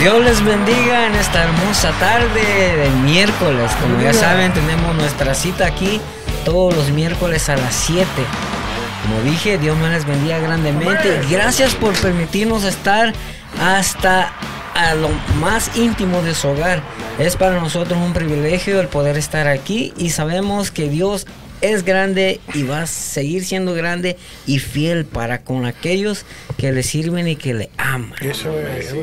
Dios 0.00 0.24
les 0.24 0.44
bendiga 0.44 1.08
en 1.08 1.14
esta 1.16 1.42
hermosa 1.42 1.90
tarde 1.98 2.76
de 2.76 2.88
miércoles. 3.02 3.72
Como 3.82 4.00
ya 4.00 4.14
saben, 4.14 4.52
tenemos 4.52 4.94
nuestra 4.94 5.34
cita 5.34 5.66
aquí 5.66 6.00
todos 6.44 6.72
los 6.76 6.90
miércoles 6.90 7.48
a 7.48 7.56
las 7.56 7.74
7. 7.74 8.06
Como 9.02 9.22
dije, 9.22 9.58
Dios 9.58 9.76
me 9.76 9.90
les 9.90 10.06
bendiga 10.06 10.38
grandemente. 10.38 11.20
Gracias 11.28 11.74
por 11.74 11.94
permitirnos 11.94 12.62
estar 12.62 13.12
hasta 13.60 14.32
a 14.76 14.94
lo 14.94 15.08
más 15.40 15.76
íntimo 15.76 16.22
de 16.22 16.32
su 16.32 16.46
hogar. 16.46 16.80
Es 17.18 17.34
para 17.34 17.58
nosotros 17.58 17.98
un 17.98 18.12
privilegio 18.12 18.80
el 18.80 18.86
poder 18.86 19.18
estar 19.18 19.48
aquí 19.48 19.92
y 19.96 20.10
sabemos 20.10 20.70
que 20.70 20.88
Dios 20.88 21.26
es 21.60 21.84
grande 21.84 22.40
y 22.54 22.62
va 22.62 22.82
a 22.82 22.86
seguir 22.86 23.44
siendo 23.44 23.74
grande 23.74 24.16
y 24.46 24.60
fiel 24.60 25.06
para 25.06 25.42
con 25.42 25.66
aquellos 25.66 26.24
que 26.56 26.70
le 26.70 26.84
sirven 26.84 27.26
y 27.26 27.34
que 27.34 27.54
le 27.54 27.70
aman. 27.78 28.14
Eso 28.20 28.56
es. 28.60 28.94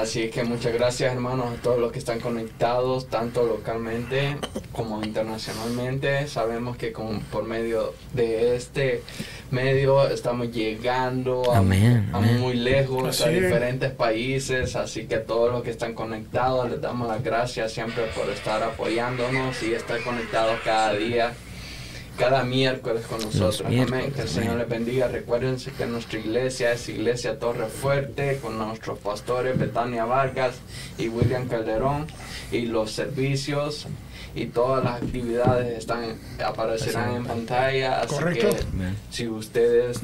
Así 0.00 0.22
es. 0.22 0.30
Que 0.32 0.44
muchas 0.44 0.72
gracias 0.72 1.12
hermanos 1.12 1.46
a 1.58 1.62
todos 1.62 1.78
los 1.78 1.92
que 1.92 1.98
están 1.98 2.20
conectados, 2.20 3.08
tanto 3.08 3.44
localmente 3.46 4.36
como 4.72 5.02
internacionalmente. 5.02 6.26
Sabemos 6.26 6.76
que 6.76 6.92
con, 6.92 7.20
por 7.20 7.44
medio 7.44 7.94
de 8.12 8.56
este 8.56 9.02
medio 9.50 10.06
estamos 10.08 10.52
llegando 10.52 11.52
a, 11.52 11.58
Amén, 11.58 12.08
a 12.12 12.18
amén. 12.18 12.38
muy 12.40 12.54
lejos, 12.54 13.08
Así 13.20 13.24
a 13.24 13.32
es. 13.32 13.42
diferentes 13.42 13.90
países. 13.92 14.76
Así 14.76 15.06
que 15.06 15.16
a 15.16 15.24
todos 15.24 15.52
los 15.52 15.62
que 15.62 15.70
están 15.70 15.94
conectados 15.94 16.70
les 16.70 16.80
damos 16.80 17.08
las 17.08 17.22
gracias 17.22 17.72
siempre 17.72 18.04
por 18.16 18.28
estar 18.30 18.62
apoyándonos 18.62 19.62
y 19.62 19.74
estar 19.74 20.00
conectados 20.02 20.58
cada 20.64 20.94
día. 20.94 21.34
Cada 22.20 22.44
miércoles 22.44 23.06
con 23.06 23.18
nosotros. 23.20 23.62
Amén. 23.64 24.12
Que 24.14 24.22
el 24.22 24.28
Señor 24.28 24.56
les 24.58 24.68
bendiga. 24.68 25.08
Recuérdense 25.08 25.72
que 25.72 25.86
nuestra 25.86 26.18
iglesia 26.18 26.72
es 26.72 26.88
Iglesia 26.88 27.38
Torre 27.38 27.66
Fuerte 27.66 28.38
con 28.42 28.58
nuestros 28.58 28.98
pastores 28.98 29.58
Betania 29.58 30.04
Vargas 30.04 30.56
y 30.98 31.08
William 31.08 31.48
Calderón 31.48 32.06
y 32.52 32.66
los 32.66 32.92
servicios 32.92 33.86
y 34.34 34.46
todas 34.46 34.84
las 34.84 35.02
actividades 35.02 35.78
están 35.78 36.18
aparecerán 36.44 37.16
en 37.16 37.24
pantalla. 37.24 38.00
Así 38.02 38.14
Correcto. 38.14 38.48
que 38.50 38.56
si 39.10 39.26
ustedes 39.26 39.98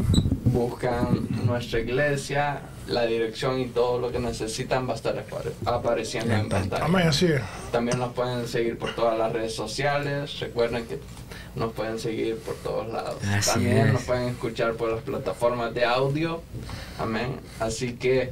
buscan 0.45 1.29
nuestra 1.45 1.81
iglesia, 1.81 2.61
la 2.89 3.05
dirección 3.05 3.61
y 3.61 3.67
todo 3.67 4.01
lo 4.01 4.11
que 4.11 4.19
necesitan 4.21 4.89
va 4.89 4.93
a 4.93 4.97
estar 4.97 5.15
apare- 5.17 5.53
apareciendo 5.67 6.33
En 6.35 6.49
pantalla. 6.49 6.85
También 7.73 7.99
nos 7.99 8.13
pueden 8.15 8.49
seguir 8.49 8.79
por 8.79 8.95
todas 8.95 9.19
las 9.19 9.33
redes 9.33 9.55
sociales. 9.55 10.41
Recuerden 10.41 10.87
que 10.87 10.99
nos 11.57 11.73
pueden 11.73 11.99
seguir 11.99 12.37
por 12.37 12.55
todos 12.57 12.87
lados. 12.93 13.17
Así 13.33 13.51
También 13.51 13.79
es. 13.89 13.93
nos 13.95 14.03
pueden 14.03 14.29
escuchar 14.29 14.75
por 14.75 14.93
las 14.93 15.03
plataformas 15.03 15.75
de 15.75 15.85
audio. 15.85 16.43
Amén. 16.99 17.37
Así 17.61 17.95
que 17.95 18.31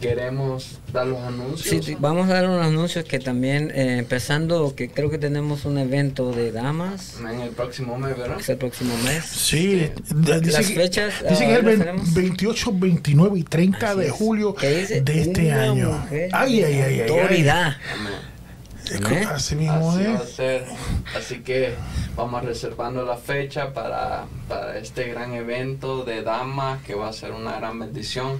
queremos 0.00 0.78
dar 0.92 1.06
los 1.06 1.20
anuncios. 1.20 1.68
Sí, 1.68 1.80
sí, 1.82 1.96
vamos 1.98 2.28
a 2.28 2.34
dar 2.34 2.48
unos 2.48 2.64
anuncios 2.66 3.04
que 3.04 3.18
también, 3.20 3.70
eh, 3.74 3.98
empezando, 3.98 4.74
que 4.74 4.88
creo 4.90 5.08
que 5.08 5.18
tenemos 5.18 5.64
un 5.64 5.78
evento 5.78 6.32
de 6.32 6.50
damas, 6.52 7.16
Amén. 7.20 7.40
El 7.42 7.50
próximo 7.50 7.96
mes, 7.96 8.16
¿verdad? 8.18 8.40
es 8.40 8.48
el 8.48 8.56
próximo 8.56 8.94
mes. 9.04 9.24
Sí, 9.24 9.90
d- 10.10 10.40
dice 10.40 10.52
Las 10.58 10.66
que, 10.66 10.74
fechas, 10.74 11.14
dice 11.28 11.44
que 11.46 11.52
es 11.52 11.56
ah, 11.56 11.58
el 11.60 11.64
¿las 11.64 11.64
ve- 11.64 11.84
tenemos? 11.84 12.14
28, 12.14 12.72
29 12.74 13.38
y 13.38 13.42
30 13.44 13.90
Así 13.90 14.00
de 14.00 14.06
es. 14.06 14.12
julio 14.12 14.56
de 14.60 14.82
este 14.82 15.46
una 15.46 15.62
año. 15.62 15.90
mujer 15.92 16.28
Ay, 16.32 16.62
ay, 16.62 16.74
ay, 16.74 16.82
ay. 16.82 17.00
ay. 17.00 17.08
Autoridad. 17.10 17.76
Amén. 17.98 18.33
Que 18.84 19.16
Así 19.24 19.56
mismo 19.56 19.90
Así 19.92 20.04
va 20.04 20.10
a 20.18 20.22
es. 20.22 20.30
ser. 20.30 20.64
Así 21.16 21.40
que 21.40 21.74
vamos 22.16 22.44
reservando 22.44 23.04
la 23.04 23.16
fecha 23.16 23.72
para, 23.72 24.24
para 24.48 24.78
este 24.78 25.08
gran 25.08 25.32
evento 25.34 26.04
de 26.04 26.22
damas 26.22 26.82
que 26.82 26.94
va 26.94 27.08
a 27.08 27.12
ser 27.12 27.32
una 27.32 27.56
gran 27.56 27.78
bendición. 27.78 28.38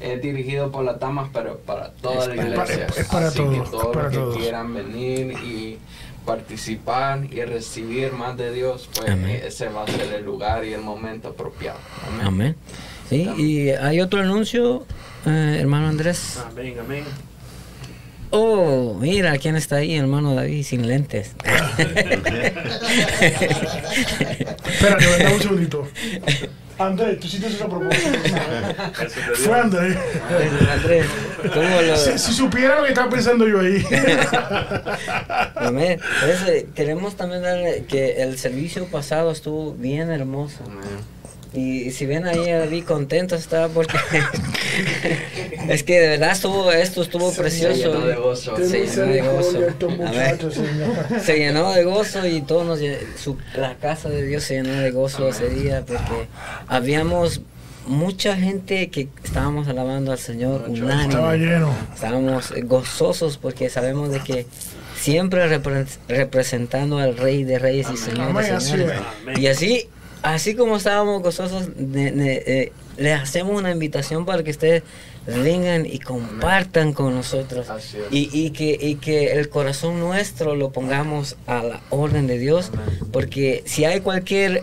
Es 0.00 0.20
dirigido 0.20 0.70
por 0.72 0.84
las 0.84 0.98
damas, 0.98 1.30
pero 1.32 1.58
para 1.60 1.90
toda 1.92 2.22
Es 2.22 2.28
la 2.28 2.34
para- 2.34 2.48
iglesia. 2.64 2.86
es- 2.88 2.98
es 2.98 3.06
para 3.08 3.28
Así 3.28 3.36
todos, 3.38 3.54
que 3.54 3.62
es 3.62 3.70
todos 3.70 3.86
para 3.94 4.02
los 4.04 4.12
que 4.12 4.18
todos. 4.18 4.36
quieran 4.36 4.74
venir 4.74 5.32
y 5.44 5.78
participar 6.26 7.24
y 7.30 7.42
recibir 7.44 8.12
más 8.12 8.36
de 8.36 8.52
Dios, 8.52 8.88
pues 8.96 9.10
Amén. 9.10 9.40
ese 9.44 9.68
va 9.68 9.84
a 9.84 9.86
ser 9.86 10.12
el 10.14 10.24
lugar 10.24 10.64
y 10.64 10.72
el 10.72 10.80
momento 10.80 11.28
apropiado. 11.28 11.78
Amén. 12.08 12.26
Amén. 12.26 12.56
Sí, 13.08 13.22
y 13.36 13.70
hay 13.70 14.00
otro 14.00 14.20
anuncio, 14.20 14.84
eh, 15.26 15.58
hermano 15.60 15.88
Andrés. 15.88 16.38
Amén, 16.50 16.76
amén. 16.80 17.04
Oh, 18.36 18.96
mira 19.00 19.38
quién 19.38 19.54
está 19.54 19.76
ahí, 19.76 19.94
hermano 19.94 20.34
David, 20.34 20.64
sin 20.64 20.88
lentes. 20.88 21.30
Espérate, 24.66 25.06
verdad, 25.06 25.32
un 25.34 25.40
segundito. 25.40 25.88
Andrés, 26.76 27.20
tú 27.20 27.28
hiciste 27.28 27.46
eso 27.46 27.64
a 27.64 27.68
propósito. 27.68 28.08
Eso 29.06 29.14
te 29.14 29.36
Fue 29.36 29.60
Andrés. 29.60 29.96
Andrés, 30.72 31.06
¿cómo 31.54 31.80
lo- 31.82 31.96
Si, 31.96 32.18
si 32.18 32.32
supiera 32.32 32.74
lo 32.76 32.82
que 32.82 32.88
estaba 32.88 33.08
pensando 33.08 33.46
yo 33.46 33.60
ahí. 33.60 33.84
Amén. 35.54 36.00
Entonces, 36.22 36.48
eh, 36.48 36.66
queremos 36.74 37.14
también 37.14 37.42
darle 37.42 37.84
que 37.88 38.22
el 38.22 38.36
servicio 38.38 38.86
pasado 38.86 39.30
estuvo 39.30 39.74
bien 39.74 40.10
hermoso. 40.10 40.64
Amén. 40.64 41.13
Y 41.54 41.90
si 41.92 42.04
ven 42.06 42.26
ahí 42.26 42.50
a 42.50 42.58
David 42.60 42.84
contento 42.84 43.36
está 43.36 43.68
porque 43.68 43.96
es 45.68 45.82
que 45.82 46.00
de 46.00 46.08
verdad 46.08 46.32
estuvo 46.32 46.70
esto 46.72 47.02
estuvo 47.02 47.30
Se 47.30 47.40
precioso. 47.40 47.74
llenó 47.92 48.06
de 48.06 48.14
gozo. 48.16 48.56
Se 48.56 48.86
llenó 48.86 49.06
de 49.06 49.22
gozo. 49.22 49.60
Se 51.24 51.38
llenó 51.38 51.72
de 51.72 51.84
gozo 51.84 52.26
y 52.26 52.42
todos 52.42 52.66
nos 52.66 52.80
llen- 52.80 52.98
su, 53.16 53.38
la 53.56 53.74
casa 53.76 54.08
de 54.08 54.26
Dios 54.26 54.42
se 54.44 54.54
llenó 54.62 54.80
de 54.80 54.90
gozo 54.90 55.28
ese 55.28 55.48
día 55.48 55.84
porque 55.86 56.26
habíamos 56.66 57.40
mucha 57.86 58.34
gente 58.36 58.88
que 58.90 59.08
estábamos 59.22 59.68
alabando 59.68 60.10
al 60.12 60.18
Señor. 60.18 60.66
Estaba 60.72 60.94
unánime. 61.30 61.36
lleno. 61.38 61.74
Estábamos 61.94 62.52
gozosos 62.64 63.36
porque 63.36 63.68
sabemos 63.70 64.10
de 64.10 64.20
que 64.20 64.46
siempre 64.98 65.46
repre- 65.48 65.86
representando 66.08 66.98
al 66.98 67.16
Rey 67.16 67.44
de 67.44 67.58
Reyes 67.58 67.86
y. 67.92 67.96
Señor 67.96 68.34
de 68.34 68.60
Señores. 68.60 69.00
Y 69.36 69.46
así, 69.48 69.88
así 70.24 70.54
como 70.54 70.76
estábamos 70.76 71.22
gozosos, 71.22 71.68
de- 71.76 72.10
de- 72.10 72.42
eh, 72.46 72.72
les 72.96 73.20
hacemos 73.20 73.56
una 73.56 73.70
invitación 73.70 74.24
para 74.26 74.42
que 74.42 74.50
ustedes 74.50 74.82
vengan 75.26 75.86
y 75.86 75.98
compartan 76.00 76.92
con 76.92 77.14
nosotros. 77.14 77.66
Y, 78.10 78.28
y 78.32 78.50
que, 78.50 78.76
y 78.80 78.96
que 78.96 79.32
el 79.32 79.48
corazón 79.48 79.98
nuestro 80.00 80.54
lo 80.54 80.70
pongamos 80.70 81.36
a 81.46 81.62
la 81.62 81.80
orden 81.90 82.26
de 82.26 82.38
Dios. 82.38 82.70
Porque 83.12 83.62
si 83.66 83.84
hay 83.84 84.00
cualquier, 84.00 84.62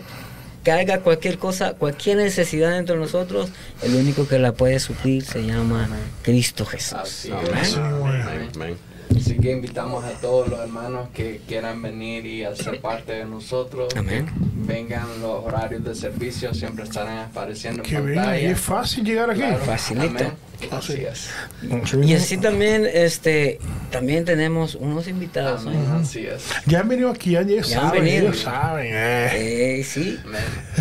que 0.64 0.70
haya 0.72 1.00
cualquier 1.00 1.38
cosa, 1.38 1.72
cualquier 1.74 2.18
necesidad 2.18 2.70
dentro 2.70 2.94
de 2.94 3.00
nosotros, 3.00 3.50
el 3.82 3.94
único 3.96 4.28
que 4.28 4.38
la 4.38 4.52
puede 4.52 4.78
suplir 4.78 5.24
se 5.24 5.42
llama 5.44 5.86
Amén. 5.86 5.98
Cristo 6.22 6.64
Jesús. 6.64 7.28
Amén. 8.54 8.76
Así 9.16 9.36
que 9.38 9.52
invitamos 9.52 10.04
a 10.04 10.10
todos 10.12 10.48
los 10.48 10.60
hermanos 10.60 11.08
que 11.14 11.40
quieran 11.46 11.82
venir 11.82 12.24
y 12.26 12.44
hacer 12.44 12.80
parte 12.80 13.12
de 13.12 13.24
nosotros. 13.24 13.94
Amén. 13.96 14.26
Vengan 14.54 15.06
los 15.20 15.44
horarios 15.44 15.84
de 15.84 15.94
servicio, 15.94 16.54
siempre 16.54 16.84
estarán 16.84 17.18
apareciendo 17.18 17.82
en 17.82 17.88
Que 17.88 17.96
venga, 18.00 18.12
y 18.12 18.16
pantalla. 18.16 18.50
es 18.50 18.60
fácil 18.60 19.04
llegar 19.04 19.30
aquí. 19.30 19.40
Claro, 19.40 19.58
Facilito. 19.64 20.06
amén. 20.06 20.32
Así 20.70 21.04
es. 21.04 21.28
Y 22.02 22.14
así 22.14 22.36
también, 22.38 22.88
este, 22.92 23.58
también 23.90 24.24
tenemos 24.24 24.74
unos 24.74 25.08
invitados. 25.08 25.64
¿no? 25.64 25.96
Así 25.96 26.26
es. 26.26 26.42
Ya 26.66 26.80
han 26.80 26.88
venido 26.88 27.10
aquí, 27.10 27.32
ya, 27.32 27.42
Ya 27.42 27.58
han 27.58 27.64
saben, 27.64 28.04
venido. 28.04 28.26
ellos 28.28 28.40
saben. 28.40 28.86
eh. 28.94 29.80
Eh, 29.80 29.84
sí, 29.84 30.18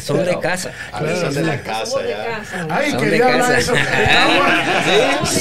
son 0.01 0.17
de 0.17 0.23
Pero 0.25 0.39
casa. 0.39 0.71
A 0.91 1.01
veces 1.01 1.19
Claro, 1.19 1.33
de 1.35 1.43
la 1.43 1.53
sí. 1.57 1.63
casa 1.65 1.85
Somos 1.85 2.03
de 2.03 2.09
ya. 2.09 2.25
casa. 2.25 2.67
Ay, 2.69 2.91
Son 2.91 2.99
quería 3.01 3.17
de 3.17 3.23
hablar 3.31 3.47
de 3.49 3.55
casa. 3.55 3.59
eso. 3.59 3.73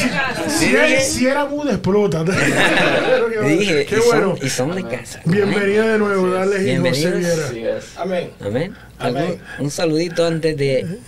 De 0.01 0.11
casa. 0.11 0.51
Si, 0.51 0.75
era- 0.75 1.01
si 1.01 1.27
era 1.27 1.45
muda, 1.47 1.73
explota. 1.73 2.25
Dije, 3.45 3.87
Qué 3.87 3.97
y, 3.97 4.01
bueno. 4.09 4.37
son, 4.37 4.47
y 4.47 4.51
son 4.51 4.75
de 4.75 4.85
casa. 4.85 5.21
Bienvenida 5.25 5.87
de 5.93 5.99
nuevo, 5.99 6.29
darles 6.31 6.63
y 6.67 6.77
José. 6.77 7.11
Viera. 7.53 7.79
Amén. 7.97 8.31
Amén. 8.41 8.75
Amén. 8.99 9.23
¿Algún- 9.25 9.41
Un 9.67 9.71
saludito 9.71 10.27
antes 10.27 10.57
de 10.57 10.99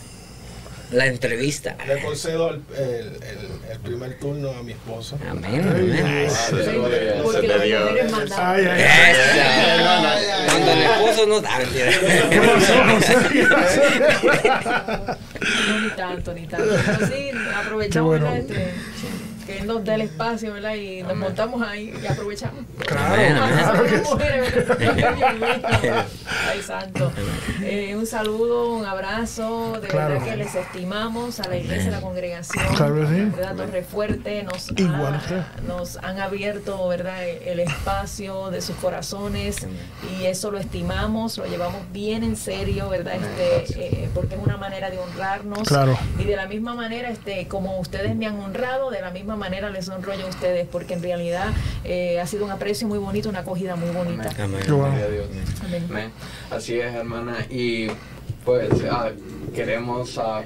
la 0.92 1.06
entrevista. 1.06 1.76
Le 1.86 2.02
concedo 2.02 2.50
el, 2.50 2.62
el, 2.76 2.84
el- 2.84 3.62
el 3.72 3.78
primer 3.80 4.18
turno 4.18 4.50
a 4.50 4.62
mi 4.62 4.72
esposa. 4.72 5.16
Amén. 5.28 5.66
Amén. 5.66 6.28
Porque. 7.22 7.50
Ay, 8.36 8.66
ay, 8.66 8.82
ay. 8.82 9.16
Cuando 10.46 10.72
el 10.72 10.82
esposo 10.82 11.26
nos 11.26 11.42
da. 11.42 11.58
¿Qué 12.30 12.40
pasó, 12.40 12.74
José? 12.90 13.16
No, 15.68 15.80
ni 15.80 15.90
tanto, 15.96 16.34
ni 16.34 16.46
tanto. 16.46 16.74
Pero 16.86 17.06
sí, 17.06 17.30
aprovechamos, 17.56 18.08
bueno. 18.08 18.24
¿verdad? 18.26 18.38
Este, 18.40 18.72
que 19.52 19.58
él 19.60 19.66
nos 19.66 19.84
dé 19.84 19.94
el 19.94 20.00
espacio, 20.02 20.52
¿verdad? 20.54 20.74
Y 20.74 21.02
nos 21.02 21.16
montamos 21.16 21.62
ahí 21.62 21.92
y 22.02 22.06
aprovechamos. 22.06 22.64
Amén, 22.96 23.36
amén. 23.36 23.64
Claro. 24.82 26.04
Ay, 26.50 26.62
santo. 26.62 27.12
Eh, 27.62 27.94
un 27.96 28.06
saludo, 28.06 28.72
un 28.74 28.84
abrazo. 28.86 29.78
De 29.80 29.88
Claro. 29.88 30.14
verdad 30.14 30.26
que 30.26 30.36
les 30.36 30.54
estimamos 30.54 31.40
a 31.40 31.48
la 31.48 31.56
iglesia, 31.56 31.88
a 31.88 31.92
la 31.92 32.00
congregación. 32.00 32.64
Claro 32.76 32.94
que 32.96 33.06
sí. 33.06 33.24
¿verdad? 33.36 33.56
Torre 33.56 33.82
Fuerte 33.82 34.42
nos, 34.42 34.70
Igual 34.72 35.14
ha- 35.14 35.60
nos 35.66 35.96
han 35.98 36.18
abierto, 36.20 36.88
¿verdad? 36.88 37.22
El 37.28 37.60
espacio 37.60 38.50
de 38.50 38.60
sus 38.62 38.76
corazones 38.76 39.66
y 40.18 40.24
eso 40.26 40.50
lo 40.50 40.58
estimamos, 40.58 41.38
lo 41.38 41.46
llevamos 41.46 41.80
bien 41.92 42.22
en 42.24 42.36
serio, 42.36 42.88
¿verdad? 42.88 43.14
Este, 43.16 44.02
eh, 44.04 44.08
porque 44.14 44.34
es 44.34 44.40
una 44.42 44.56
manera 44.56 44.90
de 44.90 44.98
honrarnos. 44.98 45.68
Claro. 45.68 45.98
Y 46.18 46.24
de 46.24 46.36
la 46.36 46.46
misma 46.46 46.74
manera, 46.74 47.10
este, 47.10 47.46
como 47.48 47.78
ustedes 47.78 48.14
me 48.16 48.26
han 48.26 48.38
honrado, 48.40 48.90
de 48.90 49.00
la 49.00 49.10
misma 49.10 49.36
manera 49.36 49.41
les 49.50 49.88
honro 49.88 50.14
yo 50.14 50.26
a 50.26 50.28
ustedes, 50.28 50.66
porque 50.70 50.94
en 50.94 51.02
realidad 51.02 51.48
eh, 51.84 52.20
ha 52.20 52.26
sido 52.26 52.44
un 52.44 52.50
aprecio 52.50 52.86
muy 52.86 52.98
bonito, 52.98 53.28
una 53.28 53.40
acogida 53.40 53.76
muy 53.76 53.90
bonita. 53.90 54.30
Amén. 54.38 56.12
Así 56.50 56.78
es, 56.78 56.94
hermana. 56.94 57.46
Y 57.50 57.88
pues 58.44 58.70
ah, 58.90 59.10
queremos 59.54 60.18
ah, 60.18 60.42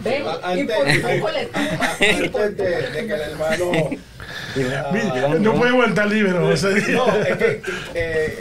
Ven, 0.00 0.22
y 0.22 0.60
antes- 0.60 2.56
de, 2.56 2.90
de 2.90 3.06
que 3.06 3.14
el 3.14 3.20
hermano. 3.20 3.72
ah, 4.76 5.34
No 5.40 5.54
puede 5.54 5.72
vuelta 5.72 6.06
libre, 6.06 6.32
José. 6.32 6.68
no, 6.92 7.06
es 7.16 7.36
que 7.36 7.62
eh, 7.94 8.38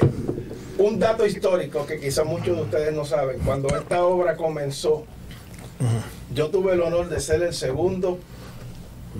un 0.78 1.00
dato 1.00 1.26
histórico 1.26 1.86
que 1.86 2.00
quizás 2.00 2.26
muchos 2.26 2.56
de 2.56 2.62
ustedes 2.64 2.94
no 2.94 3.06
saben. 3.06 3.40
Cuando 3.40 3.70
esta 3.76 4.04
obra 4.04 4.36
comenzó, 4.36 5.06
yo 6.34 6.50
tuve 6.50 6.74
el 6.74 6.82
honor 6.82 7.10
de 7.10 7.20
ser 7.20 7.42
el 7.42 7.54
segundo, 7.54 8.20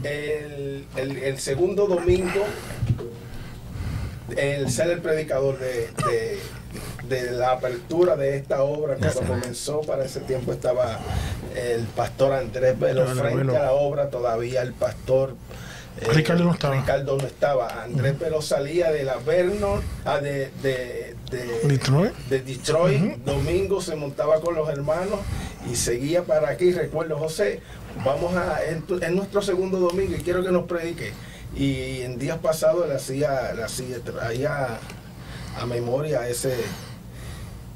el, 0.04 0.86
el- 0.96 1.18
el 1.18 1.40
segundo 1.40 1.88
domingo, 1.88 2.44
el 4.36 4.70
ser 4.72 4.90
el 4.92 5.00
predicador 5.02 5.58
de, 5.60 5.90
de- 6.10 6.40
de 7.08 7.32
la 7.32 7.52
apertura 7.54 8.16
de 8.18 8.36
esta 8.36 8.62
obra. 8.64 8.96
Cuando 8.98 9.22
comenzó, 9.22 9.82
para 9.82 10.04
ese 10.04 10.20
tiempo 10.22 10.52
estaba 10.52 11.00
el 11.56 11.86
pastor 11.86 12.34
Andrés 12.34 12.78
Velo 12.78 13.06
Bueno, 13.06 13.22
frente 13.24 13.58
a 13.58 13.64
la 13.64 13.72
obra, 13.72 14.10
todavía 14.10 14.62
el 14.62 14.74
pastor 14.74 15.36
eh, 16.02 16.06
Ricardo 16.12 16.44
no 16.44 16.52
estaba. 16.54 16.76
Ricardo 16.76 17.18
no 17.18 17.26
estaba. 17.26 17.84
Andrés 17.84 18.20
Velo 18.20 18.42
salía 18.42 18.92
de 18.92 19.04
la 19.04 19.16
Vernon, 19.18 19.82
ah, 20.06 20.20
de, 20.20 20.52
de, 20.62 21.16
de, 21.32 21.46
Detroit. 21.64 22.14
de 22.30 22.42
Detroit, 22.42 23.16
domingo 23.24 23.82
se 23.82 23.96
montaba 23.96 24.42
con 24.42 24.54
los 24.54 24.68
hermanos 24.70 25.20
y 25.72 25.76
seguía 25.76 26.24
para 26.24 26.50
aquí. 26.50 26.72
Recuerdo, 26.72 27.18
José, 27.18 27.62
vamos 28.04 28.36
a, 28.36 28.60
en, 28.66 29.16
nuestro 29.16 29.42
segundo 29.42 29.80
domingo 29.80 30.16
y 30.16 30.22
quiero 30.22 30.44
que 30.44 30.52
nos 30.52 30.66
predique. 30.66 31.12
Y 31.56 32.02
en 32.02 32.20
días 32.20 32.38
pasados 32.40 32.88
le 32.88 32.96
hacía, 32.96 33.54
le 33.54 33.64
hacía, 33.64 34.00
traía 34.00 34.80
a 35.60 35.66
memoria 35.66 36.28
ese, 36.28 36.56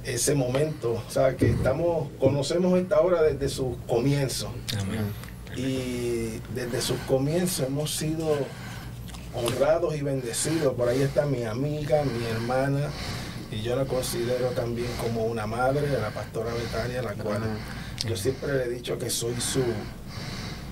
ese 0.04 0.36
momento. 0.36 1.02
O 1.08 1.12
sea, 1.12 1.36
que 1.36 1.50
estamos, 1.50 2.10
conocemos 2.20 2.80
esta 2.80 3.00
obra 3.00 3.22
desde 3.24 3.50
sus 3.50 3.78
comienzos. 3.88 4.50
Y 5.56 6.40
desde 6.56 6.82
sus 6.82 6.98
comienzos 7.08 7.68
hemos 7.68 7.96
sido 7.96 8.38
honrados 9.34 9.96
y 9.96 10.02
bendecidos. 10.02 10.74
Por 10.76 10.88
ahí 10.90 11.02
está 11.02 11.26
mi 11.26 11.44
amiga, 11.44 12.04
mi 12.04 12.26
hermana, 12.26 12.90
y 13.52 13.62
yo 13.62 13.76
la 13.76 13.86
considero 13.86 14.48
también 14.50 14.88
como 15.02 15.26
una 15.26 15.46
madre, 15.46 15.88
la 16.00 16.10
pastora 16.12 16.54
Betania, 16.54 17.02
la 17.02 17.14
cual 17.14 17.42
yo 18.08 18.16
siempre 18.16 18.54
le 18.58 18.64
he 18.66 18.70
dicho 18.70 18.98
que 18.98 19.10
soy 19.10 19.34
su, 19.40 19.64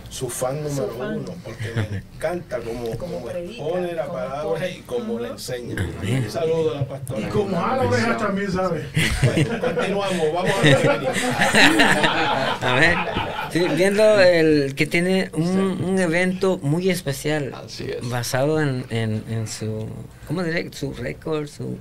su 0.09 0.29
fan 0.29 0.57
Su 0.57 0.81
número 0.81 0.97
fan. 0.97 1.17
uno, 1.19 1.35
porque 1.43 1.71
me 1.75 1.97
encanta 2.15 2.57
como, 2.59 2.85
Como 2.97 3.19
como 3.21 3.29
expone 3.29 3.93
la 3.93 4.07
palabra 4.11 4.67
y 4.69 4.79
como 4.81 5.19
le 5.19 5.25
Ujú. 5.25 5.33
enseña. 5.33 5.75
Un 6.01 6.31
saludo 6.31 6.71
a 6.71 6.75
la 6.81 6.87
pastora. 6.87 7.19
Y 7.21 7.23
como 7.25 7.63
a 7.63 7.77
la 7.77 7.83
oreja 7.83 8.17
también, 8.17 8.51
¿sabe? 8.51 8.85
Bueno, 9.23 9.59
continuamos, 9.61 10.33
vamos 10.33 10.51
a 10.57 10.61
ver. 10.63 11.07
A 12.61 12.73
ver, 12.79 12.97
sí, 13.51 13.65
viendo 13.75 14.19
el 14.19 14.75
que 14.75 14.85
tiene 14.87 15.29
un, 15.33 15.83
un 15.83 15.99
evento 15.99 16.57
muy 16.61 16.89
especial 16.89 17.53
Así 17.65 17.85
es. 17.89 18.07
basado 18.09 18.61
en, 18.61 18.85
en, 18.89 19.23
en 19.29 19.47
su, 19.47 19.87
¿cómo 20.29 20.43
diré? 20.43 20.71
Su 20.71 20.93
récord, 20.93 21.47
su, 21.47 21.77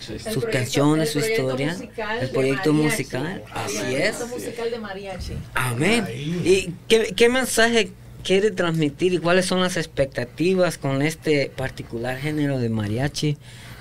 Sí. 0.00 0.12
El 0.14 0.20
sus 0.20 0.44
proyecto- 0.44 0.50
canciones, 0.50 1.08
el 1.08 1.12
su 1.12 1.18
proyecto 1.18 1.42
historia, 1.42 1.72
musical 1.74 2.18
el 2.22 2.30
proyecto 2.30 2.72
musical, 2.72 3.42
así 3.52 3.76
El 3.78 3.84
es. 3.84 4.16
proyecto 4.16 4.26
musical 4.28 4.70
de 4.70 4.78
mariachi. 4.78 5.32
Amén. 5.54 6.06
¿Y 6.14 6.72
qué, 6.88 7.12
qué 7.14 7.28
mensaje 7.28 7.90
quiere 8.22 8.50
transmitir 8.52 9.12
y 9.14 9.18
cuáles 9.18 9.44
son 9.46 9.60
las 9.60 9.76
expectativas 9.76 10.78
con 10.78 11.02
este 11.02 11.50
particular 11.54 12.16
género 12.18 12.58
de 12.58 12.68
mariachi? 12.70 13.36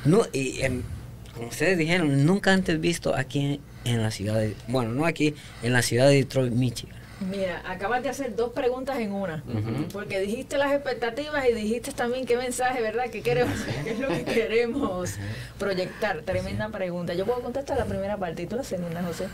No, 0.05 0.25
y 0.33 0.59
em, 0.61 0.81
como 1.35 1.47
ustedes 1.49 1.77
dijeron, 1.77 2.25
nunca 2.25 2.51
antes 2.51 2.81
visto 2.81 3.15
aquí 3.15 3.61
en 3.85 4.01
la 4.01 4.11
ciudad 4.11 4.39
de, 4.39 4.55
bueno, 4.67 4.91
no 4.91 5.05
aquí, 5.05 5.35
en 5.63 5.71
la 5.71 5.81
ciudad 5.81 6.07
de 6.09 6.15
Detroit, 6.15 6.51
Michigan. 6.51 6.98
Mira, 7.21 7.61
acabas 7.65 8.01
de 8.01 8.09
hacer 8.09 8.35
dos 8.35 8.51
preguntas 8.53 8.97
en 8.99 9.11
una. 9.11 9.43
Porque 9.91 10.19
dijiste 10.19 10.57
las 10.57 10.71
expectativas 10.73 11.45
y 11.49 11.53
dijiste 11.53 11.91
también 11.91 12.25
qué 12.25 12.37
mensaje, 12.37 12.81
¿verdad? 12.81 13.05
¿Qué 13.11 13.21
queremos? 13.21 13.55
¿Qué 13.83 13.91
es 13.91 13.99
lo 13.99 14.07
que 14.07 14.23
queremos 14.23 15.15
proyectar? 15.57 16.21
Tremenda 16.21 16.69
pregunta. 16.69 17.13
Yo 17.13 17.25
puedo 17.25 17.41
contestar 17.41 17.77
la 17.77 17.85
primera 17.85 18.15
parte 18.17 18.43
y 18.43 18.45
tú 18.47 18.55
la 18.55 18.63
segunda, 18.63 19.03
José. 19.03 19.27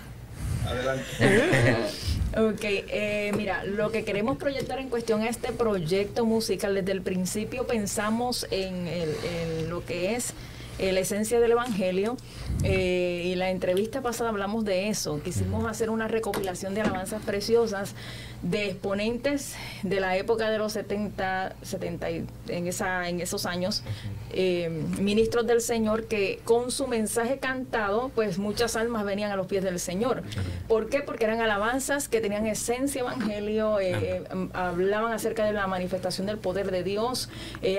Adelante. 0.67 1.05
Ok, 2.37 2.63
eh, 2.63 3.31
mira, 3.37 3.63
lo 3.63 3.91
que 3.93 4.03
queremos 4.03 4.37
proyectar 4.37 4.77
en 4.79 4.89
cuestión 4.89 5.21
a 5.21 5.29
este 5.29 5.53
proyecto 5.53 6.25
musical, 6.25 6.75
desde 6.75 6.91
el 6.91 7.01
principio 7.01 7.65
pensamos 7.65 8.45
en, 8.51 8.87
el- 8.89 9.15
en 9.23 9.69
lo 9.69 9.85
que 9.85 10.15
es 10.15 10.33
eh, 10.79 10.91
la 10.91 10.99
esencia 10.99 11.39
del 11.39 11.51
Evangelio 11.51 12.17
eh, 12.63 13.23
y 13.25 13.35
la 13.35 13.49
entrevista 13.49 14.01
pasada 14.01 14.29
hablamos 14.29 14.65
de 14.65 14.89
eso. 14.89 15.21
Quisimos 15.23 15.65
hacer 15.69 15.89
una 15.89 16.07
recopilación 16.07 16.73
de 16.73 16.81
alabanzas 16.81 17.21
preciosas 17.23 17.95
de 18.41 18.69
exponentes 18.71 19.55
de 19.83 19.99
la 19.99 20.17
época 20.17 20.49
de 20.51 20.57
los 20.59 20.73
70, 20.73 21.55
70 21.63 22.11
y- 22.11 22.25
en, 22.49 22.67
esa, 22.67 23.07
en 23.09 23.21
esos 23.21 23.45
años, 23.45 23.83
eh, 24.31 24.69
ministros 24.99 25.47
del 25.47 25.61
Señor 25.61 26.05
que 26.05 26.39
con 26.43 26.69
su 26.71 26.87
mensaje 26.87 27.39
cantado, 27.39 28.11
pues 28.13 28.37
muchas 28.37 28.75
almas 28.75 29.03
venían 29.05 29.31
a 29.31 29.35
los 29.35 29.47
pies 29.47 29.63
del 29.63 29.79
Señor. 29.79 30.21
¿Por 30.67 30.89
qué? 30.89 31.01
Porque 31.01 31.25
eran 31.25 31.41
alabanzas 31.41 32.07
que 32.09 32.21
tenían 32.21 32.45
esencia 32.45 33.01
evangelio, 33.01 33.79
eh, 33.79 34.23
mm, 34.33 34.47
hablaban 34.53 35.13
acerca 35.13 35.45
de 35.45 35.53
la 35.53 35.65
manifestación 35.67 36.27
del 36.27 36.37
poder 36.37 36.69
de 36.69 36.83
Dios, 36.83 37.29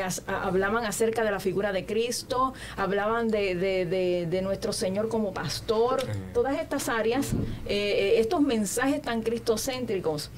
as- 0.02 0.22
hablaban 0.26 0.84
acerca 0.84 1.22
de 1.24 1.30
la 1.30 1.38
figura 1.40 1.72
de 1.72 1.84
Cristo, 1.86 2.54
hablaban 2.76 2.85
de, 2.90 3.54
de- 3.54 3.86
de- 3.86 4.26
de 4.28 4.42
nuestro 4.42 4.72
Señor 4.72 5.08
como 5.08 5.32
pastor, 5.32 6.02
todas 6.32 6.58
estas 6.60 6.88
áreas, 6.88 7.32
eh, 7.66 8.14
eh, 8.16 8.20
estos 8.20 8.40
mensajes 8.40 9.02
tan 9.02 9.22
cristocéntricos. 9.22 10.30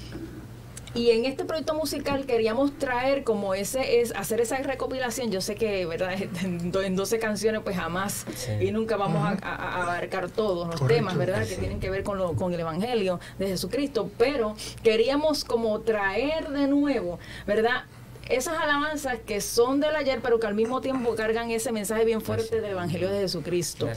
Y 0.95 1.11
en 1.11 1.27
este 1.27 1.45
proyecto 1.45 1.75
musical 1.75 2.25
queríamos 2.25 2.77
traer 2.79 3.23
como 3.23 3.53
ese, 3.55 4.01
es 4.01 4.13
hacer 4.17 4.41
esa 4.41 4.57
recopilación. 4.57 5.31
Yo 5.31 5.43
sé 5.43 5.55
que, 5.55 5.85
¿verdad? 5.85 6.13
En 6.43 6.73
do- 6.73 6.83
en 6.83 6.97
12 6.97 7.19
canciones 7.19 7.61
pues 7.63 7.77
jamás 7.77 8.25
Sí. 8.35 8.53
y 8.67 8.73
nunca 8.73 8.97
vamos 8.97 9.23
a, 9.23 9.37
a- 9.47 9.55
a 9.55 9.83
abarcar 9.83 10.31
todos 10.31 10.67
los 10.67 10.81
Correcto. 10.81 10.95
temas, 10.97 11.17
¿verdad? 11.19 11.47
Que 11.47 11.57
tienen 11.57 11.79
que 11.79 11.91
ver 11.91 12.03
con, 12.03 12.17
lo, 12.17 12.33
con 12.35 12.53
el 12.55 12.61
Evangelio 12.61 13.21
de 13.39 13.49
Jesucristo. 13.49 14.11
Pero 14.17 14.57
queríamos 14.83 15.45
como 15.45 15.79
traer 15.81 16.49
de 16.49 16.67
nuevo, 16.67 17.19
¿verdad? 17.47 17.85
Esas 18.29 18.59
alabanzas 18.59 19.19
que 19.27 19.41
son 19.41 19.81
del 19.81 19.97
ayer, 19.97 20.21
pero 20.23 20.39
que 20.39 20.47
al 20.47 20.55
mismo 20.55 20.81
tiempo 20.81 21.15
cargan 21.15 21.51
ese 21.51 21.73
mensaje 21.73 22.05
bien 22.05 22.21
fuerte 22.21 22.61
del 22.61 22.73
Evangelio 22.73 23.09
de 23.11 23.21
Jesucristo. 23.21 23.89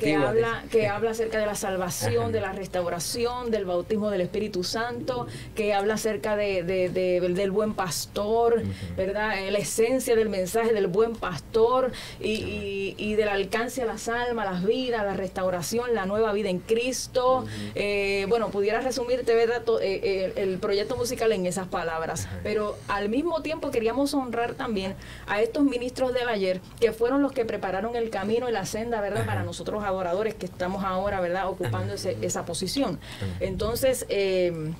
Que 0.00 0.14
habla, 0.16 0.64
que 0.70 0.88
habla 0.88 1.10
acerca 1.12 1.38
de 1.38 1.46
la 1.46 1.54
salvación, 1.54 2.22
Ajá. 2.24 2.32
de 2.32 2.40
la 2.40 2.52
restauración, 2.52 3.50
del 3.50 3.64
bautismo 3.66 4.10
del 4.10 4.22
Espíritu 4.22 4.64
Santo, 4.64 5.26
que 5.54 5.72
habla 5.72 5.94
acerca 5.94 6.36
de, 6.36 6.62
de- 6.64 6.88
de- 6.88 7.20
del 7.20 7.50
buen 7.52 7.74
pastor, 7.74 8.62
¿verdad? 8.96 9.38
Eh, 9.38 9.50
La 9.50 9.58
esencia 9.58 10.16
del 10.16 10.28
mensaje 10.28 10.72
del 10.72 10.88
buen 10.88 11.14
pastor 11.14 11.92
y, 12.20 12.30
y- 12.32 12.94
y 12.98 13.14
del 13.14 13.28
alcance 13.28 13.82
a 13.82 13.86
las 13.86 14.08
almas, 14.08 14.46
las 14.50 14.64
vidas, 14.64 15.04
la 15.04 15.14
restauración, 15.14 15.94
la 15.94 16.06
nueva 16.06 16.32
vida 16.32 16.48
en 16.48 16.58
Cristo. 16.58 17.44
Eh, 17.74 18.26
bueno, 18.28 18.48
pudiera 18.50 18.80
resumirte, 18.80 19.34
¿verdad? 19.34 19.62
Eh, 19.80 20.00
eh, 20.02 20.32
el 20.36 20.58
proyecto 20.58 20.96
musical 20.96 21.30
en 21.32 21.46
esas 21.46 21.68
palabras, 21.68 22.26
pero 22.42 22.76
al 22.88 23.08
mismo 23.08 23.42
tiempo 23.42 23.59
queríamos 23.70 24.14
honrar 24.14 24.54
también 24.54 24.94
a 25.26 25.42
estos 25.42 25.64
ministros 25.64 26.14
del 26.14 26.28
ayer, 26.28 26.60
que 26.80 26.92
fueron 26.92 27.20
los 27.20 27.32
que 27.32 27.44
prepararon 27.44 27.96
el 27.96 28.08
camino 28.08 28.48
y 28.48 28.52
la 28.52 28.64
senda, 28.64 29.00
¿verdad? 29.02 29.26
Para 29.26 29.42
nosotros 29.42 29.84
adoradores 29.84 30.34
que 30.34 30.46
estamos 30.46 30.84
ahora, 30.84 31.20
¿verdad? 31.20 31.48
Ocupando 31.48 31.92
ese- 31.94 32.16
esa 32.22 32.46
posición. 32.46 32.98
Entonces, 33.40 34.06
eh, 34.08 34.72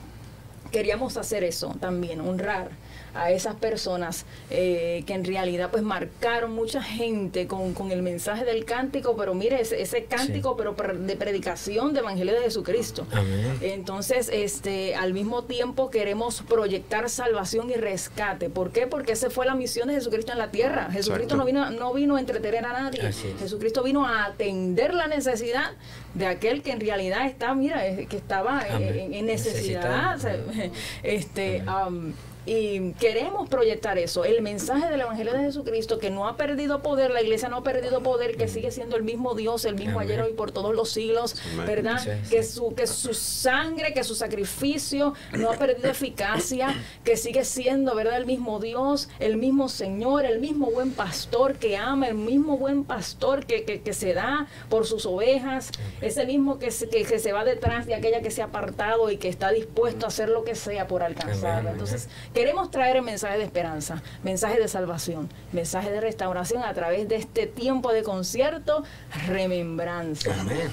queríamos 0.71 1.17
hacer 1.17 1.45
eso 1.45 1.75
también, 1.81 2.21
honrar 2.21 2.71
a 3.12 3.33
esas 3.33 3.57
personas 3.57 4.25
eh, 4.50 5.03
que 5.05 5.15
en 5.15 5.25
realidad 5.25 5.71
pues 5.73 5.83
marcaron 5.83 6.53
mucha 6.53 6.81
gente 6.81 7.49
con, 7.49 7.75
con 7.75 7.91
el 7.91 8.03
mensaje 8.03 8.45
del 8.45 8.65
cántico, 8.65 9.17
pero 9.17 9.35
mire, 9.35 9.61
ese, 9.61 9.83
ese 9.83 10.05
cántico, 10.05 10.57
pero 10.57 10.77
pre- 10.77 10.97
de 10.97 11.17
predicación 11.17 11.93
de 11.93 11.99
Evangelio 12.00 12.35
de 12.35 12.43
Jesucristo. 12.43 13.09
Amén. 13.11 13.59
Entonces, 13.62 14.31
este, 14.33 14.95
al 14.95 15.12
mismo 15.12 15.43
tiempo 15.43 15.91
queremos 15.91 16.43
proyectar 16.43 17.11
salvación 17.11 17.69
y 17.71 17.75
rescate. 17.75 18.49
¿Por 18.49 18.71
qué? 18.71 18.87
Porque 18.87 19.12
esa 19.12 19.29
fue 19.29 19.45
la 19.45 19.57
misión 19.57 19.89
de 19.89 19.95
Jesucristo 19.95 20.31
en 20.31 20.39
la 20.39 20.53
tierra. 20.53 20.89
Jesucristo 20.93 21.35
no 21.37 21.45
vino, 21.45 21.69
no 21.71 21.93
vino 21.93 22.15
a 22.15 22.21
entretener 22.21 22.65
a 22.65 22.73
nadie. 22.75 23.00
Jesucristo 23.41 23.83
vino 23.83 24.07
a 24.07 24.27
atender 24.27 24.95
la 24.95 25.09
necesidad 25.09 25.73
de 26.14 26.26
aquel 26.26 26.62
que 26.62 26.73
en 26.73 26.81
realidad 26.81 27.26
está, 27.26 27.55
mira, 27.55 27.83
que 28.09 28.17
estaba 28.17 28.62
en, 28.69 29.14
en 29.14 29.26
necesidad. 29.26 30.14
Necesitado. 30.14 30.49
o 30.49 30.52
sea, 30.52 30.71
este, 31.02 31.62
am, 31.67 32.12
y 32.47 32.92
queremos 32.94 33.49
proyectar 33.49 33.99
eso, 33.99 34.25
el 34.25 34.42
mensaje 34.42 34.88
del 34.90 35.00
Evangelio 35.00 35.32
de 35.32 35.40
Jesucristo 35.40 35.99
que 35.99 36.11
no 36.11 36.26
ha 36.26 36.37
perdido 36.37 36.82
poder, 36.82 37.11
la 37.11 37.23
iglesia 37.23 37.49
no 37.49 37.59
ha 37.59 37.62
perdido 37.62 38.02
poder, 38.02 38.37
que 38.37 38.49
sigue 38.49 38.70
siendo 38.70 38.97
el 38.97 39.02
mismo 39.02 39.35
Dios, 39.35 39.64
el 39.64 39.75
mismo 39.75 40.00
Amén. 40.00 40.11
ayer, 40.12 40.23
hoy, 40.23 40.32
por 40.32 40.50
todos 40.50 40.75
los 40.75 40.90
siglos, 40.90 41.37
Amén. 41.52 41.66
¿verdad? 41.66 41.99
Sí, 41.99 42.11
sí. 42.25 42.30
Que 42.30 42.42
su, 42.42 42.75
que 42.75 42.87
su 42.87 43.14
sangre, 43.14 43.92
que 43.92 44.04
su 44.04 44.14
sacrificio 44.14 45.14
no 45.32 45.50
ha 45.50 45.54
perdido 45.54 45.90
eficacia, 45.90 46.75
que 47.04 47.16
sigue 47.16 47.44
siendo, 47.44 47.94
¿verdad? 47.94 48.16
El 48.16 48.26
mismo 48.26 48.59
Dios, 48.61 49.09
el 49.18 49.37
mismo 49.37 49.68
Señor, 49.68 50.25
el 50.25 50.40
mismo 50.40 50.70
buen 50.70 50.92
pastor 50.92 51.56
que 51.56 51.76
ama, 51.76 52.09
el 52.09 52.14
mismo 52.14 52.56
buen 52.56 52.85
pastor 52.85 53.47
que, 53.47 53.64
que, 53.64 53.82
que 53.82 53.92
se 53.92 54.14
da 54.14 54.47
por 54.68 54.87
sus 54.87 55.06
ovejas, 55.06 55.70
ese 56.00 56.26
mismo 56.26 56.59
que 56.59 56.70
se, 56.70 56.88
que, 56.88 57.04
que 57.04 57.18
se 57.18 57.32
va 57.32 57.44
detrás 57.44 57.87
de 57.87 57.94
aquella 57.94 58.20
que 58.23 58.30
se 58.30 58.42
ha 58.42 58.47
apartado 58.47 59.11
y 59.11 59.16
que 59.16 59.28
está 59.28 59.50
dispuesto 59.50 60.06
a 60.06 60.09
hacer 60.09 60.28
lo 60.28 60.44
que 60.44 60.54
sea 60.54 60.87
por 60.87 61.02
alcanzarla. 61.02 61.73
Entonces, 61.73 62.09
queremos 62.35 62.71
traer 62.71 62.97
el 62.97 63.03
mensaje 63.03 63.39
de 63.39 63.45
esperanza, 63.45 64.03
mensaje 64.23 64.59
de 64.59 64.69
salvación, 64.69 65.29
mensaje 65.53 65.91
de 65.91 66.01
restauración 66.01 66.63
a 66.63 66.73
través 66.75 67.09
de 67.09 67.17
este 67.17 67.47
tiempo 67.47 67.93
de 67.93 68.03
concierto, 68.03 68.85
remembranza. 69.27 70.31
Amén. 70.41 70.71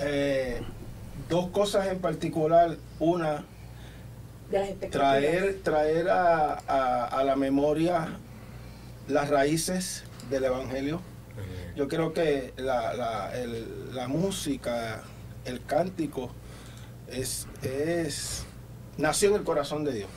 Eh, 0.00 0.62
dos 1.28 1.48
cosas 1.50 1.86
en 1.88 1.98
particular. 2.00 2.76
Una, 2.98 3.44
traer, 4.90 5.60
traer 5.62 6.08
a, 6.10 6.54
a- 6.66 7.04
a 7.06 7.24
la 7.24 7.36
memoria 7.36 8.18
las 9.08 9.28
raíces 9.30 10.04
del 10.30 10.44
Evangelio. 10.44 11.00
Yo 11.76 11.88
creo 11.88 12.12
que 12.12 12.52
la, 12.56 12.94
la- 12.94 13.36
el- 13.36 13.94
la 13.94 14.06
música, 14.08 15.02
el 15.44 15.64
cántico, 15.64 16.30
es, 17.08 17.46
es 17.62 18.46
nació 18.98 19.30
en 19.30 19.34
el 19.36 19.42
corazón 19.44 19.84
de 19.84 19.92
Dios. 19.92 20.08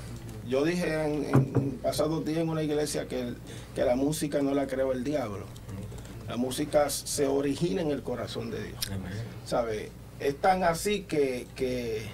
Yo 0.47 0.63
dije 0.63 1.03
en, 1.03 1.25
en 1.25 1.71
pasados 1.83 2.23
días 2.25 2.39
en 2.39 2.49
una 2.49 2.63
iglesia 2.63 3.07
que, 3.07 3.19
el- 3.21 3.37
que 3.75 3.83
la 3.83 3.95
música 3.95 4.41
no 4.41 4.53
la 4.53 4.67
creó 4.67 4.91
el 4.93 5.03
diablo. 5.03 5.45
La 6.27 6.37
música 6.37 6.89
se 6.89 7.27
origina 7.27 7.81
en 7.81 7.91
el 7.91 8.01
corazón 8.03 8.49
de 8.51 8.63
Dios. 8.63 8.79
¿sabe? 9.45 9.91
Es 10.19 10.35
tan 10.37 10.63
así 10.63 11.01
que, 11.03 11.47
que, 11.55 12.07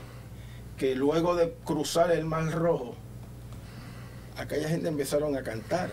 que 0.77 0.95
luego 0.95 1.35
de 1.35 1.53
cruzar 1.63 2.11
el 2.11 2.25
Mar 2.25 2.51
Rojo, 2.51 2.95
aquella 4.37 4.67
gente 4.67 4.87
empezaron 4.87 5.35
a 5.35 5.43
cantar. 5.43 5.91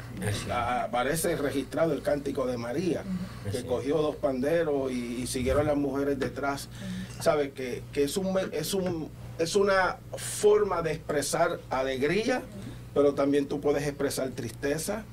Ah, 0.50 0.84
Aparece 0.84 1.36
registrado 1.36 1.92
el 1.92 2.02
cántico 2.02 2.46
de 2.46 2.56
María, 2.56 3.02
que 3.52 3.64
cogió 3.66 3.98
dos 3.98 4.16
panderos 4.16 4.90
y, 4.92 5.22
y 5.22 5.26
siguieron 5.26 5.66
las 5.66 5.76
mujeres 5.76 6.18
detrás. 6.18 6.68
¿Sabe? 7.20 7.52
Que, 7.52 7.82
que 7.92 8.04
es, 8.04 8.16
un, 8.16 8.34
es, 8.52 8.72
un, 8.74 9.08
es 9.40 9.56
una 9.56 9.96
forma 10.16 10.82
de 10.82 10.92
expresar 10.92 11.60
alegría, 11.70 12.42
pero 12.92 13.14
también 13.14 13.46
tú 13.46 13.60
puedes 13.60 13.86
expresar 13.86 14.28
tristeza, 14.30 15.04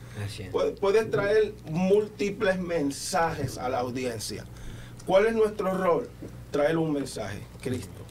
Puedes 0.81 1.11
traer 1.11 1.53
múltiples 1.69 2.59
mensajes 2.59 3.57
a 3.59 3.69
la 3.69 3.79
audiencia. 3.79 4.45
¿Cuál 5.05 5.27
es 5.27 5.35
nuestro 5.35 5.77
rol? 5.77 6.09
Traer 6.51 6.77
un 6.77 6.91
mensaje, 6.91 7.39
Cristo. 7.61 8.01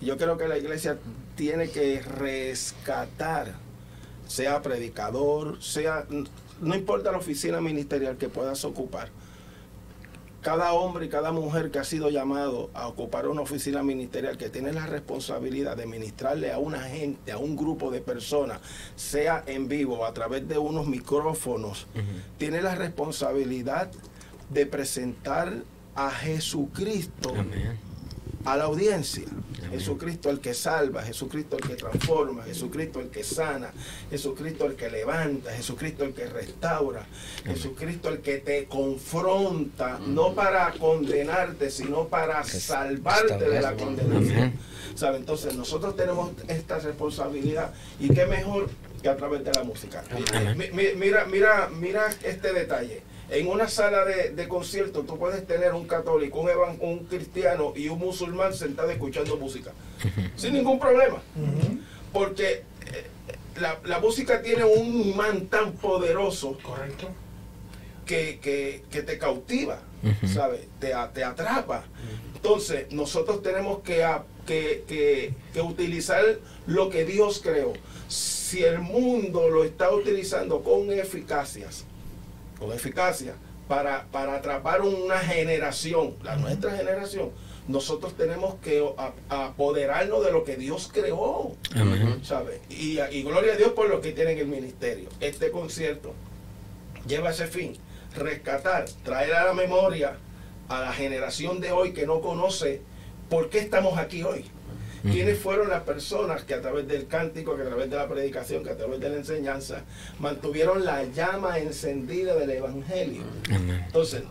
Yo 0.00 0.16
creo 0.16 0.38
que 0.38 0.46
la 0.46 0.56
iglesia 0.56 0.96
tiene 1.34 1.70
que 1.70 2.00
rescatar, 2.00 3.54
sea 4.28 4.62
predicador, 4.62 5.60
sea, 5.60 6.06
no 6.60 6.74
importa 6.76 7.10
la 7.10 7.18
oficina 7.18 7.60
ministerial 7.60 8.16
que 8.16 8.28
puedas 8.28 8.64
ocupar. 8.64 9.10
Cada 10.40 10.72
hombre 10.72 11.06
y 11.06 11.08
cada 11.08 11.32
mujer 11.32 11.70
que 11.70 11.80
ha 11.80 11.84
sido 11.84 12.10
llamado 12.10 12.70
a 12.72 12.86
ocupar 12.86 13.26
una 13.26 13.42
oficina 13.42 13.82
ministerial 13.82 14.38
que 14.38 14.48
tiene 14.48 14.72
la 14.72 14.86
responsabilidad 14.86 15.76
de 15.76 15.86
ministrarle 15.86 16.52
a 16.52 16.58
una 16.58 16.80
gente, 16.80 17.32
a 17.32 17.38
un 17.38 17.56
grupo 17.56 17.90
de 17.90 18.00
personas, 18.00 18.60
sea 18.94 19.42
en 19.46 19.68
vivo 19.68 19.98
o 19.98 20.04
a 20.04 20.14
través 20.14 20.48
de 20.48 20.56
unos 20.58 20.86
micrófonos, 20.86 21.86
tiene 22.38 22.62
la 22.62 22.76
responsabilidad 22.76 23.90
de 24.48 24.66
presentar 24.66 25.52
a 25.96 26.10
Jesucristo 26.10 27.30
Amén. 27.36 27.87
A 28.52 28.56
la 28.56 28.64
audiencia. 28.64 29.24
Jesucristo 29.70 30.30
el 30.30 30.40
que 30.40 30.54
salva, 30.54 31.02
Jesucristo 31.02 31.56
el 31.56 31.68
que 31.68 31.74
transforma, 31.74 32.44
Jesucristo 32.44 33.00
el 33.00 33.08
que 33.08 33.22
sana, 33.22 33.70
Jesucristo 34.10 34.64
el 34.64 34.76
que 34.76 34.88
levanta, 34.88 35.52
Jesucristo 35.52 36.04
el 36.04 36.14
que 36.14 36.26
restaura, 36.26 37.06
Jesucristo 37.44 38.08
el 38.08 38.20
que 38.20 38.38
te 38.38 38.64
confronta, 38.64 39.98
no 39.98 40.34
para 40.34 40.72
condenarte, 40.72 41.70
sino 41.70 42.08
para 42.08 42.42
salvarte 42.44 43.48
de 43.48 43.60
la 43.60 43.74
condenación. 43.74 44.54
¿Sabe? 44.94 45.18
Entonces 45.18 45.54
nosotros 45.54 45.94
tenemos 45.94 46.30
esta 46.48 46.78
responsabilidad 46.78 47.72
y 48.00 48.08
qué 48.08 48.26
mejor 48.26 48.70
que 49.02 49.08
a 49.08 49.16
través 49.16 49.44
de 49.44 49.52
la 49.52 49.64
música. 49.64 50.02
Mira, 50.56 51.26
mira, 51.26 51.68
mira 51.68 52.08
este 52.22 52.52
detalle. 52.52 53.02
En 53.30 53.46
una 53.46 53.68
sala 53.68 54.04
de, 54.06 54.30
de 54.30 54.48
concierto 54.48 55.02
tú 55.02 55.18
puedes 55.18 55.46
tener 55.46 55.74
un 55.74 55.86
católico, 55.86 56.40
un, 56.40 56.48
evan- 56.48 56.78
un 56.80 57.00
cristiano 57.04 57.72
y 57.76 57.88
un 57.88 57.98
musulmán 57.98 58.54
sentado 58.54 58.90
escuchando 58.90 59.36
música. 59.36 59.72
Sin 60.36 60.54
ningún 60.54 60.78
problema. 60.78 61.20
Porque 62.12 62.62
eh, 62.86 63.06
la, 63.60 63.78
la 63.84 63.98
música 64.00 64.40
tiene 64.40 64.64
un 64.64 65.02
imán 65.02 65.46
tan 65.46 65.72
poderoso 65.72 66.56
Correcto. 66.62 67.08
que, 68.06 68.38
que- 68.42 68.82
que 68.90 69.02
te 69.02 69.18
cautiva. 69.18 69.80
¿sabes? 70.32 70.60
Te, 70.80 70.92
te 71.12 71.24
atrapa. 71.24 71.84
Entonces, 72.36 72.90
nosotros 72.92 73.42
tenemos 73.42 73.80
que, 73.80 74.04
a- 74.04 74.24
que, 74.46 74.84
que- 74.88 75.34
que 75.52 75.60
utilizar 75.60 76.24
lo 76.66 76.88
que 76.88 77.04
Dios 77.04 77.40
creó. 77.42 77.72
Si 78.06 78.62
el 78.64 78.78
mundo 78.78 79.50
lo 79.50 79.64
está 79.64 79.90
utilizando 79.92 80.62
con 80.62 80.90
eficacias, 80.92 81.84
con 82.58 82.72
eficacia, 82.72 83.34
para, 83.68 84.06
para 84.06 84.36
atrapar 84.36 84.80
una 84.80 85.18
generación, 85.18 86.14
la 86.22 86.36
nuestra 86.36 86.74
generación, 86.76 87.30
nosotros 87.68 88.16
tenemos 88.16 88.54
que 88.56 88.82
apoderarnos 89.28 90.24
de 90.24 90.32
lo 90.32 90.42
que 90.42 90.56
Dios 90.56 90.90
creó. 90.92 91.54
Amén. 91.74 92.20
¿sabe? 92.24 92.60
Y, 92.70 92.98
y 92.98 93.22
gloria 93.22 93.52
a 93.52 93.56
Dios 93.56 93.72
por 93.72 93.88
lo 93.88 94.00
que 94.00 94.12
tienen 94.12 94.38
el 94.38 94.46
ministerio. 94.46 95.10
Este 95.20 95.50
concierto 95.50 96.14
lleva 97.06 97.30
ese 97.30 97.46
fin, 97.46 97.76
rescatar, 98.16 98.86
traer 99.04 99.34
a 99.34 99.44
la 99.44 99.52
memoria 99.52 100.16
a 100.68 100.80
la 100.80 100.92
generación 100.92 101.60
de 101.60 101.72
hoy 101.72 101.92
que 101.92 102.06
no 102.06 102.20
conoce 102.20 102.80
por 103.28 103.50
qué 103.50 103.58
estamos 103.58 103.98
aquí 103.98 104.22
hoy. 104.22 104.44
¿Quiénes 105.02 105.38
fueron 105.38 105.68
las 105.68 105.82
personas 105.82 106.42
que 106.42 106.54
a 106.54 106.60
través 106.60 106.88
del 106.88 107.06
cántico, 107.06 107.56
que 107.56 107.62
a 107.62 107.66
través 107.66 107.90
de 107.90 107.96
la 107.96 108.08
predicación, 108.08 108.64
que 108.64 108.70
a 108.70 108.76
través 108.76 109.00
de 109.00 109.08
la 109.08 109.16
enseñanza, 109.16 109.82
mantuvieron 110.18 110.84
la 110.84 111.04
llama 111.04 111.58
encendida 111.58 112.34
del 112.34 112.50
Evangelio? 112.50 113.22
Entonces, 113.48 114.22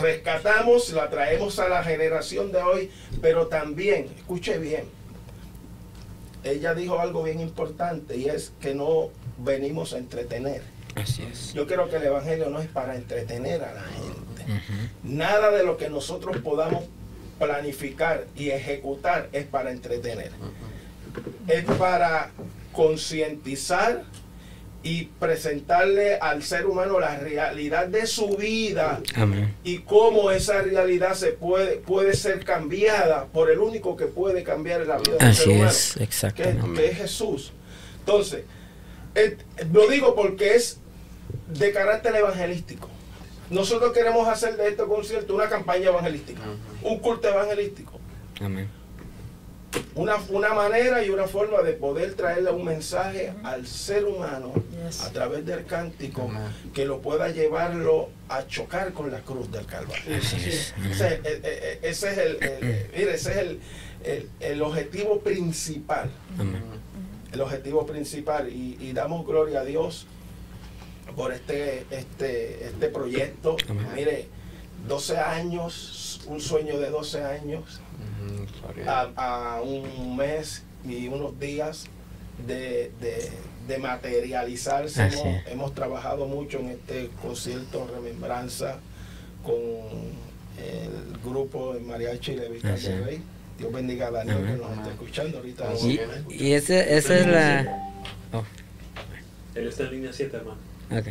rescatamos, 0.00 0.90
la 0.92 1.10
traemos 1.10 1.58
a 1.58 1.68
la 1.68 1.82
generación 1.82 2.52
de 2.52 2.58
hoy, 2.58 2.90
pero 3.20 3.46
también, 3.46 4.08
escuche 4.16 4.58
bien, 4.58 4.84
ella 6.44 6.74
dijo 6.74 6.98
algo 6.98 7.22
bien 7.22 7.40
importante 7.40 8.16
y 8.16 8.28
es 8.28 8.52
que 8.60 8.74
no 8.74 9.10
venimos 9.38 9.92
a 9.92 9.98
entretener. 9.98 10.62
Así 10.94 11.22
es. 11.22 11.54
Yo 11.54 11.66
creo 11.66 11.88
que 11.88 11.96
el 11.96 12.04
Evangelio 12.04 12.50
no 12.50 12.60
es 12.60 12.68
para 12.68 12.96
entretener 12.96 13.62
a 13.62 13.72
la 13.72 13.82
gente. 13.82 14.62
Nada 15.02 15.50
de 15.50 15.64
lo 15.64 15.76
que 15.76 15.88
nosotros 15.88 16.36
podamos 16.38 16.84
planificar 17.42 18.26
y 18.36 18.50
ejecutar 18.50 19.28
es 19.32 19.46
para 19.46 19.72
entretener. 19.72 20.30
Es 21.48 21.64
para 21.64 22.30
concientizar 22.72 24.04
y 24.84 25.04
presentarle 25.18 26.16
al 26.16 26.42
ser 26.42 26.66
humano 26.66 27.00
la 27.00 27.16
realidad 27.18 27.88
de 27.88 28.06
su 28.06 28.36
vida 28.36 29.00
Amén. 29.14 29.54
y 29.64 29.78
cómo 29.78 30.30
esa 30.30 30.62
realidad 30.62 31.14
se 31.14 31.32
puede, 31.32 31.76
puede 31.76 32.14
ser 32.14 32.44
cambiada 32.44 33.26
por 33.26 33.50
el 33.50 33.58
único 33.58 33.96
que 33.96 34.06
puede 34.06 34.42
cambiar 34.42 34.86
la 34.86 34.98
vida 34.98 35.18
del 35.18 35.34
ser 35.34 35.48
humano, 35.48 35.70
es, 35.70 35.94
que, 35.96 36.04
exactamente. 36.04 36.80
que 36.80 36.86
es 36.90 36.96
Jesús. 36.96 37.52
Entonces, 38.00 38.44
eh, 39.14 39.36
lo 39.72 39.88
digo 39.88 40.14
porque 40.14 40.54
es 40.54 40.78
de 41.48 41.72
carácter 41.72 42.14
evangelístico. 42.16 42.88
Nosotros 43.52 43.92
queremos 43.92 44.26
hacer 44.28 44.56
de 44.56 44.68
este 44.68 44.82
concierto 44.84 45.34
una 45.34 45.48
campaña 45.48 45.88
evangelística, 45.88 46.40
un 46.82 46.98
culto 47.00 47.28
evangelístico, 47.28 47.92
Amén. 48.40 48.68
una, 49.94 50.16
una 50.30 50.54
manera 50.54 51.04
y 51.04 51.10
una 51.10 51.26
forma 51.26 51.60
de 51.62 51.72
poder 51.74 52.14
traerle 52.14 52.50
un 52.50 52.64
mensaje 52.64 53.32
al 53.44 53.66
ser 53.66 54.04
humano 54.06 54.52
Yes. 54.86 55.02
a 55.02 55.12
través 55.12 55.44
del 55.46 55.64
cántico 55.66 56.22
Amén. 56.22 56.42
que 56.74 56.84
lo 56.86 57.00
pueda 57.00 57.28
llevarlo 57.28 58.08
a 58.28 58.46
chocar 58.46 58.92
con 58.92 59.10
la 59.10 59.20
cruz 59.20 59.50
del 59.52 59.66
Calvario. 59.66 60.16
Ese, 60.16 60.48
es- 60.48 60.74
ese 61.82 62.10
es 62.10 62.18
el, 62.18 62.42
el- 62.42 62.86
mire, 62.96 63.14
ese 63.14 63.30
es 63.32 63.36
el, 63.36 63.60
el- 64.04 64.28
el 64.40 64.62
objetivo 64.62 65.20
principal. 65.20 66.10
Amén. 66.38 66.62
El 67.32 67.40
objetivo 67.40 67.86
principal. 67.86 68.50
Y, 68.50 68.76
y 68.80 68.92
damos 68.92 69.26
gloria 69.26 69.60
a 69.60 69.64
Dios 69.64 70.06
por 71.16 71.32
este, 71.32 71.84
este, 71.90 72.64
este 72.66 72.88
proyecto. 72.88 73.56
Amén. 73.68 73.86
Mire, 73.94 74.28
12 74.88 75.16
años, 75.18 76.20
un 76.26 76.40
sueño 76.40 76.78
de 76.78 76.90
12 76.90 77.22
años, 77.24 77.80
gloria 78.62 79.00
a 79.16 79.56
a, 79.56 79.62
un 79.62 80.16
mes 80.16 80.62
y 80.84 81.08
unos 81.08 81.38
días 81.38 81.84
de, 82.46 82.90
de, 83.00 83.30
de 83.68 83.78
materializarse. 83.78 85.02
Hemos, 85.02 85.14
es. 85.26 85.46
hemos 85.48 85.74
trabajado 85.74 86.26
mucho 86.26 86.58
en 86.58 86.70
este 86.70 87.10
concierto 87.20 87.88
Remembranza 87.94 88.78
con 89.44 89.54
el 90.58 91.18
grupo 91.24 91.74
de 91.74 91.80
Mariachi 91.80 92.34
Levitas 92.34 92.72
Así 92.72 92.88
del 92.88 93.00
es. 93.00 93.06
Rey. 93.06 93.22
Dios 93.58 93.72
bendiga 93.72 94.08
a 94.08 94.10
Daniel 94.10 94.36
Amén. 94.38 94.56
que 94.56 94.62
nos 94.62 94.78
está 94.78 94.90
escuchando 94.90 95.38
ahorita. 95.38 95.72
Y, 95.82 96.00
y 96.44 96.52
ese- 96.54 96.96
esa 96.96 97.18
es 97.18 97.26
la... 97.26 97.92
oh, 98.32 98.42
Él 99.54 99.68
está 99.68 99.84
en 99.84 99.90
línea 99.92 100.12
7, 100.12 100.36
hermano. 100.36 100.58
Ok. 100.98 101.06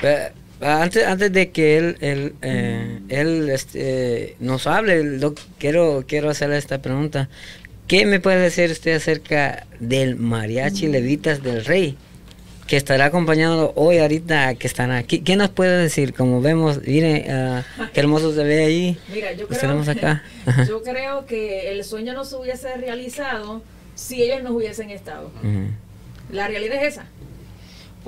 Pero, 0.00 0.34
antes, 0.60 1.06
antes 1.06 1.32
de 1.32 1.50
que 1.50 1.76
él, 1.78 1.96
él, 2.00 2.34
eh, 2.42 3.00
él 3.08 3.50
este, 3.50 4.36
nos 4.40 4.66
hable, 4.66 5.02
lo- 5.18 5.34
quiero, 5.58 6.04
quiero 6.06 6.30
hacerle 6.30 6.56
esta 6.58 6.80
pregunta. 6.82 7.28
¿Qué 7.86 8.04
me 8.06 8.20
puede 8.20 8.38
decir 8.38 8.70
usted 8.70 8.96
acerca 8.96 9.66
del 9.80 10.16
mariachi 10.16 10.88
Levitas 10.88 11.42
del 11.42 11.64
Rey? 11.64 11.96
Que 12.66 12.76
estará 12.76 13.06
acompañado 13.06 13.72
hoy, 13.76 13.96
ahorita, 13.96 14.54
que 14.56 14.66
están 14.66 14.90
aquí. 14.90 15.20
¿Qué 15.20 15.36
nos 15.36 15.48
puede 15.48 15.78
decir? 15.84 16.12
Como 16.12 16.42
vemos, 16.42 16.80
mire, 16.86 17.24
ah, 17.30 17.64
qué 17.94 18.00
hermoso 18.00 18.34
se 18.34 18.44
ve 18.44 18.62
ahí. 18.64 18.98
Mira, 19.10 19.32
yo 19.32 19.48
creo, 19.48 19.80
acá. 19.80 20.22
Yo 20.68 20.82
creo 20.82 21.24
que 21.24 21.70
el 21.72 21.82
sueño 21.82 22.12
no 22.12 22.26
se 22.26 22.36
hubiese 22.36 22.76
realizado 22.76 23.62
si 23.94 24.22
ellos 24.22 24.42
no 24.42 24.52
hubiesen 24.52 24.90
estado. 24.90 25.28
Ujú. 25.42 25.68
La 26.30 26.46
realidad 26.46 26.76
es 26.84 26.92
esa. 26.94 27.06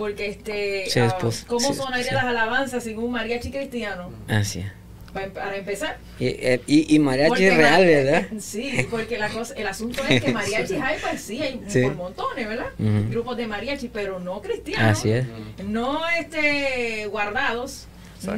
Porque 0.01 0.31
este, 0.31 0.89
Sí, 0.89 0.99
ah, 0.99 1.05
después, 1.05 1.45
¿cómo 1.47 1.69
sí, 1.69 1.75
sonarían 1.75 2.09
sí. 2.09 2.15
las 2.15 2.25
alabanzas 2.25 2.83
sin 2.83 2.97
un 2.97 3.13
mariachi 3.13 3.51
cristiano? 3.51 4.09
Así 4.29 4.65
Para 5.13 5.57
empezar. 5.57 5.99
Y, 6.19 6.29
eh, 6.29 6.63
y, 6.67 6.95
y 6.95 6.99
mariachi 6.99 7.29
Porque 7.29 7.51
real, 7.51 7.85
¿verdad? 7.85 8.27
Sí, 8.39 8.87
porque 8.91 9.19
la 9.19 9.29
cosa, 9.29 9.53
el 9.59 9.67
asunto 9.67 10.01
es 10.09 10.25
que 10.25 10.33
mariachis 10.41 10.81
hay, 10.81 10.97
pues 11.03 11.21
sí, 11.21 11.43
hay 11.43 11.61
Sí. 11.69 11.83
por 11.83 11.97
montones, 11.97 12.49
¿verdad? 12.49 12.69
Grupos 13.11 13.37
de 13.37 13.47
mariachi, 13.47 13.89
pero 13.89 14.21
no 14.21 14.41
cristianos. 14.41 14.99
Así 14.99 15.11
es. 15.11 15.27
No 15.67 16.01
este, 16.19 17.05
guardados, 17.09 17.87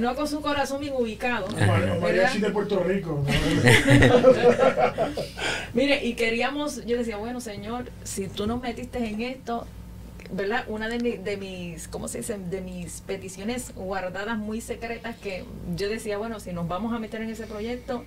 no 0.00 0.16
con 0.16 0.26
su 0.26 0.40
corazón 0.40 0.80
bien 0.80 0.94
ubicado. 0.96 1.46
Mariachi 2.00 2.40
de 2.40 2.50
Puerto 2.50 2.82
Rico. 2.82 3.24
Mire, 5.74 6.04
y 6.04 6.14
queríamos, 6.14 6.84
yo 6.86 6.98
decía, 6.98 7.18
bueno, 7.18 7.40
Señor, 7.40 7.84
si 8.02 8.26
tú 8.26 8.48
nos 8.48 8.60
metiste 8.60 8.98
en 8.98 9.20
esto, 9.22 9.64
¿verdad? 10.32 10.64
Una 10.68 10.88
de, 10.88 10.98
mi- 10.98 11.16
de 11.18 11.36
mis, 11.36 11.88
¿cómo 11.88 12.08
se 12.08 12.18
dice? 12.18 12.38
De 12.38 12.60
mis 12.60 13.00
peticiones 13.02 13.74
guardadas 13.74 14.38
muy 14.38 14.60
secretas 14.60 15.16
que 15.16 15.44
yo 15.76 15.88
decía, 15.88 16.18
bueno, 16.18 16.40
si 16.40 16.52
nos 16.52 16.66
vamos 16.68 16.92
a 16.94 16.98
meter 16.98 17.20
en 17.22 17.30
ese 17.30 17.46
proyecto, 17.46 18.04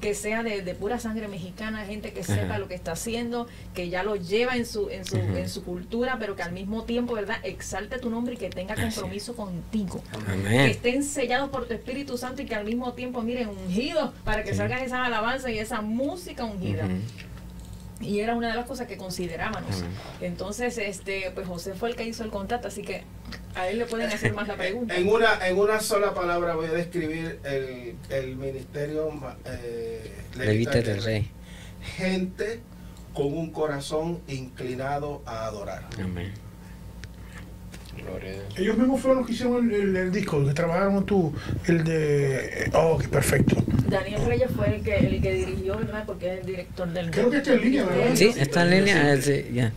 que 0.00 0.14
sea 0.14 0.44
de, 0.44 0.62
de 0.62 0.74
pura 0.76 1.00
sangre 1.00 1.26
mexicana, 1.26 1.84
gente 1.84 2.12
que 2.12 2.22
sepa 2.22 2.42
Ajá. 2.44 2.58
lo 2.60 2.68
que 2.68 2.76
está 2.76 2.92
haciendo, 2.92 3.48
que 3.74 3.88
ya 3.88 4.04
lo 4.04 4.14
lleva 4.14 4.54
en 4.56 4.64
su, 4.64 4.88
en 4.90 5.04
su, 5.04 5.16
en 5.16 5.48
su 5.48 5.64
cultura, 5.64 6.18
pero 6.20 6.36
que 6.36 6.44
al 6.44 6.52
mismo 6.52 6.84
tiempo, 6.84 7.14
¿verdad? 7.14 7.38
Exalte 7.42 7.98
tu 7.98 8.08
nombre 8.08 8.34
y 8.34 8.36
que 8.36 8.48
tenga 8.48 8.74
Así 8.74 8.82
compromiso 8.82 9.34
contigo. 9.34 10.00
que 10.46 10.70
estén 10.70 11.02
sellados 11.02 11.50
por 11.50 11.66
tu 11.66 11.74
Espíritu 11.74 12.16
Santo 12.16 12.42
y 12.42 12.46
que 12.46 12.54
al 12.54 12.64
mismo 12.64 12.92
tiempo, 12.92 13.22
miren, 13.22 13.48
ungidos 13.48 14.12
para 14.24 14.44
que 14.44 14.52
Sí. 14.52 14.58
salgan 14.58 14.84
esas 14.84 15.00
alabanzas 15.04 15.50
y 15.50 15.58
esa 15.58 15.80
música 15.80 16.44
ungida. 16.44 16.86
Y 18.00 18.20
era 18.20 18.34
una 18.36 18.48
de 18.48 18.54
las 18.54 18.66
cosas 18.66 18.86
que 18.86 18.96
considerábamos. 18.96 19.82
Entonces, 20.20 20.78
este, 20.78 21.32
pues 21.34 21.46
José 21.48 21.74
fue 21.74 21.90
el 21.90 21.96
que 21.96 22.04
hizo 22.06 22.22
el 22.22 22.30
contacto, 22.30 22.68
así 22.68 22.82
que 22.82 23.02
a 23.56 23.68
él 23.68 23.78
le 23.78 23.86
pueden 23.86 24.08
hacer 24.10 24.32
más 24.34 24.46
la 24.46 24.54
pregunta. 24.56 24.94
En 24.96 25.08
una, 25.08 25.46
en 25.46 25.58
una 25.58 25.80
sola 25.80 26.14
palabra 26.14 26.54
voy 26.54 26.66
a 26.66 26.72
describir 26.72 27.40
el, 27.44 27.96
el 28.10 28.36
ministerio 28.36 29.10
eh, 29.44 30.12
Levitas 30.36 30.84
del 30.84 31.02
Rey. 31.02 31.30
Gente 31.96 32.60
con 33.14 33.36
un 33.36 33.50
corazón 33.50 34.20
inclinado 34.28 35.22
a 35.26 35.46
adorar. 35.46 35.82
Amén. 36.00 36.32
Ellos 38.56 38.78
mismos 38.78 39.00
fueron 39.00 39.18
los 39.18 39.26
que 39.26 39.32
hicieron 39.32 39.68
el, 39.70 39.74
el- 39.74 39.96
el 39.96 40.12
disco, 40.12 40.44
que 40.46 40.54
trabajaron 40.54 41.04
tú, 41.04 41.34
el 41.66 41.82
de... 41.84 42.70
Oh, 42.74 42.96
qué 42.96 43.08
perfecto. 43.08 43.56
Daniel 43.90 44.20
Reyes 44.26 44.50
fue 44.54 44.74
el 44.76 44.82
que, 44.82 44.96
el 44.96 45.22
que 45.22 45.32
dirigió, 45.32 45.78
¿verdad? 45.78 46.04
Porque 46.06 46.34
es 46.34 46.40
el 46.40 46.46
director 46.46 46.92
del... 46.92 47.10
Creo 47.10 47.30
que 47.30 47.36
está 47.38 47.54
en 47.54 47.60
línea, 47.62 47.84
¿verdad? 47.86 48.14
Sí, 48.14 48.30
está 48.36 48.62
en 48.62 48.70
línea. 48.70 49.14
eh, 49.14 49.22
sí, 49.22 49.44
ya. 49.54 49.72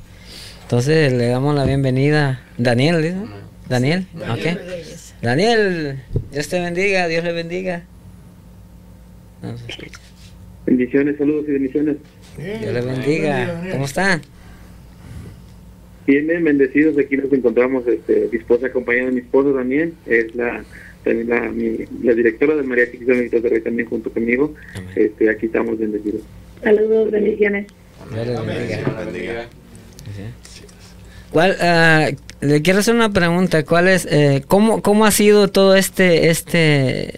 Entonces 0.64 1.14
le 1.14 1.28
damos 1.28 1.56
la 1.56 1.66
bienvenida. 1.66 2.42
Daniel, 2.58 3.02
¿dice? 3.02 3.16
Daniel, 3.70 4.06
Daniel 4.14 4.58
ok. 4.58 4.70
Reyes. 4.70 5.16
Daniel, 5.22 6.00
Dios 6.32 6.50
te 6.50 6.60
bendiga, 6.60 7.08
Dios 7.08 7.24
le 7.24 7.32
bendiga. 7.32 7.84
No. 9.42 9.56
Bendiciones, 10.66 11.18
saludos 11.18 11.46
y 11.48 11.52
bendiciones. 11.54 11.98
Bien, 12.38 12.60
Dios 12.62 12.74
le 12.74 12.82
bendiga. 12.82 13.64
¿Cómo 13.72 13.86
están? 13.86 14.22
Bien, 16.06 16.28
bien, 16.28 16.44
bendecidos. 16.44 16.98
Aquí 16.98 17.16
nos 17.16 17.32
encontramos, 17.32 17.88
este, 17.88 18.28
mi 18.32 18.38
esposa 18.38 18.68
acompañada 18.68 19.06
de 19.08 19.12
mi 19.14 19.22
esposo 19.22 19.54
también. 19.54 19.94
Es 20.06 20.34
la 20.36 20.64
también 21.04 21.30
la, 21.30 21.42
mi- 21.50 21.86
la 22.04 22.14
directora 22.14 22.56
del 22.56 22.66
María 22.66 22.90
Chiquita 22.92 23.14
de 23.14 23.50
Rey 23.50 23.62
también 23.62 23.88
junto 23.90 24.12
conmigo. 24.12 24.54
Este, 24.96 25.30
aquí 25.30 25.48
estamos 25.48 25.78
bendecidos. 25.80 26.22
Saludos, 26.64 27.12
bendiciones. 27.12 27.68
Amén. 28.12 29.48
¿Cuál, 31.32 31.58
ah, 31.62 32.10
le 32.42 32.62
quiero 32.62 32.80
hacer 32.80 32.94
una 32.96 33.12
pregunta. 33.12 33.64
¿Cuál 33.64 33.88
es, 33.88 34.06
eh, 34.10 34.44
cómo, 34.48 34.82
cómo 34.82 35.06
ha 35.06 35.12
sido 35.12 35.48
todo 35.48 35.76
este, 35.76 36.30
este, 36.30 37.14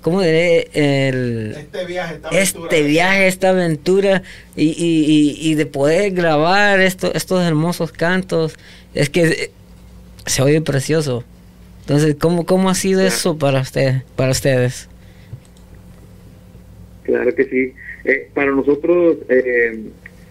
cómo 0.00 0.22
diré, 0.22 0.68
el, 0.72 1.54
Este 1.58 1.84
viaje, 1.84 2.14
esta 2.14 2.28
aventura. 2.28 2.64
este 2.70 2.82
viaje, 2.88 3.26
esta 3.26 3.48
aventura 3.50 4.22
y, 4.56 4.64
y, 4.68 5.04
y, 5.42 5.50
y 5.50 5.54
de 5.54 5.66
poder 5.66 6.12
grabar 6.12 6.80
esto, 6.80 7.12
estos 7.14 7.44
hermosos 7.46 7.92
cantos? 7.92 8.54
Es 8.94 9.10
que 9.10 9.50
se 10.26 10.42
oye 10.42 10.60
precioso. 10.62 11.24
Entonces, 11.82 12.16
¿cómo, 12.18 12.46
cómo 12.46 12.70
ha 12.70 12.74
sido 12.74 13.00
eso 13.00 13.36
para 13.36 13.60
usted, 13.60 14.02
para 14.16 14.30
ustedes? 14.30 14.88
Claro 17.02 17.34
que 17.34 17.44
sí. 17.44 17.74
Eh, 18.04 18.30
para 18.34 18.52
nosotros 18.52 19.18
eh, 19.28 19.90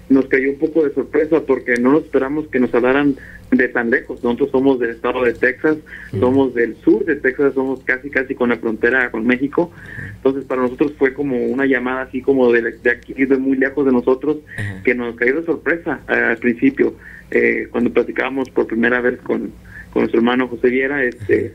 nos 0.10 0.26
cayó 0.28 0.50
un 0.50 0.58
poco 0.58 0.84
de 0.84 0.94
sorpresa 0.94 1.42
porque 1.46 1.76
no 1.76 1.92
nos 1.92 2.04
esperamos 2.04 2.48
que 2.48 2.60
nos 2.60 2.74
hablaran 2.74 3.16
de 3.52 3.68
tan 3.68 3.90
lejos. 3.90 4.24
Nosotros 4.24 4.52
somos 4.52 4.80
del 4.80 4.92
estado 4.92 5.24
de 5.24 5.34
Texas, 5.34 5.78
somos 6.18 6.54
del 6.54 6.78
sur 6.78 7.04
de 7.04 7.18
Texas, 7.18 7.54
somos 7.54 7.82
casi 7.84 8.10
casi 8.10 8.34
con 8.34 8.50
la 8.50 8.58
frontera 8.58 9.12
con 9.12 9.28
México. 9.28 9.72
Entonces 10.16 10.46
para 10.46 10.62
nosotros 10.62 10.94
fue 10.98 11.14
como 11.14 11.38
una 11.38 11.66
llamada 11.66 12.04
así 12.04 12.22
como 12.22 12.52
de, 12.52 12.62
de 12.62 12.92
aquí, 12.92 13.14
de 13.14 13.38
muy 13.38 13.58
lejos 13.58 13.86
de 13.86 13.92
nosotros, 13.92 14.38
que 14.86 14.96
nos 14.96 15.16
cayó 15.16 15.42
de 15.42 15.46
sorpresa 15.46 16.00
eh, 16.08 16.14
al 16.14 16.38
principio. 16.38 16.94
Eh, 17.30 17.68
cuando 17.72 17.92
platicábamos 17.92 18.50
por 18.50 18.68
primera 18.68 19.00
vez 19.02 19.20
con, 19.22 19.52
con 19.92 20.02
nuestro 20.04 20.20
hermano 20.20 20.48
José 20.48 20.70
Viera, 20.70 21.04
este, 21.04 21.54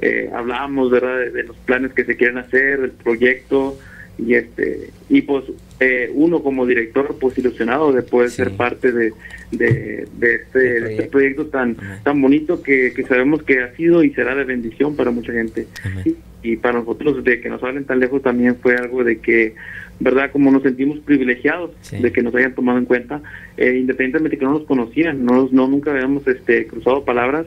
eh, 0.00 0.30
hablábamos 0.34 0.90
¿verdad? 0.90 1.18
De, 1.18 1.30
de 1.30 1.42
los 1.44 1.56
planes 1.58 1.92
que 1.92 2.04
se 2.04 2.16
quieren 2.16 2.38
hacer, 2.38 2.80
del 2.80 2.92
proyecto, 2.92 3.78
y 4.18 4.34
este 4.34 4.90
y 5.08 5.22
pues 5.22 5.44
eh, 5.80 6.10
uno 6.14 6.42
como 6.42 6.66
director 6.66 7.16
pues 7.20 7.36
ilusionado 7.38 7.92
de 7.92 8.02
poder 8.02 8.28
Sí. 8.30 8.36
ser 8.36 8.52
parte 8.52 8.92
de, 8.92 9.12
de, 9.50 10.06
de 10.18 10.34
este, 10.34 10.78
este 10.92 11.02
proyecto. 11.04 11.46
tan 11.46 11.76
tan 12.04 12.20
bonito 12.20 12.62
que, 12.62 12.92
que 12.94 13.02
sabemos 13.04 13.42
que 13.42 13.60
ha 13.62 13.74
sido 13.74 14.04
y 14.04 14.10
será 14.12 14.34
de 14.34 14.44
bendición 14.44 14.96
para 14.96 15.10
mucha 15.10 15.32
gente 15.32 15.66
y 16.42 16.56
para 16.56 16.80
nosotros 16.80 17.24
de 17.24 17.40
que 17.40 17.48
nos 17.48 17.62
hablen 17.62 17.84
tan 17.84 18.00
lejos 18.00 18.20
también 18.22 18.56
fue 18.56 18.76
algo 18.76 19.02
de 19.02 19.18
que 19.18 19.54
verdad 19.98 20.30
como 20.30 20.50
nos 20.50 20.62
sentimos 20.62 20.98
privilegiados 21.00 21.70
Sí. 21.80 21.98
de 22.02 22.12
que 22.12 22.22
nos 22.22 22.34
hayan 22.34 22.54
tomado 22.54 22.78
en 22.78 22.84
cuenta 22.84 23.22
eh, 23.56 23.76
independientemente 23.78 24.36
que 24.38 24.44
no 24.44 24.52
nos 24.52 24.64
conocían 24.64 25.24
no, 25.24 25.48
no 25.50 25.66
nunca 25.68 25.90
habíamos 25.90 26.26
este 26.28 26.66
cruzado 26.66 27.02
palabras 27.04 27.46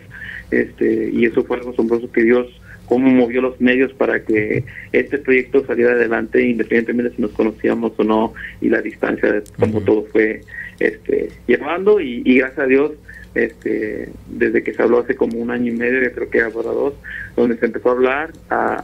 este 0.52 1.10
y 1.12 1.26
eso 1.26 1.44
fue 1.44 1.58
algo 1.58 1.72
asombroso 1.72 2.12
que 2.12 2.24
Dios 2.24 2.48
cómo 2.88 3.10
movió 3.10 3.42
los 3.42 3.60
medios 3.60 3.92
para 3.94 4.24
que 4.24 4.64
este 4.92 5.18
proyecto 5.18 5.66
saliera 5.66 5.94
adelante 5.94 6.42
independientemente 6.42 7.16
si 7.16 7.22
nos 7.22 7.32
conocíamos 7.32 7.94
o 7.98 8.04
no 8.04 8.34
y 8.62 8.70
la 8.70 8.82
distancia 8.82 9.32
de 9.32 9.44
cómo 9.60 9.78
Ujú. 9.78 9.86
todo 9.86 10.06
fue 10.12 10.42
este 10.80 11.30
llevando 11.48 12.00
y, 12.00 12.22
y 12.26 12.38
gracias 12.40 12.60
a 12.60 12.68
Dios 12.68 12.92
este 13.34 14.10
desde 14.28 14.64
que 14.64 14.74
se 14.74 14.82
habló 14.82 15.00
hace 15.00 15.16
como 15.16 15.40
un 15.40 15.52
año 15.52 15.74
y 15.74 15.76
medio 15.76 16.02
yo 16.02 16.12
creo 16.14 16.30
que 16.30 16.38
ya 16.38 16.50
para 16.50 16.70
dos 16.70 16.94
donde 17.36 17.58
se 17.58 17.66
empezó 17.66 17.90
a 17.90 17.94
hablar 17.94 18.32
a, 18.50 18.84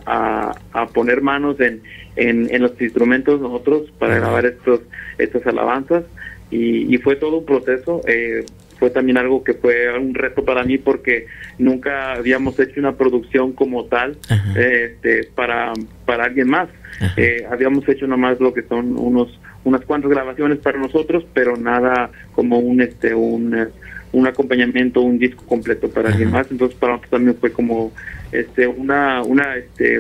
a, 0.74 0.82
a 0.82 0.88
poner 0.88 1.22
manos 1.22 1.60
en, 1.60 1.82
en, 2.16 2.54
en 2.54 2.62
los 2.62 2.80
instrumentos 2.82 3.40
nosotros 3.40 3.92
para 4.00 4.16
grabar 4.18 4.46
estos 4.46 4.82
estas 5.18 5.46
alabanzas 5.46 6.04
y, 6.50 6.94
y 6.94 6.98
fue 6.98 7.16
todo 7.16 7.38
un 7.38 7.46
proceso 7.46 8.02
eh, 8.08 8.44
fue 8.82 8.90
también 8.90 9.20
algo 9.20 9.44
que 9.44 9.54
fue 9.54 9.96
un 9.96 10.16
reto 10.16 10.44
para 10.44 10.64
mí 10.64 10.80
porque 10.80 11.28
nunca 11.60 12.14
habíamos 12.14 12.60
hecho 12.60 12.80
una 12.80 12.94
producción 12.94 13.54
como 13.54 13.86
tal 13.86 14.18
este, 14.56 15.26
para, 15.36 15.72
para 16.08 16.24
alguien 16.24 16.50
más. 16.50 16.68
Eh, 17.16 17.46
habíamos 17.52 17.88
hecho 17.88 18.08
nomás 18.08 18.40
lo 18.40 18.52
que 18.56 18.64
son 18.64 18.98
unos 18.98 19.40
unas 19.64 19.82
cuantas 19.82 20.10
grabaciones 20.10 20.58
para 20.58 20.80
nosotros, 20.80 21.24
pero 21.32 21.56
nada 21.58 22.10
como 22.34 22.58
un 22.58 22.82
este 22.82 23.14
un 23.14 23.70
un 24.12 24.28
acompañamiento, 24.28 25.02
un 25.02 25.18
disco 25.18 25.46
completo 25.46 25.90
para 25.90 26.10
alguien 26.10 26.32
más. 26.32 26.48
Entonces 26.52 26.78
para 26.78 26.94
nosotros 26.94 27.12
también 27.12 27.38
fue 27.40 27.52
como 27.52 27.92
este 28.32 28.66
una 28.66 29.22
una 29.24 29.58
este 29.58 30.00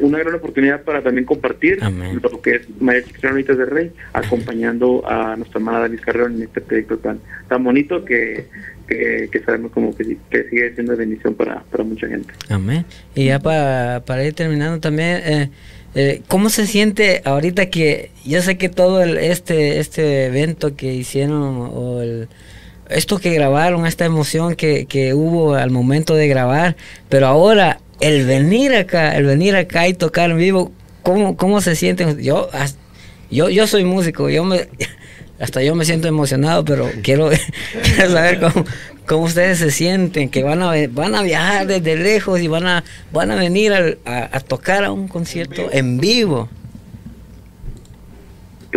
una 0.00 0.18
gran 0.18 0.34
oportunidad 0.34 0.82
para 0.82 1.02
también 1.02 1.24
compartir 1.24 1.78
Amén. 1.80 2.20
lo 2.20 2.40
que 2.40 2.56
es 2.56 2.62
María 2.80 3.04
Chiquita 3.04 3.32
de 3.32 3.64
Rey 3.66 3.92
acompañando 4.12 5.04
a 5.08 5.36
nuestra 5.36 5.60
amada 5.60 5.80
Danis 5.80 6.00
Carrero 6.00 6.26
en 6.26 6.42
este 6.42 6.60
proyecto 6.60 6.98
tan 6.98 7.20
tan 7.48 7.62
bonito 7.62 8.04
que, 8.04 8.46
que, 8.88 9.28
que 9.30 9.40
sabemos 9.40 9.70
como 9.72 9.94
que, 9.94 10.16
que 10.30 10.44
sigue 10.48 10.74
siendo 10.74 10.92
de 10.92 10.98
bendición 10.98 11.34
para, 11.34 11.62
para 11.64 11.84
mucha 11.84 12.08
gente. 12.08 12.32
Amén. 12.48 12.84
Y 13.14 13.26
ya 13.26 13.38
para, 13.38 14.02
para 14.04 14.24
ir 14.24 14.34
terminando 14.34 14.80
también, 14.80 15.20
eh, 15.24 15.50
eh, 15.94 16.22
¿cómo 16.26 16.50
se 16.50 16.66
siente 16.66 17.22
ahorita 17.24 17.66
que 17.70 18.10
yo 18.24 18.42
sé 18.42 18.58
que 18.58 18.68
todo 18.68 19.02
el, 19.02 19.18
este 19.18 19.78
este 19.78 20.26
evento 20.26 20.74
que 20.74 20.94
hicieron 20.94 21.70
o 21.72 22.02
el 22.02 22.28
esto 22.88 23.18
que 23.18 23.32
grabaron, 23.32 23.86
esta 23.86 24.04
emoción 24.04 24.54
que, 24.54 24.86
que 24.86 25.14
hubo 25.14 25.54
al 25.54 25.70
momento 25.70 26.14
de 26.14 26.28
grabar, 26.28 26.76
pero 27.08 27.26
ahora 27.26 27.80
el 28.00 28.26
venir 28.26 28.74
acá, 28.74 29.16
el 29.16 29.24
venir 29.24 29.56
acá 29.56 29.88
y 29.88 29.94
tocar 29.94 30.30
en 30.30 30.38
vivo, 30.38 30.72
¿cómo, 31.02 31.36
cómo 31.36 31.60
se 31.60 31.76
sienten? 31.76 32.20
Yo, 32.20 32.48
yo, 33.30 33.48
yo 33.48 33.66
soy 33.66 33.84
músico, 33.84 34.28
yo 34.30 34.44
me, 34.44 34.68
hasta 35.40 35.62
yo 35.62 35.74
me 35.74 35.84
siento 35.84 36.08
emocionado, 36.08 36.64
pero 36.64 36.90
quiero, 37.02 37.30
saber 37.96 38.40
cómo, 38.40 38.64
cómo 39.06 39.24
ustedes 39.24 39.58
se 39.58 39.70
sienten, 39.70 40.28
que 40.28 40.42
van 40.42 40.62
a, 40.62 40.72
van 40.90 41.14
a 41.14 41.22
viajar 41.22 41.66
desde 41.66 41.96
lejos 41.96 42.40
y 42.40 42.48
van 42.48 42.66
a, 42.66 42.84
van 43.12 43.30
a 43.30 43.36
venir 43.36 43.98
a 44.04 44.40
tocar 44.40 44.84
a 44.84 44.92
un 44.92 45.08
concierto 45.08 45.68
en 45.72 45.98
vivo. 45.98 46.48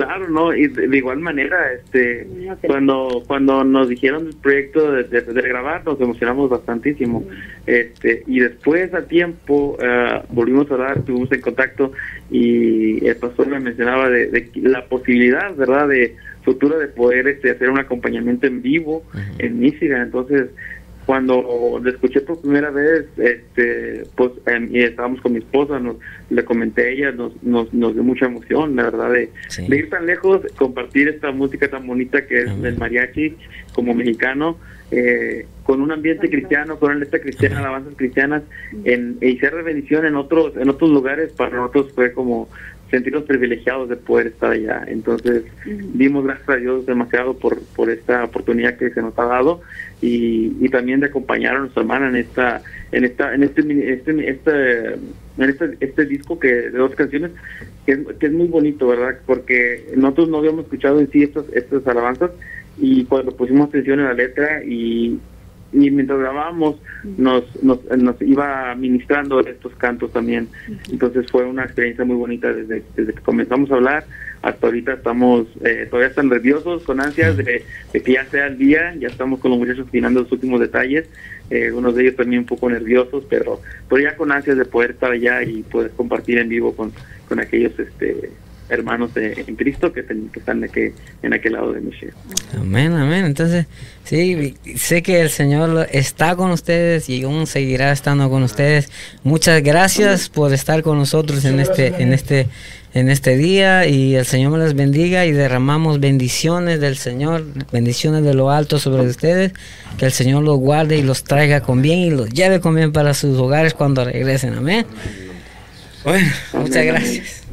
Claro, 0.06 0.30
no, 0.30 0.54
y 0.54 0.68
de, 0.68 0.88
de 0.88 0.98
igual 0.98 1.20
manera, 1.20 1.58
este, 1.74 2.28
cuando 2.68 3.24
cuando 3.28 3.64
nos 3.64 3.90
dijeron 3.90 4.26
del 4.26 4.36
proyecto 4.36 4.92
de, 4.92 5.04
de- 5.04 5.22
de 5.22 5.42
grabar, 5.42 5.84
nos 5.86 6.00
emocionamos 6.02 6.50
bastantísimo, 6.50 7.24
este, 7.66 8.24
y 8.28 8.40
después 8.40 8.94
a 8.94 9.06
tiempo 9.08 9.78
eh, 9.82 10.22
volvimos 10.30 10.70
a 10.72 10.74
hablar, 10.76 10.98
estuvimos 11.00 11.32
en 11.32 11.42
contacto 11.42 11.92
y 12.30 13.06
el 13.06 13.16
pastor 13.18 13.48
me 13.48 13.60
mencionaba 13.60 14.10
de, 14.10 14.28
de 14.28 14.50
la 14.62 14.86
posibilidad, 14.86 15.56
verdad, 15.56 15.88
de 15.88 16.16
futura 16.44 16.78
de 16.78 16.88
poder 16.88 17.28
este, 17.28 17.52
hacer 17.52 17.70
un 17.70 17.80
acompañamiento 17.80 18.48
en 18.48 18.62
vivo 18.62 19.04
en 19.38 19.60
Michigan, 19.60 20.02
entonces 20.02 20.48
cuando 21.12 21.78
lo 21.84 21.90
escuché 21.90 22.22
por 22.22 22.40
primera 22.40 22.70
vez, 22.70 23.06
este, 23.18 24.04
pues 24.16 24.32
y 24.70 24.80
estábamos 24.82 25.20
con 25.20 25.34
mi 25.34 25.40
esposa, 25.40 25.78
nos, 25.78 25.98
le 26.30 26.46
comenté 26.46 26.84
a 26.84 26.88
ella, 26.88 27.12
nos, 27.12 27.34
nos, 27.44 27.74
nos 27.74 27.94
dio 27.94 28.02
mucha 28.02 28.28
emoción, 28.28 28.78
la 28.78 28.84
verdad, 28.84 29.12
de, 29.12 29.30
Sí. 29.50 29.68
de 29.68 29.78
ir 29.78 29.90
tan 29.90 30.06
lejos, 30.06 30.40
compartir 30.56 31.10
esta 31.10 31.32
música 31.32 31.68
tan 31.70 31.86
bonita 31.86 32.26
que 32.26 32.44
es 32.44 32.50
Amén. 32.50 32.66
el 32.66 32.78
mariachi 32.78 33.36
como 33.74 33.94
mexicano, 33.94 34.58
eh, 34.90 35.48
con 35.64 35.82
un 35.82 35.92
ambiente 35.92 36.30
cristiano, 36.30 36.80
con 36.80 36.92
una 36.92 37.00
letra 37.00 37.20
cristiana, 37.20 37.60
alabanzas 37.60 37.94
cristianas, 37.98 38.44
en, 38.86 39.18
y 39.20 39.38
ser 39.38 39.62
bendición 39.64 40.06
en 40.06 40.16
otros, 40.16 40.56
en 40.56 40.70
otros 40.70 40.92
lugares, 40.92 41.34
para 41.34 41.58
nosotros 41.58 41.92
fue 41.94 42.14
como 42.14 42.48
sentirnos 42.92 43.24
privilegiados 43.24 43.90
de 43.90 43.96
poder 43.96 44.28
estar 44.28 44.52
allá. 44.52 44.84
Entonces, 44.88 45.46
dimos 45.66 46.26
gracias 46.26 46.50
a 46.50 46.56
Dios 46.58 46.86
demasiado 46.86 47.34
por, 47.36 47.60
por 47.76 47.90
esta 47.90 48.26
oportunidad 48.26 48.78
que 48.78 48.92
se 48.92 49.02
nos 49.02 49.18
ha 49.18 49.26
dado 49.26 49.62
y, 50.02 50.54
y 50.60 50.70
también 50.70 51.00
de 51.00 51.08
acompañar 51.08 51.56
a 51.56 51.60
nuestra 51.60 51.82
hermana 51.82 52.10
en 52.10 52.18
esta 52.18 52.62
en 52.92 53.06
esta 53.06 53.34
en 53.34 53.44
este 53.44 53.94
este 53.94 54.30
este 54.30 54.94
en 54.94 55.50
este, 55.50 55.78
este 55.80 56.06
disco 56.06 56.38
que 56.38 56.54
de 56.54 56.72
dos 56.72 56.94
canciones 56.96 57.32
que 57.86 57.94
es, 57.94 58.00
que 58.20 58.26
es 58.26 58.34
muy 58.34 58.48
bonito 58.48 58.88
verdad 58.88 59.18
porque 59.26 59.86
nosotros 59.96 60.30
no 60.30 60.40
habíamos 60.40 60.66
escuchado 60.66 61.00
en 61.00 61.10
sí 61.10 61.24
estas 61.24 61.46
estas 61.54 61.88
alabanzas 61.88 62.32
y 62.78 63.06
cuando 63.06 63.36
pusimos 63.36 63.70
atención 63.70 64.00
en 64.00 64.06
la 64.06 64.14
letra 64.14 64.64
y 64.66 65.18
y 65.74 65.90
mientras 65.92 66.20
grabábamos 66.20 66.78
nos, 67.18 67.44
nos, 67.64 67.80
nos 67.98 68.22
iba 68.22 68.76
ministrando 68.76 69.40
estos 69.40 69.74
cantos 69.76 70.12
también. 70.12 70.50
Entonces 70.92 71.30
fue 71.32 71.46
una 71.46 71.64
experiencia 71.64 72.06
muy 72.06 72.16
bonita 72.16 72.52
desde, 72.54 72.84
desde 72.96 73.14
que 73.14 73.22
comenzamos 73.22 73.72
a 73.72 73.76
hablar. 73.76 74.06
Hasta 74.42 74.68
ahorita 74.68 74.94
estamos 74.94 75.48
eh, 75.64 75.88
todavía 75.90 76.10
están 76.10 76.30
nerviosos, 76.30 76.82
con 76.84 77.00
ansias 77.00 77.38
de, 77.38 77.64
de 77.94 78.02
que 78.02 78.14
ya 78.14 78.26
sea 78.26 78.48
el 78.48 78.58
día, 78.58 78.96
ya 78.96 79.08
estamos 79.08 79.40
con 79.40 79.52
los 79.52 79.60
muchachos 79.60 79.88
afinando 79.88 80.22
los 80.22 80.32
últimos 80.32 80.60
detalles, 80.60 81.08
eh, 81.52 81.68
algunos 81.68 81.96
de 81.96 82.04
ellos 82.04 82.16
también 82.16 82.40
un 82.40 82.48
poco 82.48 82.68
nerviosos, 82.68 83.24
pero, 83.30 83.62
pero 83.88 84.02
ya 84.02 84.16
con 84.16 84.32
ansias 84.32 84.58
de 84.58 84.66
poder 84.66 84.92
estar 84.92 85.12
allá 85.12 85.44
y 85.44 85.62
poder 85.62 85.92
compartir 85.92 86.40
en 86.40 86.50
vivo 86.50 86.76
con, 86.76 86.92
con 87.28 87.40
aquellos 87.40 87.78
este 87.78 88.32
hermanos 88.72 89.14
de- 89.14 89.44
en 89.46 89.56
Cristo 89.56 89.94
que, 89.94 90.02
ten- 90.02 90.30
que 90.30 90.40
están 90.40 90.62
de 90.62 90.68
aquel- 90.70 90.94
en 91.22 91.34
aquel 91.34 91.54
lado 91.54 91.74
de 91.74 91.82
Michelle. 91.82 92.14
Amén, 92.58 92.94
amén. 92.94 93.26
Entonces, 93.26 93.68
sí, 94.04 94.56
sé 94.78 95.04
que 95.04 95.22
el 95.22 95.30
Señor 95.30 95.88
está 95.92 96.36
con 96.36 96.50
ustedes 96.52 97.08
y 97.10 97.24
aún 97.24 97.46
seguirá 97.46 97.92
estando 97.92 98.30
con 98.30 98.42
ustedes. 98.44 98.90
Muchas 99.24 99.62
gracias 99.62 100.30
por 100.30 100.54
estar 100.54 100.82
con 100.82 100.98
nosotros 100.98 101.46
en 101.46 101.60
este, 101.60 102.02
en 102.02 102.14
este, 102.14 102.48
en 102.94 103.10
este 103.10 103.38
día 103.38 103.86
y 103.88 104.16
el 104.16 104.26
Señor 104.26 104.52
me 104.54 104.58
les 104.58 104.74
bendiga 104.74 105.26
y 105.26 105.32
derramamos 105.32 106.00
bendiciones 106.00 106.80
del 106.82 106.98
Señor, 106.98 107.46
bendiciones 107.72 108.24
de 108.24 108.34
lo 108.34 108.52
alto 108.52 108.80
sobre 108.80 109.04
ustedes. 109.08 109.54
Que 109.98 110.06
el 110.06 110.12
Señor 110.14 110.44
los 110.44 110.58
guarde 110.58 110.98
y 110.98 111.02
los 111.04 111.24
traiga 111.26 111.60
con 111.62 111.82
bien 111.82 112.00
y 112.00 112.10
los 112.10 112.30
lleve 112.30 112.60
con 112.62 112.74
bien 112.76 112.92
para 112.94 113.14
sus 113.14 113.38
hogares 113.38 113.74
cuando 113.74 114.04
regresen. 114.06 114.54
Amén. 114.56 114.86
Bueno, 116.04 116.28
muchas 116.54 116.86
gracias. 116.86 117.44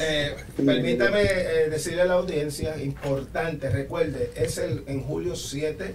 Eh, 0.00 0.30
permítame 0.56 1.22
eh, 1.22 1.68
decirle 1.70 2.02
a 2.02 2.06
la 2.06 2.14
audiencia, 2.14 2.82
importante, 2.82 3.70
recuerde, 3.70 4.32
es 4.36 4.58
el 4.58 4.82
en 4.86 5.02
julio 5.02 5.36
7 5.36 5.94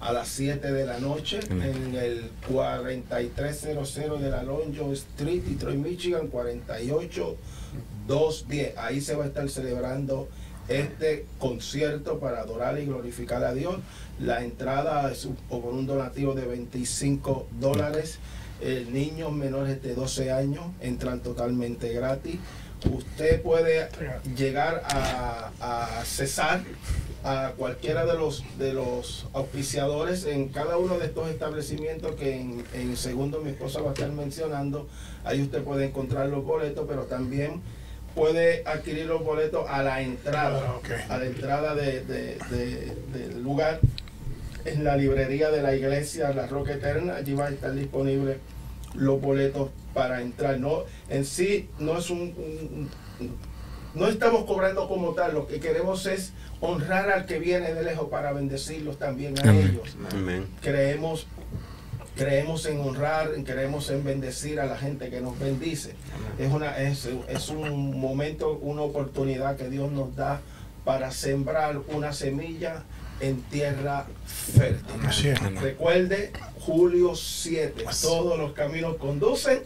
a 0.00 0.12
las 0.12 0.26
7 0.28 0.72
de 0.72 0.86
la 0.86 0.98
noche 0.98 1.40
en 1.50 1.94
el 1.94 2.30
4300 2.52 4.20
de 4.20 4.30
la 4.30 4.42
Lonjo 4.42 4.92
Street, 4.92 5.44
Detroit, 5.44 5.78
Michigan, 5.78 6.26
48210. 6.28 8.76
Ahí 8.76 9.00
se 9.00 9.16
va 9.16 9.24
a 9.24 9.28
estar 9.28 9.48
celebrando 9.48 10.28
este 10.68 11.24
concierto 11.38 12.20
para 12.20 12.40
adorar 12.40 12.78
y 12.78 12.84
glorificar 12.84 13.42
a 13.44 13.54
Dios. 13.54 13.76
La 14.20 14.44
entrada 14.44 15.10
es 15.10 15.26
por 15.48 15.64
un 15.64 15.86
donativo 15.86 16.34
de 16.34 16.44
25 16.46 17.48
dólares. 17.58 18.18
Eh, 18.60 18.86
niños 18.90 19.32
menores 19.32 19.82
de 19.82 19.94
12 19.94 20.32
años 20.32 20.66
entran 20.80 21.20
totalmente 21.20 21.90
gratis. 21.92 22.36
Usted 22.90 23.40
puede 23.42 23.88
llegar 24.36 24.82
a, 24.86 25.50
a 25.60 26.04
cesar 26.04 26.62
a 27.24 27.52
cualquiera 27.56 28.04
de 28.04 28.14
los 28.18 28.44
de 28.58 28.74
los 28.74 29.26
auspiciadores 29.32 30.26
en 30.26 30.48
cada 30.50 30.76
uno 30.76 30.98
de 30.98 31.06
estos 31.06 31.28
establecimientos 31.30 32.14
que 32.16 32.38
en, 32.38 32.64
en 32.74 32.96
segundo 32.96 33.40
mi 33.40 33.50
esposa 33.50 33.80
va 33.80 33.90
a 33.90 33.94
estar 33.94 34.10
mencionando. 34.10 34.86
Ahí 35.24 35.40
usted 35.42 35.62
puede 35.62 35.86
encontrar 35.86 36.28
los 36.28 36.44
boletos, 36.44 36.84
pero 36.86 37.04
también 37.04 37.62
puede 38.14 38.62
adquirir 38.66 39.06
los 39.06 39.24
boletos 39.24 39.64
a 39.68 39.82
la 39.82 40.02
entrada, 40.02 40.60
Ah, 41.08 41.14
a 41.14 41.18
la 41.18 41.24
entrada 41.24 41.74
de, 41.74 42.04
de- 42.04 42.36
de- 42.50 42.94
del 43.18 43.42
lugar 43.42 43.80
en 44.66 44.84
la 44.84 44.96
librería 44.96 45.50
de 45.50 45.62
la 45.62 45.74
iglesia 45.74 46.32
La 46.32 46.46
Roca 46.46 46.74
Eterna. 46.74 47.16
Allí 47.16 47.34
va 47.34 47.46
a 47.46 47.50
estar 47.50 47.72
disponible 47.74 48.36
los 48.94 49.20
boletos 49.20 49.70
para 49.92 50.20
entrar. 50.22 50.58
No, 50.58 50.84
en 51.08 51.24
sí 51.24 51.68
no 51.78 51.98
es 51.98 52.10
un, 52.10 52.20
un- 52.20 52.90
un- 53.20 53.36
no 53.94 54.08
estamos 54.08 54.44
cobrando 54.44 54.88
como 54.88 55.14
tal. 55.14 55.34
Lo 55.34 55.46
que 55.46 55.60
queremos 55.60 56.06
es 56.06 56.32
honrar 56.60 57.10
al 57.10 57.26
que 57.26 57.38
viene 57.38 57.72
de 57.74 57.82
lejos 57.84 58.08
para 58.08 58.32
bendecirlos 58.32 58.98
también 58.98 59.38
a 59.38 59.50
Amén. 59.50 59.70
ellos. 59.72 59.96
Creemos 60.60 61.26
creemos 62.16 62.64
en 62.66 62.78
honrar, 62.80 63.30
creemos 63.44 63.90
en 63.90 64.04
bendecir 64.04 64.60
a 64.60 64.66
la 64.66 64.76
gente 64.76 65.10
que 65.10 65.20
nos 65.20 65.36
bendice. 65.38 65.94
Es 66.38 66.52
una 66.52 66.78
es, 66.78 67.08
es 67.28 67.48
un 67.48 67.98
momento, 67.98 68.52
una 68.58 68.82
oportunidad 68.82 69.56
que 69.56 69.68
Dios 69.68 69.90
nos 69.90 70.14
da 70.14 70.40
para 70.84 71.10
sembrar 71.10 71.80
una 71.92 72.12
semilla 72.12 72.84
en 73.28 73.42
tierra 73.42 74.06
fértil. 74.26 75.06
Así 75.06 75.28
es. 75.28 75.40
Recuerde, 75.60 76.32
julio 76.60 77.14
7, 77.14 77.84
todos 78.02 78.38
los 78.38 78.52
caminos 78.52 78.96
conducen 78.96 79.62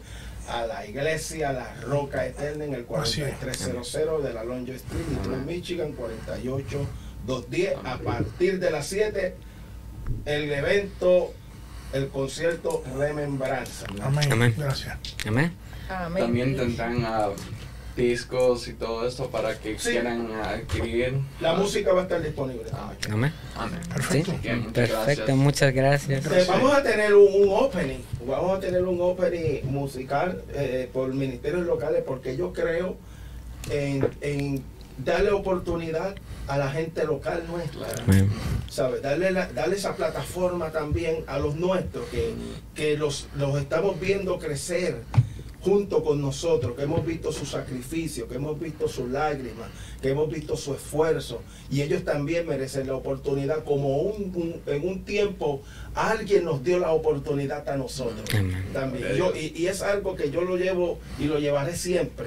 a 0.49 0.67
la 0.67 0.87
iglesia 0.87 1.53
La 1.53 1.75
Roca 1.83 2.27
Eterna 2.27 2.65
en 2.65 2.75
el 2.75 2.87
Así 2.97 3.23
es. 3.23 3.35
4300 3.37 4.25
de 4.25 4.33
la 4.33 4.45
Lonjo 4.45 4.73
Street, 4.73 5.05
Detroit, 5.05 5.45
Michigan, 5.45 5.93
48210. 5.93 7.77
A 7.85 7.99
partir 7.99 8.59
de 8.59 8.71
las 8.71 8.87
7, 8.87 9.35
el 10.25 10.53
evento, 10.53 11.35
el 11.93 12.09
concierto 12.09 12.83
Remembranza. 12.97 13.87
Amén. 14.01 14.33
Amén. 14.33 14.55
Gracias. 14.57 14.97
Amén. 15.27 15.53
Amén. 15.89 16.23
También 16.23 16.57
tendrán 16.57 17.05
ah, 17.05 17.31
discos 17.99 18.69
y 18.69 18.73
todo 18.75 19.07
esto 19.07 19.29
para 19.29 19.59
que 19.59 19.79
Sí. 19.79 19.91
quieran 19.91 20.31
adquirir. 20.33 21.19
La 21.41 21.53
música 21.55 21.93
va 21.93 22.01
a 22.01 22.03
estar 22.05 22.23
disponible. 22.23 22.65
Ah. 22.73 22.93
Amén. 23.11 23.33
Amén. 23.57 23.81
Perfecto. 23.93 24.33
Muchas 24.33 24.73
Perfecto, 24.73 25.03
gracias. 25.05 25.37
muchas 25.37 25.75
gracias. 25.75 26.47
Vamos 26.49 26.73
a 26.73 26.83
tener 26.83 27.15
un, 27.15 27.43
un 27.43 27.49
opening, 27.53 27.99
vamos 28.27 28.57
a 28.57 28.61
tener 28.61 28.83
un 28.85 28.99
opening 29.01 29.65
musical 29.65 30.43
eh, 30.55 30.89
por 30.93 31.13
ministerios 31.13 31.67
locales 31.67 32.03
porque 32.07 32.37
yo 32.37 32.53
creo 32.53 32.97
en, 33.71 34.09
en 34.21 34.63
darle 35.05 35.33
oportunidad 35.33 36.15
a 36.47 36.57
la 36.57 36.71
gente 36.71 37.05
local 37.05 37.45
nuestra. 37.47 37.87
¿sabes? 38.71 39.03
Darle, 39.03 39.33
la- 39.33 39.49
darle 39.49 39.77
esa 39.77 39.95
plataforma 39.97 40.71
también 40.71 41.25
a 41.27 41.39
los 41.39 41.57
nuestros, 41.57 42.07
que, 42.09 42.33
que 42.75 42.97
los, 42.97 43.29
los 43.37 43.61
estamos 43.61 43.99
viendo 44.01 44.39
crecer 44.39 45.03
junto 45.61 46.05
con 46.05 46.21
nosotros, 46.23 46.77
que 46.77 46.83
hemos 46.83 47.05
visto 47.05 47.33
su 47.33 47.45
sacrificio, 47.45 48.29
que 48.29 48.37
hemos 48.37 48.59
visto 48.61 48.87
sus 48.89 49.09
lágrimas, 49.11 49.69
que 50.01 50.11
hemos 50.11 50.31
visto 50.31 50.57
su 50.57 50.73
esfuerzo, 50.73 51.43
y 51.69 51.83
ellos 51.83 52.05
también 52.05 52.47
merecen 52.47 52.87
la 52.87 52.95
oportunidad, 52.95 53.65
como 53.65 53.99
un, 54.03 54.33
un- 54.37 54.63
en 54.67 54.87
un 54.87 55.05
tiempo 55.05 55.63
alguien 55.95 56.45
nos 56.45 56.63
dio 56.63 56.79
la 56.79 56.93
oportunidad 56.93 57.69
a 57.69 57.77
nosotros 57.77 58.23
Amén. 58.35 58.67
también. 58.73 59.17
Yo, 59.17 59.33
y, 59.35 59.53
y 59.57 59.67
es 59.67 59.83
algo 59.83 60.15
que 60.15 60.31
yo 60.31 60.43
lo 60.43 60.57
llevo 60.57 61.01
y 61.19 61.25
lo 61.25 61.39
llevaré 61.41 61.75
siempre. 61.77 62.27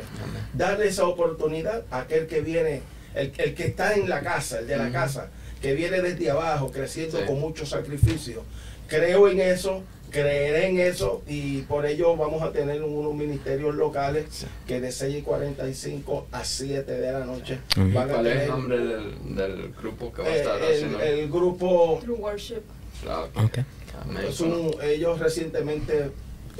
Darle 0.53 0.87
esa 0.89 1.05
oportunidad 1.07 1.83
a 1.89 1.99
aquel 2.01 2.27
que 2.27 2.41
viene, 2.41 2.81
el, 3.15 3.31
el 3.37 3.55
que 3.55 3.67
está 3.67 3.93
en 3.95 4.09
la 4.09 4.21
casa, 4.21 4.59
el 4.59 4.67
de 4.67 4.75
la 4.77 4.91
casa, 4.91 5.29
que 5.61 5.73
viene 5.73 6.01
desde 6.01 6.29
abajo, 6.31 6.69
creciendo 6.71 7.17
Sí. 7.19 7.23
con 7.25 7.39
mucho 7.39 7.65
sacrificio. 7.65 8.43
Creo 8.87 9.29
en 9.29 9.39
eso, 9.39 9.83
creeré 10.11 10.67
en 10.67 10.79
eso 10.79 11.23
y 11.27 11.61
por 11.61 11.85
ello 11.85 12.15
vamos 12.17 12.43
a 12.43 12.51
tener 12.51 12.83
unos 12.83 13.15
ministerios 13.15 13.73
locales 13.73 14.25
Sí. 14.29 14.45
que 14.67 14.79
de 14.81 14.91
6 14.91 15.15
y 15.17 15.21
45 15.21 16.27
a 16.31 16.43
7 16.43 16.91
de 16.91 17.11
la 17.11 17.25
noche 17.25 17.59
Ujú. 17.77 17.91
van 17.93 18.09
a 18.09 18.13
¿Cuál 18.13 18.27
es 18.27 18.33
tener 18.33 18.43
el 18.43 18.49
nombre 18.49 18.77
del, 18.77 19.35
del 19.35 19.73
grupo 19.73 20.11
que 20.13 20.21
va 20.21 20.27
a 20.27 20.31
eh, 20.35 20.37
estar 20.39 20.61
el, 20.61 20.73
haciendo? 20.73 20.99
el 21.01 21.29
grupo 21.31 21.99
True 22.03 22.17
Worship. 22.17 22.61
Ah, 23.07 23.23
ok. 23.35 23.43
Ok. 23.45 23.59
Amén. 24.03 24.23
Es 24.27 24.39
un- 24.41 24.75
ellos 24.83 25.19
recientemente 25.19 26.11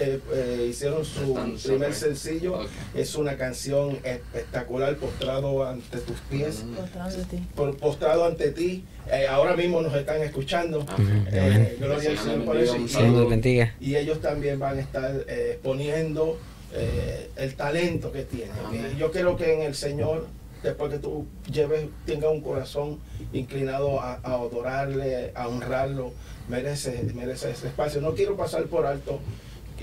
eh, 0.02 0.20
eh, 0.34 0.68
hicieron 0.70 1.06
su 1.06 1.22
Están 1.30 1.56
primer 1.58 1.94
sobre- 1.94 2.16
sencillo. 2.16 2.60
Ok. 2.62 2.68
Es 2.96 3.16
una 3.16 3.38
canción 3.38 3.98
espectacular, 4.04 4.96
postrado 4.98 5.66
ante 5.66 5.98
tus 6.00 6.20
pies, 6.30 6.64
Mm. 6.64 6.74
Mostrando 6.76 7.18
de 7.18 7.24
ti. 7.26 7.48
por- 7.56 7.78
postrado 7.78 8.26
ante 8.26 8.52
ti. 8.52 8.84
Eh, 9.12 9.28
ahora 9.28 9.56
mismo 9.56 9.82
nos 9.82 9.94
están 9.96 10.22
escuchando. 10.22 10.86
Eh, 11.32 11.78
gloria 11.80 12.12
al 12.12 12.18
Señor 12.18 12.46
por 12.46 12.58
eso. 12.58 12.76
Y 12.78 13.90
y 13.92 13.96
ellos 13.96 14.22
también 14.22 14.60
van 14.60 14.78
a 14.78 14.82
estar 14.82 15.26
eh, 15.28 15.52
exponiendo 15.54 16.38
eh, 16.74 17.30
el 17.36 17.56
talento 17.56 18.12
que 18.12 18.24
tienen. 18.24 18.52
Amén. 18.66 18.96
Yo 18.98 19.12
creo 19.12 19.36
que 19.36 19.54
en 19.56 19.62
el 19.64 19.76
Señor, 19.76 20.28
después 20.64 20.90
que 20.92 21.00
tú 21.00 21.26
lleves, 21.52 21.88
tengas 22.06 22.32
un 22.32 22.40
corazón 22.42 23.00
inclinado 23.34 24.00
a, 24.00 24.20
a 24.24 24.34
adorarle, 24.36 25.32
a 25.36 25.48
honrarlo, 25.50 26.14
merece, 26.48 27.04
merece 27.14 27.52
ese 27.52 27.68
espacio. 27.68 28.00
No 28.00 28.14
quiero 28.16 28.38
pasar 28.38 28.64
por 28.68 28.86
alto 28.86 29.20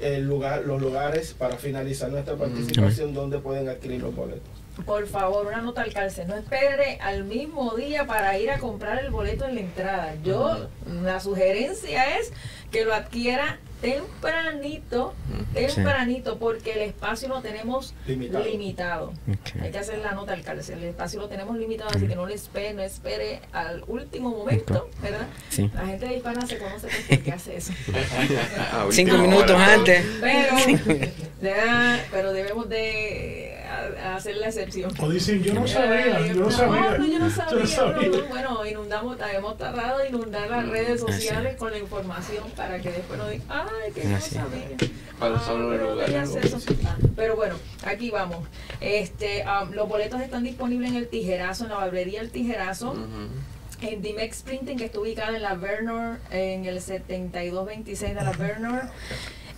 el 0.02 0.26
lugar, 0.26 0.64
los 0.64 0.80
lugares 0.80 1.34
para 1.36 1.56
finalizar 1.56 2.10
nuestra 2.10 2.36
participación 2.36 3.14
donde 3.14 3.38
pueden 3.38 3.68
adquirir 3.68 4.00
los 4.02 4.14
boletos. 4.14 4.48
Por 4.86 5.06
favor, 5.06 5.46
una 5.46 5.60
nota 5.60 5.82
al 5.82 5.92
cárcel. 5.92 6.28
No 6.28 6.36
espere 6.36 6.98
al 7.00 7.24
mismo 7.24 7.74
día 7.74 8.06
para 8.06 8.38
ir 8.38 8.50
a 8.50 8.58
comprar 8.58 9.04
el 9.04 9.10
boleto 9.10 9.44
en 9.44 9.56
la 9.56 9.60
entrada. 9.60 10.14
Yo, 10.22 10.68
la 11.02 11.18
sugerencia 11.20 12.18
es 12.18 12.32
que 12.70 12.84
lo 12.84 12.94
adquiera 12.94 13.58
tempranito, 13.80 15.14
tempranito, 15.54 16.38
porque 16.38 16.72
el 16.72 16.80
espacio 16.80 17.28
lo 17.28 17.40
tenemos 17.40 17.94
Limitado. 18.06 19.12
Hay 19.62 19.70
que 19.70 19.78
hacer 19.78 19.98
la 19.98 20.12
nota 20.12 20.32
al 20.32 20.42
cárcel. 20.42 20.78
El 20.78 20.88
espacio 20.90 21.20
lo 21.20 21.28
tenemos 21.28 21.56
limitado, 21.56 21.90
así 21.90 22.06
que 22.06 22.14
no 22.16 22.26
le 22.26 22.34
espere, 22.34 22.74
no 22.74 22.82
espere 22.82 23.40
al 23.52 23.84
último 23.86 24.30
momento, 24.30 24.88
¿verdad? 25.02 25.26
Sí. 25.50 25.70
La 25.74 25.86
gente 25.86 26.06
de 26.06 26.16
hispana 26.16 26.46
se 26.46 26.58
conoce 26.58 26.88
por 27.08 27.18
qué 27.18 27.32
hace 27.32 27.56
eso. 27.56 27.72
Ah, 28.70 28.86
Cinco 28.90 29.16
minutos 29.18 29.56
antes. 29.56 30.04
Pero, 30.20 30.56
ya, 31.40 32.04
pero 32.10 32.32
debemos 32.32 32.68
de 32.68 33.56
a- 34.02 34.16
hacer 34.16 34.36
la 34.36 34.46
excepción. 34.48 34.90
O 35.00 35.08
dicen, 35.08 35.42
yo 35.42 35.54
no 35.54 35.66
sabía, 35.66 36.26
yo 36.26 36.34
no 36.34 36.50
sabía. 36.50 36.98
No, 36.98 37.06
yo 37.06 37.18
no 37.18 37.30
sabía. 37.30 37.52
Yo 37.52 37.58
no 37.60 37.66
sabía. 37.66 38.08
no, 38.08 38.16
no. 38.18 38.26
Bueno, 38.28 38.66
inundamos, 38.66 39.16
hemos 39.34 39.56
tardado 39.58 40.00
en 40.00 40.14
inundar 40.14 40.50
las 40.50 40.68
redes 40.68 41.00
sociales 41.00 41.56
con 41.56 41.70
la 41.70 41.78
información 41.78 42.44
para 42.56 42.78
que 42.80 42.90
después 42.90 43.18
no 43.18 43.28
digan, 43.28 43.46
ay, 43.84 43.92
que 43.92 44.04
no 44.04 44.16
Así. 44.16 44.34
sabía. 44.34 44.68
¿Cuáles 45.18 45.40
Ah, 45.46 45.52
los 45.52 46.64
pero. 47.16 47.32
Ah, 47.32 47.36
bueno, 47.36 47.56
aquí 47.84 48.10
vamos. 48.10 48.46
Este, 48.80 49.44
um, 49.44 49.72
los 49.72 49.88
boletos 49.88 50.20
están 50.20 50.44
disponibles 50.44 50.90
en 50.90 50.96
el 50.96 51.08
Tijerazo, 51.08 51.64
en 51.64 51.70
la 51.70 51.76
barbería 51.76 52.20
El 52.20 52.30
Tijerazo. 52.30 52.94
En 53.80 54.02
Dimex 54.02 54.42
Printing, 54.42 54.76
que 54.76 54.86
está 54.86 54.98
ubicada 54.98 55.36
en 55.36 55.42
la 55.42 55.54
Vernor, 55.54 56.18
en 56.32 56.64
el 56.64 56.80
7226 56.80 58.14
de 58.14 58.20
la 58.22 58.32
Vernor. 58.32 58.82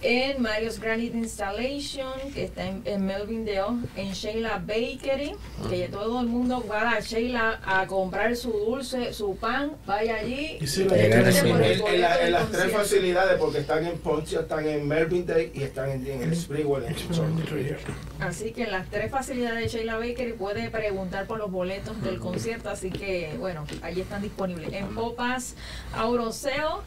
En 0.03 0.41
Mario's 0.41 0.81
Granite 0.81 1.15
Installation, 1.17 2.11
que 2.33 2.45
está 2.45 2.65
en, 2.67 2.81
en 2.87 3.05
Melvindale. 3.05 3.81
En 3.97 4.13
Sheila 4.13 4.57
Bakery, 4.59 5.33
que 5.69 5.89
todo 5.89 6.21
el 6.21 6.27
mundo 6.27 6.65
va 6.71 6.93
a 6.93 7.01
Sheila 7.01 7.61
a 7.63 7.87
comprar 7.87 8.35
su 8.35 8.51
dulce, 8.51 9.13
su 9.13 9.37
pan. 9.37 9.73
Vaya 9.87 10.17
allí. 10.17 10.57
Y 10.59 10.67
sí, 10.67 10.83
y 10.83 10.85
por 10.87 10.97
así. 10.97 11.39
el 11.39 11.47
En, 11.63 11.87
en 11.87 12.01
la- 12.01 12.27
en 12.27 12.33
las 12.33 12.51
tres 12.51 12.73
facilidades, 12.73 13.39
porque 13.39 13.59
están 13.59 13.85
en 13.87 13.99
Ponce, 13.99 14.37
están 14.39 14.67
en 14.67 14.89
Melvin 14.89 15.27
Day 15.27 15.53
y 15.55 15.65
están 15.65 15.91
en, 15.91 16.07
en 16.07 16.23
el 16.23 16.33
en 16.33 16.95
Chorley. 17.13 17.77
Así 18.21 18.53
que 18.53 18.65
en 18.65 18.71
las 18.73 18.89
tres 18.89 19.11
facilidades 19.11 19.61
de 19.73 19.79
Sheila 19.79 19.99
Bakery 19.99 20.33
puede 20.33 20.71
preguntar 20.71 21.27
por 21.27 21.39
los 21.39 21.51
boletos 21.51 22.01
del 22.03 22.19
concierto, 22.21 22.71
así 22.71 22.91
que 22.91 23.35
bueno, 23.39 23.67
allí 23.83 24.01
están 24.01 24.23
disponibles. 24.23 24.73
En 24.73 24.95
Popas, 24.95 25.57
Auroseo, 25.95 26.83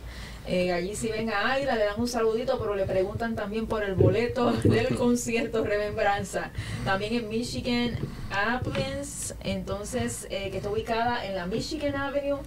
eh, 0.48 0.72
allí 0.74 0.96
si 0.96 1.08
ven 1.08 1.30
a 1.30 1.54
Aira 1.54 1.76
le 1.76 1.86
dan 1.86 2.00
un 2.00 2.08
saludito, 2.08 2.60
pero 2.60 2.76
le 2.76 2.86
preguntan 2.86 3.36
también 3.36 3.68
por 3.68 3.84
el 3.84 3.96
boleto 3.96 4.52
del 4.64 4.96
concierto 4.96 5.64
Remembranza. 5.64 6.52
También 6.86 7.14
en 7.14 7.30
Michigan 7.30 7.98
Apples, 8.32 9.36
entonces 9.44 10.28
eh, 10.30 10.50
que 10.52 10.58
está 10.58 10.70
ubicada 10.70 11.26
en 11.26 11.36
la 11.36 11.46
Michigan 11.46 11.96
Avenue, 11.96 12.40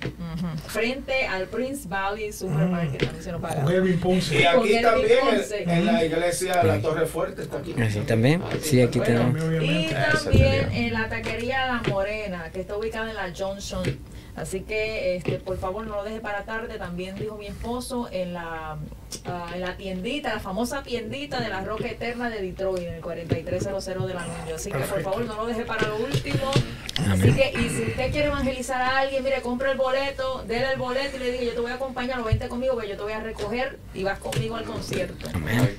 frente 0.66 1.26
al 1.26 1.46
Prince 1.46 1.88
Valley 1.88 2.32
Supermarket, 2.32 2.98
también 2.98 3.22
se 3.24 3.32
nos 3.32 3.40
paga. 3.40 3.64
Y 3.64 4.44
aquí 4.44 4.82
también 4.82 5.18
en, 5.60 5.70
en 5.70 5.86
la 5.86 6.04
iglesia 6.04 6.62
La 6.62 6.80
Torre 6.80 7.06
Fuerte 7.06 7.42
está 7.42 7.58
aquí. 7.58 7.74
Así 7.80 8.00
también. 8.00 8.42
Sí, 8.60 8.82
aquí 8.82 8.98
Bueno, 8.98 9.32
tenemos. 9.32 9.62
Y 9.62 9.88
también 9.88 10.72
en 10.72 10.92
la 10.92 11.08
taquería 11.08 11.66
La 11.66 11.82
Morena, 11.88 12.50
que 12.52 12.60
está 12.60 12.76
ubicada 12.76 13.10
en 13.10 13.16
la 13.16 13.32
Johnson. 13.36 13.84
Así 14.36 14.60
que, 14.60 15.16
este, 15.16 15.38
por 15.38 15.58
favor, 15.58 15.86
no 15.86 15.96
lo 15.96 16.04
deje 16.04 16.20
para 16.20 16.44
tarde. 16.44 16.78
También 16.78 17.16
dijo 17.16 17.36
mi 17.36 17.46
esposo 17.46 18.08
en 18.12 18.34
la, 18.34 18.76
ah, 19.24 19.50
en 19.54 19.60
la 19.62 19.76
tiendita, 19.76 20.34
la 20.34 20.40
famosa 20.40 20.82
tiendita 20.82 21.40
de 21.40 21.48
la 21.48 21.62
Roca 21.62 21.88
Eterna 21.88 22.28
de 22.28 22.42
Detroit, 22.42 22.86
en 22.86 22.94
el 22.94 23.00
4300 23.00 24.06
de 24.06 24.14
la 24.14 24.26
Núñez. 24.26 24.54
Así 24.54 24.70
que, 24.70 24.78
por 24.78 25.02
favor, 25.02 25.24
no 25.24 25.36
lo 25.36 25.46
deje 25.46 25.64
para 25.64 25.88
lo 25.88 25.96
último. 25.96 26.50
Así 27.10 27.32
que, 27.32 27.52
y 27.58 27.68
si 27.70 27.82
usted 27.82 28.10
quiere 28.12 28.26
evangelizar 28.26 28.80
a 28.82 28.98
alguien, 28.98 29.24
mire, 29.24 29.40
compre 29.40 29.70
el 29.70 29.78
boleto, 29.78 30.44
déle 30.46 30.72
el 30.72 30.78
boleto 30.78 31.16
y 31.16 31.20
le 31.20 31.32
diga, 31.32 31.44
yo 31.44 31.54
te 31.54 31.60
voy 31.60 31.70
a 31.70 31.74
acompañar, 31.74 32.22
vente 32.22 32.48
conmigo, 32.48 32.76
que 32.76 32.88
yo 32.88 32.96
te 32.96 33.02
voy 33.02 33.12
a 33.12 33.20
recoger 33.20 33.78
y 33.94 34.04
vas 34.04 34.18
conmigo 34.18 34.56
al 34.56 34.64
concierto. 34.64 35.28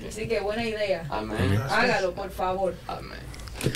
Así 0.07 0.27
que, 0.27 0.39
buena 0.39 0.65
idea. 0.65 1.05
Amén. 1.09 1.61
Hágalo, 1.69 2.13
por 2.13 2.31
favor. 2.31 2.73
Amén. 2.87 3.26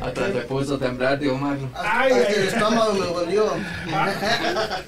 hasta 0.00 0.32
te 0.32 0.40
puso 0.40 0.74
a 0.74 0.78
temblar, 0.80 1.20
tío 1.20 1.36
Marlon. 1.38 1.70
Ay, 1.76 2.12
Ay, 2.12 2.22
ay, 2.26 2.34
el 2.38 2.42
estómago 2.48 2.94
me 2.94 3.06
dolió. 3.06 3.52
Ah, 3.92 4.10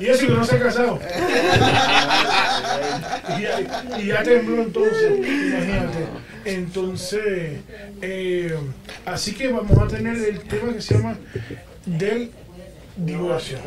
y 0.01 0.07
eso 0.07 0.27
que 0.27 0.33
no 0.33 0.45
se 0.45 0.57
ha 0.57 0.61
casado. 0.61 0.99
y, 3.39 3.43
ya, 3.43 3.99
y 4.01 4.07
ya 4.07 4.23
tembló 4.25 4.63
entonces, 4.63 5.13
imagínate. 5.19 6.07
Entonces, 6.47 7.61
eh, 8.03 8.59
así 9.07 9.35
que 9.35 9.53
vamos 9.53 9.79
a 9.79 9.87
tener 9.87 10.17
el 10.17 10.41
tema 10.41 10.73
que 10.73 10.83
se 10.83 10.95
llama 10.95 11.17
del 11.87 12.33
divorcio. 12.97 13.59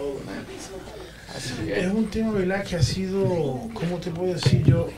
Es 1.68 1.92
un 1.92 2.08
tema, 2.10 2.32
¿verdad? 2.32 2.64
Que 2.64 2.76
ha 2.78 2.82
sido, 2.82 3.24
¿cómo 3.74 3.98
te 3.98 4.10
puedo 4.12 4.34
decir 4.34 4.64
yo? 4.64 4.90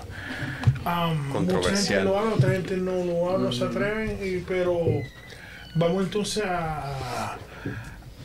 Am, 0.86 1.30
mucha 1.46 1.76
gente 1.76 2.04
lo 2.04 2.18
habla, 2.18 2.36
otra 2.36 2.52
gente 2.52 2.78
no 2.78 3.04
lo 3.04 3.30
habla, 3.32 3.52
se 3.52 3.66
atreven, 3.66 4.18
y- 4.24 4.40
pero 4.48 4.80
vamos 5.76 6.04
entonces 6.06 6.44
a, 6.46 7.38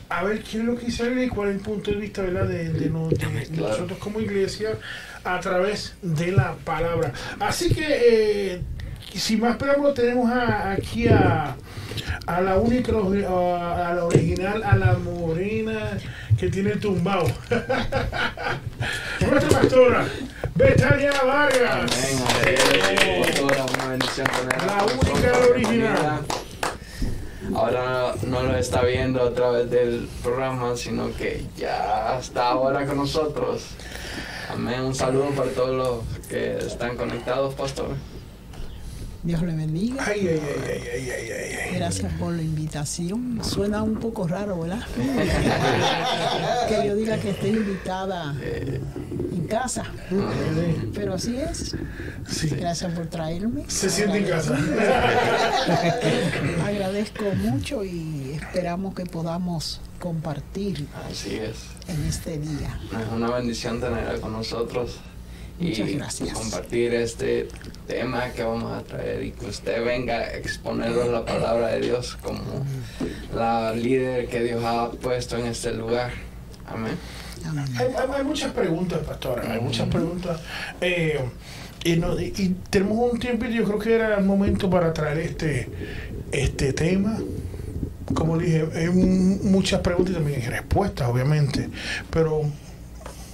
a 0.09 0.23
ver 0.23 0.41
qué 0.41 0.59
es 0.59 0.63
lo 0.63 0.75
que 0.77 0.89
sale 0.91 1.25
y 1.25 1.27
cuál 1.27 1.49
es 1.49 1.55
el 1.55 1.61
punto 1.61 1.91
de 1.91 1.97
vista, 1.97 2.21
¿verdad? 2.21 2.45
De, 2.47 2.69
de 2.71 2.89
no- 2.89 3.09
de 3.09 3.15
Claro. 3.17 3.69
nosotros 3.69 3.99
como 3.99 4.19
iglesia 4.21 4.69
a 5.23 5.39
través 5.41 5.95
de 6.01 6.31
la 6.31 6.53
palabra. 6.63 7.11
Así 7.39 7.73
que, 7.73 7.85
eh, 8.53 8.61
sin 9.13 9.41
más 9.41 9.57
preámbulo, 9.57 9.93
tenemos 9.93 10.29
a- 10.31 10.71
aquí 10.71 11.07
a, 11.07 11.55
a 12.27 12.41
la 12.41 12.57
única, 12.57 12.91
a, 12.93 13.89
a 13.89 13.93
la 13.95 14.05
original, 14.05 14.63
a 14.63 14.75
la 14.77 14.93
morena 14.93 15.97
que 16.37 16.49
tiene 16.49 16.71
el 16.71 16.79
tumbao. 16.79 17.25
Nuestra 19.21 19.59
pastora, 19.59 20.05
Betania 20.55 21.13
Vargas. 21.23 21.91
La 24.67 24.85
única, 24.85 25.31
la 25.31 25.45
original. 25.47 26.25
Ahora 27.53 28.15
no 28.23 28.43
lo 28.43 28.57
está 28.57 28.83
viendo 28.83 29.23
a 29.23 29.33
través 29.33 29.69
del 29.69 30.09
programa, 30.23 30.75
sino 30.75 31.15
que 31.15 31.45
ya 31.55 32.17
está 32.19 32.49
ahora 32.49 32.85
con 32.85 32.97
nosotros. 32.97 33.67
Amén. 34.49 34.81
Un 34.81 34.95
saludo 34.95 35.29
para 35.29 35.51
todos 35.51 35.75
los 35.75 36.27
que 36.27 36.57
están 36.57 36.97
conectados, 36.97 37.53
pastor. 37.53 37.95
Dios 39.25 39.41
le 39.41 39.55
bendiga. 39.55 40.05
Ay, 40.05 40.27
ay, 40.27 40.39
ay, 40.39 40.61
ay, 40.65 40.81
ay, 40.93 41.09
ay, 41.09 41.31
ay, 41.31 41.55
ay. 41.71 41.75
Gracias 41.75 42.13
por 42.13 42.31
la 42.33 42.43
invitación. 42.43 43.39
Suena 43.43 43.81
un 43.81 43.95
poco 43.95 44.27
raro, 44.27 44.59
¿verdad? 44.59 44.85
que 46.69 46.87
yo 46.87 46.95
diga 46.95 47.17
que 47.17 47.31
esté 47.31 47.49
invitada 47.49 48.35
en 48.39 49.47
casa. 49.47 49.83
Pero 50.93 51.15
así 51.15 51.37
es. 51.37 51.75
Sí. 52.27 52.49
Gracias 52.49 52.93
por 52.93 53.07
traerme. 53.07 53.63
Se 53.67 53.89
siente 53.89 54.19
en 54.19 54.25
casa. 54.25 54.55
Agradezco 56.65 57.25
mucho 57.35 57.83
y 57.83 58.33
esperamos 58.39 58.93
que 58.93 59.05
podamos 59.05 59.81
compartir 59.99 60.87
Así 61.09 61.35
es. 61.35 61.55
en 61.87 62.05
este 62.05 62.37
día. 62.37 62.79
Es 62.91 63.11
una 63.11 63.31
bendición 63.31 63.79
tenerla 63.81 64.19
con 64.21 64.33
nosotros 64.33 64.97
y 65.59 65.71
gracias. 65.93 66.33
compartir 66.33 66.93
este 66.93 67.47
tema 67.87 68.29
que 68.35 68.43
vamos 68.43 68.73
a 68.73 68.83
traer 68.83 69.23
y 69.23 69.31
que 69.31 69.45
usted 69.45 69.83
venga 69.85 70.15
a 70.17 70.33
exponernos 70.35 71.07
la 71.07 71.23
palabra 71.25 71.69
de 71.69 71.81
Dios 71.81 72.17
como 72.21 72.41
la 73.33 73.73
líder 73.73 74.27
que 74.27 74.43
Dios 74.43 74.63
ha 74.65 74.91
puesto 74.91 75.37
en 75.37 75.45
este 75.47 75.73
lugar. 75.73 76.11
Amén. 76.67 76.95
Amén. 77.47 77.65
Hay, 77.77 77.87
hay- 77.87 78.17
hay 78.17 78.23
muchas 78.23 78.51
preguntas, 78.51 78.99
pastora, 79.05 79.53
hay 79.53 79.61
muchas 79.61 79.87
preguntas. 79.87 80.41
Eh, 80.81 81.19
y, 81.83 81.95
no- 81.97 82.19
y- 82.19 82.33
y 82.37 82.55
tenemos 82.69 83.11
un 83.13 83.19
tiempo 83.19 83.45
y 83.45 83.53
yo 83.53 83.63
creo 83.63 83.79
que 83.79 83.93
era 83.93 84.17
el 84.17 84.25
momento 84.25 84.69
para 84.69 84.93
traer 84.93 85.19
este, 85.19 85.69
este 86.31 86.73
tema. 86.73 87.17
Como 88.13 88.37
dije, 88.37 88.67
hay 88.75 88.89
muchas 88.89 89.81
preguntas 89.81 90.11
y 90.11 90.15
también 90.15 90.41
hay 90.41 90.47
respuestas, 90.47 91.07
obviamente. 91.07 91.69
Pero 92.09 92.41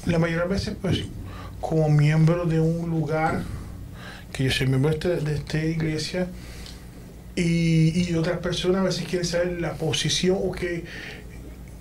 la 0.06 0.20
mayoría 0.20 0.44
de 0.44 0.50
veces, 0.50 0.76
pues, 0.82 1.00
como 1.62 1.88
miembro 1.90 2.46
de 2.46 2.60
un 2.60 2.90
lugar, 2.90 3.44
que 4.34 4.44
yo 4.46 4.52
soy 4.52 4.68
miembro 4.68 4.90
de, 4.90 4.96
este- 4.98 5.16
de 5.18 5.36
esta 5.36 5.64
iglesia, 5.64 6.28
y, 7.36 8.10
y 8.10 8.14
otras 8.16 8.40
personas 8.40 8.82
a 8.82 8.84
veces 8.84 9.06
quieren 9.08 9.26
saber 9.28 9.62
la 9.62 9.74
posición 9.74 10.38
o 10.42 10.52
que 10.52 10.84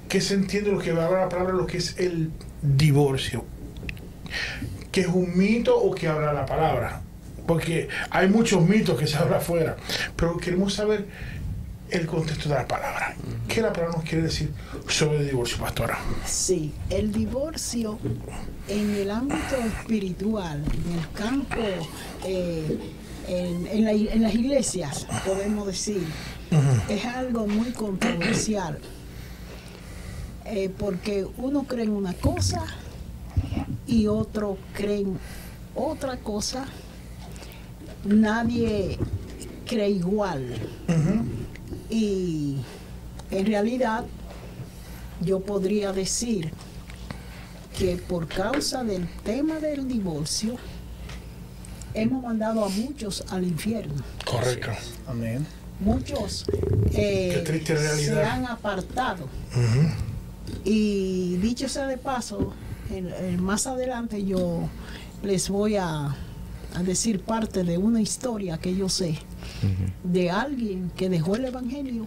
que 0.09 0.21
se 0.21 0.35
entiende 0.35 0.73
lo 0.73 0.79
que 0.81 0.91
va 0.93 1.07
a 1.07 1.11
la 1.11 1.29
palabra, 1.29 1.53
lo 1.55 1.67
que 1.69 1.77
es 1.77 1.97
el 1.99 2.31
divorcio. 2.63 3.45
Que 4.91 5.03
es 5.03 5.07
un 5.07 5.39
mito 5.39 5.79
o 5.79 5.95
que 5.95 6.09
habla 6.09 6.33
la 6.33 6.45
palabra. 6.47 7.01
Porque 7.47 7.87
hay 8.11 8.27
muchos 8.29 8.61
mitos 8.69 8.99
que 8.99 9.07
se 9.07 9.17
habla 9.17 9.37
afuera. 9.37 9.77
Pero 10.17 10.37
queremos 10.37 10.75
saber 10.75 11.07
el 11.91 12.07
contexto 12.07 12.49
de 12.49 12.57
la 12.57 12.67
palabra. 12.67 13.15
¿Qué 13.47 13.63
la 13.63 13.73
palabra 13.73 13.99
nos 13.99 14.05
quiere 14.09 14.25
decir 14.25 14.51
sobre 14.89 15.19
el 15.19 15.29
divorcio, 15.29 15.59
pastora? 15.59 15.97
Sí, 16.27 16.73
el 16.91 17.13
divorcio 17.13 17.97
en 18.71 18.95
el 18.95 19.11
ámbito 19.11 19.57
espiritual, 19.67 20.63
en 20.87 20.99
el 20.99 21.09
campo, 21.13 21.57
eh, 22.25 22.79
en, 23.29 23.67
en 23.67 23.85
la- 23.85 23.93
en 23.93 24.23
las 24.23 24.35
iglesias, 24.35 25.07
podemos 25.27 25.67
decir, 25.67 26.03
es 26.89 27.05
algo 27.05 27.47
muy 27.47 27.71
controversial. 27.73 28.79
Eh, 30.47 30.69
porque 30.79 31.27
uno 31.39 31.63
cree 31.65 31.85
en 31.85 31.91
una 31.93 32.13
cosa 32.15 32.65
y 33.87 34.07
otro 34.09 34.59
cree 34.75 35.01
en 35.03 35.19
otra 35.77 36.17
cosa. 36.17 36.65
Nadie 38.05 38.99
cree 39.67 39.91
igual. 39.91 40.47
Y 41.89 42.57
en 43.31 43.47
realidad 43.47 44.05
yo 45.21 45.41
podría 45.41 45.93
decir 45.93 46.51
que 47.81 47.97
por 47.97 48.29
causa 48.29 48.85
del 48.85 49.09
tema 49.25 49.59
del 49.59 49.89
divorcio 49.89 50.57
hemos 51.95 52.23
mandado 52.23 52.63
a 52.63 52.69
muchos 52.69 53.25
al 53.31 53.43
infierno. 53.45 53.95
Correcto. 54.27 54.71
Amén. 55.07 55.47
Muchos 55.81 56.45
eh, 56.93 57.43
se 57.97 58.23
han 58.23 58.45
apartado. 58.45 59.27
Y 60.63 61.37
dicho 61.39 61.71
sea 61.71 61.87
de 61.87 61.97
paso, 61.97 62.53
en- 62.91 63.09
en- 63.09 63.43
más 63.43 63.67
adelante 63.67 64.23
yo 64.27 64.69
les 65.23 65.49
voy 65.49 65.77
a, 65.77 66.15
a 66.75 66.83
decir 66.85 67.21
parte 67.23 67.65
de 67.65 67.79
una 67.79 68.03
historia 68.03 68.59
que 68.59 68.77
yo 68.77 68.91
sé 68.91 69.17
de 70.05 70.31
alguien 70.31 70.91
que 70.97 71.09
dejó 71.09 71.37
el 71.37 71.47
evangelio 71.47 72.05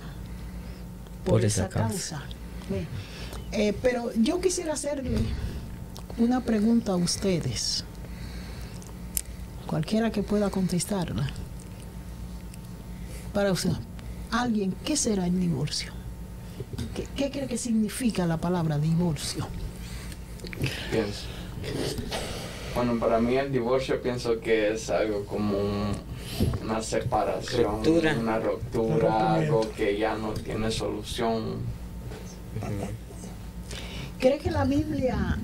por, 1.25 1.33
Por 1.39 1.45
esa 1.45 1.65
esa 1.65 1.69
causa. 1.69 2.23
Eh, 3.51 3.73
pero 3.81 4.11
yo 4.15 4.39
quisiera 4.39 4.73
hacerle 4.73 5.17
una 6.17 6.41
pregunta 6.41 6.91
a 6.93 6.95
ustedes, 6.95 7.83
cualquiera 9.67 10.11
que 10.11 10.23
pueda 10.23 10.49
contestarla. 10.49 11.29
Para 13.33 13.51
usted, 13.51 13.71
alguien, 14.31 14.75
¿qué 14.85 14.95
será 14.95 15.25
el 15.25 15.39
divorcio? 15.39 15.91
¿Qué, 16.95 17.07
qué 17.15 17.31
cree 17.31 17.47
que 17.47 17.57
significa 17.57 18.25
la 18.27 18.37
palabra 18.37 18.77
divorcio? 18.77 19.47
Pienso. 20.91 21.21
Bueno, 22.75 22.99
para 22.99 23.19
mí 23.19 23.35
el 23.35 23.51
divorcio 23.51 24.01
pienso 24.01 24.39
que 24.39 24.73
es 24.73 24.89
algo 24.89 25.25
como 25.25 25.57
un- 25.57 25.91
una 26.61 26.81
separación, 26.81 27.83
Ruptura. 27.83 28.15
una 28.19 28.37
Un 28.37 28.43
ruptura, 28.43 29.33
algo 29.35 29.61
que 29.75 29.97
ya 29.97 30.15
no 30.15 30.31
tiene 30.33 30.69
solución. 30.71 31.57
¿Cree 34.23 34.39
que 34.39 34.51
la 34.51 34.63
Biblia 34.63 35.37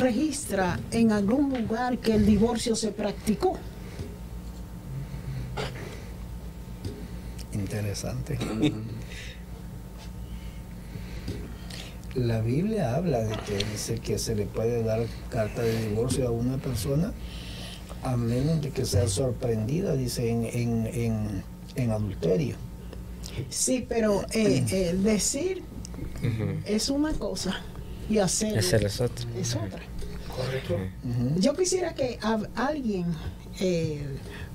registra 0.00 0.80
en 0.90 1.12
algún 1.12 1.56
lugar 1.56 1.98
que 1.98 2.16
el 2.16 2.26
divorcio 2.26 2.74
se 2.74 2.90
practicó? 2.90 3.56
Interesante. 7.52 8.36
La 12.16 12.40
Biblia 12.40 12.96
habla 12.96 13.20
de 13.20 13.36
que 13.46 13.64
dice 13.70 14.00
que 14.00 14.18
se 14.18 14.34
le 14.34 14.46
puede 14.46 14.82
dar 14.82 15.06
carta 15.30 15.62
de 15.62 15.88
divorcio 15.88 16.26
a 16.26 16.32
una 16.32 16.56
persona 16.56 17.12
a 18.02 18.16
menos 18.16 18.60
de 18.60 18.70
que 18.70 18.86
sea 18.86 19.06
sorprendida, 19.06 19.94
dice, 19.94 20.28
en, 20.30 20.46
en, 20.46 20.86
en, 20.88 21.44
en 21.76 21.90
adulterio. 21.92 22.56
Sí, 23.50 23.86
pero 23.88 24.22
eh, 24.32 24.64
eh, 24.68 24.98
decir 25.00 25.62
es 26.66 26.88
una 26.88 27.12
cosa 27.12 27.62
y 28.08 28.18
hacer 28.18 28.56
es 28.58 29.00
otra. 29.00 29.26
es 29.38 29.54
otra. 29.54 29.80
Correcto. 30.34 30.76
Yo 31.36 31.54
quisiera 31.54 31.94
que 31.94 32.18
a- 32.22 32.40
alguien 32.56 33.06
eh, 33.60 34.04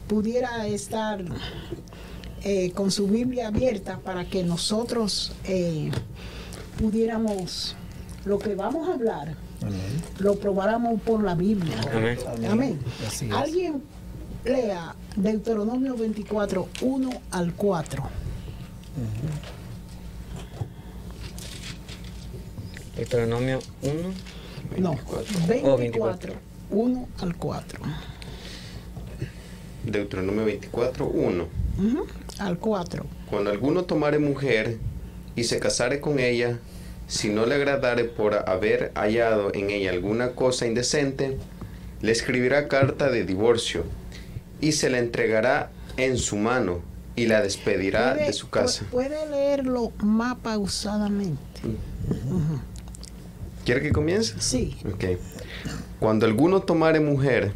pudiera 0.08 0.68
estar 0.68 1.24
eh, 2.43 2.72
con 2.72 2.91
su 2.91 3.08
Biblia 3.08 3.47
abierta 3.47 4.00
para 4.00 4.26
que 4.26 4.43
nosotros 4.43 5.32
eh, 5.45 5.89
pudiéramos, 6.78 7.76
lo 8.26 8.39
que 8.39 8.56
vamos 8.56 8.89
a 8.89 8.93
hablar, 8.93 9.36
Amén. 9.62 9.80
lo 10.20 10.36
probáramos 10.39 11.02
por 11.02 11.24
la 11.24 11.36
Biblia. 11.36 11.80
Amén. 11.93 12.18
Amén. 12.50 12.80
Alguien 13.34 13.82
lea 14.43 14.95
Deuteronomio 15.16 15.95
24, 15.95 16.68
1 16.82 17.10
al 17.32 17.54
4. 17.54 18.04
Deuteronomio 23.00 23.60
1. 23.82 23.93
No, 24.78 24.91
Oh, 25.64 25.78
24, 25.78 26.34
1 26.70 27.08
al 27.22 27.36
4. 27.38 27.82
Deuteronomio 29.86 30.43
24, 30.45 31.06
1. 31.08 31.47
Ujú, 31.78 32.06
Al 32.39 32.58
4. 32.60 33.06
Cuando 33.30 33.50
alguno 33.52 33.84
tomare 33.86 34.20
mujer 34.20 34.78
y 35.36 35.45
se 35.45 35.60
casare 35.60 36.02
con 36.02 36.20
ella, 36.20 36.60
si 37.08 37.30
no 37.30 37.45
le 37.45 37.56
agradare 37.56 38.04
por 38.04 38.34
haber 38.50 38.91
hallado 38.95 39.54
en 39.54 39.70
ella 39.70 39.91
alguna 39.91 40.32
cosa 40.32 40.68
indecente, 40.68 41.38
le 42.02 42.12
escribirá 42.12 42.68
carta 42.68 43.10
de 43.10 43.24
divorcio 43.26 43.86
y 44.60 44.74
se 44.74 44.89
la 44.89 45.00
entregará 45.00 45.72
en 45.95 46.18
su 46.18 46.36
mano 46.36 46.82
y 47.16 47.26
la 47.28 47.41
despedirá 47.41 48.14
de 48.14 48.32
su 48.34 48.50
casa. 48.50 48.84
pu- 48.86 48.89
Puede 48.89 49.26
leerlo 49.30 49.91
más 50.04 50.36
pausadamente. 50.39 51.39
¿Quiere 53.70 53.84
que 53.84 53.91
comience? 53.91 54.34
Sí. 54.39 54.76
Ok. 54.91 55.20
Cuando 55.99 56.26
alguno 56.26 56.63
tomare 56.63 56.99
mujer 56.99 57.51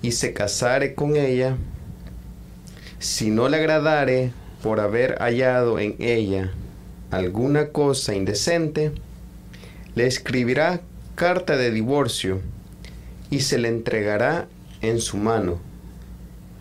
y 0.00 0.12
se 0.12 0.32
casare 0.32 0.94
con 0.94 1.14
ella, 1.14 1.58
si 3.00 3.28
no 3.28 3.50
le 3.50 3.58
agradare 3.58 4.32
por 4.62 4.80
haber 4.80 5.18
hallado 5.18 5.78
en 5.78 5.94
ella 5.98 6.54
alguna 7.10 7.68
cosa 7.68 8.14
indecente, 8.14 8.92
le 9.94 10.06
escribirá 10.06 10.80
carta 11.16 11.58
de 11.58 11.70
divorcio 11.70 12.40
y 13.28 13.40
se 13.40 13.58
le 13.58 13.68
entregará 13.68 14.48
en 14.80 15.00
su 15.00 15.18
mano 15.18 15.60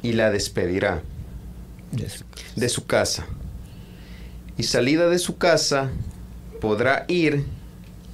y 0.02 0.12
la 0.12 0.32
despedirá 0.32 1.02
de 2.58 2.68
su 2.68 2.86
casa. 2.86 3.26
Y 4.58 4.64
salida 4.64 5.08
de 5.08 5.20
su 5.20 5.38
casa 5.38 5.92
podrá 6.60 7.06
ir 7.08 7.46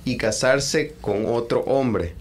y 0.05 0.17
casarse 0.17 0.93
con 1.01 1.25
otro 1.25 1.61
hombre. 1.61 2.13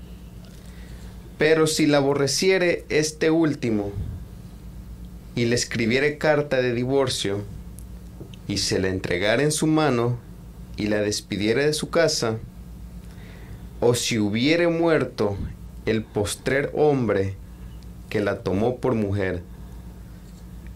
Pero 1.39 1.67
si 1.67 1.87
la 1.87 1.99
aborreciere 1.99 2.85
este 2.89 3.31
último 3.31 3.93
y 5.35 5.45
le 5.45 5.55
escribiere 5.55 6.19
carta 6.19 6.63
de 6.63 6.73
divorcio 6.73 7.43
y 8.49 8.59
se 8.59 8.79
la 8.79 8.89
entregara 8.89 9.43
en 9.43 9.53
su 9.53 9.67
mano 9.67 10.19
y 10.77 10.87
la 10.87 11.01
despidiere 11.01 11.67
de 11.67 11.75
su 11.75 11.91
casa, 11.91 12.39
o 13.81 13.95
si 13.95 14.19
hubiere 14.19 14.69
muerto 14.69 15.37
el 15.85 16.03
postrer 16.03 16.71
hombre 16.75 17.35
que 18.09 18.21
la 18.21 18.39
tomó 18.39 18.77
por 18.77 18.95
mujer, 18.95 19.43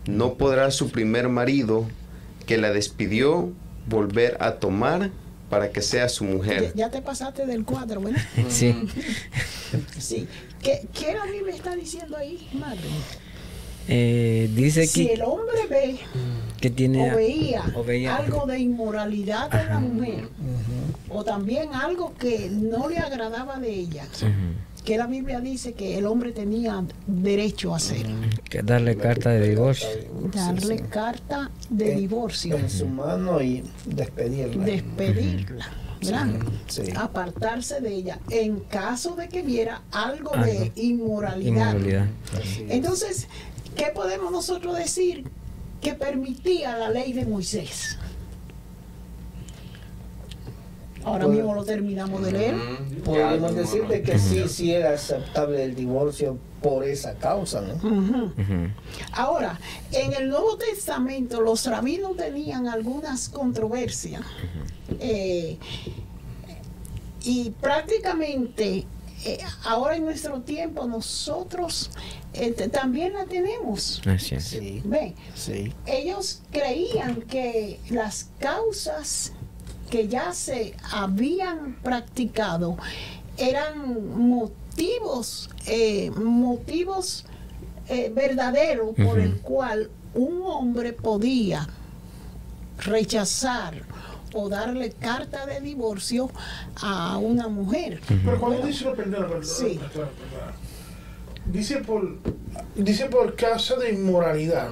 no 0.07 0.35
podrá 0.35 0.71
su 0.71 0.91
primer 0.91 1.29
marido 1.29 1.87
que 2.47 2.59
la 2.59 2.73
despidió 2.73 3.53
volver 3.89 4.37
a 4.41 4.55
tomar 4.57 5.11
para 5.49 5.71
que 5.71 5.81
sea 5.83 6.09
su 6.09 6.25
mujer. 6.25 6.73
Ya, 6.75 6.87
ya 6.87 6.91
te 6.91 7.01
pasaste 7.03 7.47
del 7.47 7.65
4, 7.65 8.01
¿verdad? 8.01 8.21
Sí. 8.49 8.75
Sí. 9.99 10.27
¿Qué, 10.63 10.87
qué 10.93 11.15
la 11.15 11.25
Biblia 11.27 11.55
está 11.55 11.75
diciendo 11.77 12.17
ahí, 12.17 12.49
madre? 12.53 12.81
Eh, 13.91 14.51
dice 14.55 14.87
Si 14.87 15.03
aquí 15.03 15.13
el 15.15 15.23
hombre 15.23 15.67
ve 15.71 15.99
que 16.61 16.69
tiene. 16.69 17.11
o 17.13 17.17
veía, 17.17 17.63
o 17.75 17.83
veía- 17.85 18.17
algo 18.17 18.45
de 18.47 18.59
inmoralidad 18.59 19.49
en 19.59 19.69
la 19.69 19.81
mujer, 19.81 20.29
o 21.09 21.25
también 21.25 21.75
algo 21.75 22.15
que 22.19 22.51
no 22.51 22.89
le 22.89 22.99
agradaba 22.99 23.59
de 23.59 23.71
ella, 23.73 24.05
Ujú. 24.17 24.29
Que 24.89 24.97
la 24.97 25.07
Biblia 25.07 25.39
dice 25.43 25.75
que 25.75 25.99
el 25.99 26.07
hombre 26.07 26.33
tenía 26.33 26.83
derecho 27.07 27.75
a 27.75 27.77
hacer, 27.77 28.07
Que 28.49 28.63
darle 28.63 28.97
carta 28.97 29.29
de 29.29 29.51
divorcio. 29.51 29.87
darle 30.35 30.79
Sí, 30.79 30.83
sí. 30.83 30.85
carta 30.89 31.51
de 31.69 31.93
En- 31.93 31.99
divorcio, 31.99 32.57
En 32.57 32.71
su 32.71 32.87
mano 32.87 33.43
y 33.43 33.63
despedirla. 33.85 34.65
despedirla, 34.65 35.69
¿verdad? 36.01 36.29
Sí. 36.69 36.85
apartarse 36.97 37.83
de 37.83 37.95
ella 37.97 38.19
en 38.31 38.61
caso 38.61 39.15
de 39.15 39.29
que 39.29 39.43
viera 39.43 39.83
algo 39.93 40.31
de 40.43 40.73
inmoralidad. 40.77 41.77
Entonces, 42.71 43.29
¿qué 43.77 43.93
podemos 43.95 44.33
nosotros 44.33 44.75
decir 44.79 45.25
que 45.83 45.93
permitía 45.93 46.79
la 46.79 46.89
ley 46.89 47.13
de 47.13 47.27
Moisés? 47.27 47.99
Ahora 51.05 51.25
Pues- 51.27 51.37
mismo 51.37 51.55
lo 51.55 51.65
terminamos 51.65 52.23
de 52.25 52.33
leer. 52.33 52.55
Mm, 52.55 53.01
Podemos 53.05 53.53
ya, 53.55 53.61
decir 53.61 53.87
de 53.87 54.03
que 54.03 54.19
sí, 54.19 54.49
sí 54.49 54.73
era 54.73 54.93
aceptable 54.95 55.63
el 55.65 55.75
divorcio 55.75 56.39
por 56.63 56.85
esa 56.85 57.15
causa, 57.15 57.61
¿no? 57.61 58.33
Ahora, 59.13 59.59
en 59.93 60.13
el 60.13 60.29
Nuevo 60.29 60.57
Testamento 60.59 61.41
los 61.41 61.65
rabinos 61.67 62.17
tenían 62.17 62.67
algunas 62.67 63.29
controversias. 63.29 64.23
Eh, 65.01 65.57
y 67.23 67.51
prácticamente 67.61 68.87
eh, 69.25 69.39
ahora 69.65 69.97
en 69.97 70.05
nuestro 70.05 70.41
tiempo 70.41 70.87
nosotros 70.87 71.91
eh, 72.33 72.53
t- 72.53 72.69
también 72.69 73.13
la 73.15 73.25
tenemos. 73.27 74.01
Así 74.07 74.35
es. 74.37 74.45
Sí, 74.45 74.81
Ve, 74.85 75.15
sí. 75.35 75.73
ellos 75.87 76.43
creían 76.53 77.23
que 77.23 77.81
las 77.91 78.29
causas 78.39 79.33
que 79.91 80.09
ya 80.09 80.33
se 80.33 80.75
habían 80.93 81.77
practicado 81.83 82.77
eran 83.37 84.19
motivos, 84.19 85.51
eh, 85.67 86.11
motivos 86.11 87.25
eh, 87.89 88.13
verdaderos 88.15 88.95
por 88.97 89.19
el 89.19 89.41
cual 89.41 89.91
un 90.15 90.43
hombre 90.45 90.93
podía 90.93 91.69
rechazar 92.79 93.83
o 94.35 94.49
darle 94.49 94.91
carta 94.91 95.47
de 95.47 95.61
divorcio 95.61 96.31
a 96.77 97.17
una 97.19 97.49
mujer. 97.49 98.01
Pero 98.07 98.39
cuando 98.39 98.67
dice 98.67 98.85
lo 98.85 98.95
perdona, 98.95 99.27
perdona, 99.27 99.45
Sí. 99.45 99.81
Dice 101.47 101.79
por, 101.79 102.19
dice 102.75 103.07
por 103.07 103.35
causa 103.35 103.77
de 103.77 103.95
inmoralidad. 103.95 104.69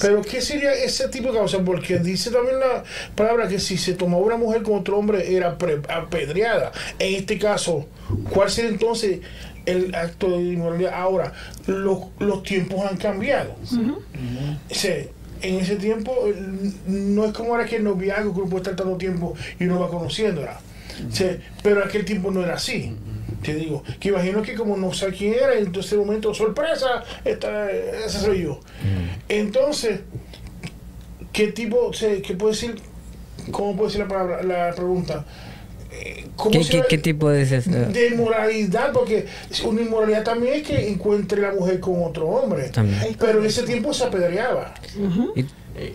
Pero 0.00 0.22
¿qué 0.22 0.40
sería 0.40 0.72
ese 0.72 1.08
tipo 1.08 1.28
de 1.32 1.38
causa? 1.38 1.58
Porque 1.64 1.98
dice 1.98 2.30
también 2.30 2.58
la 2.58 2.82
palabra 3.14 3.46
que 3.48 3.58
si 3.60 3.76
se 3.76 3.92
tomaba 3.94 4.22
una 4.22 4.36
mujer 4.36 4.62
con 4.62 4.78
otro 4.78 4.96
hombre 4.98 5.34
era 5.36 5.58
pre- 5.58 5.82
apedreada. 5.88 6.72
En 6.98 7.14
este 7.16 7.38
caso, 7.38 7.86
¿cuál 8.30 8.50
sería 8.50 8.70
entonces 8.70 9.20
el 9.66 9.94
acto 9.94 10.30
de 10.38 10.44
inmoralidad? 10.54 10.94
Ahora, 10.94 11.32
los, 11.66 11.98
los 12.18 12.42
tiempos 12.42 12.80
han 12.90 12.96
cambiado. 12.96 13.54
O 14.70 14.74
sea, 14.74 14.96
en 15.42 15.54
ese 15.56 15.76
tiempo 15.76 16.14
no 16.86 17.24
es 17.26 17.32
como 17.32 17.50
ahora 17.52 17.66
que 17.66 17.76
el 17.76 17.84
noviazgo 17.84 18.32
que 18.32 18.40
uno 18.40 18.48
puede 18.50 18.62
estar 18.62 18.76
tanto 18.76 18.96
tiempo 18.96 19.34
y 19.60 19.64
uno 19.64 19.78
va 19.80 19.88
conociéndola. 19.88 20.60
O 21.10 21.14
sea, 21.14 21.36
pero 21.62 21.84
aquel 21.84 22.04
tiempo 22.04 22.30
no 22.30 22.42
era 22.42 22.54
así. 22.54 22.94
Te 23.42 23.54
digo, 23.54 23.82
que 23.98 24.08
imagino 24.10 24.42
que 24.42 24.54
como 24.54 24.76
no 24.76 24.92
sé 24.92 25.08
quién 25.08 25.34
era, 25.34 25.54
entonces 25.54 25.92
de 25.92 25.98
momento, 25.98 26.32
sorpresa, 26.32 27.02
esta, 27.24 27.70
ese 27.70 28.20
soy 28.20 28.42
yo. 28.42 28.60
Entonces, 29.28 30.00
¿qué 31.32 31.48
tipo, 31.48 31.86
o 31.86 31.92
sea, 31.92 32.20
qué 32.22 32.34
puede 32.34 32.54
decir, 32.54 32.76
cómo 33.50 33.76
puede 33.76 33.90
ser 33.90 34.02
la, 34.02 34.08
palabra, 34.08 34.42
la 34.42 34.74
pregunta? 34.74 35.24
Eh, 35.90 36.26
¿Cómo 36.36 36.52
¿Qué, 36.52 36.82
qué, 36.88 36.98
tipo 36.98 37.28
de 37.28 37.42
es 37.42 37.70
de 37.70 38.08
inmoralidad, 38.08 38.92
porque 38.92 39.26
una 39.64 39.82
inmoralidad 39.82 40.24
también 40.24 40.54
es 40.54 40.62
que 40.62 40.88
encuentre 40.88 41.42
la 41.42 41.52
mujer 41.52 41.80
con 41.80 42.02
otro 42.02 42.28
hombre. 42.28 42.70
También. 42.70 43.16
Pero 43.18 43.40
en 43.40 43.46
ese 43.46 43.64
tiempo 43.64 43.92
se 43.92 44.04
apedreaba. 44.04 44.74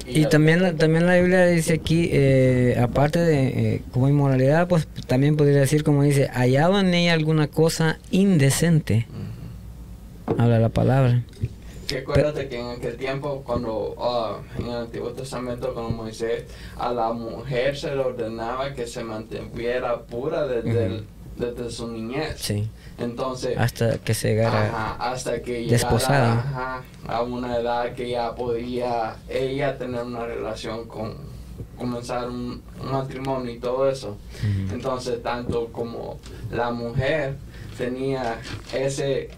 Y, 0.07 0.21
y 0.21 0.25
también, 0.25 0.61
la- 0.61 0.73
también 0.73 1.05
la 1.05 1.15
Biblia 1.17 1.45
dice 1.45 1.73
aquí, 1.75 2.09
eh, 2.11 2.77
aparte 2.81 3.19
de 3.19 3.47
eh, 3.75 3.81
como 3.91 4.09
inmoralidad, 4.09 4.67
pues 4.67 4.87
también 5.07 5.37
podría 5.37 5.59
decir, 5.59 5.83
como 5.83 6.03
dice, 6.03 6.27
hallado 6.29 6.79
en 6.79 6.93
ella 6.93 7.13
alguna 7.13 7.47
cosa 7.47 7.99
indecente. 8.11 9.05
Habla 10.37 10.59
la 10.59 10.69
palabra. 10.69 11.23
Que 11.87 11.99
acuérdate 11.99 12.49
que 12.49 12.59
en 12.59 12.65
aquel 12.71 12.97
tiempo, 12.97 13.43
cuando 13.45 13.95
ah, 13.99 14.39
en 14.59 14.65
el 14.65 14.75
Antiguo 14.75 15.11
Testamento, 15.11 15.73
con 15.73 15.95
Moisés, 15.95 16.43
a 16.77 16.91
la 16.91 17.13
mujer 17.13 17.77
se 17.77 17.91
le 17.95 17.99
ordenaba 18.01 18.73
que 18.73 18.87
se 18.87 19.03
mantuviera 19.05 20.01
pura 20.01 20.47
desde, 20.47 20.85
el, 20.85 21.05
desde 21.37 21.71
su 21.71 21.87
niñez. 21.87 22.35
Sí. 22.39 22.67
Entonces, 22.97 23.57
Hasta 23.57 23.97
que 23.99 24.13
se 24.13 24.29
llegara. 24.29 24.67
Ajá, 24.67 25.11
hasta 25.11 25.41
que 25.41 25.65
llegara 25.65 25.71
desposada. 25.71 26.33
ajá, 26.33 26.83
a 27.07 27.21
una 27.21 27.57
edad 27.57 27.93
que 27.93 28.09
ya 28.09 28.33
podía 28.33 29.15
ella 29.29 29.77
tener 29.77 30.03
una 30.03 30.25
relación 30.25 30.87
con 30.87 31.15
comenzar 31.77 32.27
un, 32.27 32.61
un 32.81 32.91
matrimonio 32.91 33.51
y 33.51 33.59
todo 33.59 33.87
eso. 33.89 34.17
Entonces, 34.71 35.21
tanto 35.21 35.67
como 35.71 36.19
la 36.51 36.71
mujer 36.71 37.35
tenía 37.77 38.39
ese 38.73 39.29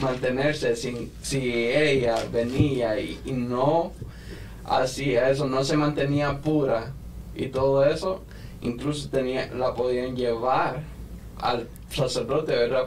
mantenerse 0.00 0.74
sin 0.76 1.10
si 1.22 1.66
ella 1.66 2.16
venía 2.32 2.98
y, 2.98 3.20
y 3.24 3.32
no 3.32 3.92
hacía 4.64 5.30
eso, 5.30 5.46
no 5.46 5.64
se 5.64 5.76
mantenía 5.76 6.38
pura 6.38 6.92
y 7.34 7.46
todo 7.48 7.84
eso, 7.84 8.22
incluso 8.62 9.08
tenía 9.08 9.46
la 9.54 9.74
podían 9.74 10.16
llevar 10.16 10.80
al 11.40 11.68
sacerdote, 11.90 12.52
¿verdad? 12.52 12.86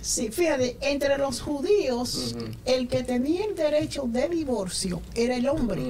Sí, 0.00 0.30
fíjate, 0.30 0.78
entre 0.80 1.18
los 1.18 1.40
judíos, 1.40 2.36
el 2.64 2.88
que 2.88 3.02
tenía 3.02 3.44
el 3.44 3.54
derecho 3.54 4.04
de 4.06 4.28
divorcio 4.28 5.02
era 5.14 5.36
el 5.36 5.48
hombre. 5.48 5.82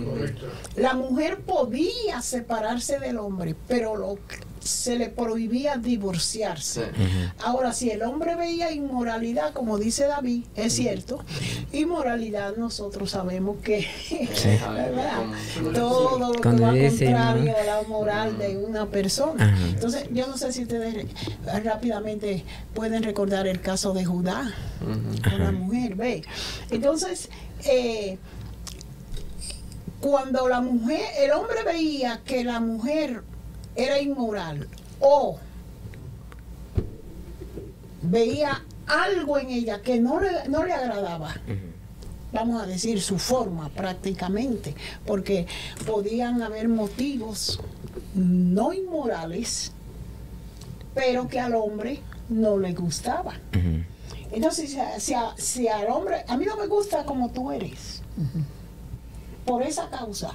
La 0.76 0.94
mujer 0.94 1.40
podía 1.40 2.20
separarse 2.22 2.98
del 2.98 3.18
hombre, 3.18 3.54
pero 3.68 3.96
lo, 3.96 4.18
se 4.62 4.96
le 4.96 5.08
prohibía 5.08 5.76
divorciarse. 5.76 6.86
Sí. 6.86 7.02
Ahora, 7.44 7.72
si 7.72 7.90
el 7.90 8.02
hombre 8.02 8.36
veía 8.36 8.72
inmoralidad, 8.72 9.52
como 9.52 9.78
dice 9.78 10.06
David, 10.06 10.44
es 10.56 10.74
cierto, 10.74 11.24
inmoralidad 11.72 12.56
nosotros 12.56 13.10
sabemos 13.10 13.58
que 13.62 13.86
todo 15.74 16.18
lo 16.18 16.40
que 16.40 16.48
va 16.50 16.72
dice, 16.72 17.06
contrario 17.06 17.52
¿no? 17.52 17.58
a 17.58 17.64
la 17.64 17.82
moral 17.88 18.38
de 18.38 18.56
una 18.56 18.86
persona. 18.86 19.58
Entonces, 19.68 20.08
yo 20.12 20.26
no 20.26 20.36
sé 20.36 20.52
si 20.52 20.62
ustedes 20.62 21.06
rápidamente 21.64 22.44
pueden 22.74 23.02
recordar 23.02 23.46
el 23.46 23.60
caso 23.60 23.92
de 23.92 24.04
Judá 24.04 24.54
con 25.24 25.38
la 25.38 25.52
mujer, 25.52 25.94
ve. 25.94 26.22
Entonces, 26.70 27.28
eh, 27.64 28.18
cuando 30.00 30.48
la 30.48 30.60
mujer, 30.60 31.00
el 31.18 31.32
hombre 31.32 31.62
veía 31.64 32.20
que 32.24 32.44
la 32.44 32.60
mujer 32.60 33.22
era 33.78 34.00
inmoral. 34.00 34.68
O 35.00 35.38
veía 38.02 38.62
algo 38.86 39.38
en 39.38 39.50
ella 39.50 39.80
que 39.82 40.00
no 40.00 40.20
le, 40.20 40.48
no 40.48 40.64
le 40.64 40.72
agradaba, 40.72 41.34
vamos 42.32 42.62
a 42.62 42.66
decir 42.66 43.00
su 43.00 43.18
forma 43.18 43.68
prácticamente, 43.70 44.74
porque 45.06 45.46
podían 45.86 46.42
haber 46.42 46.68
motivos 46.68 47.60
no 48.14 48.72
inmorales, 48.72 49.72
pero 50.94 51.28
que 51.28 51.38
al 51.38 51.54
hombre 51.54 52.00
no 52.28 52.58
le 52.58 52.72
gustaba. 52.72 53.34
Ujú. 53.54 53.84
Entonces, 54.32 54.70
si, 54.70 54.78
a- 54.80 55.00
si 55.00 55.14
a- 55.14 55.34
si 55.36 55.68
al 55.68 55.88
hombre, 55.90 56.24
a 56.28 56.36
mí 56.36 56.44
no 56.44 56.56
me 56.56 56.66
gusta 56.66 57.04
como 57.04 57.30
tú 57.30 57.50
eres, 57.52 58.02
por 59.44 59.62
esa 59.62 59.88
causa 59.90 60.32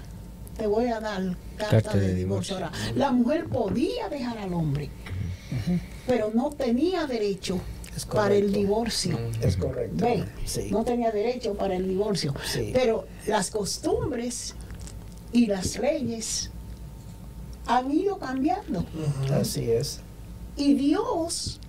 te 0.58 0.68
voy 0.68 0.88
a 0.88 1.00
dar 1.00 1.36
carta, 1.58 1.82
Carta 1.82 1.98
de, 1.98 2.08
de 2.10 2.16
divorcio. 2.16 2.56
Ahora, 2.56 2.72
la 2.96 3.12
mujer 3.12 3.48
podía 3.48 4.10
dejar 4.10 4.38
al 4.38 4.54
hombre, 4.54 4.90
pero 6.08 6.32
no 6.34 6.50
tenía 6.52 7.06
derecho 7.08 7.60
para 8.12 8.36
el 8.36 8.52
divorcio. 8.52 9.20
Es 9.42 9.58
correcto. 9.58 10.04
Ve, 10.06 10.26
Sí. 10.46 10.70
no 10.72 10.84
tenía 10.84 11.12
derecho 11.12 11.54
para 11.56 11.76
el 11.76 11.88
divorcio. 11.88 12.34
Sí. 12.46 12.72
Pero 12.74 13.06
las 13.28 13.50
costumbres 13.52 14.56
y 15.32 15.46
las 15.48 15.78
leyes 15.78 16.50
han 17.68 17.92
ido 17.92 18.18
cambiando. 18.18 18.86
Así 19.32 19.70
es. 19.72 20.00
Y 20.58 20.74
Dios 20.76 21.60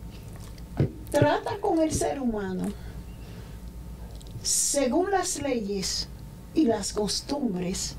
trata 1.11 1.59
con 1.61 1.80
el 1.80 1.93
ser 1.93 2.20
humano 2.20 2.66
según 4.43 5.11
las 5.11 5.41
leyes 5.41 6.09
y 6.55 6.64
las 6.66 6.93
costumbres. 6.93 7.97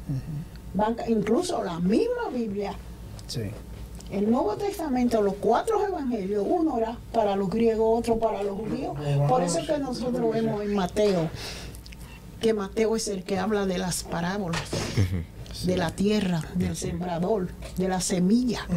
Van 0.76 0.96
incluso 1.08 1.64
la 1.64 1.80
misma 1.80 2.30
Biblia, 2.34 2.74
Sí. 3.28 3.42
el 4.12 4.30
Nuevo 4.30 4.56
Testamento, 4.56 5.22
los 5.22 5.36
cuatro 5.36 5.86
evangelios, 5.86 6.46
uno 6.48 6.78
era 6.78 6.98
para 7.14 7.36
los 7.36 7.50
griegos, 7.50 8.00
otro 8.00 8.20
para 8.20 8.44
los 8.44 8.58
judíos. 8.58 8.96
Por 9.28 9.42
eso 9.42 9.60
es 9.60 9.68
que 9.68 9.78
nosotros 9.80 10.34
vemos 10.34 10.62
en 10.62 10.76
Mateo, 10.76 11.30
que 12.42 12.54
Mateo 12.54 12.96
es 12.96 13.08
el 13.08 13.24
que 13.24 13.40
habla 13.40 13.66
de 13.66 13.78
las 13.78 14.04
parábolas, 14.04 14.62
de 15.66 15.78
la 15.78 15.92
tierra, 15.92 16.42
del 16.56 16.76
sembrador, 16.76 17.50
de 17.78 17.88
la 17.88 18.02
semilla. 18.02 18.68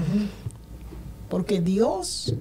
Porque 1.28 1.61
Dios 1.61 2.34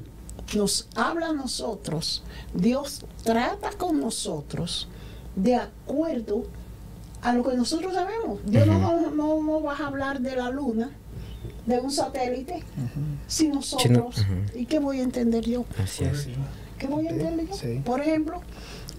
nos 0.55 0.87
habla 0.95 1.29
a 1.29 1.33
nosotros, 1.33 2.23
Dios 2.53 3.03
trata 3.23 3.71
con 3.71 3.99
nosotros 3.99 4.87
de 5.35 5.55
acuerdo 5.55 6.43
a 7.21 7.33
lo 7.33 7.43
que 7.43 7.55
nosotros 7.55 7.93
sabemos. 7.93 8.39
Dios 8.45 8.67
no, 8.67 8.79
no, 8.79 9.11
no, 9.11 9.43
no 9.43 9.61
va 9.63 9.73
a 9.75 9.87
hablar 9.87 10.19
de 10.21 10.35
la 10.35 10.49
luna, 10.49 10.91
de 11.65 11.79
un 11.79 11.91
satélite, 11.91 12.63
si 13.27 13.47
nosotros. 13.49 14.25
¿y 14.55 14.65
qué 14.65 14.79
voy 14.79 14.99
a 14.99 15.03
entender 15.03 15.43
yo? 15.43 15.65
Así 15.81 16.03
es. 16.05 16.27
¿Qué 16.77 16.87
voy 16.87 17.07
a 17.07 17.11
entender 17.11 17.47
yo? 17.47 17.55
Sí. 17.55 17.81
Por 17.83 18.01
ejemplo, 18.01 18.41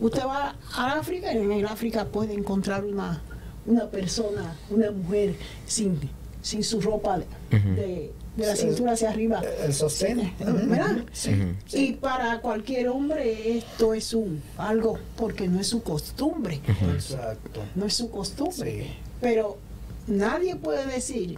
usted 0.00 0.24
va 0.26 0.56
a 0.74 0.92
África 0.98 1.32
y 1.32 1.38
en 1.38 1.52
el 1.52 1.66
África 1.66 2.04
puede 2.06 2.34
encontrar 2.34 2.84
una, 2.84 3.22
una 3.66 3.86
persona, 3.86 4.56
una 4.70 4.90
mujer 4.90 5.36
sin, 5.66 5.98
sin 6.42 6.62
su 6.64 6.80
ropa 6.80 7.20
de- 7.50 8.12
de 8.39 8.47
la 8.47 8.57
Sí. 8.57 8.68
cintura 8.68 8.93
hacia 8.93 9.11
arriba. 9.11 9.43
El 9.64 9.74
sostén. 9.74 10.32
¿Verdad? 10.39 10.97
Ujú. 10.99 11.76
Y 11.76 11.93
para 11.95 12.41
cualquier 12.41 12.89
hombre 12.89 13.59
esto 13.59 13.95
es 13.95 14.14
un 14.14 14.41
algo 14.57 14.99
porque 15.16 15.49
no 15.49 15.61
es 15.61 15.66
su 15.66 15.82
costumbre, 15.82 16.61
Exacto. 16.95 17.62
no 17.74 17.86
es 17.86 17.95
su 17.95 18.11
costumbre. 18.11 18.82
Sí. 18.84 18.91
Pero 19.20 19.59
nadie 20.07 20.55
puede 20.57 20.86
decir 20.86 21.36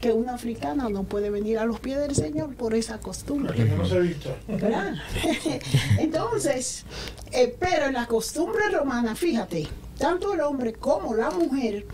que 0.00 0.12
una 0.12 0.32
africana 0.34 0.88
no 0.88 1.02
puede 1.04 1.28
venir 1.28 1.58
a 1.58 1.66
los 1.66 1.78
pies 1.78 1.98
del 1.98 2.14
Señor 2.14 2.54
por 2.54 2.74
esa 2.74 2.98
costumbre. 2.98 3.48
Porque 3.54 3.64
no 3.70 3.84
se 3.86 4.00
visto. 4.00 4.34
¿verdad? 4.48 4.94
Entonces, 5.98 6.84
eh, 7.32 7.54
pero 7.60 7.86
en 7.86 7.92
la 7.92 8.06
costumbre 8.06 8.62
romana, 8.70 9.14
fíjate, 9.14 9.66
tanto 9.98 10.32
el 10.32 10.40
hombre 10.40 10.72
como 10.72 11.14
la 11.14 11.28
mujer 11.30 11.84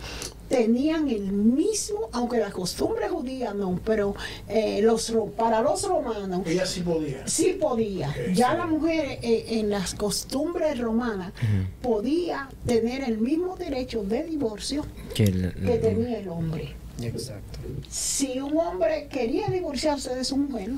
tenían 0.49 1.09
el 1.09 1.31
mismo, 1.31 2.09
aunque 2.13 2.37
la 2.37 2.51
costumbre 2.51 3.09
judía 3.09 3.53
no, 3.53 3.79
pero 3.83 4.15
eh, 4.47 4.81
los, 4.81 5.13
para 5.35 5.61
los 5.61 5.83
romanos 5.87 6.41
Ella 6.45 6.65
sí 6.65 6.81
podía. 6.81 7.27
sí 7.27 7.57
podía. 7.59 8.13
Ya 8.33 8.51
sí. 8.51 8.57
la 8.57 8.65
mujer 8.65 9.19
eh, 9.21 9.45
en 9.59 9.69
las 9.69 9.93
costumbres 9.95 10.77
romanas 10.79 11.33
podía 11.81 12.49
tener 12.65 13.03
el 13.03 13.17
mismo 13.17 13.55
derecho 13.57 14.03
de 14.03 14.23
divorcio 14.23 14.85
Que 15.13 15.25
el- 15.25 15.53
que 15.53 15.77
tenía 15.77 16.19
el 16.19 16.29
hombre. 16.29 16.75
Exacto. 17.01 17.59
Si 17.89 18.39
un 18.39 18.57
hombre 18.57 19.07
quería 19.09 19.47
divorciarse 19.49 20.15
de 20.15 20.23
su 20.23 20.37
mujer 20.37 20.71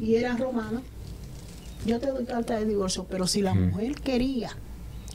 y 0.00 0.14
era 0.16 0.36
romano, 0.36 0.82
yo 1.84 1.98
te 1.98 2.08
doy 2.10 2.24
carta 2.24 2.58
de 2.58 2.64
divorcio, 2.66 3.06
pero 3.08 3.26
si 3.26 3.42
la 3.42 3.54
mujer 3.54 3.94
quería 3.96 4.56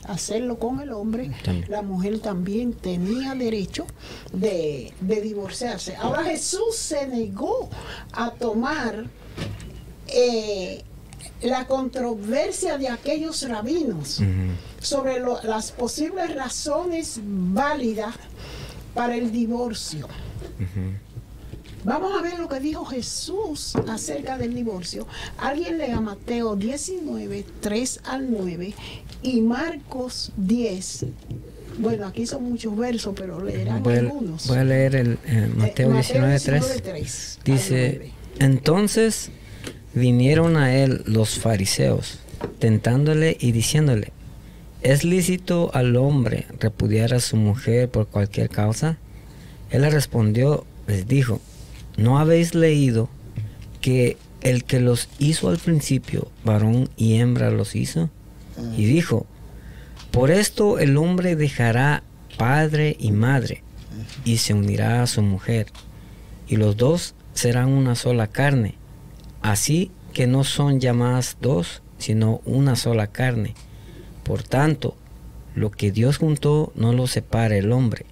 hacerlo 0.04 0.58
con 0.58 0.80
el 0.80 0.92
hombre, 0.92 1.30
la 1.68 1.82
mujer 1.82 2.18
también 2.20 2.72
tenía 2.72 3.34
derecho 3.34 3.86
de, 4.32 4.92
de 5.00 5.20
divorciarse. 5.20 5.96
Ahora 5.96 6.24
Jesús 6.24 6.74
se 6.76 7.06
negó 7.06 7.68
a 8.12 8.30
tomar 8.32 9.04
eh, 10.08 10.82
la 11.42 11.66
controversia 11.66 12.78
de 12.78 12.88
aquellos 12.88 13.48
rabinos 13.48 14.20
sobre 14.80 15.20
lo- 15.20 15.40
las 15.42 15.70
posibles 15.72 16.34
razones 16.34 17.20
válidas 17.22 18.14
para 18.94 19.16
el 19.16 19.30
divorcio. 19.32 20.08
Vamos 21.84 22.12
a 22.16 22.22
ver 22.22 22.38
lo 22.38 22.48
que 22.48 22.60
dijo 22.60 22.84
Jesús 22.84 23.74
acerca 23.88 24.38
del 24.38 24.54
divorcio. 24.54 25.06
Alguien 25.38 25.78
lea 25.78 26.00
Mateo 26.00 26.54
19, 26.54 27.44
3 27.60 28.00
al 28.04 28.30
9 28.30 28.72
y 29.22 29.40
Marcos 29.40 30.32
10. 30.36 31.06
Bueno, 31.78 32.06
aquí 32.06 32.26
son 32.26 32.44
muchos 32.44 32.76
versos, 32.76 33.14
pero 33.16 33.42
leerán 33.42 33.82
Voy 33.82 33.96
algunos. 33.96 34.46
voy 34.46 34.58
a 34.58 34.64
leer 34.64 34.94
el 34.94 35.18
eh, 35.26 35.50
Mateo 35.56 35.90
Eh, 35.90 35.94
19, 35.94 36.38
3. 36.40 36.80
3 36.82 37.38
al 37.38 37.44
Dice, 37.44 37.94
9. 37.96 38.12
entonces 38.38 39.30
vinieron 39.94 40.56
a 40.56 40.76
él 40.76 41.02
los 41.06 41.38
fariseos, 41.40 42.18
tentándole 42.60 43.36
y 43.40 43.50
diciéndole, 43.52 44.12
¿es 44.82 45.02
lícito 45.02 45.70
al 45.74 45.96
hombre 45.96 46.46
repudiar 46.60 47.12
a 47.14 47.20
su 47.20 47.36
mujer 47.36 47.88
por 47.90 48.06
cualquier 48.06 48.50
causa? 48.50 48.98
Él 49.70 49.82
le 49.82 49.90
respondió, 49.90 50.64
les 50.86 51.06
dijo, 51.08 51.40
¿no 51.96 52.18
habéis 52.18 52.54
leído 52.54 53.08
que 53.80 54.16
el 54.40 54.64
que 54.64 54.80
los 54.80 55.08
hizo 55.18 55.48
al 55.48 55.58
principio, 55.58 56.28
varón 56.44 56.88
y 56.96 57.14
hembra 57.14 57.50
los 57.50 57.74
hizo? 57.74 58.10
Y 58.76 58.84
dijo, 58.84 59.26
por 60.10 60.30
esto 60.30 60.78
el 60.78 60.96
hombre 60.96 61.36
dejará 61.36 62.02
padre 62.36 62.96
y 62.98 63.12
madre 63.12 63.62
y 64.24 64.38
se 64.38 64.54
unirá 64.54 65.02
a 65.02 65.06
su 65.06 65.22
mujer 65.22 65.66
y 66.48 66.56
los 66.56 66.76
dos 66.76 67.14
serán 67.34 67.70
una 67.70 67.94
sola 67.94 68.26
carne. 68.26 68.74
Así 69.40 69.90
que 70.12 70.26
no 70.26 70.44
son 70.44 70.80
llamadas 70.80 71.38
dos, 71.40 71.82
sino 71.98 72.40
una 72.44 72.76
sola 72.76 73.06
carne. 73.06 73.54
Por 74.22 74.42
tanto, 74.42 74.96
lo 75.54 75.70
que 75.70 75.90
Dios 75.90 76.18
juntó 76.18 76.72
no 76.74 76.92
lo 76.92 77.06
separa 77.06 77.56
el 77.56 77.72
hombre. 77.72 78.06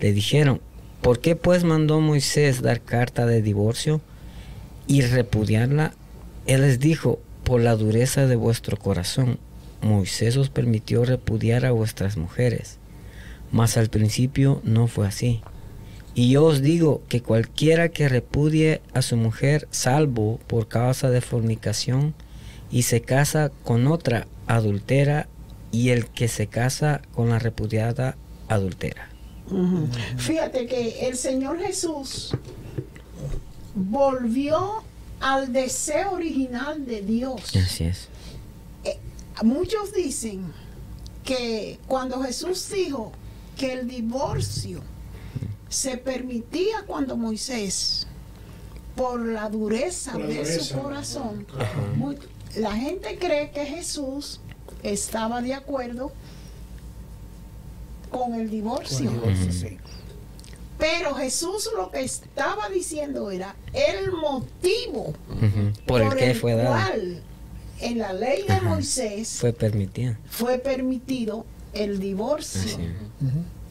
Le 0.00 0.12
dijeron, 0.12 0.60
¿por 1.00 1.20
qué 1.20 1.36
pues 1.36 1.64
mandó 1.64 2.00
Moisés 2.00 2.62
dar 2.62 2.80
carta 2.80 3.26
de 3.26 3.42
divorcio 3.42 4.00
y 4.86 5.02
repudiarla? 5.02 5.94
Él 6.46 6.62
les 6.62 6.80
dijo, 6.80 7.20
por 7.44 7.60
la 7.60 7.76
dureza 7.76 8.26
de 8.26 8.36
vuestro 8.36 8.76
corazón, 8.76 9.38
Moisés 9.80 10.36
os 10.36 10.50
permitió 10.50 11.04
repudiar 11.04 11.64
a 11.64 11.70
vuestras 11.70 12.16
mujeres, 12.16 12.78
mas 13.52 13.76
al 13.76 13.88
principio 13.88 14.60
no 14.64 14.86
fue 14.86 15.06
así. 15.06 15.40
Y 16.14 16.30
yo 16.30 16.44
os 16.44 16.62
digo 16.62 17.02
que 17.08 17.22
cualquiera 17.22 17.90
que 17.90 18.08
repudie 18.08 18.80
a 18.92 19.02
su 19.02 19.16
mujer, 19.16 19.68
salvo 19.70 20.40
por 20.46 20.68
causa 20.68 21.10
de 21.10 21.20
fornicación, 21.20 22.14
y 22.70 22.82
se 22.82 23.02
casa 23.02 23.52
con 23.64 23.86
otra, 23.86 24.26
adultera, 24.46 25.28
y 25.70 25.90
el 25.90 26.06
que 26.06 26.28
se 26.28 26.46
casa 26.48 27.02
con 27.14 27.28
la 27.28 27.38
repudiada, 27.38 28.16
adultera. 28.48 29.07
Fíjate 30.16 30.66
que 30.66 31.08
el 31.08 31.16
Señor 31.16 31.58
Jesús 31.58 32.32
volvió 33.74 34.82
al 35.20 35.52
deseo 35.52 36.12
original 36.12 36.86
de 36.86 37.02
Dios. 37.02 37.56
Así 37.56 37.84
es. 37.84 38.08
Muchos 39.42 39.92
dicen 39.92 40.52
que 41.24 41.78
cuando 41.86 42.22
Jesús 42.22 42.68
dijo 42.70 43.12
que 43.56 43.72
el 43.72 43.88
divorcio 43.88 44.80
se 45.68 45.96
permitía 45.96 46.82
cuando 46.86 47.16
Moisés, 47.16 48.06
por 48.96 49.24
la 49.24 49.48
dureza 49.48 50.12
Por 50.12 50.22
la 50.22 50.26
de 50.26 50.60
su 50.60 50.76
corazón, 50.76 51.46
la 52.56 52.72
gente 52.72 53.16
cree 53.18 53.50
que 53.52 53.64
Jesús 53.64 54.40
estaba 54.82 55.40
de 55.40 55.54
acuerdo 55.54 56.12
con 58.10 58.34
el 58.34 58.50
divorcio. 58.50 59.10
Divorcio, 59.10 59.52
sí. 59.52 59.78
Pero 60.78 61.14
Jesús 61.14 61.68
lo 61.76 61.90
que 61.90 62.00
estaba 62.02 62.68
diciendo 62.68 63.30
era 63.30 63.56
el 63.72 64.12
motivo. 64.12 65.12
Por 65.86 66.02
el 66.02 66.14
que 66.14 66.34
fue 66.34 66.54
dado. 66.54 66.68
cual 66.70 67.20
en 67.80 67.98
la 67.98 68.12
ley 68.12 68.42
de 68.46 68.52
Ajá. 68.54 68.68
Moisés 68.68 69.38
Fue 69.40 69.52
permitido. 69.52 70.14
fue 70.28 70.58
permitido 70.58 71.44
el 71.72 71.98
divorcio. 72.00 72.78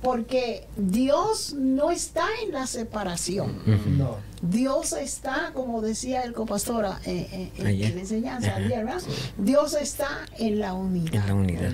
Porque 0.08 0.66
Dios 0.78 1.54
no 1.54 1.92
está 1.92 2.24
en 2.46 2.54
la 2.54 2.66
separación. 2.66 3.58
No. 3.98 4.16
Dios 4.42 4.94
está, 4.94 5.52
como 5.54 5.82
decía 5.82 6.22
el 6.22 6.32
copastora 6.32 7.02
eh, 7.06 7.28
eh, 7.30 7.52
en, 7.58 7.68
Ayer. 7.68 7.90
en 7.90 7.96
la 7.96 8.02
enseñanza 8.02 8.48
Ajá. 8.52 8.58
ayer, 8.58 8.86
¿verdad? 8.86 9.02
Dios 9.38 9.74
está 9.74 10.08
en 10.40 10.60
la 10.60 10.74
unidad. 10.76 11.14
En 11.14 11.28
la 11.28 11.34
unidad. 11.36 11.74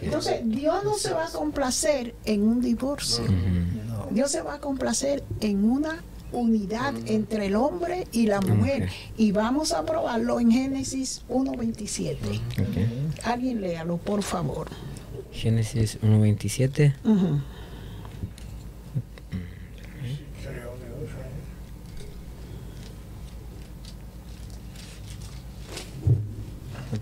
Entonces, 0.00 0.40
Dios 0.44 0.82
no 0.82 0.94
se 0.94 1.12
va 1.12 1.26
a 1.26 1.30
complacer 1.30 2.14
en 2.24 2.48
un 2.48 2.62
divorcio. 2.62 3.26
Dios 4.10 4.30
se 4.30 4.40
va 4.40 4.54
a 4.54 4.60
complacer 4.60 5.22
en 5.42 5.70
una 5.70 6.02
unidad 6.32 6.94
entre 7.04 7.48
el 7.48 7.54
hombre 7.54 8.08
y 8.12 8.28
la 8.28 8.40
mujer. 8.40 8.88
Y 9.18 9.32
vamos 9.32 9.72
a 9.72 9.84
probarlo 9.84 10.40
en 10.40 10.50
Génesis 10.50 11.20
1.27. 11.28 12.16
Ok. 12.16 13.24
Alguien 13.26 13.60
léalo, 13.60 13.98
por 13.98 14.22
favor. 14.22 14.68
Génesis 15.32 15.98
1.27. 16.00 16.94
Ujú. 17.04 17.26
¿Lo 17.26 17.53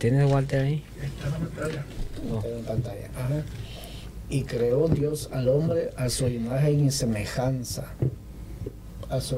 tienes, 0.02 0.30
Walter, 0.30 0.60
ahí? 0.64 0.84
Está 1.02 1.26
en 1.26 1.32
la 1.32 1.38
pantalla. 1.38 1.84
Está 2.36 2.48
en 2.48 2.64
pantalla. 2.64 3.06
Ajá. 3.16 3.42
Y 4.28 4.42
creó 4.44 4.88
Dios 4.88 5.28
al 5.32 5.48
hombre 5.48 5.90
a 5.96 6.08
su 6.08 6.26
imagen 6.28 6.86
y 6.86 6.90
semejanza. 6.90 7.86
A 9.08 9.20
su, 9.20 9.36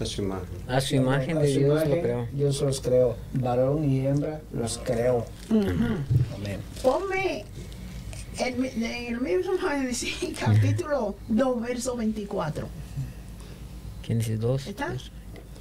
A 0.00 0.04
su 0.06 0.22
imagen. 0.22 0.46
A 0.68 0.80
su 0.80 0.94
imagen 0.96 1.36
a 1.36 1.40
de 1.40 1.52
su 1.52 1.58
Dios 1.58 1.72
imagen, 1.72 1.90
lo 1.96 2.02
creó. 2.02 2.26
Dios 2.32 2.62
los 2.62 2.80
creó. 2.80 3.16
Varón 3.34 3.90
y 3.90 4.06
hembra 4.06 4.40
los 4.52 4.78
creó. 4.78 5.26
Amén. 5.50 6.60
Ponme 6.82 7.44
en, 8.38 8.60
mi- 8.60 8.68
en 8.68 9.14
el 9.14 9.20
mismo 9.20 9.52
Génesis, 9.58 10.14
capítulo 10.40 11.16
2, 11.28 11.60
verso 11.62 11.96
24. 11.96 12.68
Génesis 14.04 14.38
2. 14.40 14.66
¿Está? 14.68 14.94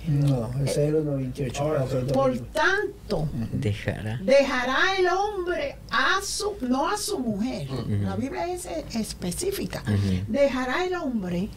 No, 0.08 0.50
ese 0.64 0.88
es 0.88 0.94
el 0.94 0.96
1.28. 1.06 1.60
Ahora, 1.60 1.84
Ok, 1.84 1.92
dos 1.92 2.12
Por 2.14 2.32
minutos. 2.32 2.54
tanto, 2.54 3.30
Dejará. 3.54 4.18
dejará 4.24 4.78
el 4.98 5.08
hombre 5.08 5.76
a 5.92 6.20
su, 6.24 6.56
no 6.62 6.88
a 6.90 6.98
su 6.98 7.20
mujer. 7.20 7.68
La 8.04 8.16
Biblia 8.16 8.52
es 8.54 8.66
específica. 8.96 9.84
Dejará 10.28 10.86
el 10.86 10.96
hombre 10.96 11.50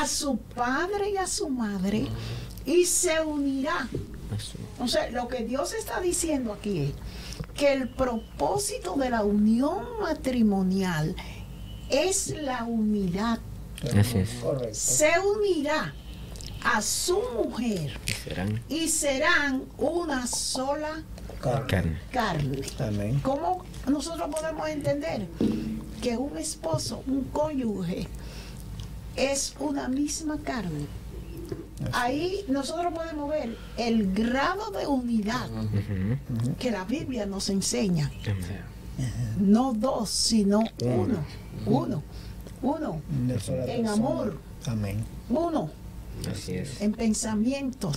a 0.00 0.06
su 0.06 0.36
padre 0.38 1.10
y 1.10 1.16
a 1.16 1.26
su 1.26 1.48
madre 1.48 2.06
y 2.64 2.84
se 2.84 3.20
unirá. 3.20 3.88
O 4.78 4.86
sea, 4.88 5.10
lo 5.10 5.28
que 5.28 5.44
Dios 5.44 5.72
está 5.74 6.00
diciendo 6.00 6.52
aquí 6.52 6.78
es 6.80 6.92
que 7.54 7.72
el 7.72 7.88
propósito 7.88 8.94
de 8.94 9.10
la 9.10 9.22
unión 9.24 9.84
matrimonial 10.00 11.14
es 11.90 12.28
la 12.40 12.64
unidad. 12.64 13.40
Así 13.98 14.18
es. 14.18 14.30
Correcto. 14.40 14.68
Se 14.72 15.10
unirá 15.18 15.92
a 16.64 16.80
su 16.82 17.20
mujer 17.36 17.98
Y 18.06 18.12
serán 18.12 18.60
y 18.68 18.88
serán 18.88 19.62
una 19.78 20.26
sola 20.26 21.02
Carne. 21.40 21.98
carne. 22.12 23.18
¿Cómo 23.22 23.64
nosotros 23.88 24.28
podemos 24.30 24.68
entender 24.68 25.26
que 26.00 26.16
un 26.16 26.38
esposo, 26.38 27.02
un 27.08 27.24
cónyuge, 27.24 28.06
es 29.16 29.54
una 29.58 29.88
misma 29.88 30.38
carne? 30.38 30.86
Ahí 31.92 32.44
nosotros 32.46 32.94
podemos 32.94 33.28
ver 33.28 33.56
el 33.76 34.12
grado 34.14 34.70
de 34.70 34.86
unidad 34.86 35.48
que 36.60 36.70
la 36.70 36.84
Biblia 36.84 37.26
nos 37.26 37.48
enseña. 37.50 38.10
No 39.40 39.72
dos, 39.72 40.10
sino 40.10 40.60
uno. 40.80 41.24
Uno. 41.66 42.02
Uno. 42.62 43.02
Sola 43.40 43.66
En 43.66 43.88
amor. 43.88 44.38
Amén. 44.66 45.04
Uno 45.28 45.81
Así 46.30 46.54
es. 46.54 46.80
en 46.80 46.92
pensamiento. 46.92 47.92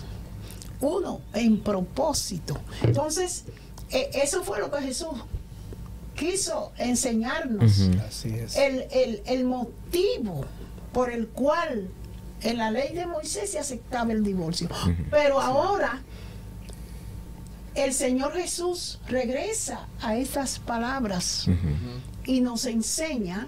Uno 0.82 1.22
en 1.34 1.60
propósito. 1.62 2.58
Entonces, 2.84 3.46
eh, 3.92 4.10
eso 4.14 4.44
fue 4.44 4.60
lo 4.60 4.70
que 4.72 4.82
Jesús 4.82 5.10
quiso 6.16 6.72
enseñarnos. 6.78 7.80
Así 8.08 8.30
es. 8.36 8.56
el, 8.58 8.86
el- 8.92 9.22
el 9.26 9.46
motivo 9.46 10.46
por 10.94 11.12
el 11.12 11.28
cual 11.28 11.90
en 12.42 12.58
la 12.58 12.72
ley 12.72 12.94
de 12.94 13.06
Moisés 13.08 13.52
se 13.52 13.60
aceptaba 13.60 14.12
el 14.12 14.24
divorcio. 14.24 14.70
Pero 15.12 15.40
ahora 15.42 16.02
el 17.76 17.94
Señor 17.94 18.34
Jesús 18.34 19.00
regresa 19.08 19.88
a 20.02 20.16
estas 20.16 20.60
palabras 20.60 21.48
y 22.26 22.42
nos 22.42 22.66
enseña 22.66 23.48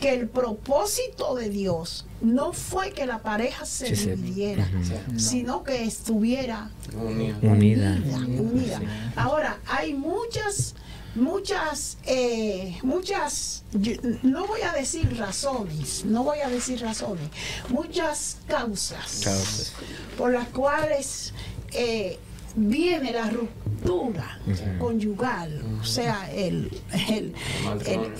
que 0.00 0.14
el 0.14 0.28
propósito 0.28 1.34
de 1.34 1.48
Dios 1.50 2.04
no 2.20 2.52
fue 2.52 2.92
que 2.92 3.04
la 3.06 3.18
pareja 3.18 3.64
se 3.66 3.88
Sí, 3.88 3.96
sí. 3.96 4.10
dividiera, 4.10 4.68
sino 5.16 5.62
que 5.64 5.84
estuviera 5.84 6.70
Unida. 6.94 7.36
Unida. 7.42 7.90
unida, 8.14 8.16
unida. 8.42 8.80
Ahora, 9.16 9.58
hay 9.66 9.94
muchas, 9.94 10.74
muchas, 11.16 11.98
eh, 12.06 12.78
muchas, 12.82 13.64
yo- 13.72 13.94
no 14.22 14.46
voy 14.46 14.60
a 14.62 14.72
decir 14.72 15.16
razones, 15.18 16.04
no 16.04 16.22
voy 16.22 16.38
a 16.40 16.48
decir 16.48 16.80
razones, 16.80 17.28
muchas 17.68 18.36
causas 18.46 19.20
Causas. 19.24 19.72
por 20.16 20.32
las 20.32 20.48
cuales 20.48 21.32
eh, 21.72 22.18
viene 22.56 23.12
la 23.12 23.30
ruptura 23.30 24.40
conyugal, 24.78 25.62
o 25.80 25.84
sea, 25.84 26.30
el, 26.32 26.70
el, 27.08 27.34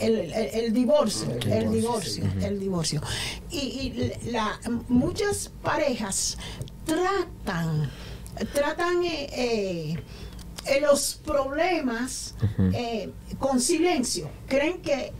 el, 0.00 0.32
el- 0.32 0.72
divorcio, 0.72 1.28
el 1.46 1.72
divorcio, 1.72 2.24
el 2.42 2.60
divorcio. 2.60 3.02
Y, 3.50 3.58
y 3.58 4.30
la, 4.30 4.58
muchas 4.88 5.50
parejas 5.62 6.38
tratan, 6.84 7.90
tratan 8.52 9.02
eh, 9.04 9.28
eh, 9.32 9.98
eh, 10.66 10.80
los 10.80 11.20
problemas 11.24 12.34
eh, 12.74 13.10
con 13.38 13.60
silencio. 13.60 14.30
Creen 14.46 14.80
que 14.82 15.12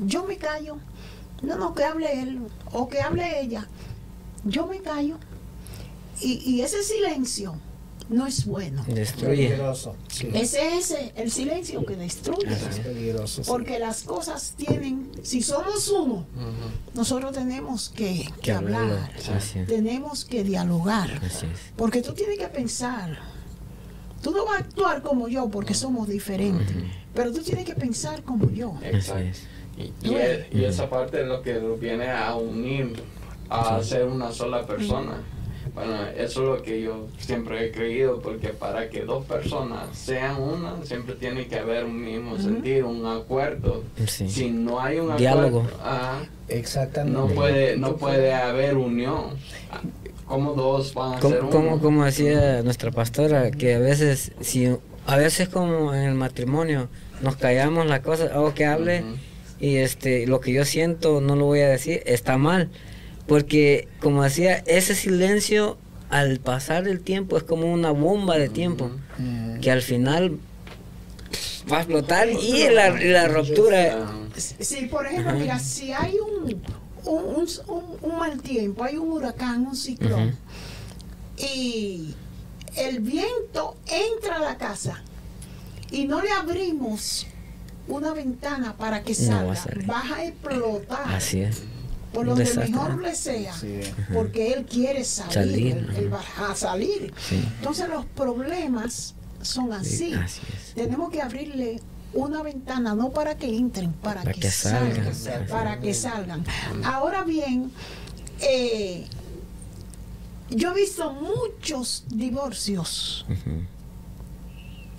yo 0.00 0.24
me 0.24 0.36
callo, 0.38 0.78
no, 1.42 1.56
no, 1.56 1.74
que 1.74 1.84
hable 1.84 2.20
él 2.22 2.40
o 2.72 2.88
que 2.88 3.00
hable 3.00 3.40
ella, 3.40 3.68
yo 4.44 4.66
me 4.66 4.78
callo. 4.80 5.18
Y, 6.20 6.34
y 6.48 6.62
ese 6.62 6.82
silencio 6.82 7.54
no 8.12 8.26
es 8.26 8.44
bueno. 8.46 8.84
Destruye. 8.86 9.48
Peligroso. 9.48 9.96
Sí. 10.08 10.28
Ese 10.34 10.76
es 10.76 10.94
el 11.14 11.30
silencio 11.30 11.84
que 11.84 11.96
destruye. 11.96 12.52
Es 12.52 12.78
peligroso. 12.80 13.42
sí. 13.44 13.50
Porque 13.50 13.78
las 13.78 14.02
cosas 14.02 14.54
tienen, 14.56 15.10
si 15.22 15.42
somos 15.42 15.88
uno, 15.88 16.26
nosotros 16.94 17.32
tenemos 17.32 17.88
que, 17.88 18.28
que 18.40 18.52
hablar, 18.52 19.10
tenemos 19.66 20.24
que 20.24 20.44
dialogar. 20.44 21.20
Porque 21.76 22.02
tú 22.02 22.12
tienes 22.12 22.38
que 22.38 22.48
pensar 22.48 23.32
Tú 24.22 24.30
no 24.30 24.44
vas 24.44 24.54
a 24.54 24.58
actuar 24.58 25.02
como 25.02 25.26
yo 25.26 25.48
porque 25.50 25.74
somos 25.74 26.08
diferentes, 26.08 26.76
pero 27.12 27.32
tú 27.32 27.42
tienes 27.42 27.64
que 27.64 27.74
pensar 27.74 28.22
como 28.22 28.48
yo. 28.50 28.78
Exacto. 28.82 29.40
Y, 29.76 29.92
y 30.06 30.16
y 30.52 30.64
esa 30.64 30.88
parte 30.88 31.22
es 31.22 31.26
lo 31.26 31.42
que 31.42 31.54
nos 31.54 31.80
viene 31.80 32.08
a 32.08 32.36
unir, 32.36 33.02
a 33.50 33.82
ser 33.82 34.06
una 34.06 34.30
sola 34.30 34.64
persona. 34.64 35.20
Bueno, 35.74 35.94
eso 36.16 36.42
es 36.42 36.48
lo 36.58 36.62
que 36.62 36.82
yo 36.82 37.06
siempre 37.18 37.66
he 37.66 37.72
creído, 37.72 38.20
porque 38.20 38.48
para 38.48 38.88
que 38.90 39.02
dos 39.02 39.24
personas 39.24 39.96
sean 39.96 40.40
una, 40.40 40.84
siempre 40.84 41.14
tiene 41.14 41.46
que 41.46 41.58
haber 41.58 41.84
un 41.84 42.04
mismo 42.04 42.38
sentir, 42.38 42.84
un 42.84 43.06
acuerdo. 43.06 43.82
Sí. 44.06 44.28
Si 44.28 44.50
no 44.50 44.80
hay 44.80 44.98
un 44.98 45.16
Diálogo. 45.16 45.60
acuerdo, 45.60 45.78
ah, 45.82 46.20
Exactamente. 46.48 47.18
no 47.18 47.26
puede, 47.28 47.76
no 47.76 47.96
puede 47.96 48.34
haber 48.34 48.76
unión. 48.76 49.30
¿Cómo 50.26 50.54
dos 50.54 50.94
van 50.94 51.14
a 51.14 51.20
ser 51.20 51.38
Como, 51.38 51.40
uno? 51.40 51.50
como, 51.50 51.80
como 51.80 52.04
decía 52.04 52.62
nuestra 52.62 52.90
pastora, 52.90 53.50
que 53.50 53.74
a 53.74 53.78
veces, 53.78 54.32
si 54.40 54.68
a 55.06 55.16
veces 55.16 55.48
como 55.48 55.94
en 55.94 56.02
el 56.02 56.14
matrimonio, 56.14 56.88
nos 57.22 57.36
callamos 57.36 57.86
la 57.86 58.02
cosa, 58.02 58.30
hago 58.32 58.54
que 58.54 58.64
hable 58.66 59.04
y 59.60 59.76
este 59.76 60.26
lo 60.26 60.40
que 60.40 60.52
yo 60.52 60.64
siento 60.64 61.20
no 61.20 61.36
lo 61.36 61.44
voy 61.46 61.60
a 61.60 61.68
decir, 61.68 62.02
está 62.06 62.36
mal. 62.38 62.68
Porque 63.32 63.88
como 64.02 64.22
decía, 64.22 64.62
ese 64.66 64.94
silencio 64.94 65.78
al 66.10 66.38
pasar 66.38 66.86
el 66.86 67.00
tiempo 67.00 67.38
es 67.38 67.44
como 67.44 67.72
una 67.72 67.90
bomba 67.90 68.36
de 68.36 68.50
tiempo 68.50 68.90
Mm. 69.18 69.60
que 69.60 69.70
al 69.70 69.80
final 69.80 70.38
va 71.72 71.78
a 71.78 71.80
explotar 71.80 72.28
y 72.28 72.68
la, 72.68 72.90
la 72.90 73.28
ruptura. 73.28 74.06
Sí, 74.36 74.84
por 74.90 75.06
ejemplo, 75.06 75.32
mira, 75.32 75.58
si 75.58 75.92
hay 75.92 76.16
un, 76.18 76.60
un, 77.06 77.24
un- 77.24 77.48
un- 77.68 77.96
un 78.02 78.18
mal 78.18 78.38
tiempo, 78.42 78.84
hay 78.84 78.96
un 78.98 79.10
huracán, 79.12 79.66
un 79.66 79.76
ciclón, 79.76 80.36
y 81.38 82.14
el 82.76 83.00
viento 83.00 83.76
entra 83.86 84.36
a 84.36 84.40
la 84.40 84.58
casa 84.58 85.02
y 85.90 86.04
no 86.04 86.20
le 86.20 86.30
abrimos 86.32 87.26
una 87.88 88.12
ventana 88.12 88.76
para 88.76 89.02
que 89.02 89.14
No 89.14 89.18
va 89.18 89.26
salga, 89.26 89.52
a 89.52 89.56
salir. 89.56 89.86
vas 89.86 90.12
a 90.12 90.24
explotar 90.26 91.14
Así 91.14 91.40
es. 91.40 91.62
Por 92.12 92.26
donde 92.26 92.44
desastre. 92.44 92.70
mejor 92.70 93.00
le 93.02 93.14
sea, 93.14 93.52
Sí. 93.54 93.80
porque 94.12 94.52
él 94.52 94.64
quiere 94.66 95.04
salir, 95.04 95.32
Salir, 95.32 95.76
él, 95.76 95.96
él 95.96 96.12
va 96.12 96.20
a 96.50 96.54
salir. 96.54 97.12
Sí. 97.28 97.42
Entonces 97.58 97.88
los 97.88 98.04
problemas 98.06 99.14
son 99.40 99.72
así. 99.72 100.14
Tenemos 100.74 101.10
que 101.10 101.20
abrirle 101.22 101.80
una 102.14 102.42
ventana, 102.42 102.94
no 102.94 103.10
para 103.10 103.36
que 103.36 103.46
entren, 103.56 103.92
para, 103.92 104.20
Para 104.22 104.32
que, 104.34 104.40
que 104.40 104.50
salgan, 104.50 105.14
salgan. 105.14 105.46
para 105.48 105.80
que 105.80 105.94
salgan. 105.94 106.44
Ahora 106.84 107.22
bien, 107.24 107.70
eh, 108.40 109.06
yo 110.50 110.72
he 110.72 110.74
visto 110.74 111.12
muchos 111.14 112.04
divorcios. 112.08 113.24
Ujú. 113.28 113.62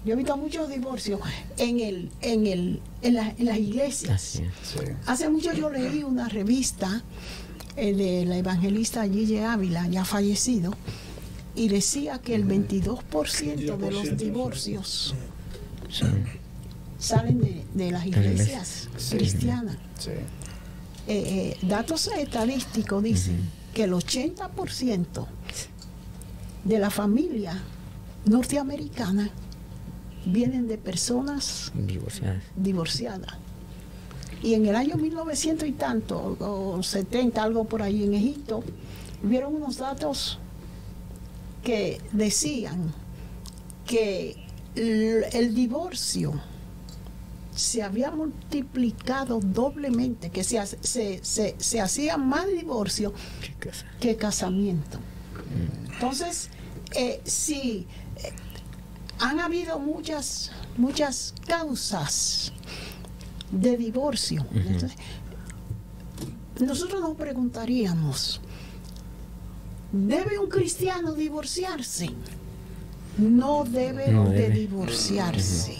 Yo 0.06 0.14
he 0.14 0.16
visto 0.18 0.36
muchos 0.36 0.70
divorcios 0.70 1.20
en 1.58 1.80
el, 1.80 2.10
en 2.22 2.46
el, 2.48 2.82
en, 3.02 3.14
la- 3.14 3.30
en 3.38 3.46
las 3.46 3.58
iglesias. 3.58 4.22
Sí. 4.22 4.44
Hace 5.06 5.30
mucho 5.30 5.54
yo 5.54 5.70
leí 5.70 6.04
una 6.04 6.28
revista 6.28 7.04
eh, 7.78 7.94
de 7.94 8.26
la 8.26 8.38
evangelista 8.38 9.04
Gigi 9.08 9.38
Ávila, 9.40 9.88
ya 9.88 10.04
fallecido, 10.04 10.74
y 11.56 11.70
decía 11.70 12.20
que 12.20 12.36
el 12.36 12.46
22% 12.48 13.78
de 13.78 13.92
los 13.92 14.04
22%, 14.06 14.16
divorcios 14.18 15.16
Sí. 15.90 16.06
salen 17.00 17.40
de, 17.40 17.64
de 17.74 17.92
las 17.92 18.06
iglesias 18.06 18.90
Sí. 18.98 19.18
cristianas. 19.18 19.78
Sí. 20.00 20.10
Eh, 20.10 20.24
eh, 21.08 21.58
datos 21.62 22.08
estadísticos 22.18 23.02
dicen 23.04 23.38
que 23.74 23.84
el 23.86 23.94
80% 23.94 25.28
de 26.64 26.80
la 26.80 26.90
familia 26.90 27.62
norteamericana 28.26 29.30
vienen 30.26 30.68
de 30.68 30.78
personas 30.78 31.72
Divorciadas. 31.76 32.44
divorciadas. 32.56 33.38
Y 34.42 34.56
en 34.56 34.66
el 34.66 34.76
año 34.76 34.96
1900 34.96 35.68
y 35.68 35.72
tanto, 35.72 36.38
o 36.40 36.84
70, 36.84 37.42
algo 37.42 37.64
por 37.66 37.82
ahí 37.82 38.04
en 38.04 38.14
Egipto, 38.14 38.64
vieron 39.22 39.56
unos 39.56 39.78
datos 39.78 40.40
que 41.64 42.02
decían 42.12 42.94
que 43.86 44.36
el, 44.76 45.24
el 45.32 45.56
divorcio 45.56 46.34
se 47.56 47.84
había 47.84 48.12
multiplicado 48.12 49.40
doblemente, 49.40 50.30
que 50.30 50.44
se, 50.44 50.66
se, 50.82 51.24
se, 51.24 51.56
se 51.58 51.82
hacía 51.82 52.18
más 52.18 52.48
divorcio 52.48 53.14
que 54.00 54.16
casamiento. 54.16 55.00
Entonces, 55.94 56.50
eh, 56.96 57.22
sí, 57.24 57.88
eh, 57.88 58.03
han 59.24 59.40
habido 59.40 59.80
muchas, 59.80 60.52
muchas 60.78 61.34
causas 61.48 62.52
de 63.52 63.78
divorcio. 63.78 64.46
Entonces, 64.54 64.92
nosotros 66.60 67.00
nos 67.02 67.16
preguntaríamos, 67.16 68.42
¿debe 69.94 70.38
un 70.40 70.50
cristiano 70.50 71.14
divorciarse? 71.14 72.10
No 73.18 73.64
debe 73.64 74.12
No 74.12 74.26
de 74.30 74.42
debe. 74.42 74.56
divorciarse. 74.60 75.78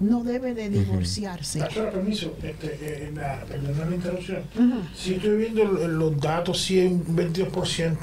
No 0.00 0.24
debe 0.24 0.54
de 0.54 0.70
divorciarse. 0.70 1.58
Pastora, 1.60 1.90
permiso, 1.90 2.34
este, 2.42 2.78
eh, 2.80 3.12
la, 3.14 3.44
perdona 3.44 3.84
la 3.84 3.94
interrupción. 3.96 4.42
Si 4.96 5.14
estoy 5.14 5.36
viendo 5.36 5.64
los 5.64 6.18
datos, 6.18 6.60
sí, 6.62 6.80
un 6.80 7.04
22%. 7.16 7.96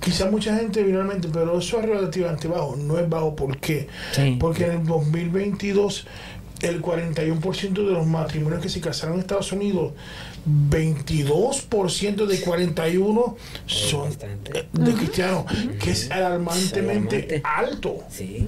Quizá 0.00 0.30
mucha 0.30 0.56
gente 0.56 0.84
finalmente, 0.84 1.28
pero 1.32 1.58
eso 1.58 1.80
es 1.80 1.86
relativamente 1.86 2.46
bajo. 2.46 2.76
No 2.76 2.98
es 2.98 3.08
bajo, 3.08 3.34
¿por 3.34 3.58
qué? 3.58 3.88
Sí. 4.12 4.36
Porque 4.38 4.66
en 4.66 4.70
el 4.80 4.86
2022, 4.86 6.06
el 6.62 6.80
41% 6.80 7.72
de 7.84 7.92
los 7.92 8.06
matrimonios 8.06 8.62
que 8.62 8.68
se 8.68 8.80
casaron 8.80 9.16
en 9.16 9.20
Estados 9.22 9.50
Unidos, 9.50 9.92
22% 10.48 12.26
de 12.26 12.40
41 12.40 13.36
son 13.66 14.04
bastante. 14.08 14.58
eh, 14.60 14.68
de 14.72 14.92
cristianos, 14.92 15.44
que 15.82 15.90
es 15.90 16.10
alarmantemente 16.10 17.36
Es 17.36 17.42
alarmante. 17.44 17.72
alto. 17.72 18.04
Sí. 18.10 18.46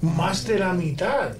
Más 0.00 0.46
de 0.46 0.58
la 0.58 0.72
mitad. 0.72 1.32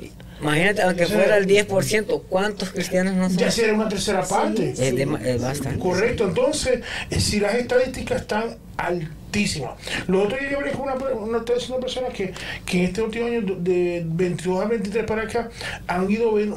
Imagínate, 0.42 0.82
aunque 0.82 1.06
fuera 1.06 1.36
el 1.36 1.46
10%, 1.46 2.22
¿cuántos 2.28 2.70
cristianos 2.70 3.14
no 3.14 3.28
son? 3.28 3.38
Ya 3.38 3.50
será 3.50 3.72
una 3.74 3.88
tercera 3.88 4.22
parte. 4.24 4.70
Es, 4.72 4.94
dema- 4.94 5.24
es 5.24 5.40
bastante. 5.40 5.78
Correcto, 5.78 6.24
entonces, 6.24 6.80
eh, 7.10 7.20
si 7.20 7.38
las 7.40 7.54
estadísticas 7.54 8.22
están 8.22 8.56
altísimas. 8.76 9.72
Lo 10.08 10.24
otro 10.24 10.36
día 10.38 10.50
yo 10.50 10.58
hablé 10.58 10.72
con 10.72 10.82
una, 10.82 10.94
una, 10.94 11.38
una 11.38 11.44
persona 11.80 12.08
que, 12.08 12.32
que 12.66 12.78
en 12.78 12.84
este 12.86 13.02
último 13.02 13.26
año, 13.26 13.40
de 13.58 14.02
22 14.04 14.64
a 14.64 14.68
23 14.68 15.04
para 15.04 15.22
acá, 15.22 15.48
han 15.86 16.10
ido 16.10 16.38
y 16.40 16.52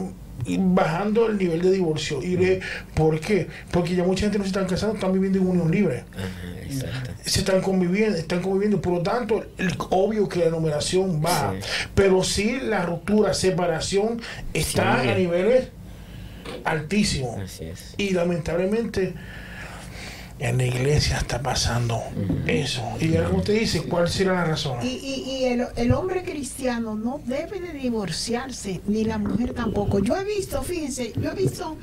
bajando 0.60 1.28
el 1.28 1.38
nivel 1.38 1.62
de 1.62 1.72
divorcio. 1.72 2.22
Y 2.22 2.38
le, 2.38 2.60
¿Por 2.94 3.20
qué? 3.20 3.48
Porque 3.72 3.96
ya 3.96 4.04
mucha 4.04 4.22
gente 4.24 4.38
no 4.38 4.44
se 4.44 4.50
están 4.50 4.66
casando, 4.68 4.96
están 4.96 5.12
viviendo 5.14 5.40
en 5.40 5.48
unión 5.48 5.72
libre. 5.72 6.04
Ajá, 6.14 6.62
exacto. 6.64 7.12
Se 7.26 7.40
están 7.40 7.62
conviviendo, 7.62 8.18
están 8.18 8.42
conviviendo, 8.42 8.82
por 8.82 8.94
lo 8.94 9.02
tanto, 9.02 9.46
el, 9.58 9.74
obvio 9.90 10.30
que 10.30 10.40
la 10.40 10.50
numeración 10.52 11.22
baja. 11.22 11.54
Sí. 11.60 11.90
Pero 11.96 12.24
sí 12.24 12.60
la 12.62 12.86
ruptura, 12.86 13.34
separación 13.34 14.22
está 14.54 15.02
Sí. 15.04 15.10
a 15.10 15.16
niveles 15.16 15.70
altísimos. 16.64 17.40
Así 17.40 17.66
es. 17.66 17.96
Y 17.98 18.12
lamentablemente 18.12 19.14
en 20.40 20.58
la 20.58 20.66
iglesia 20.66 21.18
está 21.18 21.42
pasando 21.42 22.02
eso. 22.46 22.82
Y 23.00 23.10
como 23.14 23.38
usted 23.38 23.60
dice, 23.60 23.84
¿cuál 23.84 24.10
será 24.10 24.34
la 24.34 24.44
razón? 24.46 24.80
Y, 24.84 24.88
y- 24.88 25.24
y 25.30 25.44
el, 25.46 25.68
el 25.78 25.92
hombre 25.94 26.24
cristiano 26.24 26.96
no 26.96 27.22
debe 27.26 27.60
de 27.62 27.72
divorciarse, 27.74 28.82
ni 28.88 29.04
la 29.06 29.18
mujer 29.18 29.54
tampoco. 29.54 30.00
Yo 30.00 30.16
he 30.18 30.24
visto, 30.26 30.62
fíjense, 30.62 31.14
yo 31.20 31.32
he 31.32 31.36
visto 31.36 31.78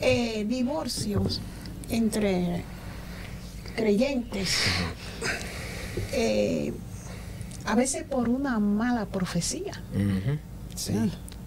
eh, 0.00 0.44
divorcios 0.48 1.40
entre 1.90 2.64
creyentes, 3.76 4.56
eh, 6.12 6.72
a 7.66 7.74
veces 7.74 8.04
por 8.04 8.28
una 8.28 8.58
mala 8.58 9.06
profecía. 9.06 9.72
Sí. 10.74 10.94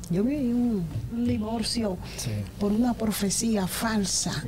Yo 0.10 0.24
vi 0.24 0.36
un, 0.36 0.86
un 1.12 1.28
divorcio 1.28 1.98
Sí. 2.18 2.32
por 2.60 2.72
una 2.72 2.94
profecía 2.94 3.68
falsa 3.68 4.44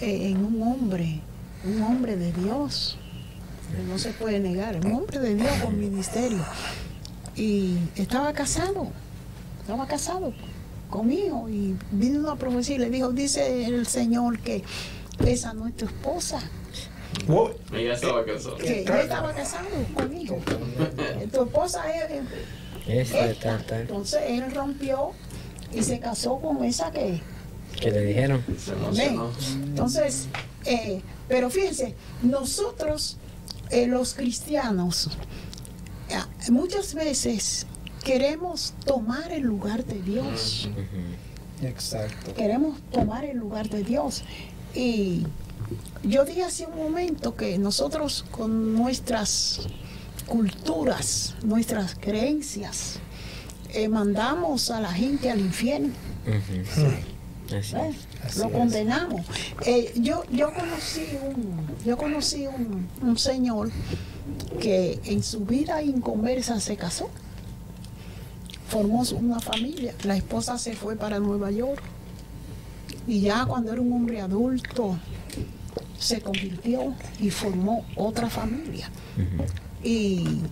en 0.00 0.44
un 0.44 0.62
hombre, 0.62 1.20
un 1.64 1.82
hombre 1.82 2.16
de 2.16 2.32
Dios, 2.32 2.98
no 3.88 3.98
se 3.98 4.10
puede 4.10 4.40
negar, 4.40 4.76
un 4.84 4.92
hombre 4.92 5.18
de 5.18 5.34
Dios 5.34 5.50
con 5.62 5.78
ministerio. 5.78 6.38
Y 7.36 7.76
estaba 7.96 8.32
casado, 8.32 8.88
estaba 9.60 9.86
casado 9.86 10.32
conmigo 10.90 11.48
y 11.48 11.76
vino 11.92 12.20
una 12.20 12.36
profecía 12.36 12.76
y 12.76 12.78
le 12.78 12.90
dijo, 12.90 13.12
dice 13.12 13.66
el 13.66 13.86
Señor 13.86 14.38
que 14.40 14.64
esa 15.24 15.52
no 15.52 15.66
es 15.68 15.76
tu 15.76 15.84
esposa, 15.84 16.40
Wow, 17.26 17.50
Ella 17.72 17.94
estaba 17.94 18.24
casada. 18.24 18.56
que 18.58 18.80
ella 18.82 19.00
estaba 19.00 19.32
casado 19.34 19.66
conmigo. 19.94 20.38
Tu 21.32 21.42
esposa 21.42 21.82
es... 21.90 22.22
Ese, 22.86 23.30
esta. 23.30 23.56
tal, 23.56 23.66
tal. 23.66 23.80
Entonces 23.82 24.20
él 24.28 24.54
rompió 24.54 25.12
y 25.72 25.82
se 25.82 25.98
casó 26.00 26.38
con 26.38 26.64
esa 26.64 26.90
que... 26.90 27.20
Que 27.80 27.90
le 27.90 28.04
dijeron. 28.04 28.42
Entonces, 29.64 30.28
eh, 30.64 31.00
pero 31.28 31.50
fíjense, 31.50 31.94
nosotros, 32.22 33.18
eh, 33.70 33.86
los 33.86 34.14
cristianos, 34.14 35.10
eh, 36.08 36.50
muchas 36.50 36.94
veces 36.94 37.66
queremos 38.04 38.74
tomar 38.84 39.32
el 39.32 39.42
lugar 39.42 39.84
de 39.84 40.00
Dios. 40.00 40.68
Exacto. 41.62 42.34
Queremos 42.34 42.80
tomar 42.90 43.24
el 43.24 43.36
lugar 43.36 43.68
de 43.68 43.84
Dios. 43.84 44.24
Y 44.74 45.26
yo 46.02 46.24
dije 46.24 46.44
hace 46.44 46.66
un 46.66 46.76
momento 46.76 47.36
que 47.36 47.58
nosotros 47.58 48.24
con 48.30 48.74
nuestras 48.74 49.60
culturas, 50.26 51.34
nuestras 51.42 51.94
creencias, 51.94 53.00
eh, 53.70 53.88
mandamos 53.88 54.70
a 54.70 54.80
la 54.80 54.92
gente 54.92 55.30
al 55.30 55.40
infierno. 55.40 55.92
Así 57.56 57.76
¿eh? 57.76 57.94
Lo 58.38 58.50
condenamos. 58.50 59.22
Eh, 59.64 59.92
yo, 59.96 60.24
yo 60.30 60.52
conocí 60.52 61.06
un, 61.22 61.66
yo 61.84 61.96
conocí 61.96 62.46
un, 62.46 62.88
un 63.00 63.18
señor 63.18 63.70
que 64.60 65.00
en 65.04 65.22
su 65.22 65.44
vida 65.44 65.82
inconversa 65.82 66.60
se 66.60 66.76
casó. 66.76 67.08
Formó 68.68 69.02
una 69.12 69.40
familia. 69.40 69.94
La 70.04 70.16
esposa 70.16 70.58
se 70.58 70.74
fue 70.74 70.96
para 70.96 71.18
Nueva 71.18 71.50
York. 71.50 71.82
Y 73.06 73.20
ya 73.20 73.46
cuando 73.46 73.72
era 73.72 73.80
un 73.80 73.92
hombre 73.92 74.20
adulto, 74.20 74.98
se 75.98 76.20
convirtió 76.20 76.94
y 77.18 77.30
formó 77.30 77.84
otra 77.96 78.28
familia. 78.28 78.90
Y 79.82 80.42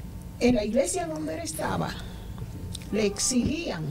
en 0.40 0.54
la 0.54 0.64
iglesia 0.64 1.06
donde 1.06 1.34
él 1.34 1.40
estaba, 1.40 1.90
le 2.92 3.06
exigían 3.06 3.82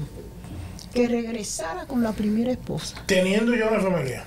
que 0.95 1.09
regresara 1.09 1.85
con 1.85 2.01
la 2.01 2.13
primera 2.13 2.53
esposa. 2.53 3.03
Teniendo 3.05 3.53
ya 3.53 3.67
una 3.67 3.81
familia. 3.81 4.25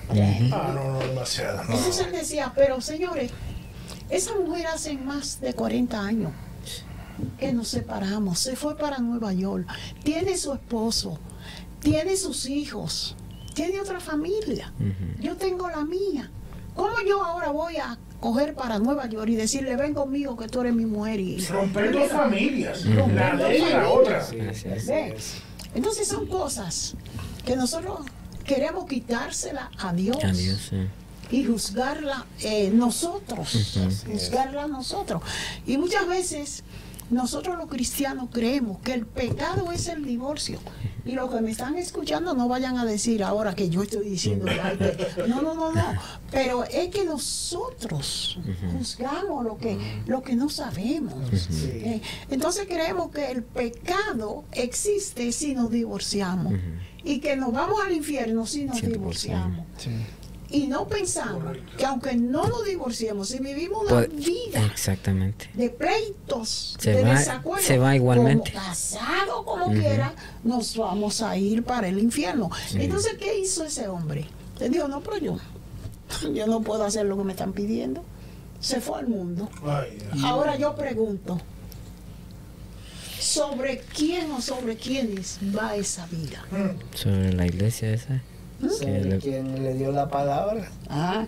Ah, 0.53 0.71
no, 0.75 0.93
no, 0.93 0.99
demasiado. 0.99 1.65
no. 1.65 1.75
Entonces 1.75 2.07
él 2.07 2.13
decía, 2.13 2.53
pero 2.55 2.81
señores, 2.83 3.33
esa 4.11 4.35
mujer 4.37 4.67
hace 4.67 4.99
más 4.99 5.41
de 5.41 5.55
40 5.55 5.99
años 5.99 6.31
que 7.39 7.55
nos 7.55 7.69
separamos, 7.69 8.39
se 8.39 8.55
fue 8.55 8.77
para 8.77 8.99
Nueva 8.99 9.33
York, 9.33 9.67
tiene 10.05 10.37
su 10.37 10.53
esposo, 10.53 11.19
tiene 11.81 12.17
sus 12.17 12.47
hijos, 12.47 13.17
tiene 13.55 13.81
otra 13.81 13.99
familia, 13.99 14.73
yo 15.21 15.37
tengo 15.37 15.69
la 15.71 15.85
mía. 15.85 16.31
¿Cómo 16.77 16.95
yo 17.05 17.25
ahora 17.25 17.49
voy 17.49 17.77
a 17.79 17.99
coger 18.21 18.55
para 18.55 18.79
Nueva 18.79 19.07
York 19.07 19.31
y 19.31 19.37
decirle, 19.37 19.75
ven 19.75 19.95
conmigo 19.95 20.37
que 20.37 20.49
tú 20.49 20.61
eres 20.61 20.75
mi 20.75 20.85
mujer? 20.85 21.19
Y 21.19 21.45
Romper 21.47 21.93
dos 21.93 22.09
familias. 22.13 22.85
Romper 22.95 23.15
La 23.17 23.31
dos 23.37 23.49
de 23.49 23.57
ella 23.57 23.69
y 23.69 23.73
la 23.73 23.89
otra. 23.89 24.19
Es. 24.19 24.87
¿Ve? 24.87 25.17
Entonces 25.75 26.09
son 26.09 26.27
cosas 26.27 26.95
que 27.45 27.57
nosotros 27.57 28.01
queremos 28.45 28.87
quitársela 28.87 29.71
a 29.79 29.93
Dios 29.93 30.19
sí. 30.71 30.89
y 31.31 31.45
juzgarla 31.45 32.27
eh, 32.41 32.71
nosotros, 32.71 33.77
juzgarla 34.07 34.67
nosotros. 34.67 35.23
Y 35.67 35.77
muchas 35.77 36.07
veces 36.09 36.65
nosotros 37.11 37.57
los 37.57 37.69
cristianos 37.69 38.29
creemos 38.33 38.79
que 38.81 38.93
el 38.93 39.07
pecado 39.07 39.73
es 39.73 39.89
el 39.89 40.05
divorcio. 40.05 40.59
Y 41.05 41.13
los 41.13 41.31
que 41.35 41.41
me 41.41 41.51
están 41.51 41.77
escuchando 41.77 42.35
no 42.35 42.49
vayan 42.49 42.77
a 42.77 42.85
decir 42.85 43.23
ahora 43.25 43.55
que 43.55 43.71
yo 43.71 43.83
estoy 43.83 44.11
diciendo 44.11 44.45
no, 45.27 45.41
no, 45.41 45.55
no, 45.55 45.73
no. 45.73 45.83
Pero 46.31 46.65
es 46.65 46.89
que 46.89 47.05
nosotros 47.07 48.39
juzgamos 48.77 49.43
lo 49.45 49.57
que, 49.57 49.79
lo 50.07 50.23
que 50.23 50.37
no 50.37 50.51
sabemos. 50.51 51.15
Eh, 51.63 52.03
Entonces 52.31 52.67
creemos 52.69 53.11
que 53.11 53.31
el 53.31 53.43
pecado 53.43 54.45
existe 54.53 55.33
si 55.33 55.55
nos 55.55 55.71
divorciamos. 55.71 56.53
Y 57.05 57.21
que 57.21 57.37
nos 57.37 57.53
vamos 57.53 57.81
al 57.87 57.93
infierno 57.93 58.45
si 58.45 58.65
nos 58.65 58.83
100%. 58.83 58.93
divorciamos. 58.93 59.67
Y 60.51 60.67
no 60.67 60.89
pensamos 60.89 61.59
que 61.77 61.85
aunque 61.85 62.15
no 62.17 62.47
nos 62.49 62.65
divorciemos, 62.65 63.29
si 63.29 63.39
vivimos 63.39 63.83
una 63.83 64.07
Pues, 64.07 64.17
vida 64.17 64.65
Exactamente. 64.65 65.51
de 65.53 65.69
pleitos, 65.69 66.75
Se 66.79 66.93
de 66.93 67.03
va- 67.03 67.19
desacuerdos, 67.19 67.67
se 67.67 67.77
va 67.79 67.95
igualmente. 67.95 68.53
como 68.53 68.65
casado 68.65 69.45
como 69.45 69.71
quiera, 69.73 70.15
nos 70.45 70.75
vamos 70.77 71.21
a 71.21 71.37
ir 71.37 71.63
para 71.65 71.89
el 71.89 71.99
infierno. 71.99 72.51
Entonces, 72.75 73.15
¿qué 73.19 73.39
hizo 73.39 73.63
ese 73.65 73.89
hombre? 73.89 74.27
Le 74.59 74.71
dijo, 74.71 74.89
no, 74.89 75.01
pero 75.03 75.19
yo, 75.19 75.37
yo 76.35 76.47
no 76.47 76.63
puedo 76.63 76.83
hacer 76.85 77.05
lo 77.05 77.19
que 77.19 77.25
me 77.25 77.33
están 77.33 77.53
pidiendo. 77.53 78.03
Se 78.59 78.81
fue 78.81 79.01
al 79.01 79.07
mundo. 79.09 79.51
Ay. 79.67 79.99
Ahora 80.25 80.57
yo 80.57 80.75
pregunto, 80.75 81.39
¿sobre 83.21 83.81
quién 83.95 84.31
o 84.33 84.41
sobre 84.41 84.77
quiénes 84.77 85.39
va 85.57 85.77
esa 85.77 86.07
vida? 86.07 86.45
Sobre 86.95 87.33
la 87.35 87.47
iglesia 87.47 87.93
esa. 87.93 88.23
Sí, 88.61 88.87
le- 88.87 89.19
quien 89.19 89.63
le 89.63 89.75
dio 89.75 89.93
la 89.93 90.09
palabra. 90.09 90.69
Ah. 90.89 91.25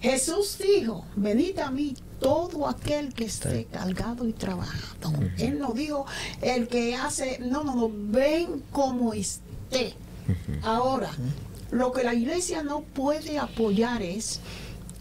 Jesús 0.00 0.56
dijo, 0.58 1.04
venid 1.16 1.58
a 1.58 1.70
mí 1.70 1.94
todo 2.20 2.66
aquel 2.68 3.12
que 3.12 3.24
esté 3.26 3.66
cargado 3.66 4.26
y 4.26 4.32
trabajado. 4.32 5.12
Él 5.38 5.58
no 5.58 5.72
dijo 5.72 6.06
el 6.40 6.68
que 6.68 6.94
hace, 6.94 7.38
no, 7.40 7.64
no, 7.64 7.74
no, 7.74 7.90
ven 7.92 8.62
como 8.72 9.12
esté. 9.12 9.94
Ahora, 10.62 11.10
lo 11.70 11.92
que 11.92 12.02
la 12.04 12.14
iglesia 12.14 12.62
no 12.62 12.80
puede 12.80 13.38
apoyar 13.38 14.02
es 14.02 14.40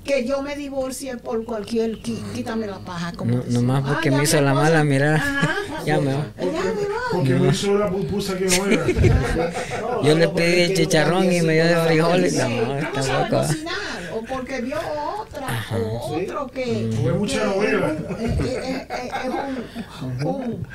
que 0.03 0.25
yo 0.25 0.41
me 0.41 0.55
divorcie 0.55 1.17
por 1.17 1.43
cualquier, 1.45 1.97
qui- 2.01 2.21
quítame 2.33 2.65
la 2.67 2.79
paja. 2.79 3.11
Como 3.13 3.35
No, 3.37 3.43
nomás 3.49 3.83
Ah, 3.85 3.89
porque 3.93 4.09
ya 4.11 4.17
me 4.17 4.23
hizo 4.23 4.41
la 4.41 4.51
esposa- 4.51 4.63
mala, 4.69 4.83
mira. 4.83 5.15
Ajá. 5.15 5.55
Ya 5.85 5.97
me 5.99 6.13
va. 6.13 6.25
Ya 6.37 6.45
me 6.45 6.51
va. 6.51 6.95
Porque 7.11 7.33
me 7.35 7.47
hizo 7.49 7.77
la 7.77 7.89
pupusa 7.89 8.37
que 8.37 8.45
no 8.45 8.65
era. 8.65 8.85
Yo 10.03 10.15
le 10.15 10.27
pedí 10.29 10.73
chicharrón 10.73 11.31
y 11.31 11.41
me 11.41 11.53
dio 11.53 11.65
de 11.65 11.75
frijoles. 11.87 12.33
Sí, 12.33 12.39
No, 12.39 12.75
no 12.75 13.29
cocinar, 13.29 13.75
o 14.13 14.21
porque 14.25 14.61
vio 14.61 14.77
otra, 14.77 15.47
o 15.73 16.15
otro 16.17 16.47
que, 16.47 16.89
Fue 17.01 17.13
mucha 17.13 17.39
que 17.39 17.45
novela. 17.45 17.87
es 17.87 17.99
un- 18.09 18.25
eh, 18.25 18.37
eh, 18.41 18.87
eh, 18.89 19.11
es 19.25 20.01
un, 20.01 20.27
un, 20.27 20.67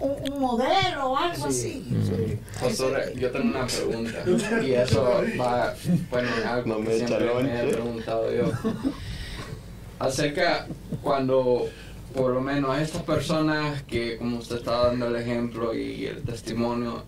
un- 0.00 0.32
un 0.32 0.40
modelo 0.40 1.10
o 1.10 1.16
algo 1.16 1.46
así. 1.46 1.86
Pastor, 2.60 3.12
yo 3.14 3.30
tengo 3.30 3.50
una 3.58 3.66
pregunta. 3.66 4.24
Y 4.66 4.72
eso 4.72 5.22
va, 5.38 5.74
bueno, 6.10 6.28
algo 6.46 6.66
No 6.68 6.76
que 6.76 6.82
me 6.82 6.94
siempre 6.96 7.34
me 7.42 7.62
he 7.62 7.72
preguntado 7.72 8.32
yo. 8.32 8.44
Acerca 9.98 10.66
cuando, 11.02 11.68
por 12.14 12.32
lo 12.32 12.40
menos, 12.40 12.78
estas 12.78 13.02
personas 13.02 13.82
que, 13.82 14.16
como 14.16 14.38
usted 14.38 14.56
está 14.56 14.86
dando 14.86 15.06
el 15.08 15.16
ejemplo 15.16 15.74
y 15.74 16.06
el 16.06 16.22
testimonio, 16.22 17.04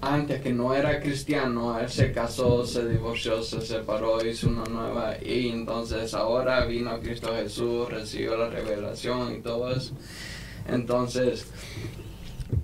antes 0.00 0.40
que 0.42 0.52
no 0.52 0.74
era 0.74 1.00
cristiano, 1.00 1.78
él 1.78 1.88
se 1.88 2.12
casó, 2.12 2.66
se 2.66 2.88
divorció, 2.88 3.42
se 3.42 3.60
separó, 3.60 4.24
hizo 4.24 4.48
una 4.48 4.64
nueva, 4.64 5.16
y 5.24 5.48
entonces 5.48 6.14
ahora 6.14 6.64
vino 6.64 6.90
a 6.90 7.00
Cristo 7.00 7.32
Jesús, 7.34 7.88
recibió 7.88 8.36
la 8.36 8.48
revelación 8.48 9.34
y 9.36 9.40
todo 9.40 9.70
eso. 9.72 9.92
Entonces, 10.68 11.46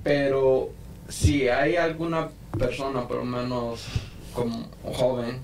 pero 0.03 0.71
si 1.09 1.49
hay 1.49 1.77
alguna 1.77 2.29
persona, 2.59 3.07
por 3.07 3.19
lo 3.19 3.25
menos 3.25 3.85
como 4.33 4.69
joven, 4.85 5.41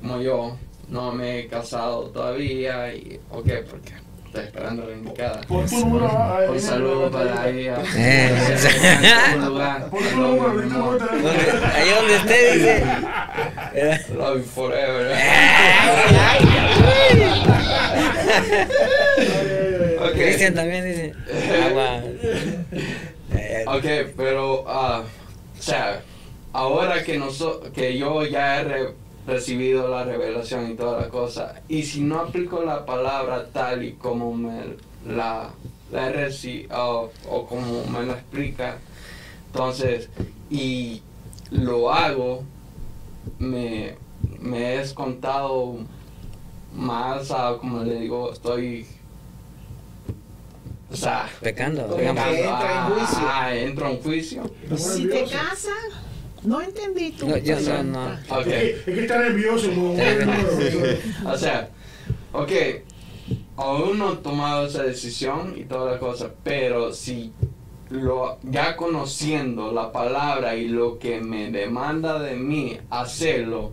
como 0.00 0.20
yo, 0.20 0.56
no 0.88 1.12
me 1.12 1.40
he 1.40 1.46
casado 1.48 2.10
todavía, 2.10 2.94
y, 2.94 3.20
¿o 3.30 3.42
qué? 3.42 3.64
Porque 3.68 3.92
estoy 4.26 4.44
esperando 4.44 4.86
la 4.86 4.94
indicada. 4.94 5.40
Por 5.42 5.66
tu 5.66 5.78
número. 5.80 6.52
Un 6.52 6.60
saludo 6.60 7.10
para 7.10 7.48
ella. 7.50 7.78
Eh. 7.96 8.56
Por 9.90 10.02
tu 10.02 10.16
número. 10.16 10.62
Ahí 11.74 11.90
donde 11.90 12.16
usted 12.16 12.54
dice. 12.54 12.84
Love 14.14 14.38
you 14.38 14.44
forever. 14.44 15.16
Ok. 20.02 20.12
Cristian 20.14 20.54
también 20.54 20.84
dice. 20.84 21.14
Eh, 23.62 23.68
Ok, 23.68 24.12
pero, 24.16 24.64
ah, 24.66 25.02
o 25.58 25.62
sea, 25.62 26.02
ahora 26.52 27.02
que, 27.04 27.18
noso- 27.18 27.60
que 27.72 27.96
yo 27.96 28.24
ya 28.26 28.60
he 28.60 28.64
re- 28.64 28.94
recibido 29.26 29.88
la 29.88 30.04
revelación 30.04 30.70
y 30.70 30.74
toda 30.74 31.00
la 31.02 31.08
cosa, 31.08 31.62
y 31.68 31.82
si 31.84 32.00
no 32.00 32.20
aplico 32.20 32.62
la 32.64 32.84
palabra 32.84 33.46
tal 33.52 33.84
y 33.84 33.92
como 33.92 34.34
me 34.34 34.62
la, 35.06 35.50
he 35.92 36.08
recibido, 36.10 37.10
o 37.28 37.46
como 37.46 37.84
me 37.86 38.04
la 38.04 38.14
explica, 38.14 38.78
entonces, 39.46 40.08
y 40.50 41.02
lo 41.50 41.92
hago, 41.92 42.42
me, 43.38 43.94
me 44.40 44.80
es 44.80 44.92
contado 44.92 45.76
más, 46.74 47.30
ah, 47.30 47.56
como 47.60 47.82
le 47.84 48.00
digo, 48.00 48.32
estoy... 48.32 48.86
O 50.92 50.96
sea, 50.96 51.28
Pecando. 51.40 51.96
Digamos. 51.96 52.24
entra 52.26 52.72
en 52.86 52.92
juicio. 52.94 53.18
Ah, 53.26 53.54
entra 53.54 53.90
en 53.90 53.96
juicio. 54.02 54.50
Si 54.76 55.06
te 55.06 55.22
casas, 55.24 55.72
no 56.42 56.60
entendí 56.60 57.12
tú. 57.12 57.28
No, 57.28 57.36
yo 57.38 57.58
no, 57.60 57.82
no. 57.82 58.06
Ok. 58.30 58.46
Es 58.46 58.82
que 58.84 59.00
está 59.02 59.18
nervioso. 59.18 59.68
como- 59.70 59.94
O 61.32 61.38
sea, 61.38 61.70
ok, 62.32 62.52
aún 63.56 63.98
no 63.98 64.12
he 64.14 64.16
tomado 64.16 64.66
esa 64.66 64.82
decisión 64.82 65.54
y 65.56 65.64
toda 65.64 65.92
la 65.92 65.98
cosa, 65.98 66.30
pero 66.42 66.92
si 66.92 67.32
lo, 67.90 68.38
ya 68.42 68.76
conociendo 68.76 69.70
la 69.72 69.92
palabra 69.92 70.56
y 70.56 70.68
lo 70.68 70.98
que 70.98 71.20
me 71.20 71.50
demanda 71.50 72.18
de 72.18 72.34
mí 72.36 72.78
hacerlo, 72.90 73.72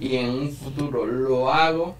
y 0.00 0.16
en 0.16 0.30
un 0.30 0.50
futuro 0.52 1.06
lo 1.06 1.52
hago, 1.52 1.96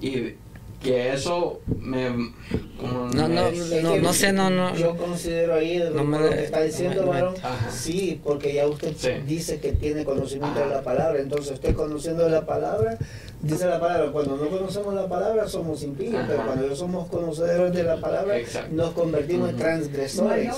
y 0.00 0.34
que 0.82 1.12
eso 1.12 1.60
me... 1.80 2.32
como 2.78 3.06
No, 3.12 3.28
me- 3.28 3.34
no, 3.34 3.50
no, 3.82 3.96
no 3.96 4.12
sé, 4.12 4.32
no, 4.32 4.48
no. 4.50 4.74
Yo 4.76 4.96
considero 4.96 5.54
ahí 5.56 5.78
No 5.78 5.90
lo, 5.90 6.04
me- 6.04 6.18
lo 6.20 6.30
que 6.30 6.44
está 6.44 6.62
diciendo, 6.62 7.02
me- 7.02 7.08
me- 7.08 7.14
varón, 7.14 7.34
Ajá. 7.42 7.70
sí, 7.70 8.20
porque 8.22 8.54
ya 8.54 8.66
usted 8.68 8.94
Sí. 8.96 9.10
dice 9.26 9.58
que 9.58 9.72
tiene 9.72 10.04
conocimiento 10.04 10.60
de 10.60 10.66
la 10.66 10.82
palabra, 10.82 11.20
entonces 11.20 11.52
usted 11.54 11.74
conociendo 11.74 12.24
de 12.24 12.30
la 12.30 12.46
palabra, 12.46 12.96
dice 13.40 13.66
la 13.66 13.80
palabra, 13.80 14.10
cuando 14.12 14.36
no 14.36 14.48
conocemos 14.48 14.94
la 14.94 15.08
palabra 15.08 15.48
somos 15.48 15.82
impíos, 15.82 16.22
pero 16.26 16.44
cuando 16.44 16.74
somos 16.74 17.08
conocedores 17.08 17.72
de 17.72 17.82
la 17.82 17.96
palabra, 18.00 18.38
Exacto. 18.38 18.74
nos 18.74 18.90
convertimos 18.92 19.50
en 19.50 19.56
transgresores. 19.56 20.54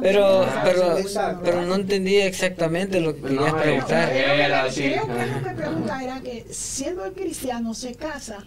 Pero, 0.00 0.46
pero, 0.62 0.96
pero 1.42 1.62
no 1.62 1.74
entendí 1.74 2.16
exactamente 2.16 3.00
lo 3.00 3.14
que 3.14 3.22
No, 3.22 3.44
querías 3.44 3.54
preguntar. 3.54 4.10
Creo 4.10 5.06
que 5.06 5.26
lo 5.26 5.48
que 5.48 5.54
pregunta 5.54 6.04
era 6.04 6.20
que 6.20 6.46
siendo 6.50 7.04
el 7.04 7.12
cristiano 7.12 7.74
se 7.74 7.94
casa. 7.94 8.44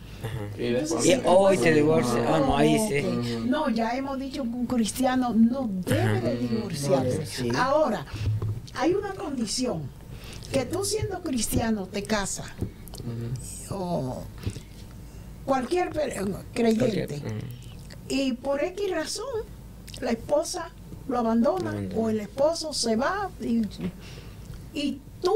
Y 0.57 0.75
hoy 1.25 1.57
se 1.57 1.73
divorcia. 1.73 2.23
Ah, 2.27 2.39
no, 2.39 2.57
ahí 2.57 2.77
sí. 2.87 3.05
ok. 3.05 3.45
No, 3.45 3.69
ya 3.69 3.95
hemos 3.95 4.19
dicho 4.19 4.43
que 4.43 4.49
un 4.49 4.65
cristiano 4.65 5.33
no 5.35 5.69
debe 5.85 6.21
de 6.21 6.37
divorciarse. 6.37 7.25
Sí. 7.25 7.51
Ahora, 7.55 8.05
hay 8.75 8.93
una 8.93 9.13
condición, 9.13 9.89
que 10.51 10.65
tú 10.65 10.85
siendo 10.85 11.21
cristiano 11.21 11.87
te 11.87 12.03
casas, 12.03 12.47
o 13.71 14.23
cualquier 15.45 15.89
creyente, 15.89 16.41
Cualquier- 16.53 17.33
mm. 17.33 17.39
y 18.09 18.33
por 18.33 18.63
X 18.63 18.91
razón 18.91 19.25
la 20.01 20.11
esposa 20.11 20.71
lo 21.07 21.19
abandona 21.19 21.73
o 21.95 22.09
el 22.09 22.19
esposo 22.19 22.73
se 22.73 22.95
va 22.95 23.29
y, 23.41 23.61
y 24.73 24.99
tú 25.21 25.33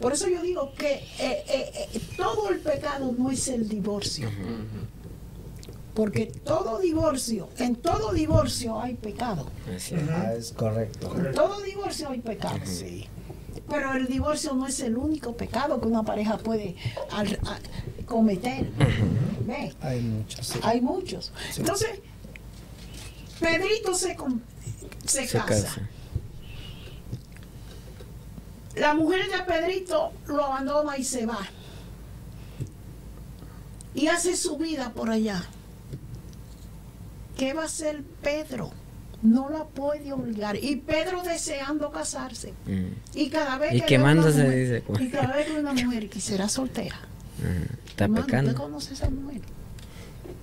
por 0.00 0.12
eso 0.12 0.28
yo 0.28 0.42
digo 0.42 0.72
que 0.76 0.92
eh, 0.94 1.44
eh, 1.48 1.88
eh, 1.94 2.00
todo 2.16 2.50
el 2.50 2.58
pecado 2.60 3.14
no 3.16 3.30
es 3.30 3.48
el 3.48 3.68
divorcio 3.68 4.28
porque 5.94 6.26
todo 6.26 6.78
divorcio 6.80 7.48
en 7.58 7.76
todo 7.76 8.12
divorcio 8.12 8.80
hay 8.80 8.94
pecado. 8.94 9.46
Ah, 10.10 10.34
es 10.34 10.52
correcto. 10.52 11.14
en 11.16 11.32
todo 11.32 11.60
divorcio 11.62 12.08
hay 12.10 12.20
pecado 12.20 12.58
Sí. 12.64 13.06
Pero 13.68 13.94
el 13.94 14.06
divorcio 14.06 14.54
no 14.54 14.66
es 14.66 14.80
el 14.80 14.96
único 14.96 15.36
pecado 15.36 15.80
que 15.80 15.86
una 15.86 16.02
pareja 16.02 16.36
puede 16.38 16.76
al- 17.10 17.38
a- 17.46 18.04
cometer 18.06 18.70
¿Ve? 19.46 19.74
Hay 19.80 20.00
muchos. 20.00 20.46
sí. 20.46 20.60
hay 20.62 20.80
muchos. 20.80 21.32
Sí. 21.52 21.60
Entonces, 21.60 22.00
Pedrito 23.40 23.94
se, 23.94 24.16
Se 25.06 25.26
casa. 25.26 25.44
casa. 25.46 25.88
La 28.76 28.94
mujer 28.94 29.30
de 29.30 29.42
Pedrito 29.44 30.12
lo 30.26 30.44
abandona 30.44 30.96
y 30.98 31.04
se 31.04 31.26
va. 31.26 31.38
Y 33.94 34.08
hace 34.08 34.36
su 34.36 34.56
vida 34.56 34.92
por 34.92 35.10
allá. 35.10 35.44
¿Qué 37.36 37.52
va 37.54 37.62
a 37.62 37.66
hacer 37.66 38.02
Pedro? 38.22 38.72
No 39.24 39.48
la 39.50 39.64
puede 39.64 40.12
obligar. 40.12 40.56
Y 40.62 40.76
Pedro 40.76 41.22
deseando 41.22 41.90
casarse. 41.90 42.52
Mm. 42.66 42.92
Y 43.18 43.28
cada 43.30 43.58
vez 43.58 43.74
Y 43.74 43.80
que 43.80 43.86
quemándose, 43.86 44.44
mujer- 44.44 44.58
dice, 44.58 44.82
pues. 44.86 45.00
Y 45.00 45.08
cada 45.10 45.34
vez 45.34 45.46
que 45.46 45.58
una 45.58 45.72
mujer 45.72 46.08
que 46.10 46.20
será 46.20 46.48
soltera. 46.48 46.96
Mm. 47.38 47.88
Está 47.88 48.04
Hermano, 48.04 48.20
¿usted 48.20 48.32
pecando. 48.38 48.54
conoce 48.54 48.90
a 48.90 48.92
esa 48.94 49.10
mujer? 49.10 49.40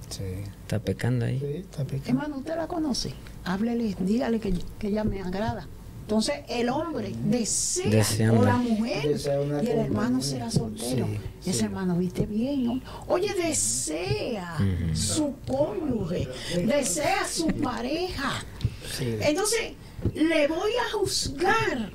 Sí. 0.09 0.23
Está 0.63 0.79
pecando 0.79 1.25
ahí. 1.25 1.39
Sí, 1.39 1.57
está 1.59 1.83
pecando. 1.85 2.09
Hermano, 2.09 2.37
¿usted 2.39 2.55
la 2.57 2.67
conoce? 2.67 3.13
Háblele, 3.45 3.95
dígale 3.99 4.39
que, 4.39 4.53
que 4.79 4.87
ella 4.87 5.03
me 5.03 5.21
agrada. 5.21 5.67
Entonces 6.01 6.41
el 6.49 6.67
hombre 6.67 7.13
desea 7.25 7.87
Deseando. 7.89 8.41
o 8.41 8.43
la 8.45 8.57
mujer 8.57 9.07
Desea 9.07 9.41
y 9.63 9.67
el 9.67 9.77
hermano 9.79 10.21
será 10.21 10.51
soltero. 10.51 11.05
Sí, 11.05 11.19
y 11.45 11.49
ese 11.51 11.59
sí. 11.59 11.65
hermano, 11.65 11.95
viste 11.95 12.25
bien. 12.25 12.65
¿no? 12.65 12.81
Oye, 13.07 13.33
desea 13.35 14.55
Ujú. 14.55 14.95
su 14.95 15.33
cónyuge, 15.47 16.27
desea 16.65 17.25
su 17.31 17.47
pareja. 17.47 18.43
Sí. 18.91 19.17
Entonces 19.21 19.73
le 20.13 20.47
voy 20.47 20.71
a 20.75 20.91
juzgar 20.97 21.91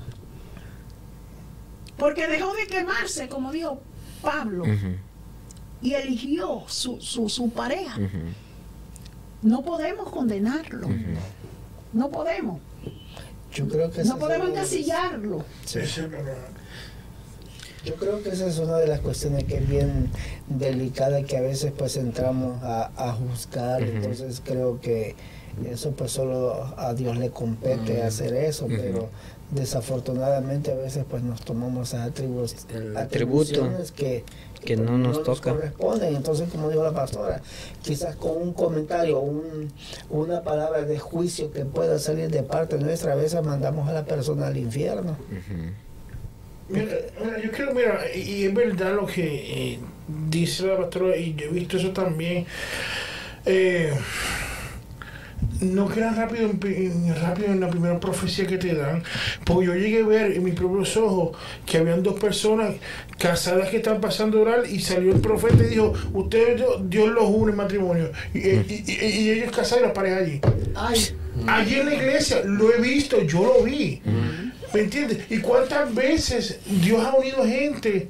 porque 1.97 2.27
dejó 2.27 2.53
de 2.55 2.67
quemarse, 2.67 3.27
como 3.27 3.51
dijo 3.51 3.81
Pablo, 4.21 4.63
y 5.81 5.93
eligió 5.93 6.63
su, 6.67 6.99
su, 7.01 7.29
su 7.29 7.49
pareja. 7.49 7.97
No 9.41 9.63
podemos 9.63 10.09
condenarlo. 10.09 10.87
No 11.93 12.09
podemos. 12.09 12.59
Yo 13.53 13.67
creo 13.67 13.89
que 13.91 14.03
No 14.03 14.17
podemos 14.19 14.49
encasillarlo. 14.49 15.43
Sí. 15.65 15.79
Yo 17.85 17.95
creo 17.95 18.21
que 18.21 18.29
esa 18.29 18.47
es 18.47 18.57
una 18.59 18.77
de 18.77 18.87
las 18.87 18.99
cuestiones 18.99 19.45
que 19.45 19.57
es 19.57 19.69
bien 19.69 20.09
delicada 20.47 21.23
que 21.23 21.37
a 21.37 21.41
veces 21.41 21.71
pues 21.77 21.95
entramos 21.95 22.61
a, 22.61 22.91
a 22.97 23.13
juzgar, 23.13 23.81
entonces 23.81 24.41
creo 24.43 24.81
que 24.81 25.15
eso 25.65 25.91
pues 25.91 26.11
solo 26.11 26.73
a 26.77 26.93
Dios 26.93 27.17
le 27.17 27.29
compete 27.31 27.93
Ujú. 27.97 28.03
hacer 28.07 28.33
eso, 28.35 28.67
pero 28.67 29.09
desafortunadamente 29.51 30.71
a 30.71 30.75
veces 30.75 31.05
pues 31.09 31.23
nos 31.23 31.41
tomamos 31.41 31.89
esas 31.89 32.09
atribu- 32.09 32.43
El 32.69 32.97
atributo 32.97 33.43
atribuciones 33.63 33.91
que, 33.91 34.23
que 34.63 34.75
no 34.75 34.97
nos 34.97 35.23
toca. 35.23 35.53
corresponden, 35.53 36.15
entonces 36.15 36.49
como 36.49 36.69
dijo 36.69 36.83
la 36.83 36.91
pastora, 36.93 37.41
quizás 37.81 38.15
con 38.17 38.37
un 38.41 38.53
comentario, 38.53 39.19
un, 39.19 39.71
una 40.09 40.41
palabra 40.43 40.81
de 40.81 40.99
juicio 40.99 41.51
que 41.51 41.63
pueda 41.65 41.97
salir 41.99 42.29
de 42.29 42.43
parte 42.43 42.77
nuestra, 42.77 43.13
a 43.13 43.15
veces 43.15 43.41
mandamos 43.43 43.87
a 43.89 43.93
la 43.93 44.05
persona 44.05 44.47
al 44.47 44.57
infierno. 44.57 45.15
Mira, 46.69 46.85
mira, 47.23 47.41
yo 47.41 47.49
creo, 47.51 47.73
mira, 47.73 47.99
y, 48.13 48.19
y 48.19 48.45
es 48.45 48.53
verdad 48.53 48.93
lo 48.95 49.05
que 49.05 49.73
eh, 49.75 49.79
dice 50.29 50.67
la 50.67 50.75
pastora, 50.77 51.15
y 51.15 51.33
yo 51.35 51.45
he 51.45 51.49
visto 51.51 51.77
eso 51.77 51.91
también. 51.91 52.45
Eh, 53.45 53.93
no 55.61 55.87
crean 55.87 56.15
rápido 56.15 56.49
en, 56.49 56.57
pi- 56.59 56.75
en- 56.75 57.15
rápido 57.21 57.47
en 57.49 57.59
la 57.59 57.69
primera 57.69 57.99
profecía 57.99 58.45
que 58.47 58.57
te 58.57 58.73
dan, 58.75 59.03
porque 59.45 59.67
yo 59.67 59.75
llegué 59.75 60.01
a 60.01 60.05
ver 60.05 60.31
en 60.33 60.43
mis 60.43 60.53
propios 60.53 60.95
ojos 60.97 61.37
que 61.65 61.77
habían 61.77 62.03
dos 62.03 62.19
personas 62.19 62.75
casadas 63.17 63.69
que 63.69 63.77
estaban 63.77 63.99
pasando 64.01 64.41
oral 64.41 64.63
y 64.69 64.79
salió 64.81 65.11
el 65.13 65.19
profeta 65.21 65.63
y 65.63 65.67
dijo, 65.69 65.93
ustedes 66.13 66.57
Dios, 66.57 66.89
Dios 66.89 67.09
los 67.09 67.25
une 67.29 67.51
en 67.51 67.57
matrimonio 67.57 68.11
y, 68.33 68.39
y- 68.39 68.83
y- 68.87 69.05
y 69.05 69.29
ellos 69.31 69.51
casados 69.55 69.83
y 69.83 69.87
la 69.87 69.93
pareja 69.93 70.17
allí. 70.17 70.39
Ay, 70.75 70.99
Allí 71.47 71.75
en 71.75 71.85
la 71.85 71.93
iglesia 71.93 72.41
lo 72.43 72.73
he 72.73 72.81
visto, 72.81 73.21
yo 73.21 73.43
lo 73.59 73.63
vi. 73.63 74.01
¿Me 74.73 74.81
entiendes? 74.81 75.19
¿Y 75.29 75.37
cuántas 75.37 75.93
veces 75.93 76.59
Dios 76.81 77.03
ha 77.05 77.13
unido 77.15 77.45
gente? 77.45 78.09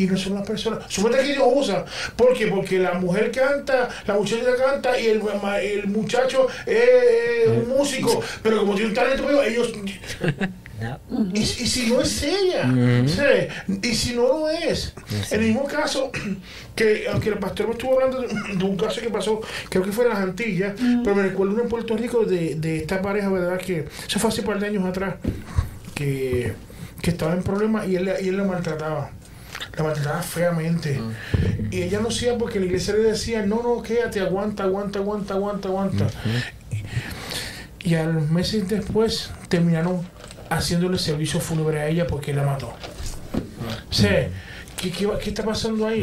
Y 0.00 0.06
no 0.06 0.16
son 0.16 0.34
las 0.34 0.46
personas. 0.46 0.88
Dios 0.88 1.44
usa. 1.54 1.84
¿Por 2.16 2.32
qué? 2.32 2.46
Porque 2.46 2.78
la 2.78 2.94
mujer 2.94 3.30
canta, 3.30 3.88
la 4.06 4.14
muchacha 4.14 4.56
canta 4.56 4.98
y 4.98 5.06
el, 5.06 5.22
el 5.62 5.86
muchacho 5.88 6.46
es 6.66 7.48
un 7.48 7.68
músico. 7.68 8.22
Pero 8.42 8.60
como 8.60 8.74
tiene 8.74 8.88
un 8.88 8.94
talento, 8.94 9.24
pues, 9.24 9.48
ellos. 9.48 9.72
No. 10.80 10.98
Y, 11.34 11.40
y 11.40 11.44
si 11.44 11.90
no 11.90 12.00
es 12.00 12.22
ella. 12.22 12.64
¿sí? 13.06 13.82
y 13.82 13.94
si 13.94 14.14
no 14.14 14.22
lo 14.22 14.48
es, 14.48 14.94
en 15.30 15.40
el 15.40 15.48
mismo 15.48 15.64
caso, 15.64 16.10
que 16.74 17.06
aunque 17.12 17.28
el 17.28 17.38
pastor 17.38 17.66
me 17.66 17.72
estuvo 17.72 18.00
hablando 18.00 18.22
de, 18.22 18.28
de 18.56 18.64
un 18.64 18.78
caso 18.78 19.02
que 19.02 19.10
pasó, 19.10 19.42
creo 19.68 19.84
que 19.84 19.92
fue 19.92 20.04
en 20.04 20.10
las 20.10 20.20
Antillas, 20.20 20.72
pero 21.04 21.14
me 21.14 21.24
recuerdo 21.24 21.52
uno 21.52 21.64
en 21.64 21.68
Puerto 21.68 21.98
Rico 21.98 22.24
de, 22.24 22.54
de 22.54 22.78
esta 22.78 23.02
pareja, 23.02 23.28
¿verdad? 23.28 23.58
Que 23.58 23.88
eso 24.08 24.18
fue 24.18 24.30
hace 24.30 24.40
un 24.40 24.46
par 24.46 24.58
de 24.58 24.68
años 24.68 24.86
atrás, 24.86 25.16
que, 25.94 26.54
que 27.02 27.10
estaba 27.10 27.34
en 27.34 27.42
problemas 27.42 27.86
y 27.86 27.96
él, 27.96 28.10
y 28.22 28.28
él 28.28 28.38
la 28.38 28.44
maltrataba. 28.44 29.10
La 29.76 29.84
maltrataba 29.84 30.22
feamente. 30.22 31.00
Y 31.70 31.82
ella 31.82 32.00
no 32.00 32.08
hacía 32.08 32.36
porque 32.36 32.58
la 32.60 32.66
iglesia 32.66 32.94
le 32.94 33.02
decía, 33.02 33.44
no, 33.46 33.62
no, 33.62 33.82
quédate, 33.82 34.20
aguanta, 34.20 34.64
aguanta, 34.64 34.98
aguanta, 34.98 35.34
aguanta, 35.34 35.68
aguanta. 35.68 36.06
Y 37.82 37.94
a 37.94 38.04
los 38.04 38.28
meses 38.30 38.68
después 38.68 39.30
terminaron 39.48 40.06
haciéndole 40.50 40.98
servicio 40.98 41.40
fúnebre 41.40 41.80
a 41.80 41.88
ella 41.88 42.06
porque 42.06 42.34
la 42.34 42.42
mató. 42.42 42.72
O 43.88 43.92
sea, 43.92 44.28
¿qué, 44.76 44.90
qué, 44.90 45.06
va- 45.06 45.18
qué 45.18 45.30
está 45.30 45.44
pasando 45.44 45.86
ahí? 45.86 46.02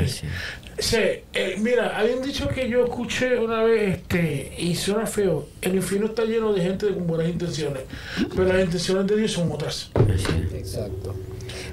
Sea, 0.80 1.02
eh, 1.34 1.56
mira, 1.60 1.98
habían 1.98 2.22
dicho 2.22 2.48
que 2.50 2.70
yo 2.70 2.84
escuché 2.86 3.38
una 3.40 3.64
vez, 3.64 3.98
este, 3.98 4.54
y 4.60 4.76
suena 4.76 5.06
feo, 5.08 5.48
el 5.62 5.76
infierno 5.76 6.08
está 6.08 6.24
lleno 6.24 6.54
de 6.54 6.62
gente 6.62 6.88
con 6.94 7.08
buenas 7.08 7.28
intenciones, 7.30 7.84
pero 8.30 8.44
las 8.46 8.64
intenciones 8.64 9.08
de 9.08 9.18
Dios 9.18 9.32
son 9.32 9.52
otras. 9.52 9.90
Exacto. 10.56 11.16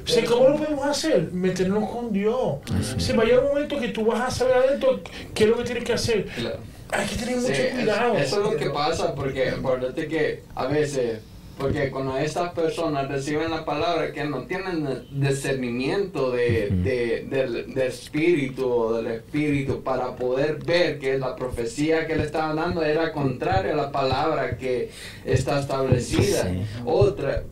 Sea, 0.05 0.25
¿cómo 0.25 0.49
lo 0.51 0.57
podemos 0.57 0.87
hacer? 0.87 1.33
Meternos 1.33 1.89
con 1.91 2.13
Dios. 2.13 2.35
O 2.37 3.01
sea, 3.01 3.17
va 3.17 3.23
a 3.23 3.27
llegar 3.27 3.41
un 3.45 3.49
momento 3.49 3.79
que 3.81 3.89
tú 3.89 4.05
vas 4.07 4.21
a 4.21 4.31
saber 4.31 4.57
adentro 4.57 5.01
qué 5.35 5.45
es 5.45 5.51
lo 5.51 5.57
que 5.59 5.65
tienes 5.65 5.85
que 5.85 5.93
hacer. 5.95 6.27
Claro. 6.27 6.59
Hay 6.91 7.07
que 7.07 7.17
tener 7.17 7.35
Sí, 7.41 7.41
mucho 7.41 7.53
es- 7.63 7.75
cuidado. 7.75 8.17
eso 8.19 8.37
es 8.45 8.51
lo 8.53 8.57
que 8.57 8.71
pasa, 8.71 9.15
porque 9.15 9.49
acuérdate 9.49 10.07
que 10.07 10.43
a 10.55 10.67
veces, 10.67 11.19
porque 11.59 11.91
cuando 11.91 12.17
estas 12.19 12.53
personas 12.53 13.09
reciben 13.09 13.51
la 13.51 13.65
palabra 13.65 14.13
que 14.13 14.25
no 14.25 14.43
tienen 14.43 15.07
discernimiento 15.11 16.31
de, 16.31 16.69
de- 16.71 17.27
del, 17.29 17.75
del 17.75 17.89
espíritu 17.89 18.69
o 18.71 18.93
del 18.95 19.07
espíritu 19.09 19.83
para 19.83 20.15
poder 20.17 20.57
ver 20.65 20.99
que 20.99 21.19
la 21.19 21.35
profecía 21.35 22.07
que 22.07 22.17
le 22.17 22.25
estaban 22.25 22.57
dando 22.57 22.83
era 22.85 23.11
contraria 23.13 23.73
a 23.73 23.77
la 23.77 23.91
palabra 23.93 24.57
que 24.57 24.91
está 25.25 25.61
establecida. 25.61 26.43
Sí. 26.49 26.63
Otra, 26.85 27.43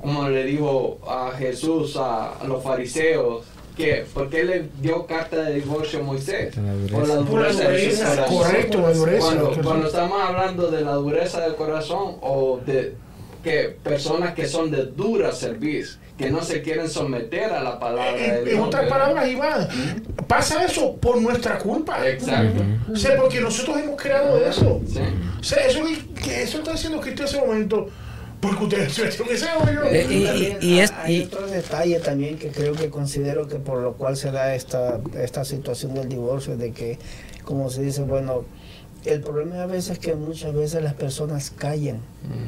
como 0.00 0.28
le 0.28 0.44
dijo 0.44 0.98
a 1.06 1.32
Jesús 1.36 1.96
a, 1.96 2.38
a 2.38 2.44
los 2.44 2.62
fariseos, 2.62 3.44
que, 3.76 4.06
¿por 4.14 4.30
qué 4.30 4.44
le 4.44 4.68
dio 4.80 5.04
carta 5.06 5.42
de 5.42 5.54
divorcio 5.54 6.00
a 6.00 6.02
Moisés? 6.02 6.54
Por 6.92 7.08
la 7.08 7.16
dureza. 7.16 7.68
De 7.68 7.90
su 7.90 8.02
corazón. 8.04 8.36
correcto, 8.38 8.80
la 8.80 8.92
dureza. 8.92 9.26
Cuando, 9.26 9.62
cuando 9.62 9.86
estamos 9.88 10.22
hablando 10.22 10.70
de 10.70 10.80
la 10.82 10.92
dureza 10.92 11.40
del 11.40 11.56
corazón 11.56 12.16
o 12.20 12.60
de 12.64 12.94
que 13.42 13.76
personas 13.82 14.34
que 14.34 14.46
son 14.46 14.70
de 14.70 14.86
dura 14.86 15.32
servicio, 15.32 15.98
que 16.16 16.30
no 16.30 16.42
se 16.42 16.62
quieren 16.62 16.88
someter 16.88 17.52
a 17.52 17.62
la 17.62 17.78
palabra 17.80 18.12
de 18.12 18.38
En, 18.38 18.44
Dios. 18.44 18.56
en 18.56 18.62
otras 18.62 18.88
palabras, 18.88 19.28
Iván, 19.28 19.68
pasa 20.28 20.64
eso 20.64 20.94
por 20.96 21.20
nuestra 21.20 21.58
culpa. 21.58 22.06
Exacto. 22.08 22.62
O 22.92 22.96
sea, 22.96 23.16
porque 23.16 23.40
nosotros 23.40 23.76
hemos 23.78 24.00
creado 24.00 24.38
eso. 24.46 24.80
Sí. 24.86 25.00
O 25.40 25.42
sea, 25.42 25.66
eso, 25.66 25.80
que 26.22 26.42
eso 26.42 26.58
está 26.58 26.72
diciendo 26.72 27.00
que 27.00 27.10
en 27.10 27.22
ese 27.22 27.38
momento, 27.38 27.88
porque 28.46 28.64
ustedes 28.64 28.98
en 28.98 29.06
ese 29.34 29.46
hoyo. 29.60 29.84
Eh, 29.86 30.56
y- 30.60 30.78
es- 30.78 30.92
hay 30.92 31.16
y- 31.16 31.22
otro 31.24 31.46
detalle 31.46 31.98
también 32.00 32.38
que 32.38 32.48
creo 32.48 32.74
que 32.74 32.90
considero 32.90 33.48
que 33.48 33.56
por 33.56 33.80
lo 33.82 33.94
cual 33.94 34.16
se 34.16 34.30
da 34.30 34.54
esta, 34.54 35.00
esta 35.20 35.44
situación 35.44 35.94
del 35.94 36.08
divorcio, 36.08 36.56
de 36.56 36.72
que, 36.72 36.98
como 37.44 37.70
se 37.70 37.82
dice, 37.82 38.02
bueno, 38.02 38.44
el 39.04 39.20
problema 39.20 39.62
a 39.62 39.66
veces 39.66 39.92
es 39.92 39.98
que 39.98 40.14
muchas 40.14 40.54
veces 40.54 40.82
las 40.82 40.94
personas 40.94 41.50
callan 41.50 41.98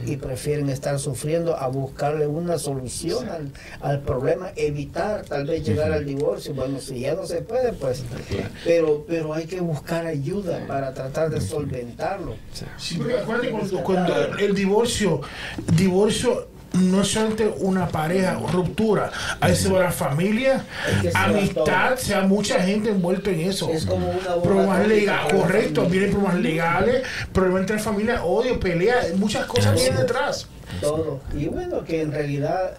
y 0.07 0.17
prefieren 0.17 0.71
estar 0.71 0.99
sufriendo 0.99 1.57
a 1.57 1.69
buscarle 1.69 2.27
una 2.27 2.59
solución 2.59 3.29
al, 3.29 3.53
al 3.81 4.01
problema, 4.01 4.51
evitar 4.57 5.25
tal 5.25 5.47
vez 5.47 5.67
llegar 5.67 5.93
al 5.93 6.07
divorcio. 6.07 6.55
Bueno, 6.55 6.81
si 6.81 7.01
ya 7.01 7.15
no 7.15 7.27
se 7.27 7.43
puede, 7.43 7.75
pues, 7.75 8.03
pero, 8.65 9.05
pero 9.07 9.35
hay 9.35 9.45
que 9.45 9.61
buscar 9.61 10.07
ayuda 10.07 10.65
para 10.67 10.95
tratar 10.95 11.29
de 11.29 11.41
solventarlo. 11.41 12.37
Sí, 12.79 12.97
porque 12.97 13.19
acuérdate 13.19 13.51
cuando, 13.51 13.83
cuando 13.83 14.15
el 14.39 14.55
divorcio, 14.55 15.21
divorcio 15.77 16.49
no 16.77 17.03
es 17.03 17.09
solamente 17.09 17.53
una 17.59 17.89
pareja, 17.89 18.39
ruptura, 18.53 19.11
ahí 19.41 19.55
se 19.55 19.71
va 19.71 19.81
la 19.81 19.91
familia, 19.91 20.65
Es 21.05 21.13
que 21.13 21.19
amistad, 21.19 21.97
se 21.97 22.13
da 22.15 22.23
mucha 22.23 22.61
gente 22.63 22.91
envuelta 22.91 23.31
en 23.31 23.41
eso. 23.41 23.71
Es 23.71 23.87
como 23.87 24.11
una 24.11 24.43
Problemas 24.43 24.87
legales, 24.87 25.33
correcto, 25.33 25.87
vienen 25.87 26.11
problemas 26.11 26.41
legales, 26.41 27.03
problemas 27.33 27.61
entre 27.63 27.79
familia, 27.79 28.25
odio, 28.25 28.61
pelea, 28.61 28.97
muchas 29.17 29.47
cosas 29.47 29.75
vienen 29.75 29.97
detrás. 29.97 30.47
todo. 30.81 31.21
Y 31.35 31.47
bueno, 31.47 31.85
que 31.85 32.03
en 32.03 32.13
realidad 32.13 32.75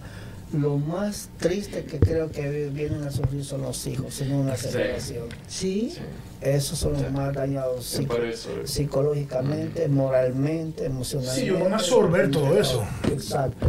lo 0.52 0.76
más 0.78 1.28
triste 1.38 1.84
que 1.84 1.98
creo 1.98 2.30
que 2.30 2.68
vienen 2.70 3.04
a 3.04 3.10
sufrir 3.10 3.44
son 3.44 3.62
los 3.62 3.86
hijos 3.86 4.20
en 4.20 4.32
una 4.34 4.56
separación. 4.56 5.26
Sí. 5.46 5.92
Sí. 5.94 5.98
Esos 6.40 6.78
son 6.78 6.92
los 6.94 7.10
más 7.12 7.34
dañados 7.34 7.84
Sí, 7.84 7.96
psico- 7.98 8.14
por 8.16 8.24
eso. 8.24 8.48
psicológicamente, 8.64 9.88
moralmente, 9.88 10.84
emocionalmente. 10.86 11.40
Sí, 11.46 11.50
van 11.50 11.72
a 11.72 11.76
absorber 11.76 12.30
todo 12.30 12.58
eso. 12.58 12.84
Exacto. 13.12 13.66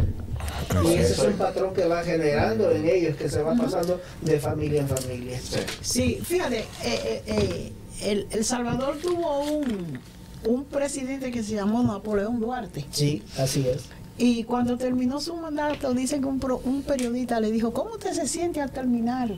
Y 0.84 0.94
ese 0.94 1.12
es 1.14 1.18
un 1.18 1.32
patrón 1.34 1.74
que 1.74 1.84
va 1.86 2.02
generando 2.02 2.70
en 2.70 2.88
ellos, 2.88 3.16
que 3.16 3.28
se 3.28 3.42
va 3.42 3.54
pasando 3.56 4.00
de 4.22 4.38
familia 4.38 4.80
en 4.82 4.88
familia. 4.88 5.38
Sí. 5.40 5.58
Sí, 5.80 6.20
fíjate, 6.24 6.60
eh, 6.60 6.64
eh, 6.84 7.22
eh, 7.26 7.72
el, 8.02 8.26
el 8.30 8.44
Salvador 8.44 8.96
tuvo 9.02 9.40
un, 9.50 9.98
un 10.46 10.64
presidente 10.64 11.30
que 11.30 11.42
se 11.42 11.54
llamó 11.56 11.82
Napoleón 11.82 12.40
Duarte. 12.40 12.86
Sí, 12.92 13.22
así 13.36 13.66
es. 13.68 13.82
Y 14.22 14.44
cuando 14.44 14.76
terminó 14.76 15.18
su 15.18 15.34
mandato, 15.34 15.94
dicen 15.94 16.20
que 16.20 16.26
un, 16.28 16.38
pro- 16.38 16.60
un 16.64 16.82
periodista 16.82 17.40
le 17.40 17.50
dijo, 17.50 17.72
¿cómo 17.72 17.92
usted 17.92 18.12
se 18.12 18.28
siente 18.28 18.60
al 18.60 18.70
terminar 18.70 19.34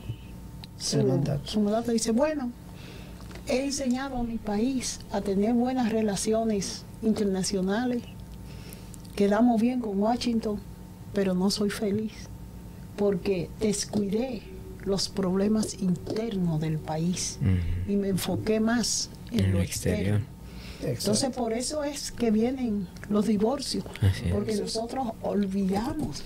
su, 0.77 0.99
El 0.99 1.07
mandato. 1.07 1.47
su 1.47 1.61
mandato? 1.61 1.91
Dice, 1.91 2.11
bueno, 2.11 2.51
he 3.47 3.63
enseñado 3.63 4.17
a 4.17 4.23
mi 4.23 4.37
país 4.37 4.99
a 5.13 5.21
tener 5.21 5.53
buenas 5.53 5.89
relaciones 5.91 6.83
internacionales, 7.01 8.03
quedamos 9.15 9.61
bien 9.61 9.79
con 9.79 9.97
Washington, 9.99 10.59
pero 11.13 11.33
no 11.33 11.49
soy 11.49 11.69
feliz, 11.69 12.11
porque 12.97 13.49
descuidé 13.61 14.41
los 14.83 15.07
problemas 15.07 15.81
internos 15.81 16.59
del 16.59 16.77
país 16.77 17.39
y 17.87 17.95
me 17.95 18.09
enfoqué 18.09 18.59
más 18.59 19.09
en, 19.31 19.39
En 19.45 19.51
lo 19.53 19.57
el 19.59 19.63
externo. 19.63 20.25
Entonces 20.85 21.29
por 21.35 21.53
eso 21.53 21.83
es 21.83 22.11
que 22.11 22.31
vienen 22.31 22.87
los 23.09 23.25
divorcios, 23.27 23.83
porque 24.31 24.55
nosotros 24.55 25.07
olvidamos 25.21 26.23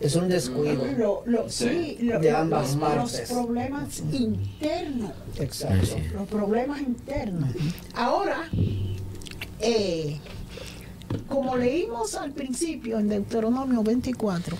Es 0.00 0.16
un 0.16 0.28
descuido. 0.28 0.84
lo, 0.98 1.22
lo- 1.26 1.48
Sí. 1.48 1.96
sí, 1.98 2.04
lo- 2.04 2.18
De 2.20 2.30
ambas 2.30 2.74
los, 2.74 2.80
partes. 2.80 3.30
problemas 3.30 4.00
internos, 4.12 5.12
Exacto. 5.38 5.96
Los 6.14 6.28
problemas 6.28 6.80
internos. 6.80 7.50
Ahora, 7.94 8.48
eh, 9.60 10.18
como 11.28 11.56
leímos 11.56 12.14
al 12.16 12.32
principio 12.32 12.98
en 12.98 13.08
Deuteronomio 13.08 13.82
24, 13.82 14.56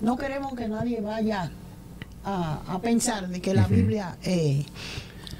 no 0.00 0.16
queremos 0.16 0.54
que 0.54 0.68
nadie 0.68 1.00
vaya 1.00 1.50
a, 2.24 2.60
a 2.74 2.80
pensar 2.80 3.28
de 3.28 3.40
que 3.40 3.52
la. 3.54 3.66
Biblia 3.66 4.16
eh, 4.22 4.64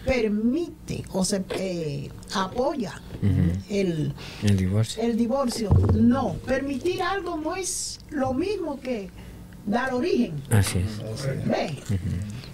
permite 0.06 1.04
o 1.12 1.24
se 1.24 1.42
eh, 1.50 2.10
apoya 2.34 3.00
el, 3.68 4.14
El 4.42 4.56
divorcio. 4.56 5.02
el 5.02 5.16
divorcio. 5.16 5.70
No, 5.94 6.34
permitir 6.46 7.02
algo 7.02 7.36
no 7.36 7.56
es 7.56 7.98
lo 8.10 8.32
mismo 8.32 8.78
que 8.80 9.10
dar 9.66 9.92
origen. 9.94 10.40
Así 10.50 10.78
es. 10.78 11.46
¿Ve? 11.46 11.76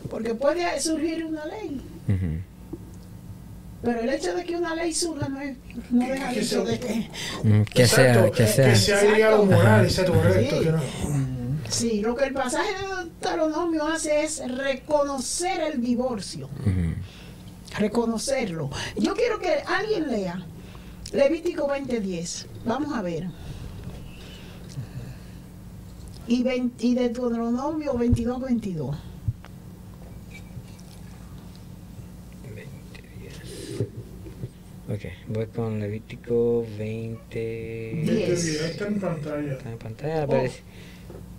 Porque 0.08 0.34
puede 0.34 0.80
surgir 0.80 1.24
una 1.26 1.44
ley, 1.46 1.80
pero 3.82 4.00
el 4.00 4.08
hecho 4.10 4.34
de 4.34 4.44
que 4.44 4.56
una 4.56 4.74
ley 4.76 4.92
surja 4.94 5.28
no, 5.28 5.40
es, 5.40 5.56
no 5.90 6.06
deja 6.06 6.30
Que 6.30 6.44
se- 6.44 6.64
de 6.64 6.78
que... 6.78 7.10
Mm, 7.42 7.62
Que 7.64 7.86
sea, 7.88 8.08
Exacto, 8.12 8.32
que 8.32 8.46
sea. 8.46 8.68
Que 8.70 8.76
sea 8.76 9.02
ligado 9.04 9.44
moral, 9.44 9.84
exacto, 9.84 10.12
correcto. 10.12 10.56
Sí. 10.58 10.64
que 10.64 10.70
no- 10.72 10.82
Sí, 11.68 12.00
lo 12.02 12.14
que 12.14 12.26
el 12.26 12.34
pasaje 12.34 12.68
de 12.70 12.96
Deuteronomio 12.96 13.86
hace 13.88 14.24
es 14.24 14.42
reconocer 14.46 15.58
el 15.72 15.80
divorcio, 15.80 16.48
Ujú. 16.60 16.94
Reconocerlo. 17.78 18.70
Yo 18.96 19.14
quiero 19.14 19.38
que 19.38 19.54
alguien 19.66 20.08
lea 20.08 20.44
Levítico 21.12 21.68
20:10. 21.68 22.46
Vamos 22.64 22.94
a 22.94 23.02
ver. 23.02 23.28
Y, 26.28 26.42
20 26.42 26.86
y 26.86 26.94
Deuteronomio 26.94 27.94
22:22. 27.94 28.96
Ok, 34.88 35.00
voy 35.28 35.46
con 35.46 35.80
Levítico 35.80 36.66
20. 36.76 38.02
Diez. 38.04 38.60
Ahí 38.60 38.70
está 38.70 38.86
en 38.88 39.00
pantalla. 39.00 39.52
Está 39.52 39.70
en 39.70 39.78
pantalla, 39.78 40.24
Oh. 40.24 40.28
parece. 40.28 40.62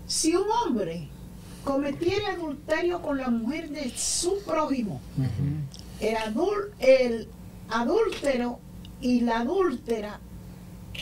Si 0.08 0.36
un 0.36 0.46
hombre 0.50 1.08
cometiere 1.64 2.26
adulterio 2.28 3.02
con 3.02 3.18
la 3.18 3.30
mujer 3.30 3.70
de 3.70 3.92
su 3.96 4.40
prójimo, 4.44 5.02
el, 6.00 6.16
adul- 6.16 6.70
el 6.80 7.28
adúltero 7.70 8.60
y 9.02 9.22
la 9.22 9.40
adúltera 9.40 10.20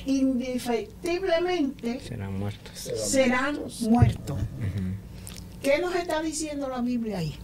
indefectiblemente 0.06 2.00
Serán 2.00 2.40
muertos. 2.40 2.72
serán 2.80 3.60
muertos. 3.90 4.38
¿Qué 5.62 5.80
nos 5.80 5.96
está 5.96 6.22
diciendo 6.22 6.70
la 6.70 6.82
Biblia 6.82 7.20
ahí? 7.20 7.36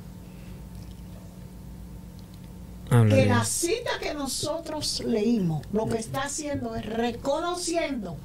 Habla 2.89 3.15
Que 3.15 3.25
la 3.25 3.43
cita 3.43 3.91
que 4.01 4.13
nosotros 4.13 5.03
leímos 5.05 5.61
lo 5.73 5.87
que 5.87 5.97
está 5.97 6.23
haciendo 6.23 6.75
es 6.75 6.85
reconociendo, 6.85 8.15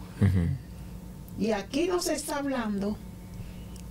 y 1.39 1.51
aquí 1.51 1.89
nos 1.89 2.07
está 2.09 2.36
hablando 2.36 2.97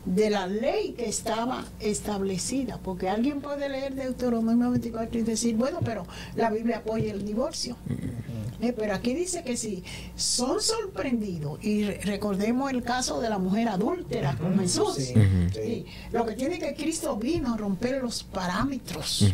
de 0.06 0.30
la 0.30 0.48
ley 0.48 0.94
que 0.94 1.08
estaba 1.08 1.66
establecida, 1.80 2.78
porque 2.84 3.08
alguien 3.10 3.40
puede 3.42 3.70
leer 3.70 3.94
Deuteronomio 3.96 4.72
24 4.72 5.20
y 5.20 5.22
decir, 5.24 5.56
bueno, 5.56 5.80
pero 5.86 6.06
la 6.36 6.50
Biblia 6.50 6.78
apoya 6.78 7.12
el 7.14 7.26
divorcio. 7.26 7.78
Eh, 8.62 8.74
pero 8.78 8.94
aquí 8.94 9.14
dice 9.16 9.44
que 9.44 9.58
si 9.58 9.84
son 10.16 10.62
sorprendidos, 10.62 11.64
y 11.64 11.84
re- 11.84 12.00
recordemos 12.04 12.70
el 12.72 12.84
caso 12.84 13.20
de 13.20 13.28
la 13.30 13.40
mujer 13.40 13.68
adúltera 13.70 14.36
con 14.38 14.60
Jesús, 14.60 14.96
Sí, 14.96 15.14
sí. 15.54 15.86
Lo 16.12 16.26
que 16.26 16.34
tiene 16.34 16.60
que 16.60 16.76
Cristo 16.76 17.16
vino 17.18 17.54
a 17.54 17.58
romper 17.58 18.02
los 18.04 18.24
parámetros. 18.24 19.26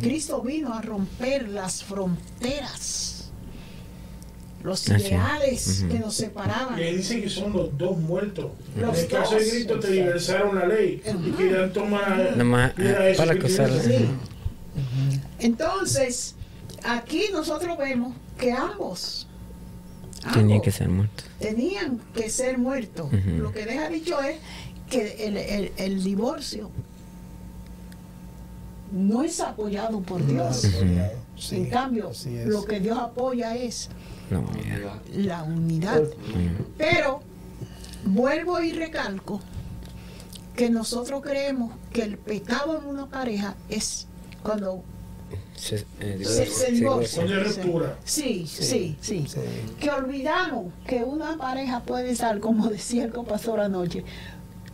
Cristo 0.00 0.40
vino 0.40 0.72
a 0.72 0.80
romper 0.80 1.48
las 1.50 1.84
fronteras, 1.84 3.27
los 4.68 4.86
ideales 4.88 5.84
que 5.90 5.98
nos 5.98 6.14
separaban. 6.14 6.78
Y 6.78 6.82
ahí 6.82 6.96
dice 6.96 7.20
que 7.20 7.28
son 7.28 7.52
los 7.52 7.76
dos 7.76 7.96
muertos. 7.98 8.50
Los 8.76 8.96
en 8.98 9.04
el 9.04 9.10
caso 9.10 9.34
de. 9.36 9.48
Cristo 9.48 9.78
te 9.80 9.90
diversaron 9.90 10.56
la 10.58 10.66
ley 10.66 11.02
y 11.26 11.30
querían 11.32 11.72
tomar. 11.72 12.36
Nomás, 12.36 12.72
mira 12.76 12.98
ah, 13.00 13.08
eso 13.08 13.18
para 13.24 13.38
que 13.38 13.48
Sí. 13.48 14.08
Entonces, 15.40 16.34
aquí 16.84 17.24
nosotros 17.32 17.76
vemos 17.78 18.14
que 18.38 18.52
ambos, 18.52 19.26
Tenía 20.32 20.56
ambos 20.56 20.62
que 20.64 20.70
ser 20.72 20.88
muertos. 20.88 21.24
tenían 21.38 22.00
que 22.14 22.30
ser 22.30 22.58
muertos. 22.58 23.12
Lo 23.12 23.52
que 23.52 23.64
deja 23.64 23.88
dicho 23.88 24.20
es 24.20 24.36
que 24.90 25.26
el, 25.26 25.36
el- 25.36 25.72
el 25.76 26.02
divorcio 26.04 26.70
no 28.92 29.22
es 29.22 29.40
apoyado 29.40 30.00
por 30.00 30.24
Dios. 30.26 30.66
Sí, 31.36 31.56
en 31.56 31.66
cambio, 31.70 32.10
lo 32.46 32.64
que 32.64 32.80
Dios 32.80 32.98
apoya 32.98 33.54
es 33.54 33.90
La 34.30 34.38
unidad. 34.38 35.02
la 35.14 35.42
unidad. 35.42 36.02
Ujú. 36.02 36.66
Pero 36.76 37.20
vuelvo 38.04 38.60
y 38.60 38.72
recalco 38.72 39.40
que 40.56 40.70
nosotros 40.70 41.22
creemos 41.22 41.72
que 41.92 42.02
el 42.02 42.18
pecado 42.18 42.78
en 42.80 42.86
una 42.86 43.06
pareja 43.06 43.54
es 43.68 44.06
cuando 44.42 44.82
Se, 45.54 45.84
eh, 46.00 46.18
se, 46.24 46.46
se 46.46 46.72
divorcia. 46.72 47.24
Sí, 48.04 48.46
sí, 48.46 48.96
Sí. 49.00 49.26
Que 49.78 49.90
olvidamos 49.90 50.72
que 50.86 51.02
una 51.02 51.36
pareja 51.36 51.80
puede 51.80 52.10
estar, 52.10 52.38
como 52.40 52.68
decía 52.68 53.04
el 53.04 53.12
pastor 53.12 53.60
anoche, 53.60 54.04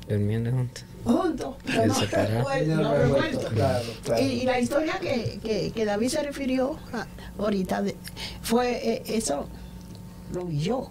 Durmiendo 0.08 0.50
juntos. 0.50 0.84
Juntos, 1.04 1.56
pero 1.66 1.86
no 1.86 1.94
revueltos, 1.94 2.76
no 2.78 2.94
revueltos. 2.94 3.52
Claro, 3.52 3.84
claro. 4.04 4.22
Y, 4.22 4.26
y 4.26 4.44
la 4.44 4.58
historia 4.60 4.98
que, 5.00 5.38
que, 5.42 5.70
que 5.72 5.84
David 5.84 6.08
se 6.08 6.22
refirió 6.22 6.76
a- 6.92 7.06
ahorita 7.40 7.82
de- 7.82 7.96
fue 8.42 8.94
eh, 8.94 9.02
eso, 9.06 9.46
lo 10.32 10.44
vi 10.46 10.58
yo. 10.60 10.88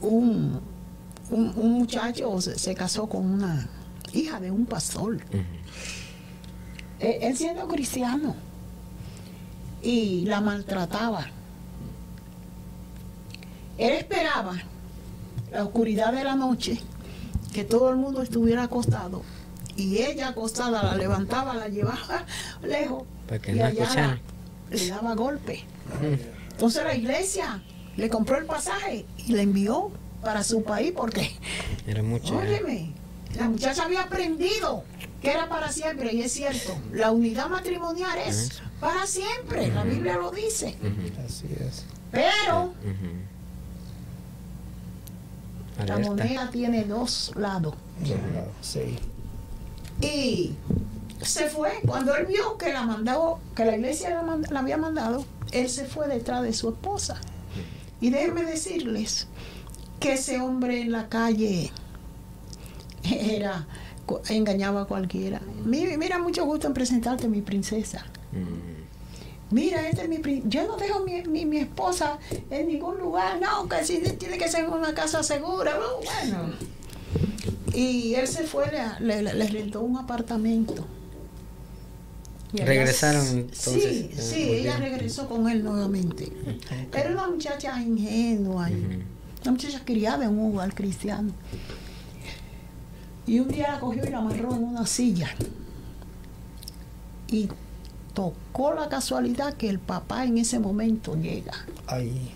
un, 0.00 0.60
un, 1.30 1.52
un 1.56 1.72
muchacho 1.72 2.40
se, 2.40 2.58
se 2.58 2.74
casó 2.74 3.08
con 3.08 3.24
una 3.26 3.68
hija 4.12 4.38
de 4.40 4.50
un 4.50 4.66
pastor. 4.66 5.18
Eh, 7.00 7.18
él 7.22 7.36
siendo 7.36 7.66
cristiano. 7.68 8.34
Y 9.82 10.24
la 10.26 10.40
maltrataba. 10.40 11.26
Él 13.78 13.92
esperaba 13.92 14.54
la 15.52 15.64
oscuridad 15.64 16.12
de 16.12 16.24
la 16.24 16.34
noche, 16.34 16.80
que 17.56 17.64
todo 17.64 17.88
el 17.88 17.96
mundo 17.96 18.20
estuviera 18.20 18.64
acostado. 18.64 19.22
Y 19.76 19.98
ella 20.02 20.28
acostada 20.28 20.82
la 20.82 20.94
levantaba, 20.94 21.54
la 21.54 21.68
llevaba 21.68 22.26
lejos. 22.62 23.04
Para 23.26 23.40
que 23.40 23.52
y 23.52 23.54
no 23.58 23.64
allá 23.64 23.94
la- 23.94 24.20
le 24.76 24.88
daba 24.88 25.14
golpe. 25.14 25.64
Entonces 26.50 26.84
la 26.84 26.94
iglesia 26.94 27.62
le 27.96 28.10
compró 28.10 28.36
el 28.36 28.44
pasaje 28.44 29.06
y 29.16 29.32
le 29.32 29.40
envió 29.42 29.90
para 30.22 30.44
su 30.44 30.62
país 30.64 30.92
porque, 30.94 31.30
Era 31.86 32.02
mucho. 32.02 32.34
¿eh? 32.42 32.46
óyeme, 32.46 32.92
la 33.38 33.48
muchacha 33.48 33.84
había 33.84 34.02
aprendido 34.02 34.84
que 35.22 35.30
era 35.30 35.48
para 35.48 35.72
siempre 35.72 36.12
y 36.12 36.20
es 36.22 36.32
cierto, 36.32 36.76
la 36.92 37.10
unidad 37.10 37.48
matrimonial 37.48 38.18
es 38.18 38.60
para 38.80 39.06
siempre, 39.06 39.68
la 39.68 39.84
Biblia 39.84 40.16
lo 40.18 40.30
dice. 40.30 40.76
Así 41.24 41.46
es. 41.58 41.84
Pero 42.12 42.74
la 42.84 43.25
Alerta. 45.78 46.08
moneda 46.08 46.50
tiene 46.50 46.84
dos 46.84 47.32
lados. 47.36 47.74
Sí. 48.62 48.96
Y 50.00 50.52
se 51.22 51.48
fue, 51.48 51.70
cuando 51.86 52.14
él 52.16 52.26
vio 52.26 52.56
que 52.58 52.72
la 52.72 52.82
mandó, 52.82 53.38
que 53.54 53.64
la 53.64 53.76
iglesia 53.76 54.10
la, 54.10 54.22
mand- 54.22 54.50
la 54.50 54.60
había 54.60 54.76
mandado, 54.76 55.24
él 55.52 55.68
se 55.68 55.86
fue 55.86 56.08
detrás 56.08 56.42
de 56.42 56.52
su 56.52 56.68
esposa. 56.70 57.18
Y 58.00 58.10
déjenme 58.10 58.42
decirles 58.44 59.26
que 60.00 60.12
ese 60.14 60.38
hombre 60.40 60.82
en 60.82 60.92
la 60.92 61.08
calle 61.08 61.70
era 63.02 63.66
engañaba 64.28 64.82
a 64.82 64.84
cualquiera. 64.84 65.40
Mira, 65.64 65.96
mira, 65.96 66.18
mucho 66.18 66.44
gusto 66.44 66.66
en 66.66 66.74
presentarte 66.74 67.28
mi 67.28 67.40
princesa. 67.42 68.04
Mira, 69.50 69.88
este 69.88 70.02
es 70.02 70.08
mi 70.08 70.42
yo 70.46 70.66
no 70.66 70.76
dejo 70.76 71.04
mi, 71.04 71.22
mi, 71.22 71.44
mi 71.46 71.58
esposa 71.58 72.18
en 72.50 72.66
ningún 72.66 72.98
lugar, 72.98 73.40
no, 73.40 73.68
que 73.68 73.84
si 73.84 73.98
tiene 74.00 74.38
que 74.38 74.48
ser 74.48 74.64
en 74.64 74.72
una 74.72 74.92
casa 74.92 75.22
segura, 75.22 75.78
no, 75.78 76.04
bueno. 76.04 76.52
Y 77.72 78.14
él 78.14 78.26
se 78.26 78.44
fue, 78.44 78.66
le, 79.00 79.22
le, 79.22 79.34
le 79.34 79.46
rentó 79.48 79.82
un 79.82 79.98
apartamento. 79.98 80.84
Y 82.52 82.58
Regresaron, 82.62 83.26
entonces, 83.26 83.82
Sí, 83.82 84.10
eh, 84.12 84.16
sí, 84.16 84.42
ella 84.42 84.76
regresó 84.78 85.28
con 85.28 85.48
él 85.48 85.62
nuevamente. 85.62 86.32
Era 86.92 87.10
una 87.10 87.28
muchacha 87.28 87.80
ingenua, 87.80 88.68
una 89.42 89.50
muchacha 89.50 89.84
criada 89.84 90.24
en 90.24 90.38
un 90.38 90.54
hogar 90.54 90.74
cristiano. 90.74 91.32
Y 93.26 93.40
un 93.40 93.48
día 93.48 93.72
la 93.72 93.80
cogió 93.80 94.04
y 94.04 94.08
la 94.10 94.18
amarró 94.18 94.54
en 94.54 94.64
una 94.64 94.86
silla. 94.86 95.28
Y 97.28 97.48
tocó 98.16 98.72
la 98.72 98.88
casualidad 98.88 99.52
que 99.54 99.68
el 99.68 99.78
papá 99.78 100.24
en 100.24 100.38
ese 100.38 100.58
momento 100.58 101.14
llega 101.16 101.52
Ahí. 101.86 102.30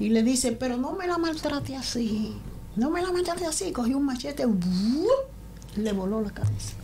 y 0.00 0.08
le 0.08 0.24
dice, 0.24 0.50
pero 0.50 0.76
no 0.76 0.94
me 0.94 1.06
la 1.06 1.16
maltrate 1.16 1.76
así, 1.76 2.34
no 2.74 2.90
me 2.90 3.00
la 3.02 3.12
maltrate 3.12 3.46
así. 3.46 3.70
Cogió 3.70 3.98
un 3.98 4.04
machete, 4.06 4.44
¡wup! 4.44 5.06
le 5.76 5.92
voló 5.92 6.20
la 6.20 6.32
cabeza. 6.32 6.74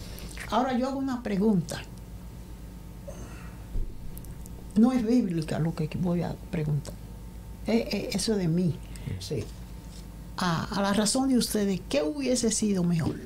Ahora 0.50 0.78
yo 0.78 0.86
hago 0.86 0.98
una 1.00 1.20
pregunta. 1.20 1.82
No 4.76 4.92
es 4.92 5.04
bíblica 5.04 5.58
lo 5.58 5.74
que 5.74 5.90
voy 6.00 6.22
a 6.22 6.36
preguntar. 6.52 6.94
Eh, 7.66 7.88
eh, 7.90 8.10
eso 8.12 8.36
de 8.36 8.46
mí. 8.46 8.76
Sí. 9.18 9.42
A, 10.36 10.64
a 10.76 10.80
la 10.82 10.92
razón 10.92 11.28
de 11.28 11.36
ustedes, 11.38 11.80
¿qué 11.88 12.04
hubiese 12.04 12.52
sido 12.52 12.84
mejor? 12.84 13.16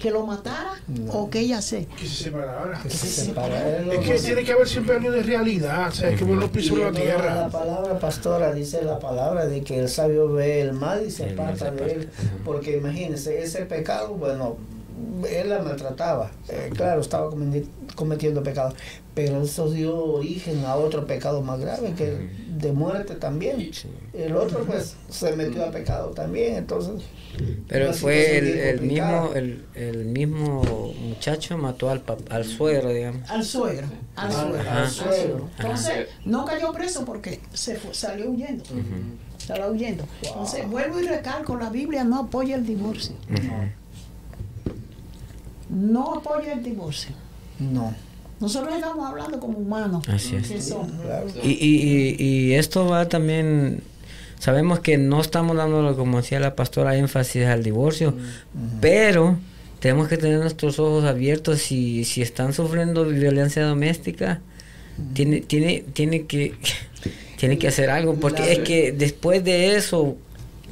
¿Que 0.00 0.10
lo 0.10 0.24
matara 0.24 0.72
o 1.12 1.28
que 1.28 1.40
ella 1.40 1.60
se... 1.60 1.84
Que 1.86 2.06
se 2.06 2.24
separara. 2.24 2.80
Que 2.82 2.88
se 2.88 3.06
separa. 3.06 3.78
Es 3.80 3.86
Es 3.86 3.98
que 4.22 4.26
tiene 4.26 4.44
que 4.44 4.52
haber 4.52 4.66
siempre 4.66 4.96
algo 4.96 5.10
de 5.10 5.22
realidad, 5.22 5.88
o 5.88 5.92
sea, 5.92 6.14
que 6.14 6.24
uno 6.24 6.50
piso 6.50 6.76
la 6.76 6.90
tierra. 6.90 7.34
La 7.34 7.48
palabra 7.50 7.98
pastora 7.98 8.52
dice 8.54 8.82
la 8.82 8.98
palabra 8.98 9.44
de 9.46 9.62
que 9.62 9.78
el 9.78 9.88
sabio 9.90 10.32
ve 10.32 10.62
el 10.62 10.72
mal 10.72 11.04
y 11.06 11.10
se 11.10 11.30
aparta 11.30 11.70
de 11.70 11.92
él. 11.92 12.08
Porque 12.44 12.78
imagínense, 12.78 13.42
ese 13.42 13.66
pecado, 13.66 14.14
bueno, 14.14 14.56
él 15.30 15.50
la 15.50 15.58
maltrataba. 15.60 16.30
Eh, 16.48 16.70
claro, 16.74 17.02
estaba 17.02 17.30
cometi- 17.30 17.68
cometiendo 17.94 18.42
pecado. 18.42 18.72
Pero 19.14 19.42
eso 19.42 19.70
dio 19.70 19.94
origen 19.96 20.64
a 20.64 20.76
otro 20.76 21.06
pecado 21.06 21.42
más 21.42 21.60
grave, 21.60 21.92
que 21.92 22.28
de 22.60 22.72
muerte 22.72 23.14
también. 23.14 23.72
Sí. 23.72 23.88
El 24.12 24.36
otro, 24.36 24.64
pues, 24.64 24.96
se 25.08 25.34
metió 25.36 25.64
a 25.64 25.70
pecado 25.70 26.10
también. 26.10 26.56
Entonces, 26.56 27.02
Pero 27.68 27.92
fue 27.92 28.38
el, 28.70 28.80
mismo 28.80 29.30
el, 29.34 29.64
el 29.74 30.04
mismo 30.06 30.62
muchacho 31.00 31.56
mató 31.58 31.90
al 31.90 32.04
pap- 32.04 32.30
al 32.30 32.44
suegro, 32.44 32.90
digamos. 32.90 33.28
Al 33.30 33.44
suegro, 33.44 33.86
al 34.16 34.32
suegro. 34.32 34.58
al 34.60 34.66
al 34.78 34.90
suegro. 34.90 35.48
Entonces, 35.58 36.08
no 36.24 36.44
cayó 36.44 36.72
preso 36.72 37.04
porque 37.04 37.40
se 37.52 37.76
fue- 37.76 37.94
salió 37.94 38.30
huyendo. 38.30 38.64
Salió 39.38 39.68
huyendo. 39.70 40.04
Entonces, 40.22 40.68
vuelvo 40.68 41.00
y 41.00 41.06
recalco, 41.06 41.56
la 41.56 41.70
Biblia 41.70 42.04
no 42.04 42.20
apoya 42.20 42.56
el 42.56 42.66
divorcio. 42.66 43.14
No 45.68 46.14
apoya 46.14 46.52
el 46.54 46.62
divorcio. 46.62 47.12
no. 47.58 47.94
Nosotros 48.40 48.74
estamos 48.74 49.06
hablando 49.06 49.38
como 49.38 49.58
humanos. 49.58 50.02
Así 50.08 50.36
es. 50.36 50.48
que 50.48 50.60
somos. 50.60 50.90
Claro. 51.02 51.26
Y, 51.42 51.50
y, 51.50 52.16
y, 52.18 52.24
y 52.24 52.54
esto 52.54 52.86
va 52.86 53.08
también, 53.08 53.82
sabemos 54.38 54.80
que 54.80 54.96
no 54.98 55.20
estamos 55.20 55.56
dando, 55.56 55.96
como 55.96 56.18
decía 56.18 56.40
la 56.40 56.56
pastora, 56.56 56.96
énfasis 56.96 57.44
al 57.46 57.62
divorcio, 57.62 58.14
pero 58.80 59.38
tenemos 59.80 60.08
que 60.08 60.16
tener 60.16 60.40
nuestros 60.40 60.78
ojos 60.78 61.04
abiertos 61.04 61.60
si, 61.60 62.04
si 62.04 62.22
están 62.22 62.52
sufriendo 62.52 63.04
violencia 63.04 63.64
doméstica, 63.64 64.40
tiene, 65.14 65.40
tiene, 65.40 65.84
tiene 65.92 66.26
que 66.26 66.54
tiene 67.40 67.58
que 67.58 67.68
hacer 67.68 67.88
algo, 67.88 68.16
porque 68.16 68.52
es 68.52 68.58
que 68.58 68.92
después 68.92 69.42
de 69.42 69.76
eso 69.76 70.16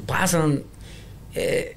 pasan 0.05 0.61
eh, 1.33 1.75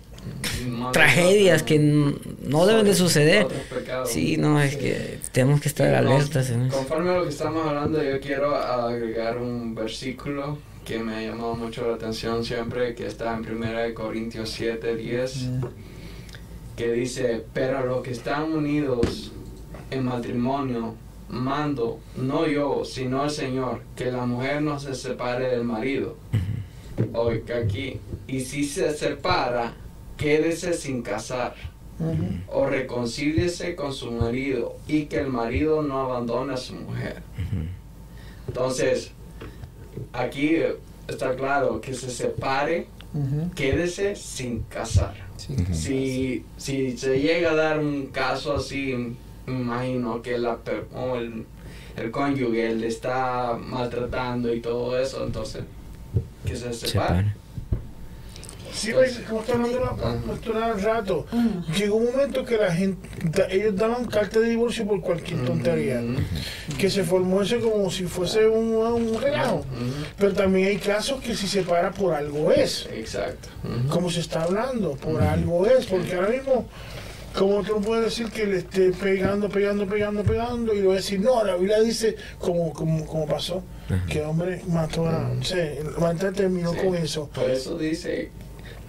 tragedias 0.92 1.62
que 1.62 1.78
no 1.78 2.66
deben 2.66 2.84
de 2.84 2.94
suceder. 2.94 3.46
Sí, 4.04 4.36
no, 4.36 4.60
es 4.60 4.76
que 4.76 5.18
tenemos 5.32 5.60
que 5.60 5.68
estar 5.68 5.94
alertas. 5.94 6.50
en 6.50 6.66
eso. 6.66 6.76
Conforme 6.76 7.10
a 7.10 7.14
lo 7.18 7.22
que 7.24 7.30
estamos 7.30 7.66
hablando, 7.66 8.02
yo 8.02 8.20
quiero 8.20 8.54
agregar 8.54 9.38
un 9.38 9.74
versículo 9.74 10.58
que 10.84 10.98
me 10.98 11.14
ha 11.14 11.22
llamado 11.22 11.54
mucho 11.54 11.86
la 11.86 11.94
atención 11.94 12.44
siempre, 12.44 12.94
que 12.94 13.06
está 13.06 13.36
en 13.36 13.40
1 13.40 13.94
Corintios 13.94 14.50
7, 14.50 14.96
10, 14.96 15.48
que 16.76 16.92
dice, 16.92 17.44
pero 17.52 17.86
los 17.86 18.02
que 18.02 18.10
están 18.10 18.52
unidos 18.52 19.32
en 19.90 20.04
matrimonio, 20.04 20.94
mando, 21.28 22.00
no 22.16 22.46
yo, 22.46 22.84
sino 22.84 23.24
el 23.24 23.30
Señor, 23.30 23.82
que 23.94 24.10
la 24.10 24.26
mujer 24.26 24.62
no 24.62 24.78
se 24.78 24.94
separe 24.94 25.50
del 25.50 25.64
marido. 25.64 26.16
Oiga 27.14 27.58
aquí, 27.58 28.00
y 28.26 28.40
si 28.40 28.64
se 28.64 28.92
separa, 28.92 29.74
quédese 30.22 30.72
sin 30.74 31.02
casar 31.02 31.54
o 32.48 32.66
reconcíliese 32.66 33.76
con 33.76 33.92
su 33.92 34.10
marido 34.10 34.76
y 34.88 35.04
que 35.04 35.18
el 35.18 35.28
marido 35.28 35.82
no 35.82 36.00
abandone 36.00 36.54
a 36.54 36.56
su 36.56 36.74
mujer. 36.74 37.22
Entonces, 38.48 39.12
aquí 40.12 40.56
está 41.06 41.34
claro 41.36 41.80
que 41.80 41.94
se 41.94 42.10
separe, 42.10 42.86
quédese 43.54 44.16
sin 44.16 44.60
casar. 44.62 45.14
Si, 45.72 46.44
si 46.56 46.96
se 46.96 47.20
llega 47.20 47.50
a 47.50 47.54
dar 47.54 47.78
un 47.78 48.06
caso 48.06 48.56
así, 48.56 48.94
me 49.46 49.60
imagino 49.60 50.22
que 50.22 50.38
la, 50.38 50.58
el, 51.16 51.44
el 51.96 52.10
cónyuge 52.10 52.74
le 52.74 52.86
está 52.86 53.58
maltratando 53.60 54.52
y 54.54 54.60
todo 54.60 54.98
eso, 54.98 55.24
entonces, 55.26 55.62
que 56.46 56.56
se 56.56 56.72
separe. 56.72 57.34
Sí, 58.72 58.90
pues, 58.92 59.20
como 59.28 59.40
está 59.40 59.52
hablando 59.52 59.80
la 59.80 60.16
pastora 60.22 60.66
al 60.66 60.80
rato, 60.82 61.26
llegó 61.76 61.96
un 61.96 62.06
momento 62.12 62.44
que 62.44 62.56
la 62.56 62.72
gente, 62.74 63.06
ellos 63.50 63.76
daban 63.76 64.06
carta 64.06 64.40
de 64.40 64.48
divorcio 64.48 64.86
por 64.86 65.00
cualquier 65.00 65.44
tontería. 65.44 66.00
Que 66.78 66.88
se 66.88 67.04
formó 67.04 67.42
eso 67.42 67.60
como 67.60 67.90
si 67.90 68.04
fuese 68.04 68.46
un, 68.48 68.74
un 68.74 69.20
relajo. 69.20 69.64
Pero 70.18 70.32
también 70.32 70.68
hay 70.68 70.78
casos 70.78 71.20
que 71.22 71.34
si 71.34 71.46
se 71.46 71.62
para 71.62 71.90
por 71.92 72.14
algo 72.14 72.50
es. 72.50 72.88
Exacto. 72.92 73.48
Como 73.90 74.10
se 74.10 74.20
está 74.20 74.44
hablando, 74.44 74.92
por 74.92 75.20
algo 75.22 75.66
es. 75.66 75.86
Porque 75.86 76.14
ahora 76.14 76.28
mismo, 76.28 76.66
como 77.38 77.62
tú 77.62 77.80
puedes 77.80 78.04
decir 78.06 78.30
que 78.30 78.46
le 78.46 78.58
esté 78.58 78.92
pegando, 78.92 79.48
pegando, 79.48 79.86
pegando, 79.86 80.22
pegando, 80.22 80.72
y 80.74 80.78
le 80.78 80.84
voy 80.84 80.92
a 80.94 80.96
decir, 80.96 81.20
no, 81.20 81.44
la 81.44 81.56
Biblia 81.56 81.80
dice, 81.80 82.16
como, 82.38 82.72
como, 82.72 83.06
como 83.06 83.26
pasó, 83.26 83.62
que 84.08 84.20
el 84.20 84.24
hombre 84.26 84.62
mató 84.68 85.06
a. 85.06 85.30
O 85.38 85.42
sea, 85.44 85.62
el 85.72 86.34
terminó 86.34 86.72
Sí. 86.72 86.78
con 86.84 86.94
eso. 86.96 87.28
Por 87.34 87.50
eso 87.50 87.76
dice, 87.76 88.30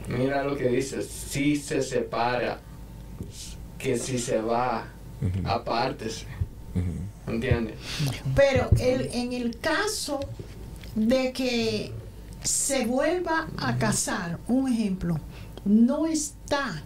mira 0.08 0.44
lo 0.44 0.56
que 0.58 0.70
dice, 0.70 1.02
si 1.02 1.56
se 1.56 1.82
separa, 1.82 2.60
que 3.78 3.98
si 3.98 4.18
se 4.20 4.42
va, 4.42 4.86
apártese. 5.46 6.26
¿Entiendes? 7.28 7.76
Pero 8.36 8.70
el, 8.80 9.10
en 9.14 9.32
el 9.34 9.58
caso 9.60 10.20
de 10.96 11.32
que 11.32 11.92
se 12.44 12.86
vuelva 12.86 13.48
a 13.58 13.78
casar, 13.78 14.40
un 14.48 14.72
ejemplo, 14.72 15.18
no 15.66 16.06
está 16.08 16.84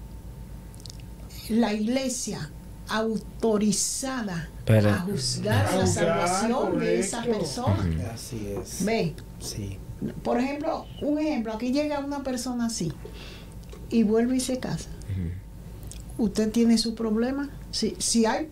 la 1.49 1.73
iglesia 1.73 2.51
autorizada 2.89 4.49
Para- 4.65 4.95
a 4.95 4.99
juzgar 4.99 5.73
la 5.75 5.87
salvación 5.87 6.77
de 6.79 6.99
esa 6.99 7.23
persona. 7.23 8.11
Así 8.13 8.47
es. 8.61 8.85
Ve, 8.85 9.15
Sí. 9.39 9.77
Por 10.23 10.39
ejemplo, 10.39 10.85
un 11.01 11.19
ejemplo, 11.19 11.53
aquí 11.53 11.71
llega 11.71 11.99
una 11.99 12.23
persona 12.23 12.67
así 12.67 12.91
y 13.89 14.03
vuelve 14.03 14.37
y 14.37 14.39
se 14.39 14.59
casa. 14.59 14.89
Usted 16.17 16.51
tiene 16.51 16.77
su 16.77 16.95
problema. 16.95 17.49
Si, 17.71 17.95
si 17.99 18.25
hay, 18.25 18.45
eh, 18.45 18.49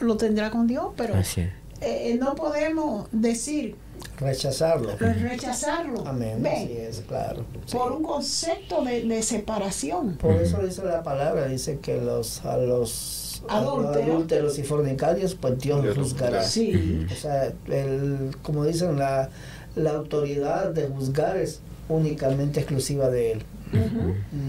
lo 0.00 0.16
tendrá 0.16 0.50
con 0.50 0.66
Dios, 0.68 0.88
pero 0.96 1.14
Así 1.14 1.40
es. 1.40 1.50
eh, 1.80 2.16
no 2.20 2.34
podemos 2.36 3.08
decir 3.12 3.74
Rechazarlo. 4.20 4.96
rechazarlo. 4.96 6.06
Amén. 6.06 6.44
Así 6.46 6.72
es, 6.72 7.00
claro. 7.08 7.44
Sí. 7.66 7.76
por 7.76 7.90
un 7.92 8.04
concepto 8.04 8.84
de, 8.84 9.02
de 9.02 9.22
separación. 9.24 10.14
Por 10.16 10.34
eso 10.36 10.58
dice 10.64 10.84
la 10.84 11.02
palabra, 11.02 11.46
dice 11.48 11.78
que 11.80 12.00
los 12.00 12.44
a 12.44 12.56
los, 12.56 13.42
a 13.48 13.60
los 13.60 13.70
Adúlteros. 13.78 14.08
adúlteros 14.08 14.58
y 14.60 14.62
fornicarios, 14.62 15.34
pues 15.34 15.58
Dios 15.58 15.84
los 15.84 15.96
juzgará. 15.98 16.44
Sí. 16.44 17.04
O 17.10 17.14
sea, 17.16 17.52
el, 17.66 18.36
como 18.42 18.64
dicen, 18.64 18.96
la, 18.96 19.30
la 19.76 19.92
autoridad 19.92 20.70
de 20.70 20.88
juzgar 20.88 21.36
es 21.36 21.60
únicamente 21.88 22.60
exclusiva 22.60 23.08
de 23.08 23.32
Él, 23.32 23.42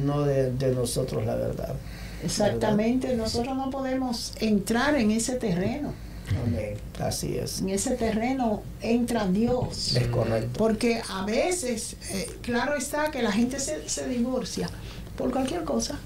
no 0.05 0.23
de, 0.23 0.51
de 0.51 0.73
nosotros, 0.73 1.25
la 1.25 1.35
verdad. 1.35 1.75
Exactamente, 2.23 3.15
nosotros 3.15 3.55
no 3.55 3.69
podemos 3.69 4.33
entrar 4.39 4.95
en 4.95 5.11
ese 5.11 5.35
terreno. 5.35 5.93
Amén. 6.45 6.75
Así 6.99 7.37
es. 7.37 7.61
En 7.61 7.69
ese 7.69 7.95
terreno 7.95 8.61
entra 8.81 9.27
Dios. 9.27 9.95
Es 9.95 10.07
correcto. 10.07 10.59
Porque 10.59 11.01
a 11.09 11.25
veces, 11.25 11.95
eh, 12.11 12.29
claro 12.41 12.75
está 12.75 13.09
que 13.09 13.23
la 13.23 13.31
gente 13.31 13.59
se, 13.59 13.87
se 13.89 14.07
divorcia 14.07 14.69
por 15.17 15.31
cualquier 15.31 15.63
cosa, 15.63 15.99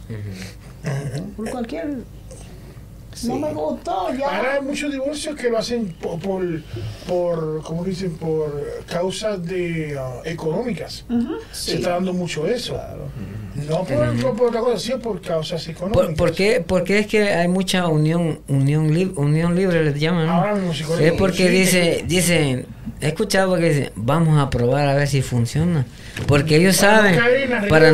por 1.35 1.49
cualquier... 1.49 1.98
No 3.26 3.35
me 3.40 3.53
gustó, 3.53 3.91
Ahora 3.91 4.14
ya. 4.18 4.53
hay 4.56 4.61
muchos 4.61 4.91
divorcios 4.91 5.35
que 5.35 5.49
lo 5.49 5.57
hacen 5.57 5.88
por, 6.02 6.19
por, 6.19 6.44
por 7.07 7.61
¿cómo 7.64 7.84
dicen? 7.84 8.15
Por 8.18 8.84
causas 8.88 9.44
de, 9.45 9.98
ah, 9.99 10.22
económicas. 10.26 11.06
Se 11.52 11.76
está 11.76 11.91
dando 11.91 12.14
mucho 12.14 12.48
eso. 12.48 12.73
Claro. 12.73 13.10
No 13.68 13.84
por, 13.84 14.19
por- 14.19 14.35
por 14.35 14.48
otra 14.48 14.61
cosa, 14.61 14.80
sino 14.80 14.99
por 14.99 15.22
causas 15.22 15.68
económicas. 15.68 16.07
¿Por, 16.07 16.15
por 16.15 16.31
qué, 16.34 16.60
por 16.65 16.84
qué 16.84 16.99
es 16.99 17.07
que 17.07 17.22
hay 17.30 17.48
mucha 17.48 17.88
unión 17.88 18.40
unión, 18.48 18.90
lib- 18.91 19.14
unión 19.15 19.56
libre, 19.56 19.84
les 19.85 19.99
llaman? 19.99 20.26
¿no? 20.26 20.34
Ahora 20.34 20.56
mismo, 20.56 20.95
Es 20.99 21.11
porque 21.14 21.44
sí. 21.45 21.49
dice, 21.49 22.03
dicen, 22.07 22.65
he 23.01 23.07
escuchado 23.07 23.55
que 23.57 23.69
dicen, 23.69 23.91
vamos 23.95 24.39
a 24.41 24.49
probar 24.49 24.88
a 24.88 24.93
ver 24.95 25.07
si 25.07 25.22
funciona. 25.22 25.85
Porque 26.27 26.57
ellos 26.57 26.77
Para 26.77 26.95
saben, 26.97 27.15
no 27.15 27.22
caer 27.22 27.38
en 27.43 27.49
las 27.49 27.65
para, 27.68 27.91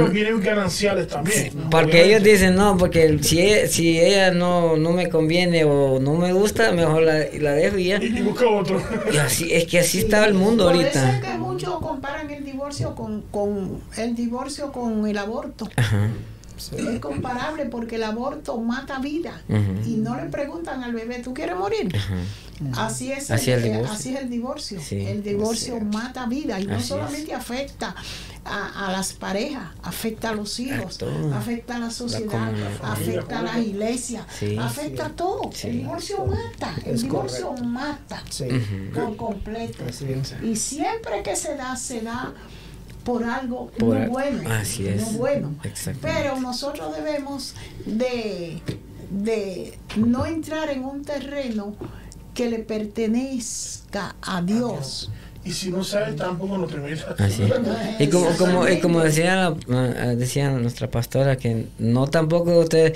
también. 1.08 1.54
porque 1.72 2.04
ellos 2.06 2.24
dicen, 2.24 2.56
no, 2.56 2.78
porque 2.78 3.18
si 3.22 3.40
ella, 3.42 3.68
si 3.68 4.00
ella 4.00 4.32
no, 4.32 4.76
no 4.78 4.92
me 4.92 5.10
conviene 5.10 5.64
o 5.64 6.00
no 6.00 6.16
me 6.16 6.34
gusta, 6.34 6.72
mejor 6.72 7.04
la, 7.04 7.26
la 7.40 7.52
dejo 7.54 7.78
y 7.78 7.86
ya. 7.86 8.04
Y, 8.04 8.22
busca 8.22 8.48
otro. 8.48 8.82
Y 9.14 9.18
así, 9.18 9.54
es 9.54 9.66
que 9.66 9.80
así 9.80 10.00
está 10.00 10.26
el 10.26 10.34
mundo 10.34 10.66
Por 10.66 10.76
eso 10.76 10.88
es 10.90 10.96
ahorita. 10.98 11.22
que 11.32 11.38
muchos 11.38 11.80
comparan 11.80 12.30
el 12.30 12.44
divorcio 12.44 12.94
con, 12.96 13.22
con 13.32 13.80
el 13.98 14.16
divorcio 14.16 14.72
con 14.72 15.08
el 15.08 15.18
aborto. 15.18 15.70
Ajá. 15.76 16.10
Es 16.60 17.00
comparable 17.00 17.66
porque 17.66 17.96
el 17.96 18.04
aborto 18.04 18.58
mata 18.60 19.00
vida 19.00 19.42
y 19.86 19.96
no 19.98 20.16
le 20.16 20.24
preguntan 20.30 20.84
al 20.84 20.94
bebé, 20.94 21.20
¿tú 21.20 21.34
quieres 21.34 21.56
morir? 21.58 21.96
Así 22.76 23.10
es, 23.12 23.32
Así 23.32 23.52
el, 23.52 23.60
es 23.60 23.64
el 23.66 23.72
divorcio. 23.72 23.94
así 23.96 24.10
es 24.16 24.22
el 24.22 24.30
divorcio. 24.30 24.82
Sí, 24.82 25.06
el 25.06 25.24
divorcio 25.24 25.80
mata 25.80 26.26
vida 26.26 26.60
y 26.60 26.66
no 26.66 26.74
Así 26.74 26.82
es. 26.84 26.88
solamente 26.90 27.34
afecta 27.34 27.96
a, 28.44 28.88
a 28.88 28.92
las 28.92 29.14
parejas, 29.14 29.70
afecta 29.82 30.32
a 30.32 30.36
los 30.36 30.60
hijos, 30.60 31.00
afecta 31.34 31.78
a 31.78 31.80
la 31.80 31.90
sociedad, 31.90 32.52
afecta 32.84 33.40
a 33.40 33.42
las 33.44 33.58
iglesias, 33.60 34.26
Sí. 34.38 34.58
afecta 34.58 35.06
a 35.06 35.10
todo. 35.10 35.50
Sí. 35.54 35.68
El 35.70 35.78
divorcio 35.80 36.26
mata, 36.26 36.76
el 36.86 36.96
Es 36.96 37.02
divorcio 37.04 37.48
correcto. 37.48 37.64
mata 37.70 38.24
Sí. 38.30 38.46
por 38.94 39.16
completo. 39.16 39.86
Y 40.44 40.56
siempre 40.58 41.24
que 41.24 41.38
se 41.38 41.56
da, 41.56 41.78
se 41.78 42.02
da 42.02 42.34
por 43.04 43.24
algo 43.24 43.72
Por 43.78 43.96
no 43.96 44.02
al- 44.04 44.10
bueno. 44.10 44.50
así 44.52 44.88
es. 44.88 45.14
No 45.14 45.18
bueno. 45.18 45.56
Pero 46.02 46.40
nosotros 46.40 46.96
debemos 46.96 47.56
de, 47.86 48.62
de 49.10 49.78
no 49.98 50.26
entrar 50.26 50.70
en 50.70 50.84
un 50.84 51.04
terreno 51.04 51.76
que 52.34 52.50
le 52.50 52.60
pertenezca 52.60 54.16
a 54.22 54.42
Dios. 54.42 55.12
Y 55.44 55.54
si 55.54 55.72
no 55.72 55.84
sabes, 55.84 56.16
tampoco 56.18 56.58
no 56.58 56.68
te 56.68 56.78
metas. 56.78 57.20
Así 57.20 57.44
es. 57.44 57.52
Y 58.02 58.08
como, 58.10 58.30
como, 58.38 58.68
y 58.68 58.80
como 58.80 59.02
decía, 59.02 59.36
la- 59.36 59.56
ah, 59.72 60.16
decía 60.16 60.52
nuestra 60.52 60.92
pastora, 60.92 61.38
que 61.38 61.68
no 61.80 62.08
tampoco 62.08 62.60
usted 62.60 62.96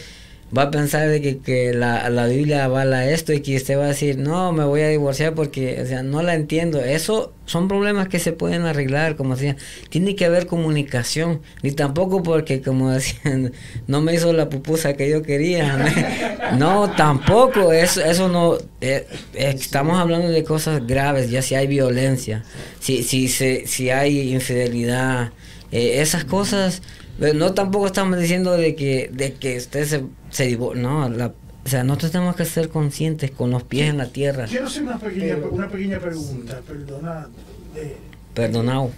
va 0.55 0.63
a 0.63 0.71
pensar 0.71 1.09
de 1.09 1.21
que, 1.21 1.39
que 1.39 1.73
la, 1.73 2.09
la 2.09 2.27
Biblia 2.27 2.65
avala 2.65 3.09
esto 3.09 3.33
y 3.33 3.41
que 3.41 3.55
usted 3.55 3.77
va 3.77 3.85
a 3.85 3.87
decir, 3.87 4.17
no, 4.17 4.51
me 4.51 4.63
voy 4.63 4.81
a 4.81 4.89
divorciar 4.89 5.33
porque, 5.33 5.81
o 5.81 5.85
sea, 5.85 6.03
no 6.03 6.21
la 6.21 6.35
entiendo. 6.35 6.79
Eso 6.79 7.33
son 7.45 7.67
problemas 7.67 8.07
que 8.07 8.19
se 8.19 8.33
pueden 8.33 8.63
arreglar, 8.63 9.15
como 9.15 9.35
decía. 9.35 9.55
Tiene 9.89 10.15
que 10.15 10.25
haber 10.25 10.45
comunicación. 10.45 11.41
Ni 11.63 11.71
tampoco 11.71 12.23
porque, 12.23 12.61
como 12.61 12.91
decían, 12.91 13.51
no 13.87 14.01
me 14.01 14.13
hizo 14.13 14.31
la 14.33 14.49
pupusa 14.49 14.93
que 14.93 15.09
yo 15.09 15.23
quería. 15.23 16.29
No, 16.57 16.91
tampoco. 16.91 17.73
Eso, 17.73 18.01
eso 18.03 18.27
no. 18.27 18.57
eh, 18.81 19.07
eh, 19.33 19.55
estamos 19.57 19.97
hablando 19.97 20.29
de 20.29 20.43
cosas 20.43 20.85
graves, 20.85 21.31
ya 21.31 21.41
si 21.41 21.55
hay 21.55 21.65
violencia, 21.65 22.43
si, 22.79 23.01
si, 23.01 23.27
se, 23.27 23.65
si 23.65 23.89
hay 23.89 24.33
infidelidad, 24.33 25.31
eh, 25.71 26.01
esas 26.01 26.25
cosas. 26.25 26.81
No 27.33 27.53
tampoco 27.53 27.85
estamos 27.87 28.19
diciendo 28.19 28.51
de 28.57 28.75
que, 28.75 29.09
de 29.13 29.33
que 29.33 29.57
usted 29.57 29.85
se, 29.85 30.03
se 30.29 30.49
divor- 30.57 30.75
No, 30.75 31.07
la, 31.09 31.27
o 31.27 31.69
sea, 31.69 31.83
nosotros 31.83 32.11
tenemos 32.11 32.35
que 32.35 32.43
ser 32.45 32.67
conscientes 32.69 33.31
con 33.31 33.51
los 33.51 33.63
pies 33.63 33.89
en 33.89 33.97
la 33.97 34.07
tierra. 34.07 34.45
Quiero 34.45 34.65
hacer 34.67 34.83
una 34.83 34.97
pequeña, 34.99 35.37
una 35.49 35.69
pequeña 35.69 35.99
pregunta, 35.99 36.59
perdona. 36.67 37.27
Eh, 37.75 37.95
Perdonado. 38.33 38.91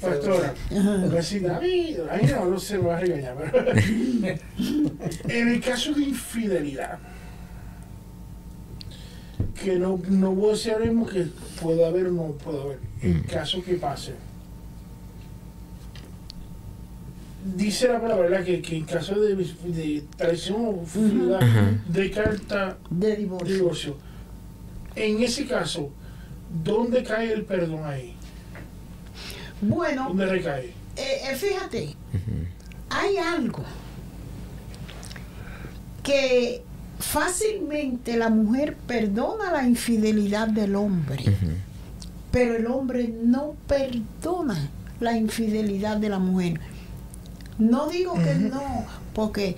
pastora, 0.00 0.54
voy 0.70 0.78
a 0.80 1.08
decir, 1.08 1.42
David, 1.42 1.98
ahí 2.10 2.26
no, 2.26 2.46
no 2.46 2.58
se 2.58 2.78
me 2.78 2.84
va 2.86 2.96
a 2.96 3.00
regañar. 3.00 3.34
pero- 3.52 3.72
en 5.28 5.48
el 5.48 5.60
caso 5.60 5.92
de 5.92 6.04
infidelidad, 6.04 6.98
que 9.62 9.78
no, 9.78 10.00
no 10.08 10.32
voy 10.32 10.50
a 10.50 10.52
decir 10.52 10.72
ahora 10.72 10.86
mismo 10.86 11.06
que 11.06 11.26
puede 11.60 11.84
haber 11.84 12.06
o 12.06 12.12
no 12.12 12.22
puede 12.42 12.60
haber, 12.62 12.78
en 13.02 13.22
caso 13.24 13.62
que 13.62 13.74
pase. 13.74 14.12
Dice 17.44 17.88
la 17.88 18.00
palabra. 18.00 18.44
Que, 18.44 18.60
que 18.60 18.76
en 18.76 18.84
caso 18.84 19.18
de, 19.20 19.34
de 19.36 20.04
traición 20.16 20.56
o 20.64 20.84
Ajá. 21.36 21.70
de 21.88 22.10
carta 22.10 22.78
De 22.90 23.16
divorcio. 23.16 23.54
divorcio. 23.54 23.96
En 24.96 25.22
ese 25.22 25.46
caso, 25.46 25.90
¿dónde 26.64 27.02
cae 27.04 27.32
el 27.32 27.44
perdón 27.44 27.84
ahí? 27.84 28.14
Bueno, 29.60 30.06
¿Dónde 30.08 30.26
recae? 30.26 30.66
eh, 30.96 31.20
eh, 31.30 31.36
fíjate, 31.36 31.94
hay 32.90 33.16
algo 33.16 33.62
que 36.02 36.62
fácilmente 36.98 38.16
la 38.16 38.30
mujer 38.30 38.76
perdona 38.86 39.52
la 39.52 39.66
infidelidad 39.66 40.48
del 40.48 40.74
hombre, 40.76 41.24
pero 42.30 42.56
el 42.56 42.66
hombre 42.66 43.12
no 43.22 43.54
perdona 43.66 44.70
la 45.00 45.16
infidelidad 45.16 45.96
de 45.98 46.08
la 46.08 46.18
mujer. 46.18 46.60
No 47.58 47.88
digo 47.88 48.14
que 48.14 48.34
no, 48.34 48.84
porque 49.14 49.56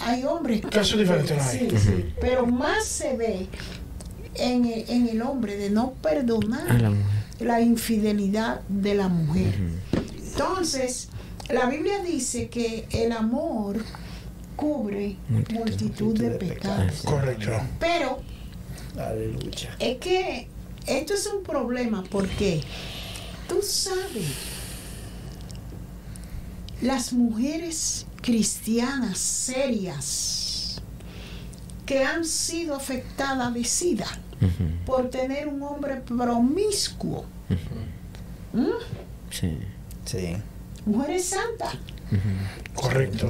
hay 0.00 0.24
hombres 0.24 0.60
que... 0.60 0.68
Casos 0.68 0.98
diferentes 0.98 1.36
no 1.36 1.42
hay. 1.42 1.58
Sí, 1.70 1.78
sí, 1.78 2.14
pero 2.20 2.46
más 2.46 2.84
se 2.84 3.16
ve 3.16 3.48
en 4.36 4.64
el, 4.64 4.88
en 4.88 5.08
el 5.08 5.22
hombre 5.22 5.56
de 5.56 5.70
no 5.70 5.92
perdonar 5.94 6.92
la 7.40 7.60
infidelidad 7.60 8.60
de 8.68 8.94
la 8.94 9.08
mujer. 9.08 9.54
Entonces, 10.32 11.08
la 11.48 11.66
Biblia 11.66 12.02
dice 12.04 12.48
que 12.48 12.86
el 12.92 13.12
amor 13.12 13.78
cubre 14.56 15.16
Multitud. 15.28 15.58
multitud 15.58 16.18
de 16.18 16.30
pecados. 16.30 17.02
Correcto. 17.04 17.50
Pero 17.80 18.20
Aleluya. 18.96 19.74
es 19.78 19.96
que 19.98 20.48
esto 20.86 21.14
es 21.14 21.26
un 21.26 21.42
problema 21.42 22.04
porque 22.10 22.62
Tú 23.48 23.60
sabes, 23.62 24.28
las 26.82 27.12
mujeres 27.12 28.06
cristianas 28.22 29.18
serias 29.18 30.80
que 31.86 32.04
han 32.04 32.24
sido 32.24 32.74
afectadas 32.74 33.52
de 33.52 33.64
SIDA 33.64 34.06
por 34.86 35.10
tener 35.10 35.48
un 35.48 35.62
hombre 35.62 35.96
promiscuo. 35.96 37.24
¿Mm? 38.52 38.66
Sí. 39.30 39.58
Sí. 40.04 40.36
Mujeres 40.86 41.24
santas. 41.26 41.76
Correcto. 42.74 43.28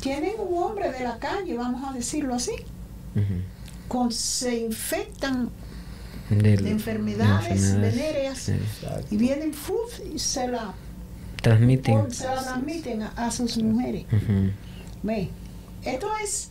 Tienen 0.00 0.34
un 0.38 0.62
hombre 0.62 0.90
de 0.90 1.00
la 1.00 1.18
calle, 1.18 1.56
vamos 1.56 1.88
a 1.88 1.92
decirlo 1.92 2.34
así. 2.34 2.52
Con, 3.88 4.10
se 4.10 4.56
infectan 4.56 5.50
de 6.30 6.54
enfermedades 6.54 7.78
venéreas 7.78 8.38
sí. 8.38 8.54
y 9.10 9.16
vienen 9.16 9.52
fuf, 9.52 10.00
y 10.14 10.18
se 10.18 10.48
la, 10.48 10.72
Transmiten. 11.42 12.10
se 12.10 12.24
la 12.26 12.42
transmiten 12.42 13.02
a, 13.02 13.08
a 13.16 13.30
sus 13.30 13.58
mujeres. 13.62 14.06
Ve, 15.02 15.28
esto 15.84 16.08
es, 16.22 16.50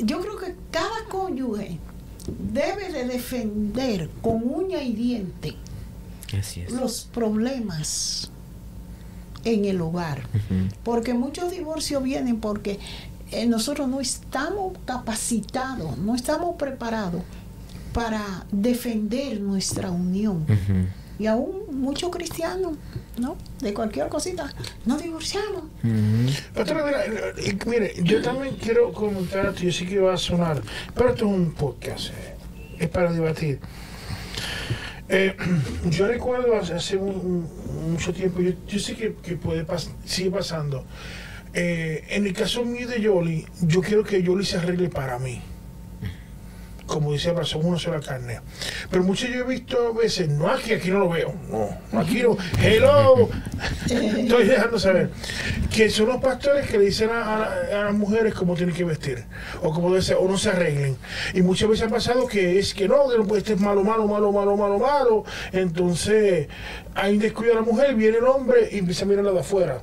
yo 0.00 0.20
creo 0.20 0.36
que 0.38 0.54
cada 0.70 1.04
cónyuge 1.08 1.78
debe 2.52 2.92
de 2.92 3.06
defender 3.06 4.10
con 4.20 4.42
uña 4.44 4.82
y 4.82 4.92
diente 4.92 5.54
Así 6.38 6.60
es. 6.60 6.72
los 6.72 7.04
problemas 7.12 8.30
en 9.44 9.64
el 9.64 9.80
hogar. 9.80 10.22
Porque 10.82 11.14
muchos 11.14 11.50
divorcios 11.50 12.02
vienen 12.02 12.40
porque 12.40 12.78
eh, 13.30 13.46
nosotros 13.46 13.88
no 13.88 14.00
estamos 14.00 14.76
capacitados, 14.84 15.96
no 15.98 16.14
estamos 16.14 16.56
preparados 16.56 17.22
para 17.92 18.44
defender 18.50 19.40
nuestra 19.40 19.90
unión. 19.90 20.42
Ujú. 20.42 20.86
Y 21.18 21.26
aún 21.26 21.62
muchos 21.72 22.10
cristianos, 22.10 22.76
¿no? 23.18 23.36
De 23.60 23.74
cualquier 23.74 24.08
cosita, 24.08 24.52
no 24.86 24.96
divorciamos. 24.96 25.64
Mira, 26.84 27.06
eh, 27.06 27.32
eh, 27.38 27.58
mire, 27.66 27.94
yo 28.02 28.22
también 28.22 28.54
quiero 28.56 28.92
comentar, 28.92 29.52
yo 29.54 29.72
sé 29.72 29.86
que 29.86 29.98
va 29.98 30.14
a 30.14 30.16
sonar, 30.16 30.62
pero 30.94 31.10
esto 31.10 31.26
es 31.26 31.32
un 31.32 31.52
podcast, 31.54 32.10
eh, 32.10 32.34
es 32.78 32.88
para 32.88 33.12
debatir. 33.12 33.58
Eh, 35.08 35.34
yo 35.90 36.06
recuerdo 36.06 36.56
hace- 36.56 36.74
hace 36.74 36.96
un- 36.96 37.48
un- 37.78 37.92
mucho 37.92 38.12
tiempo, 38.12 38.40
yo, 38.40 38.52
yo 38.68 38.78
sé 38.78 38.94
que, 38.94 39.14
que 39.14 39.36
puede 39.36 39.66
pas- 39.66 39.90
sigue 40.04 40.30
pasando. 40.30 40.84
Eh, 41.54 42.04
en 42.10 42.26
el 42.26 42.32
caso 42.34 42.64
mío 42.64 42.86
de 42.86 43.00
Yoli, 43.00 43.46
yo 43.62 43.80
quiero 43.80 44.04
que 44.04 44.22
Yoli 44.22 44.44
se 44.44 44.58
arregle 44.58 44.88
para 44.90 45.18
mí. 45.18 45.40
Como 46.88 47.12
decía, 47.12 47.32
para 47.34 47.46
somos 47.46 47.66
una 47.66 47.78
sola 47.78 48.00
carne. 48.00 48.40
Pero 48.90 49.04
muchos 49.04 49.28
yo 49.30 49.42
he 49.44 49.44
visto 49.44 49.88
a 49.88 49.92
veces, 49.92 50.28
no 50.28 50.48
aquí, 50.50 50.72
aquí 50.72 50.90
no 50.90 50.98
lo 50.98 51.08
veo, 51.10 51.34
no, 51.50 51.68
no 51.92 52.00
aquí 52.00 52.22
no, 52.22 52.36
hello, 52.60 53.28
estoy 53.86 54.44
dejando 54.46 54.78
saber, 54.78 55.10
que 55.70 55.90
son 55.90 56.06
los 56.08 56.16
pastores 56.20 56.66
que 56.68 56.78
le 56.78 56.86
dicen 56.86 57.10
a, 57.10 57.36
a 57.36 57.38
la- 57.38 57.80
a 57.80 57.84
las 57.84 57.94
mujeres 57.94 58.34
cómo 58.34 58.54
tienen 58.56 58.74
que 58.74 58.84
vestir, 58.84 59.24
o 59.62 59.72
cómo 59.72 59.90
debe 59.90 60.02
ser, 60.02 60.16
o 60.18 60.26
no 60.26 60.38
se 60.38 60.48
arreglen. 60.50 60.96
Y 61.34 61.42
muchas 61.42 61.68
veces 61.68 61.86
ha 61.86 61.90
pasado 61.90 62.26
que 62.26 62.58
es 62.58 62.72
que 62.74 62.88
no, 62.88 63.08
que 63.08 63.18
no, 63.18 63.24
pues, 63.26 63.42
este 63.42 63.52
es 63.52 63.60
malo, 63.60 63.84
malo, 63.84 64.08
malo, 64.08 64.32
malo, 64.32 64.56
malo, 64.56 64.78
malo. 64.78 65.24
Entonces, 65.52 66.48
hay 66.94 67.12
un 67.14 67.18
descuido 67.20 67.52
de 67.54 67.60
la 67.60 67.66
mujer, 67.66 67.94
viene 67.94 68.16
el 68.18 68.24
hombre 68.24 68.68
y 68.72 68.78
empieza 68.78 69.04
a 69.04 69.08
mirarla 69.08 69.32
de 69.32 69.40
afuera. 69.40 69.82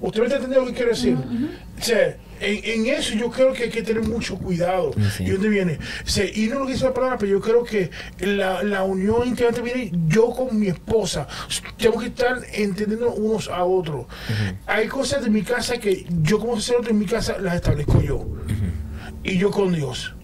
¿Usted 0.00 0.20
me 0.20 0.26
está 0.26 0.36
entendiendo 0.36 0.66
lo 0.66 0.66
que 0.72 0.76
quiero 0.76 0.90
decir? 0.90 1.16
O 1.78 1.82
sea, 1.82 2.16
en, 2.40 2.86
en 2.86 2.86
eso 2.94 3.14
yo 3.14 3.30
creo 3.30 3.52
que 3.52 3.64
hay 3.64 3.70
que 3.70 3.82
tener 3.82 4.02
mucho 4.02 4.38
cuidado. 4.38 4.92
Sí. 5.16 5.24
¿Y 5.24 5.30
dónde 5.30 5.48
viene? 5.48 5.78
O 6.04 6.08
sea, 6.08 6.24
y 6.24 6.46
no 6.46 6.60
lo 6.60 6.66
que 6.66 6.72
dice 6.72 6.84
la 6.84 6.94
palabra, 6.94 7.18
pero 7.18 7.32
yo 7.32 7.40
creo 7.40 7.64
que 7.64 7.90
la, 8.20 8.62
la 8.62 8.84
unión 8.84 9.26
íntimamente 9.26 9.60
viene 9.62 9.90
yo 10.06 10.30
con 10.30 10.58
mi 10.58 10.68
esposa. 10.68 11.26
Tenemos 11.76 12.02
que 12.02 12.08
estar 12.08 12.38
entendiendo 12.52 13.12
unos 13.12 13.48
a 13.48 13.64
otros. 13.64 14.06
Hay 14.66 14.86
cosas 14.86 15.24
de 15.24 15.30
mi 15.30 15.42
casa 15.42 15.78
que 15.78 16.06
yo 16.22 16.38
como 16.38 16.56
sacerdote 16.60 16.90
en 16.90 16.98
mi 16.98 17.06
casa 17.06 17.38
las 17.38 17.56
establezco 17.56 18.00
yo. 18.00 18.26
Y 19.24 19.36
yo 19.38 19.50
con 19.50 19.72
Dios. 19.74 20.14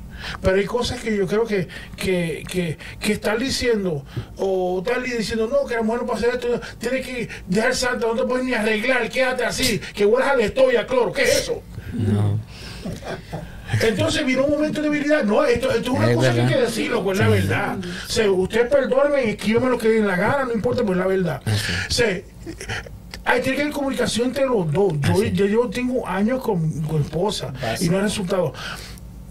Pero 0.41 0.57
hay 0.57 0.65
cosas 0.65 1.01
que 1.01 1.17
yo 1.17 1.27
creo 1.27 1.45
que, 1.45 1.69
que, 1.97 2.45
que, 2.49 2.79
que 3.01 3.13
estar 3.13 3.39
diciendo, 3.39 4.05
o 4.37 4.83
tal 4.85 5.07
y 5.07 5.11
diciendo, 5.11 5.49
no, 5.51 5.67
que 5.67 5.75
la 5.75 5.83
mujer 5.83 6.03
no 6.03 6.07
puede 6.07 6.19
hacer 6.19 6.35
esto, 6.35 6.61
tiene 6.79 7.01
que 7.01 7.29
dejar 7.49 7.75
santo, 7.75 8.15
no 8.15 8.21
te 8.21 8.27
puedes 8.29 8.45
ni 8.45 8.55
arreglar, 8.55 9.09
quédate 9.09 9.45
así, 9.45 9.81
que 9.95 10.07
huelas 10.07 10.37
a 10.37 10.43
estoy 10.43 10.77
a 10.77 10.87
cloro, 10.87 11.13
¿qué 11.13 11.23
es 11.23 11.41
eso? 11.41 11.63
No. 11.93 12.39
Entonces 13.81 14.25
vino 14.27 14.45
un 14.45 14.53
momento 14.53 14.81
de 14.83 14.89
debilidad. 14.89 15.25
No, 15.25 15.45
esto, 15.45 15.71
esto 15.71 15.93
es 15.93 15.99
una 15.99 16.11
Es 16.11 16.17
cosa 16.17 16.35
que 16.35 16.41
hay 16.43 16.49
que 16.49 16.61
decirlo, 16.61 17.03
pues 17.03 17.19
es 17.19 17.25
la 17.25 17.31
verdad. 17.31 17.77
O 17.79 18.11
sea, 18.11 18.31
usted 18.31 18.69
perdóneme 18.69 19.25
y 19.25 19.31
escríbeme 19.31 19.69
lo 19.69 19.79
que 19.79 19.89
dé 19.89 20.01
la 20.01 20.17
gana, 20.17 20.45
no 20.45 20.53
importa, 20.53 20.83
pues 20.83 20.99
es 20.99 21.05
la 21.05 21.07
verdad. 21.07 21.43
O 21.89 21.93
sea, 21.93 22.21
hay 23.25 23.41
tiene 23.41 23.57
que 23.57 23.63
haber 23.63 23.75
comunicación 23.75 24.29
entre 24.29 24.47
los 24.47 24.71
dos. 24.71 24.93
Yo, 25.01 25.25
yo, 25.25 25.47
yo 25.47 25.71
tengo 25.71 26.07
años 26.07 26.43
con, 26.43 26.83
con 26.83 27.03
esposa 27.03 27.53
y 27.81 27.89
no 27.89 27.99
ha 27.99 28.03
resultado. 28.03 28.53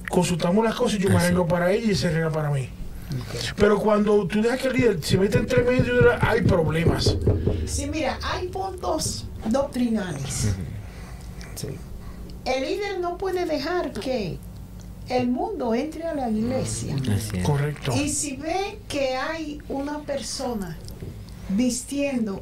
Consultamos 0.09 0.63
las 0.63 0.75
cosas 0.75 0.99
y 0.99 1.03
yo 1.03 1.09
me 1.09 1.17
arreglo 1.17 1.47
para 1.47 1.71
ella 1.71 1.91
y 1.91 1.95
se 1.95 2.07
arregla 2.07 2.29
para 2.29 2.49
mí. 2.49 2.69
Pero 3.57 3.79
cuando 3.79 4.25
tú 4.27 4.41
dejas 4.41 4.59
que 4.59 4.67
el 4.67 4.73
líder 4.73 5.03
se 5.03 5.17
mete 5.17 5.37
entre 5.37 5.63
medio, 5.63 5.93
hay 6.21 6.41
problemas. 6.41 7.15
Sí, 7.65 7.87
mira, 7.87 8.17
hay 8.23 8.47
puntos 8.47 9.25
doctrinales. 9.45 10.55
Sí. 11.55 11.67
El 12.45 12.63
líder 12.63 12.99
no 12.99 13.17
puede 13.17 13.45
dejar 13.45 13.91
que 13.91 14.37
el 15.09 15.27
mundo 15.27 15.73
entre 15.73 16.03
a 16.03 16.13
la 16.13 16.29
iglesia. 16.29 16.95
Correcto. 17.43 17.93
Y 17.95 18.09
si 18.09 18.35
ve 18.37 18.79
que 18.87 19.15
hay 19.15 19.61
una 19.69 19.99
persona 19.99 20.77
vistiendo 21.49 22.41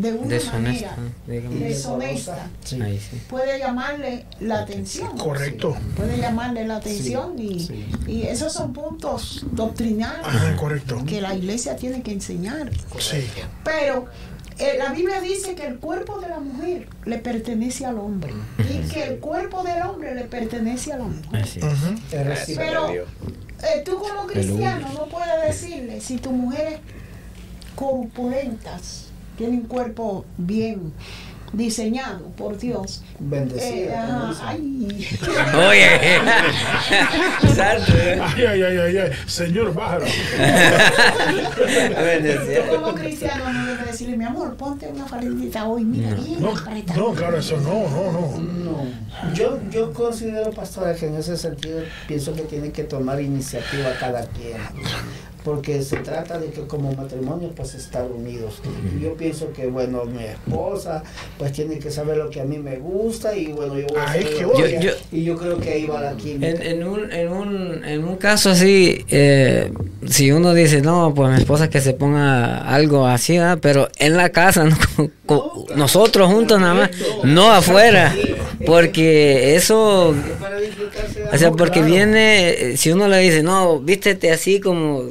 de 0.00 0.12
una 0.12 0.26
Deshonesta. 0.28 0.96
manera 0.96 1.12
digamos. 1.26 1.60
deshonesta, 1.60 2.50
Sí. 2.64 2.80
Ahí 2.82 2.98
sí. 2.98 3.20
puede 3.28 3.58
llamarle 3.58 4.24
la 4.40 4.60
atención. 4.60 5.16
Correcto. 5.16 5.76
Puede 5.96 6.18
llamarle 6.18 6.66
la 6.66 6.76
atención 6.76 7.38
y, 7.38 7.60
sí. 7.60 7.86
y 8.06 8.22
esos 8.22 8.52
son 8.52 8.72
puntos 8.72 9.46
doctrinales 9.52 10.26
Ajá, 10.26 10.56
correcto. 10.56 11.02
que 11.06 11.20
la 11.20 11.34
iglesia 11.34 11.76
tiene 11.76 12.02
que 12.02 12.12
enseñar. 12.12 12.70
Sí. 12.98 13.24
Pero 13.64 14.06
eh, 14.58 14.74
la 14.78 14.90
Biblia 14.92 15.20
dice 15.20 15.54
que 15.54 15.66
el 15.66 15.78
cuerpo 15.78 16.20
de 16.20 16.28
la 16.28 16.38
mujer 16.40 16.88
le 17.04 17.18
pertenece 17.18 17.86
al 17.86 17.98
hombre 17.98 18.32
y 18.58 18.88
que 18.88 19.04
el 19.04 19.18
cuerpo 19.18 19.62
del 19.62 19.82
hombre 19.82 20.14
le 20.14 20.24
pertenece 20.24 20.92
a 20.92 20.98
la 20.98 21.04
mujer. 21.04 21.44
Pero 22.56 22.90
eh, 22.92 23.82
tú 23.84 23.98
como 23.98 24.26
cristiano 24.26 24.88
no 24.92 25.06
puedes 25.06 25.42
decirle 25.46 26.00
si 26.00 26.18
tu 26.18 26.30
mujer 26.32 26.74
es 26.74 26.80
corpulentas, 27.74 29.06
tiene 29.36 29.58
un 29.58 29.64
cuerpo 29.66 30.24
bien 30.38 30.92
diseñado 31.52 32.26
por 32.36 32.58
Dios. 32.58 33.02
Eh, 33.30 33.88
como 33.94 34.26
dicen. 34.26 34.44
ay, 34.44 35.08
Oye. 35.68 36.16
Exacto. 37.44 37.92
Ay, 38.36 38.44
ay, 38.44 38.62
ay, 38.62 38.76
ay, 38.78 38.96
ay. 38.98 39.10
Señor, 39.26 39.72
bájalo. 39.72 40.04
tú 41.46 42.76
como 42.76 42.94
cristiano 42.94 43.52
no 43.52 43.66
debes 43.66 43.86
decirle, 43.86 44.16
mi 44.16 44.24
amor, 44.24 44.56
ponte 44.56 44.88
una 44.88 45.06
faldita 45.06 45.66
hoy, 45.66 45.84
mira, 45.84 46.14
bien 46.14 46.40
No, 46.42 46.50
apretada". 46.56 46.98
no, 46.98 47.12
claro, 47.12 47.38
eso 47.38 47.56
no, 47.58 47.88
no, 47.88 48.12
no. 48.12 48.38
No, 48.42 49.32
yo, 49.34 49.58
yo 49.70 49.92
considero, 49.92 50.50
pastora, 50.50 50.94
que 50.94 51.06
en 51.06 51.14
ese 51.16 51.36
sentido 51.36 51.82
pienso 52.08 52.34
que 52.34 52.42
tiene 52.42 52.72
que 52.72 52.82
tomar 52.84 53.20
iniciativa 53.20 53.92
cada 54.00 54.26
quien, 54.26 54.56
porque 55.44 55.82
se 55.82 55.96
trata 55.98 56.38
de 56.38 56.46
que 56.48 56.62
como 56.62 56.92
matrimonio 56.94 57.50
pues 57.54 57.74
estar 57.74 58.10
unidos. 58.10 58.60
Y 58.98 59.04
yo 59.04 59.14
pienso 59.14 59.52
que, 59.52 59.66
bueno, 59.66 60.04
mi 60.06 60.24
esposa 60.24 61.02
pues 61.38 61.52
tiene 61.52 61.78
que 61.78 61.90
saber 61.90 62.16
lo 62.16 62.30
que 62.30 62.40
a 62.40 62.44
mí 62.44 62.58
me 62.58 62.76
gusta 62.78 63.36
y 63.36 63.48
bueno, 63.52 63.78
yo 63.78 63.86
voy 63.88 63.98
a 63.98 64.10
Ay, 64.10 64.26
bueno. 64.44 64.64
ella- 64.64 64.80
Yo- 64.80 64.90
y 65.12 65.24
yo 65.24 65.36
creo 65.36 65.58
que 65.58 65.70
ahí 65.70 65.86
va 65.86 66.00
la 66.00 66.16
química. 66.16 66.48
En, 66.48 66.62
en 66.62 66.84
un, 66.88 67.12
en, 67.12 67.28
un, 67.28 67.84
en 67.84 68.04
un 68.04 68.16
caso 68.16 68.50
así, 68.50 69.04
eh, 69.08 69.70
si 70.06 70.32
uno 70.32 70.54
dice, 70.54 70.80
no, 70.80 71.12
pues 71.14 71.30
mi 71.30 71.36
esposa 71.38 71.68
que 71.68 71.80
se 71.80 71.92
ponga 71.92 72.58
algo 72.68 73.06
así, 73.06 73.38
¿verdad? 73.38 73.58
pero 73.60 73.88
en 73.98 74.16
la 74.16 74.30
casa, 74.30 74.64
¿no? 74.64 74.76
Con- 74.96 75.10
con- 75.26 75.76
nosotros 75.76 76.30
juntos 76.32 76.60
nada 76.60 76.74
más, 76.74 76.90
no 77.24 77.50
afuera, 77.52 78.14
porque 78.66 79.56
eso, 79.56 80.08
o 80.10 81.36
sea, 81.38 81.50
porque 81.50 81.80
claro. 81.80 81.86
viene, 81.86 82.50
eh, 82.50 82.76
si 82.76 82.90
uno 82.92 83.08
le 83.08 83.18
dice, 83.18 83.42
no, 83.42 83.80
vístete 83.80 84.30
así 84.30 84.60
como, 84.60 85.04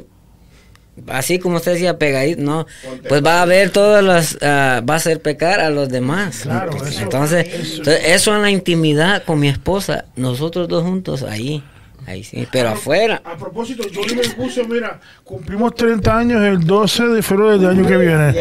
así 1.08 1.38
como 1.38 1.56
usted 1.56 1.72
decía, 1.72 1.98
pegadito, 1.98 2.42
no, 2.42 2.66
pues 3.08 3.24
va 3.24 3.42
a 3.42 3.44
ver 3.44 3.70
todas 3.70 4.02
las, 4.04 4.38
ah, 4.42 4.80
va 4.88 4.94
a 4.94 4.96
hacer 4.98 5.20
pecar 5.20 5.60
a 5.60 5.70
los 5.70 5.88
demás. 5.88 6.40
Claro, 6.42 6.72
eso- 6.76 7.00
entonces, 7.02 7.46
eso- 7.48 7.76
entonces, 7.78 8.02
eso 8.06 8.34
en 8.36 8.42
la 8.42 8.50
intimidad 8.50 9.24
con 9.24 9.40
mi 9.40 9.48
esposa, 9.48 10.04
nosotros 10.16 10.68
dos 10.68 10.82
juntos 10.84 11.22
ahí, 11.22 11.62
ahí 12.06 12.22
sí, 12.24 12.46
pero 12.52 12.70
afuera. 12.70 13.20
A 13.24 13.36
propósito, 13.36 13.86
yo 13.88 14.02
le 14.14 14.28
puse, 14.30 14.64
mira, 14.64 15.00
cumplimos 15.24 15.74
30 15.74 16.18
años 16.18 16.42
el 16.42 16.64
12 16.64 17.04
de 17.08 17.22
febrero 17.22 17.58
del 17.58 17.70
año 17.70 17.86
que 17.86 17.96
viene. 17.96 18.34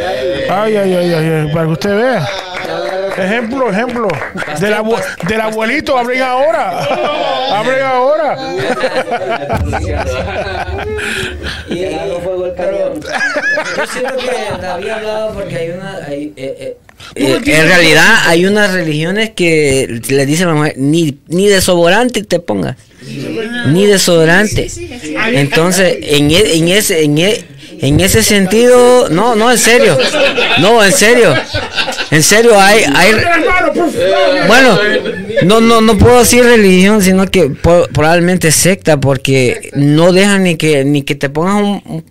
Ay, 0.49 0.75
ay, 0.75 0.93
ay, 0.93 1.13
ay, 1.13 1.25
ay, 1.25 1.53
para 1.53 1.65
que 1.65 1.71
usted 1.71 1.95
vea. 1.95 2.27
Ejemplo, 3.17 3.69
ejemplo. 3.69 4.07
Del, 4.59 4.73
abu- 4.73 4.95
del 5.27 5.41
abuelito, 5.41 5.97
abren 5.97 6.21
ahora. 6.23 6.79
Abren 7.59 7.83
ahora. 7.83 8.37
Y 11.73 12.21
fuego 12.23 12.45
el 12.45 12.51
Pero, 12.53 12.93
Yo 12.95 13.87
siento 13.91 14.15
que 14.17 14.61
David 14.61 14.89
hablaba 14.89 15.33
porque 15.33 15.55
hay 15.55 15.69
una. 15.71 15.97
hay, 16.05 16.33
eh, 16.35 16.55
eh, 16.59 16.77
eh, 17.15 17.41
en 17.45 17.67
realidad, 17.67 18.15
hay 18.25 18.45
unas 18.45 18.71
religiones 18.71 19.31
que 19.31 20.01
le 20.09 20.25
dicen 20.25 20.47
a 20.47 20.51
la 20.51 20.55
mujer: 20.57 20.73
ni, 20.77 21.17
ni 21.27 21.47
desodorante 21.47 22.23
te 22.23 22.39
pongas. 22.39 22.77
Ni 23.67 23.85
desodorante. 23.85 24.69
Entonces, 25.33 25.97
en, 26.01 26.31
e- 26.31 26.55
en 26.57 26.67
ese. 26.69 27.03
En, 27.03 27.17
e- 27.17 27.43
en 27.83 27.99
ese 27.99 28.23
sentido, 28.23 29.09
no, 29.09 29.35
no, 29.35 29.51
en 29.51 29.57
serio. 29.57 29.97
No, 30.59 30.83
en 30.83 30.91
serio. 30.91 31.33
En 32.11 32.23
serio, 32.23 32.59
hay, 32.59 32.83
hay, 32.95 33.11
bueno, 34.47 34.79
no, 35.43 35.59
no, 35.61 35.81
no 35.81 35.97
puedo 35.97 36.19
decir 36.19 36.43
religión, 36.43 37.01
sino 37.01 37.25
que 37.27 37.49
po- 37.49 37.87
probablemente 37.93 38.51
secta, 38.51 38.99
porque 38.99 39.71
no 39.75 40.11
dejan 40.13 40.43
ni 40.43 40.55
que 40.55 40.85
ni 40.85 41.01
que 41.03 41.15
te 41.15 41.29
pongas 41.29 41.55
un- 41.85 42.05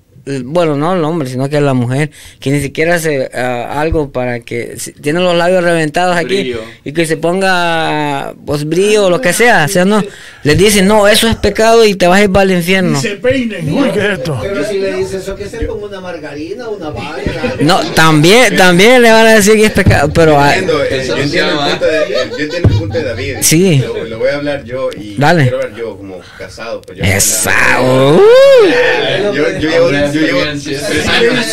bueno, 0.44 0.76
no 0.76 0.94
el 0.94 1.02
hombre, 1.04 1.28
sino 1.28 1.48
que 1.48 1.60
la 1.60 1.74
mujer, 1.74 2.10
que 2.38 2.50
ni 2.50 2.60
siquiera 2.60 2.94
hace 2.94 3.30
ah, 3.34 3.80
algo 3.80 4.10
para 4.12 4.40
que 4.40 4.74
si- 4.78 4.92
tiene 4.92 5.20
los 5.20 5.34
labios 5.36 5.64
reventados 5.64 6.16
aquí 6.16 6.36
Brillo. 6.40 6.60
y 6.84 6.92
que 6.92 7.06
se 7.06 7.16
ponga 7.16 8.34
pues 8.46 8.64
brillo 8.64 9.06
o 9.06 9.10
lo 9.10 9.20
que 9.20 9.32
sea, 9.32 9.64
o 9.64 9.68
sea, 9.68 9.84
no, 9.84 10.02
les 10.44 10.56
dicen, 10.58 10.86
no, 10.86 11.08
eso 11.08 11.28
es 11.28 11.36
pecado 11.36 11.84
y 11.84 11.94
te 11.94 12.06
vas 12.06 12.20
a 12.20 12.24
ir 12.24 12.30
para 12.32 12.44
el 12.44 12.52
infierno. 12.58 13.00
Se 13.00 13.16
peinen. 13.16 13.72
Uy, 13.72 13.90
¿qué 13.90 13.98
es 13.98 14.18
esto? 14.18 14.38
Pero 14.40 14.64
si 14.64 14.78
le 14.78 14.94
dices 14.94 15.22
eso, 15.22 15.34
que 15.34 15.46
se 15.48 15.58
ponga 15.66 15.86
una 15.86 16.00
margarina, 16.00 16.68
una 16.68 16.90
valla. 16.90 17.31
No, 17.60 17.80
también, 17.92 18.56
también 18.56 19.02
le 19.02 19.10
van 19.10 19.26
a 19.26 19.34
decir 19.34 19.56
que 19.56 19.66
es 19.66 19.72
pecado, 19.72 20.10
pero 20.12 20.38
ah, 20.38 20.54
Entiendo, 20.56 20.82
eh, 20.84 21.04
yo, 21.06 21.16
entiendo 21.16 21.50
el 21.52 21.70
punto 21.70 21.86
de, 21.86 22.08
yo 22.10 22.20
entiendo 22.44 22.68
el 22.68 22.78
punto 22.78 22.98
de 22.98 23.04
David. 23.04 23.36
Sí. 23.40 23.78
Lo, 23.78 24.04
lo 24.04 24.18
voy 24.18 24.28
a 24.28 24.34
hablar 24.36 24.64
yo 24.64 24.90
y 24.96 25.16
Dale. 25.16 25.42
quiero 25.42 25.56
hablar 25.62 25.74
yo 25.78 25.96
como 25.96 26.20
casado. 26.38 26.80
Pues 26.82 26.98
yo 26.98 27.04
voy 27.04 27.12
a 27.12 27.16
esa, 27.16 27.76
hablar- 27.76 28.20
uh. 28.20 29.34
yo, 29.34 29.48
yo 29.58 29.68
llevo, 29.70 29.90
yo, 29.90 30.20
llevo 30.20 30.40
tres 30.42 31.08
años, 31.08 31.46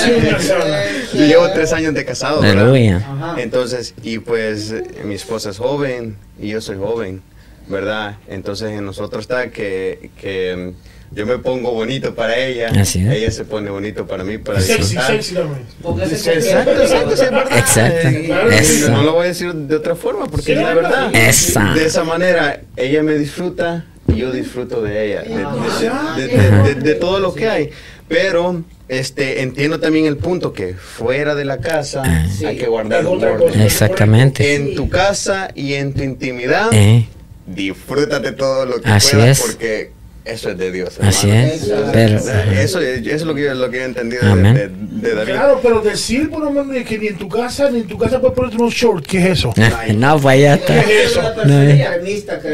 yo 1.13 1.25
llevo 1.25 1.49
tres 1.51 1.73
años 1.73 1.93
de 1.93 2.05
casado. 2.05 2.41
¿verdad? 2.41 2.59
Aleluya. 2.69 3.05
Entonces, 3.37 3.93
y 4.03 4.19
pues 4.19 4.71
eh, 4.71 4.83
mi 5.03 5.15
esposa 5.15 5.49
es 5.49 5.57
joven 5.57 6.17
y 6.41 6.49
yo 6.49 6.61
soy 6.61 6.77
joven, 6.77 7.21
¿verdad? 7.67 8.17
Entonces 8.27 8.71
en 8.71 8.85
nosotros 8.85 9.21
está 9.23 9.49
que, 9.49 10.09
que 10.19 10.73
yo 11.11 11.25
me 11.25 11.37
pongo 11.39 11.71
bonito 11.71 12.13
para 12.13 12.37
ella, 12.37 12.69
Así 12.79 12.99
es. 13.05 13.11
ella 13.13 13.31
se 13.31 13.43
pone 13.45 13.69
bonito 13.69 14.05
para 14.05 14.23
mí, 14.23 14.37
para 14.37 14.61
Sexy, 14.61 14.95
disfrutar. 14.95 15.23
sexy 15.23 16.29
Exacto, 16.29 16.81
exacto, 16.81 17.17
sí, 17.17 17.23
es 17.23 17.31
verdad. 17.31 17.57
Exacto. 17.57 18.07
Eso. 18.51 18.91
No 18.91 19.03
lo 19.03 19.13
voy 19.13 19.25
a 19.25 19.27
decir 19.29 19.53
de 19.53 19.75
otra 19.75 19.95
forma 19.95 20.27
porque 20.27 20.53
es 20.53 20.59
la 20.61 20.73
verdad. 20.73 21.15
Esa. 21.15 21.73
De 21.73 21.85
esa 21.85 22.03
manera, 22.03 22.61
ella 22.75 23.01
me 23.03 23.15
disfruta 23.17 23.85
y 24.07 24.15
yo 24.17 24.31
disfruto 24.31 24.81
de 24.81 25.05
ella, 25.07 25.21
de, 25.23 25.43
Ah, 25.43 26.15
de- 26.17 26.27
de- 26.27 26.37
de- 26.37 26.61
de- 26.75 26.81
de 26.81 26.95
todo 26.95 27.19
lo 27.19 27.33
que 27.33 27.47
hay. 27.49 27.69
Pero 28.07 28.63
este, 28.87 29.43
entiendo 29.43 29.79
también 29.79 30.05
el 30.07 30.17
punto 30.17 30.51
que 30.51 30.73
fuera 30.73 31.35
de 31.35 31.45
la 31.45 31.59
casa 31.59 32.01
Ah. 32.05 32.25
hay 32.47 32.57
que 32.57 32.65
guardar 32.67 33.05
un 33.05 33.23
orden. 33.23 33.61
Exactamente. 33.61 34.55
En 34.55 34.75
tu 34.75 34.89
casa 34.89 35.49
y 35.53 35.73
en 35.73 35.93
tu 35.93 36.01
intimidad, 36.03 36.69
Eh, 36.73 37.07
disfrútate 37.45 38.31
todo 38.31 38.65
lo 38.65 38.81
que 38.81 38.89
Así 38.89 39.15
puedas 39.15 39.39
es. 39.39 39.45
porque 39.45 39.91
eso 40.31 40.49
es 40.49 40.57
de 40.57 40.71
Dios. 40.71 40.99
así 41.01 41.29
hermano. 41.29 41.51
es. 41.53 41.71
Pero, 41.93 42.17
Eso, 42.17 42.79
es- 42.79 42.99
eso 43.01 43.09
es 43.15 43.21
lo 43.23 43.35
que 43.35 43.43
yo, 43.43 43.53
lo 43.53 43.69
que 43.69 43.77
yo 43.77 43.83
he 43.83 43.85
entendido 43.85 44.23
de, 44.25 44.31
Amén. 44.31 44.53
de- 44.55 44.69
de 45.09 45.15
David. 45.15 45.31
Claro, 45.31 45.59
pero 45.61 45.81
decir 45.81 46.29
por 46.29 46.43
lo 46.43 46.51
menos 46.51 46.85
que 46.87 46.97
ni 46.99 47.07
en 47.07 47.17
tu 47.17 47.27
casa, 47.29 47.69
ni 47.69 47.79
en 47.79 47.87
tu 47.87 47.97
casa 47.97 48.19
puedes 48.19 48.35
ponerte 48.35 48.57
unos 48.57 48.73
shorts, 48.73 49.07
¿qué 49.07 49.17
es 49.19 49.25
eso? 49.39 49.53
no, 49.95 50.19
pues 50.19 50.41
ya 50.41 50.55
está. 50.55 50.83
¿Qué 50.83 51.03
es 51.03 51.11
eso? 51.11 51.21
No, 51.45 51.61
eh. 51.61 51.85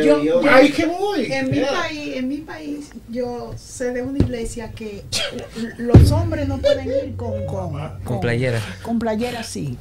yo. 0.03 0.23
Yo- 0.23 0.41
Ahí 0.49 0.71
que 0.71 0.85
voy. 0.85 1.31
En 1.31 1.49
mi 1.51 1.59
país, 1.61 2.15
en 2.15 2.27
mi 2.27 2.37
país, 2.37 2.85
yo 3.09 3.53
sé 3.57 3.91
de 3.91 4.01
una 4.01 4.17
iglesia 4.19 4.71
que 4.71 5.03
los 5.77 6.11
hombres 6.11 6.47
no 6.47 6.57
pueden 6.59 6.87
ir 6.87 7.15
con 7.15 7.45
con, 7.45 7.73
Con 8.03 8.19
playera. 8.19 8.59
Con 8.81 8.99
playera 8.99 9.43
sí. 9.43 9.77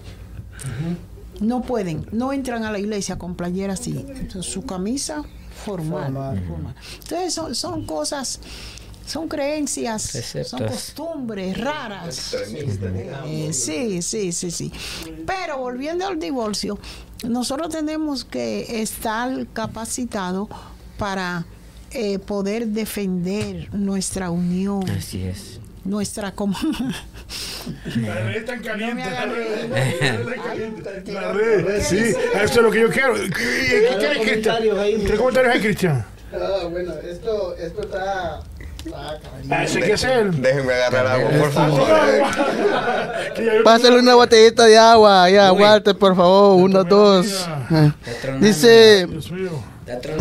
No 1.40 1.62
pueden, 1.62 2.06
no 2.12 2.32
entran 2.32 2.64
a 2.64 2.70
la 2.72 2.78
iglesia 2.78 3.16
con 3.18 3.34
playera 3.34 3.72
así. 3.74 4.04
Entonces, 4.08 4.50
su 4.52 4.64
camisa 4.64 5.22
formal. 5.54 6.12
formal. 6.46 6.74
Entonces 7.02 7.34
son, 7.34 7.54
son 7.54 7.86
cosas, 7.86 8.40
son 9.06 9.28
creencias, 9.28 10.02
son 10.44 10.66
costumbres 10.66 11.58
raras. 11.58 12.34
Eh, 13.26 13.52
sí, 13.52 14.02
sí, 14.02 14.32
sí, 14.32 14.50
sí. 14.50 14.72
Pero 15.26 15.58
volviendo 15.58 16.06
al 16.06 16.18
divorcio, 16.18 16.78
nosotros 17.22 17.68
tenemos 17.70 18.24
que 18.24 18.82
estar 18.82 19.46
capacitados 19.52 20.48
para 20.98 21.46
eh, 21.90 22.18
poder 22.18 22.68
defender 22.68 23.72
nuestra 23.72 24.30
unión, 24.30 24.88
Así 24.90 25.22
es. 25.22 25.60
Nuestra 25.84 26.32
com- 26.32 26.54
La 27.96 28.14
red 28.14 28.36
está 28.36 28.58
caliente. 28.60 29.02
me 29.04 29.10
la 29.10 29.26
red 29.26 30.24
la 30.28 30.42
caliente. 30.42 31.12
La 31.12 31.32
red, 31.32 31.80
sí, 31.82 31.98
eso 32.34 32.42
es 32.42 32.56
lo 32.56 32.70
que 32.70 32.80
yo 32.80 32.90
quiero. 32.90 33.14
¿Qué 33.14 33.30
qué 33.30 33.96
quieres, 33.98 34.18
Cristian? 34.22 34.56
¿Qué 35.06 35.14
comentarios 35.16 35.54
hay, 35.54 35.60
Cristian? 35.60 36.04
Ah, 36.32 36.66
bueno, 36.70 36.92
esto, 36.94 37.54
esto 37.56 37.80
está. 37.82 38.40
Ah, 38.94 39.16
que 39.72 39.92
es 39.92 40.04
él. 40.04 40.42
Déjenme 40.42 40.74
agarrar 40.74 41.06
agua, 41.06 41.30
por 41.30 41.52
favor. 41.52 41.88
Pásale 43.64 43.98
una 43.98 44.14
botellita 44.14 44.66
de 44.66 44.76
agua, 44.76 45.30
ya, 45.30 45.52
Walter, 45.52 45.96
por 45.96 46.14
favor, 46.14 46.60
uno, 46.62 46.84
dos. 46.84 47.46
Ah. 47.48 47.94
Dice, 48.40 49.06
Dios 49.06 49.30
mío. 49.30 49.50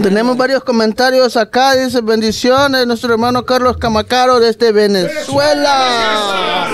Tenemos 0.01 0.35
varios 0.35 0.63
comentarios 0.63 1.37
acá, 1.37 1.75
dice, 1.75 2.01
bendiciones, 2.01 2.85
nuestro 2.85 3.13
hermano 3.13 3.45
Carlos 3.45 3.77
Camacaro 3.77 4.39
desde 4.39 4.71
Venezuela. 4.73 6.67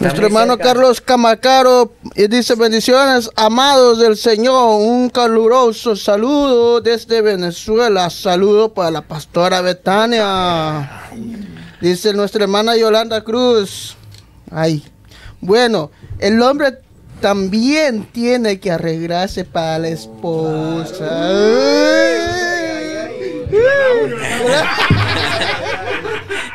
Nuestro 0.00 0.26
hermano 0.26 0.58
Carlos 0.58 1.00
Camacaro 1.00 1.92
dice, 2.14 2.54
bendiciones, 2.56 3.30
amados 3.36 3.98
del 3.98 4.16
Señor, 4.18 4.80
un 4.80 5.08
caluroso 5.08 5.96
saludo 5.96 6.82
desde 6.82 7.22
Venezuela, 7.22 8.10
saludo 8.10 8.74
para 8.74 8.90
la 8.90 9.02
pastora 9.02 9.62
Betania. 9.62 11.08
Dice 11.80 12.12
nuestra 12.12 12.42
hermana 12.42 12.76
Yolanda 12.76 13.24
Cruz. 13.24 13.96
Ay, 14.50 14.84
bueno, 15.40 15.90
el 16.18 16.42
hombre 16.42 16.80
también 17.20 18.04
tiene 18.04 18.60
que 18.60 18.70
arreglarse 18.70 19.44
para 19.44 19.78
la 19.78 19.88
esposa. 19.88 21.08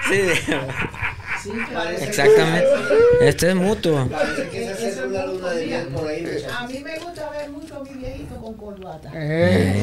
Sí, 0.09 0.21
exactamente. 2.01 2.65
Esto 3.21 3.47
es 3.47 3.55
mutuo. 3.55 3.99
A 3.99 4.05
mí 6.67 6.79
me 6.83 6.99
gusta 6.99 7.29
ver 7.31 7.49
mucho 7.49 7.75
a 7.75 7.83
mi 7.83 7.89
viejito 7.91 8.35
con 8.41 8.53
corbata. 8.55 9.09
Eh, 9.13 9.73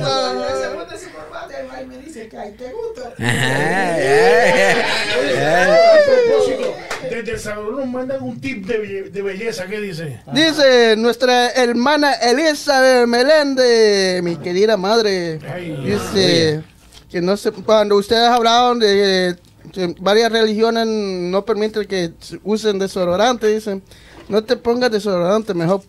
Cuando 0.00 0.46
eso. 0.46 0.60
se 0.60 0.68
pone 0.68 0.98
su 0.98 1.10
corbata, 1.10 1.54
y 1.82 1.86
me 1.86 1.98
dice 1.98 2.28
que 2.28 2.38
ay, 2.38 2.52
te 2.52 2.72
gusta. 2.72 3.12
Desde 7.16 7.32
El 7.32 7.38
Salvador 7.40 7.76
nos 7.78 7.86
mandan 7.88 8.22
un 8.22 8.40
tip 8.40 8.66
de, 8.66 8.78
belle- 8.82 9.10
de 9.10 9.22
belleza. 9.22 9.66
¿Qué 9.66 9.80
dice? 9.80 10.20
Dice 10.32 10.94
nuestra 10.96 11.50
hermana 11.50 12.12
Elizabeth 12.14 13.06
Melende, 13.06 14.20
mi 14.22 14.36
querida 14.36 14.76
madre. 14.76 15.38
Ay, 15.52 15.76
Dice 15.84 16.62
que 17.10 17.20
no 17.20 17.36
se, 17.36 17.52
cuando 17.52 17.96
ustedes 17.96 18.28
hablaron 18.28 18.78
de 18.78 19.36
varias 20.00 20.30
religiones 20.32 20.86
no 20.86 21.44
permiten 21.44 21.86
que 21.86 22.12
se 22.20 22.38
usen 22.44 22.78
desodorante, 22.78 23.46
dicen, 23.48 23.82
no 24.28 24.42
te 24.44 24.56
pongas 24.56 24.90
desodorante, 24.90 25.54
mejor, 25.54 25.82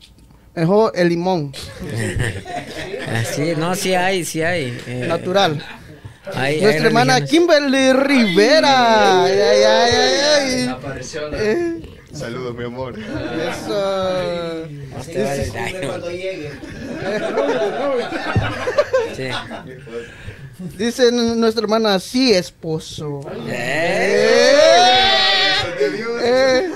mejor 0.56 0.92
el 0.96 1.10
limón, 1.10 1.54
Así, 3.14 3.54
no, 3.58 3.74
sí 3.76 3.94
hay, 3.94 4.26
sí 4.26 4.42
hay. 4.42 4.78
eh, 4.88 5.06
natural. 5.08 5.64
Nuestra 6.36 6.86
hermana 6.88 7.16
religiones. 7.20 7.30
Kimberly 7.30 7.94
Rivera. 7.94 9.24
Ay, 9.24 9.32
ay, 9.40 9.64
ay, 9.64 9.92
ay, 9.94 10.20
ay. 10.62 10.68
Apareció 10.68 11.30
la- 11.30 11.38
Eh, 11.44 11.82
Saludos, 12.14 12.56
mi 12.56 12.64
amor. 12.66 12.96
eso. 12.98 14.66
Ese 15.00 15.20
decir, 15.20 15.54
cumple 15.54 15.88
cuando 15.88 16.10
llegue. 16.12 16.52
sí. 19.16 19.30
Dice 20.78 21.12
nuestra 21.12 21.62
hermana, 21.64 22.00
sí, 22.00 22.34
esposo. 22.34 23.22
Eh, 23.48 24.54
Eh, 26.24 26.70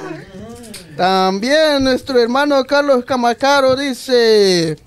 También 0.95 1.83
nuestro 1.83 2.19
hermano 2.21 2.63
Carlos 2.65 3.03
Camacaro 3.05 3.75
dice, 3.75 4.77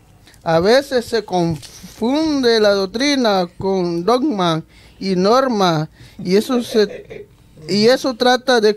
a 0.44 0.60
veces 0.60 1.04
se 1.06 1.24
confunde 1.24 2.60
la 2.60 2.70
doctrina 2.70 3.48
con 3.58 4.04
dogma 4.04 4.62
y 4.98 5.16
norma 5.16 5.88
y 6.18 6.36
eso 6.36 6.62
se 6.62 7.26
y 7.68 7.86
eso 7.86 8.14
trata 8.14 8.60
de 8.60 8.76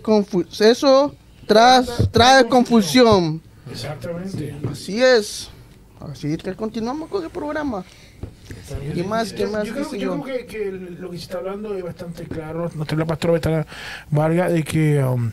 eso 0.61 1.14
tras- 1.45 2.10
trae 2.11 2.48
confusión. 2.48 3.41
Exactamente. 3.69 4.56
Así 4.72 5.03
es. 5.03 5.49
Así 5.99 6.38
que 6.38 6.56
continuamos 6.56 7.10
con 7.10 7.23
el 7.23 7.30
programa. 7.30 7.84
¿Qué 8.94 9.03
más? 9.03 9.34
¿Qué 9.34 9.45
más? 9.45 9.65
Yo 9.65 9.73
¿Qué 9.73 9.81
creo, 9.81 10.15
yo? 10.18 10.23
que, 10.23 10.45
que 10.45 10.72
lo 10.72 11.10
que 11.11 11.18
se 11.18 11.23
está 11.23 11.39
hablando 11.39 11.76
es 11.76 11.84
bastante 11.84 12.23
claro, 12.23 12.72
nuestra 12.76 13.06
pastora 13.06 13.34
Betana 13.34 13.68
Vargas, 14.10 14.53
de 14.53 14.64
que 14.64 15.03
um, 15.03 15.31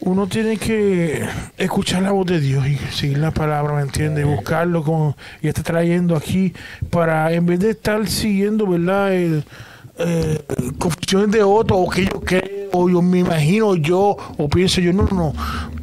uno 0.00 0.26
tiene 0.28 0.56
que 0.56 1.26
escuchar 1.56 2.02
la 2.02 2.12
voz 2.12 2.26
de 2.26 2.40
Dios 2.40 2.66
y 2.66 2.76
seguir 2.94 3.18
la 3.18 3.30
palabra, 3.32 3.74
¿me 3.74 3.82
entiendes? 3.82 4.24
Buscarlo 4.24 4.82
como 4.84 5.16
y 5.42 5.48
está 5.48 5.62
trayendo 5.62 6.16
aquí 6.16 6.52
para, 6.90 7.32
en 7.32 7.46
vez 7.46 7.58
de 7.60 7.70
estar 7.70 8.06
siguiendo, 8.06 8.66
¿verdad? 8.66 9.12
El, 9.12 9.44
eh, 10.00 10.40
confesiones 10.78 11.32
de 11.32 11.42
otros 11.42 11.78
o 11.82 11.90
que 11.90 12.04
yo 12.04 12.20
creo 12.20 12.68
o 12.72 12.88
yo 12.88 13.02
me 13.02 13.18
imagino 13.18 13.74
yo 13.74 14.16
o 14.36 14.48
pienso 14.48 14.80
yo, 14.80 14.92
no, 14.92 15.02
no, 15.04 15.16
no. 15.16 15.32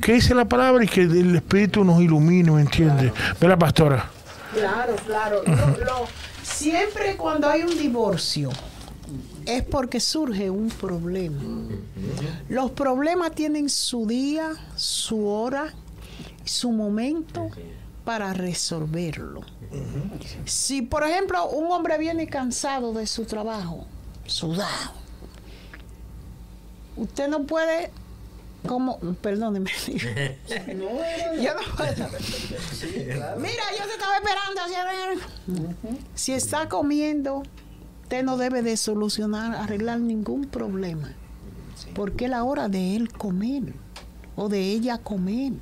¿Qué 0.02 0.14
dice 0.14 0.34
la 0.34 0.46
palabra 0.46 0.84
y 0.84 0.88
que 0.88 1.02
el 1.02 1.36
Espíritu 1.36 1.84
nos 1.84 2.02
ilumine, 2.02 2.50
¿me 2.52 2.62
entiendes? 2.62 3.12
¿Verdad, 3.42 3.58
pastora? 3.58 4.06
Claro, 4.54 4.96
claro. 5.06 5.42
Lo- 5.46 5.86
lo- 5.86 6.08
siempre 6.44 7.16
cuando 7.18 7.50
hay 7.50 7.64
un 7.64 7.78
divorcio 7.78 8.50
es 9.46 9.64
porque 9.64 10.00
surge 10.00 10.50
un 10.50 10.70
problema. 10.70 11.42
Los 12.50 12.72
problemas 12.72 13.34
tienen 13.34 13.70
su 13.70 14.08
día, 14.08 14.54
su 14.76 15.28
hora, 15.28 15.74
su 16.44 16.72
momento 16.72 17.50
para 18.04 18.34
resolverlo. 18.34 19.42
Si, 20.46 20.82
por 20.82 21.04
ejemplo, 21.04 21.48
un 21.50 21.72
hombre 21.72 21.98
viene 21.98 22.28
cansado 22.28 22.94
de 22.94 23.08
su 23.08 23.26
trabajo, 23.26 23.86
sudado, 24.26 24.94
usted 26.96 27.28
no 27.28 27.44
puede, 27.44 27.92
como, 28.68 29.00
perdóneme, 29.22 29.72
yo 29.88 31.54
no 31.54 31.76
puedo. 31.76 32.08
Mira, 33.38 33.64
yo 33.78 33.86
te 33.86 33.94
estaba 33.94 34.18
esperando. 34.18 34.62
Si 36.14 36.32
está 36.34 36.70
comiendo, 36.70 37.44
usted 38.06 38.24
no 38.24 38.38
debe 38.38 38.62
de 38.62 38.78
solucionar, 38.78 39.56
arreglar 39.56 40.00
ningún 40.00 40.46
problema. 40.46 41.12
Porque 41.96 42.26
es 42.26 42.32
la 42.32 42.44
hora 42.44 42.70
de 42.70 42.96
él 42.96 43.12
comer 43.12 43.74
o 44.36 44.48
de 44.48 44.62
ella 44.62 45.00
comer. 45.00 45.54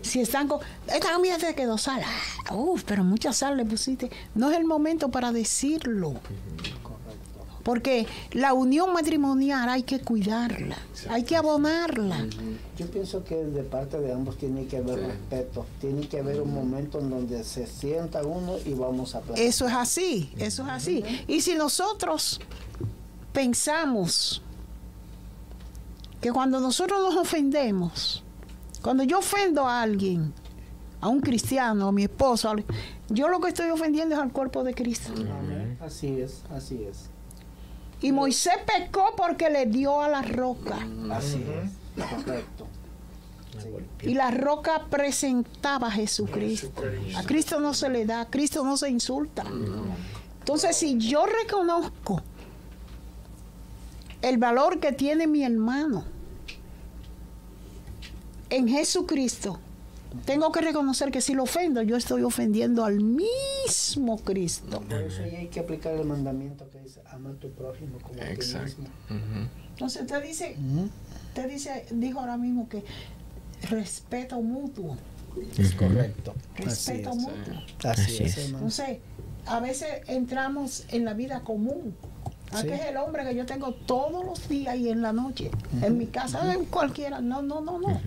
Si 0.00 0.20
están 0.20 0.46
con, 0.46 0.60
esta 0.86 1.12
comida 1.12 1.36
se 1.40 1.56
quedó 1.56 1.76
sal, 1.76 2.02
ah, 2.06 2.54
uf, 2.54 2.84
pero 2.84 3.02
mucha 3.02 3.32
sal 3.32 3.56
le 3.56 3.64
pusiste. 3.64 4.12
No 4.36 4.48
es 4.52 4.56
el 4.58 4.64
momento 4.64 5.10
para 5.10 5.32
decirlo. 5.32 6.14
Porque 7.68 8.06
la 8.32 8.54
unión 8.54 8.94
matrimonial 8.94 9.68
hay 9.68 9.82
que 9.82 10.00
cuidarla, 10.00 10.78
hay 11.10 11.22
que 11.22 11.36
abonarla. 11.36 12.26
Yo 12.78 12.86
pienso 12.90 13.22
que 13.24 13.34
de 13.34 13.62
parte 13.62 13.98
de 14.00 14.10
ambos 14.10 14.38
tiene 14.38 14.64
que 14.66 14.78
haber 14.78 14.98
respeto, 15.00 15.66
tiene 15.78 16.08
que 16.08 16.18
haber 16.20 16.40
un 16.40 16.54
momento 16.54 16.98
en 16.98 17.10
donde 17.10 17.44
se 17.44 17.66
sienta 17.66 18.22
uno 18.24 18.54
y 18.64 18.72
vamos 18.72 19.14
a 19.14 19.20
platicar. 19.20 19.46
Eso 19.46 19.66
es 19.68 19.74
así, 19.74 20.32
eso 20.38 20.62
es 20.62 20.68
así. 20.70 21.04
Y 21.26 21.42
si 21.42 21.56
nosotros 21.56 22.40
pensamos 23.34 24.40
que 26.22 26.32
cuando 26.32 26.60
nosotros 26.60 26.98
nos 27.02 27.16
ofendemos, 27.20 28.24
cuando 28.80 29.02
yo 29.04 29.18
ofendo 29.18 29.68
a 29.68 29.82
alguien, 29.82 30.32
a 31.02 31.08
un 31.08 31.20
cristiano, 31.20 31.88
a 31.88 31.92
mi 31.92 32.04
esposo, 32.04 32.48
a- 32.48 32.56
yo 33.10 33.28
lo 33.28 33.40
que 33.40 33.48
estoy 33.48 33.68
ofendiendo 33.68 34.14
es 34.14 34.20
al 34.22 34.32
cuerpo 34.32 34.64
de 34.64 34.72
Cristo. 34.72 35.12
Así 35.84 36.18
es, 36.18 36.44
así 36.50 36.82
es. 36.84 37.10
Y 38.00 38.12
Moisés 38.12 38.54
pecó 38.66 39.14
porque 39.16 39.50
le 39.50 39.66
dio 39.66 40.00
a 40.00 40.08
la 40.08 40.22
roca. 40.22 40.78
Así 41.10 41.44
es, 41.96 42.04
correcto. 42.04 42.66
Y 44.02 44.14
la 44.14 44.30
roca 44.30 44.86
presentaba 44.88 45.88
a 45.88 45.90
Jesucristo. 45.90 46.82
A 47.16 47.22
Cristo 47.24 47.58
no 47.60 47.74
se 47.74 47.88
le 47.88 48.06
da, 48.06 48.22
a 48.22 48.30
Cristo 48.30 48.64
no 48.64 48.76
se 48.76 48.88
insulta. 48.88 49.44
Entonces, 50.38 50.76
si 50.76 50.96
yo 50.98 51.26
reconozco 51.26 52.22
el 54.22 54.38
valor 54.38 54.78
que 54.80 54.92
tiene 54.92 55.26
mi 55.26 55.42
hermano 55.44 56.04
en 58.50 58.68
Jesucristo, 58.68 59.58
tengo 60.24 60.50
que 60.52 60.60
reconocer 60.60 61.10
que 61.10 61.20
si 61.20 61.34
lo 61.34 61.42
ofendo, 61.44 61.82
yo 61.82 61.96
estoy 61.96 62.22
ofendiendo 62.22 62.84
al 62.84 63.00
mismo 63.00 64.18
Cristo. 64.18 64.80
Por 64.80 65.02
eso 65.02 65.22
ahí 65.22 65.34
hay 65.36 65.46
que 65.48 65.60
aplicar 65.60 65.94
el 65.94 66.06
mandamiento 66.06 66.68
que 66.70 66.80
dice, 66.80 67.02
ama 67.10 67.30
a 67.30 67.34
tu 67.34 67.50
prójimo 67.50 67.98
como 67.98 68.14
a 68.20 68.24
ti 68.24 68.32
Exacto. 68.32 68.82
mismo. 68.82 68.86
Entonces, 69.70 70.02
usted 70.02 70.22
dice, 70.22 70.56
usted 71.28 71.48
dice, 71.50 71.86
dijo 71.90 72.20
ahora 72.20 72.36
mismo 72.36 72.68
que 72.68 72.84
respeto 73.70 74.40
mutuo. 74.40 74.96
Es 75.56 75.74
correcto. 75.74 76.34
Así 76.54 76.62
Respeto 76.64 77.10
es. 77.10 77.16
mutuo. 77.16 77.54
Así, 77.84 78.02
Así 78.02 78.22
es. 78.24 78.38
Entonces, 78.50 78.98
a 79.46 79.60
veces 79.60 79.88
entramos 80.08 80.84
en 80.88 81.04
la 81.04 81.14
vida 81.14 81.40
común. 81.40 81.94
Aquí 82.50 82.68
Sí. 82.68 82.74
es 82.74 82.86
el 82.86 82.96
hombre 82.96 83.24
que 83.24 83.34
yo 83.34 83.44
tengo 83.44 83.72
todos 83.74 84.24
los 84.24 84.48
días 84.48 84.74
y 84.76 84.88
en 84.88 85.02
la 85.02 85.12
noche, 85.12 85.50
en 85.82 85.98
mi 85.98 86.06
casa, 86.06 86.54
en 86.54 86.64
cualquiera. 86.64 87.20
No, 87.20 87.42
no, 87.42 87.60
no, 87.60 87.78
no. 87.78 88.00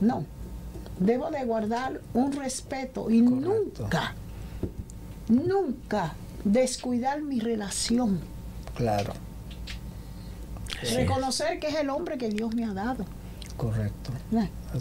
No. 0.00 0.24
Debo 1.00 1.30
de 1.30 1.44
guardar 1.44 2.00
un 2.14 2.32
respeto 2.32 3.08
y 3.10 3.20
nunca, 3.22 4.14
nunca 5.28 6.14
descuidar 6.44 7.22
mi 7.22 7.40
relación. 7.40 8.20
Claro, 8.74 9.12
Reconocer 10.94 11.58
que 11.58 11.68
es 11.68 11.74
el 11.76 11.90
hombre 11.90 12.18
que 12.18 12.28
Dios 12.28 12.54
me 12.54 12.64
ha 12.64 12.72
dado. 12.72 13.04
correcto. 13.56 14.12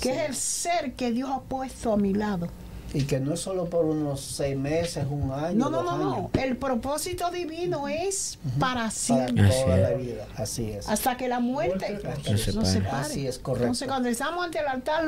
Que 0.02 0.12
es 0.12 0.30
el 0.30 0.36
ser 0.36 0.94
que 0.94 1.12
Dios 1.12 1.30
ha 1.32 1.40
puesto 1.42 1.92
a 1.94 1.98
mi 1.98 2.14
lado. 2.14 2.48
Y 2.94 3.04
que 3.04 3.20
no 3.20 3.34
es 3.34 3.42
solo 3.42 3.66
por 3.66 3.84
unos 3.86 4.22
seis 4.22 4.56
meses, 4.56 5.06
un 5.10 5.30
año, 5.32 5.56
No, 5.58 5.70
no, 5.70 5.84
dos 5.84 5.86
no, 5.86 5.92
años. 6.14 6.30
no. 6.34 6.42
El 6.42 6.56
propósito 6.56 7.30
divino 7.32 7.88
es 7.88 8.38
para 8.60 8.76
Para 8.76 8.92
siempre. 8.92 9.48
Así 9.48 9.62
toda 9.64 9.78
la 9.78 9.90
vida. 9.92 10.26
Así 10.38 10.72
es. 10.72 10.88
hasta 10.88 11.18
que 11.18 11.28
la 11.28 11.40
muerte 11.40 12.00
Muerte 12.02 12.32
nos 12.32 12.56
nos 12.56 12.68
separe. 12.70 13.06
Así 13.06 13.28
es, 13.28 13.40
correcto. 13.40 13.66
Entonces, 13.66 13.88
cuando 13.90 14.08
estamos 14.10 14.46
ante 14.46 14.60
el 14.60 14.68
altar, 14.68 15.04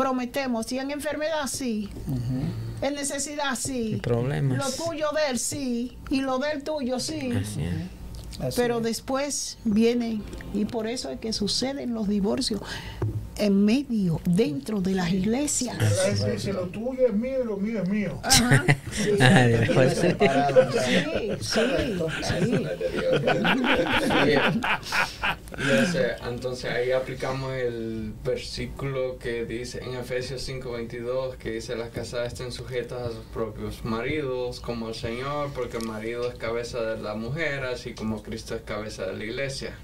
prometemos. 0.00 0.66
Si 0.66 0.78
en 0.78 0.90
enfermedad, 0.90 1.46
sí. 1.46 1.90
En 2.80 2.94
necesidad, 2.94 3.54
sí. 3.54 4.00
Problemas. 4.02 4.56
Lo 4.56 4.84
tuyo 4.84 5.08
de 5.12 5.30
él, 5.30 5.38
sí. 5.38 5.98
Y 6.08 6.22
lo 6.22 6.38
del 6.38 6.62
tuyo, 6.62 6.98
sí. 6.98 7.32
Así 7.32 7.62
es. 7.64 8.40
Así 8.40 8.56
Pero 8.56 8.78
es. 8.78 8.84
después 8.84 9.58
vienen, 9.64 10.22
y 10.54 10.64
por 10.64 10.86
eso 10.86 11.10
es 11.10 11.20
que 11.20 11.34
suceden 11.34 11.92
los 11.92 12.08
divorcios 12.08 12.62
en 13.40 13.64
medio, 13.64 14.20
dentro 14.24 14.80
de 14.80 14.94
las 14.94 15.10
iglesias. 15.12 15.76
Dice, 16.32 16.52
lo 16.52 16.62
tuyo 16.68 17.06
es 17.06 17.12
mío 17.14 17.38
y 17.42 17.46
lo 17.46 17.56
mío 17.56 17.82
es 17.82 17.88
mío. 17.88 18.20
Ajá. 18.22 18.64
Sí. 18.92 19.10
Después. 19.18 19.98
Sí, 20.00 20.10
sí, 21.40 21.60
sí. 24.10 24.60
Y 25.58 25.70
ese- 25.82 26.16
entonces 26.28 26.70
ahí 26.70 26.90
aplicamos 26.92 27.52
el 27.54 28.12
versículo 28.24 29.18
que 29.18 29.44
dice 29.44 29.80
en 29.82 29.94
Efesios 29.94 30.42
5:22 30.48 31.36
que 31.36 31.50
dice 31.52 31.76
las 31.76 31.90
casadas 31.90 32.32
estén 32.32 32.52
sujetas 32.52 33.00
a 33.02 33.08
sus 33.10 33.24
propios 33.32 33.84
maridos 33.84 34.60
como 34.60 34.88
el 34.88 34.94
Señor 34.94 35.50
porque 35.54 35.76
el 35.78 35.84
marido 35.86 36.28
es 36.28 36.34
cabeza 36.36 36.80
de 36.82 37.02
la 37.02 37.14
mujer 37.14 37.64
así 37.64 37.94
como 37.94 38.22
Cristo 38.22 38.54
es 38.54 38.62
cabeza 38.62 39.06
de 39.06 39.14
la 39.16 39.24
iglesia. 39.24 39.76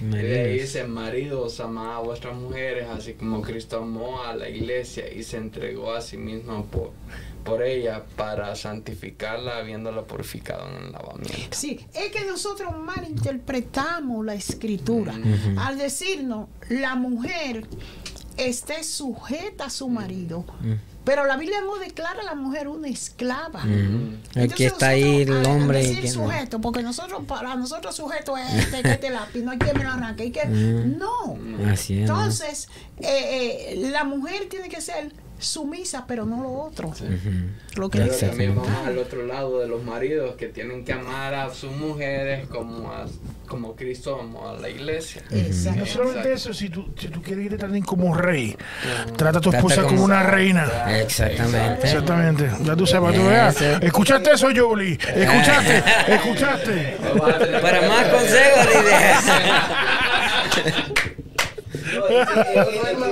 Maridos. 0.00 0.52
dice 0.52 0.84
maridos 0.84 1.60
amad 1.60 1.96
a 1.96 1.98
vuestras 2.00 2.36
mujeres 2.36 2.88
así 2.88 3.14
como 3.14 3.42
Cristo 3.42 3.78
amó 3.78 4.22
a 4.22 4.34
la 4.34 4.48
iglesia 4.48 5.12
y 5.12 5.22
se 5.22 5.38
entregó 5.38 5.92
a 5.92 6.00
sí 6.00 6.16
mismo 6.16 6.66
por, 6.66 6.92
por 7.44 7.62
ella 7.62 8.04
para 8.16 8.54
santificarla 8.56 9.58
habiéndola 9.58 10.02
purificado 10.02 10.68
en 10.68 10.84
el 10.84 10.92
lavamiento. 10.92 11.56
Sí, 11.56 11.80
es 11.94 12.10
que 12.10 12.24
nosotros 12.24 12.76
malinterpretamos 12.76 14.24
la 14.24 14.34
escritura 14.34 15.14
al 15.56 15.78
decirnos 15.78 16.48
la 16.68 16.94
mujer 16.94 17.64
esté 18.36 18.84
sujeta 18.84 19.66
a 19.66 19.70
su 19.70 19.88
marido. 19.88 20.44
Pero 21.06 21.24
la 21.24 21.36
Biblia 21.36 21.60
no 21.60 21.76
declara 21.78 22.20
a 22.20 22.24
la 22.24 22.34
mujer 22.34 22.66
una 22.66 22.88
esclava. 22.88 23.60
Ujú. 23.60 24.16
Aquí 24.30 24.40
Entonces 24.40 24.66
está 24.72 24.88
ahí 24.88 25.22
el 25.22 25.46
hombre. 25.46 25.78
decir 25.78 26.00
que 26.00 26.08
no. 26.08 26.12
sujeto, 26.24 26.60
porque 26.60 26.82
nosotros, 26.82 27.22
para 27.28 27.54
nosotros 27.54 27.94
sujeto 27.94 28.36
es 28.36 28.52
este, 28.52 28.82
que 28.82 28.90
este 28.90 29.10
lápiz, 29.10 29.40
no 29.42 29.52
hay 29.52 29.58
quien 29.58 29.78
me 29.78 29.84
lo 29.84 29.90
arranque. 29.92 30.24
y 30.24 30.32
que. 30.32 30.44
No. 30.46 31.38
Así 31.70 32.00
es. 32.00 32.08
¿no? 32.08 32.16
Entonces, 32.16 32.68
eh, 32.98 33.74
eh, 33.74 33.88
la 33.92 34.02
mujer 34.02 34.48
tiene 34.50 34.68
que 34.68 34.80
ser 34.80 35.12
sumisa, 35.38 36.04
pero 36.08 36.24
no 36.24 36.42
lo 36.42 36.50
otro. 36.52 36.88
Ujú. 36.88 37.04
Lo 37.76 37.90
que 37.90 37.98
Pero 37.98 38.12
dice 38.12 38.28
también 38.28 38.54
vamos 38.54 38.72
al 38.86 38.96
otro 38.98 39.26
lado 39.26 39.60
de 39.60 39.68
los 39.68 39.82
maridos 39.84 40.34
que 40.36 40.48
tienen 40.48 40.84
que 40.84 40.92
amar 40.94 41.34
a 41.34 41.50
sus 41.52 41.72
mujeres 41.72 42.46
como, 42.48 42.90
a- 42.90 43.06
como 43.46 43.76
Cristo 43.76 44.18
amó 44.20 44.48
a 44.48 44.54
la 44.54 44.68
iglesia. 44.70 45.22
Exacto. 45.30 45.80
No 45.80 45.86
solamente 45.86 46.32
eso, 46.32 46.54
si 46.54 46.70
tú, 46.70 46.88
si 46.98 47.08
tú 47.08 47.20
quieres 47.22 47.44
irte 47.46 47.58
también 47.58 47.84
como 47.84 48.14
rey, 48.14 48.56
trata 49.16 49.38
a 49.38 49.40
tu 49.40 49.50
esposa 49.50 49.82
como 49.82 49.96
como- 49.96 50.04
una 50.04 50.22
reina. 50.22 50.98
Exactamente. 51.00 51.84
Exactamente, 51.86 52.50
ya 52.64 52.74
tú 52.74 52.86
sabes, 52.86 53.14
tú 53.14 53.26
veas. 53.26 53.60
Eso. 53.60 53.82
¿Escuchaste 53.82 54.30
eso, 54.32 54.48
Julie? 54.56 54.94
¿Escuchaste? 54.94 55.82
¿Escuchaste? 56.14 56.96
Para 57.62 57.88
más 57.88 58.06
consejos. 58.08 58.66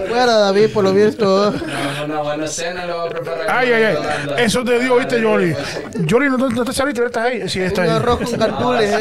Fuera, 0.08 0.34
David, 0.38 0.70
por 0.72 0.84
lo 0.84 0.92
visto. 0.92 1.52
una 2.04 2.20
buena 2.22 2.46
cena 2.46 2.86
voy 2.86 3.06
a 3.06 3.10
preparar. 3.10 3.46
Ay, 3.48 3.72
ay, 3.72 3.82
ay. 3.84 3.96
Eso 4.44 4.64
te 4.64 4.78
digo, 4.78 4.96
¿viste, 4.96 5.20
Yoli? 5.20 5.54
Yoli, 6.06 6.28
no, 6.28 6.36
te- 6.48 6.54
no 6.54 6.64
te 6.64 6.72
saliste, 6.72 7.04
estás 7.04 7.24
ahí. 7.26 7.48
Sí, 7.48 7.60
está 7.60 7.82
Un 7.82 7.88
ahí. 7.88 7.96
arroz 7.96 8.20
con 8.20 8.38
cartules, 8.38 8.90
No, 8.90 8.98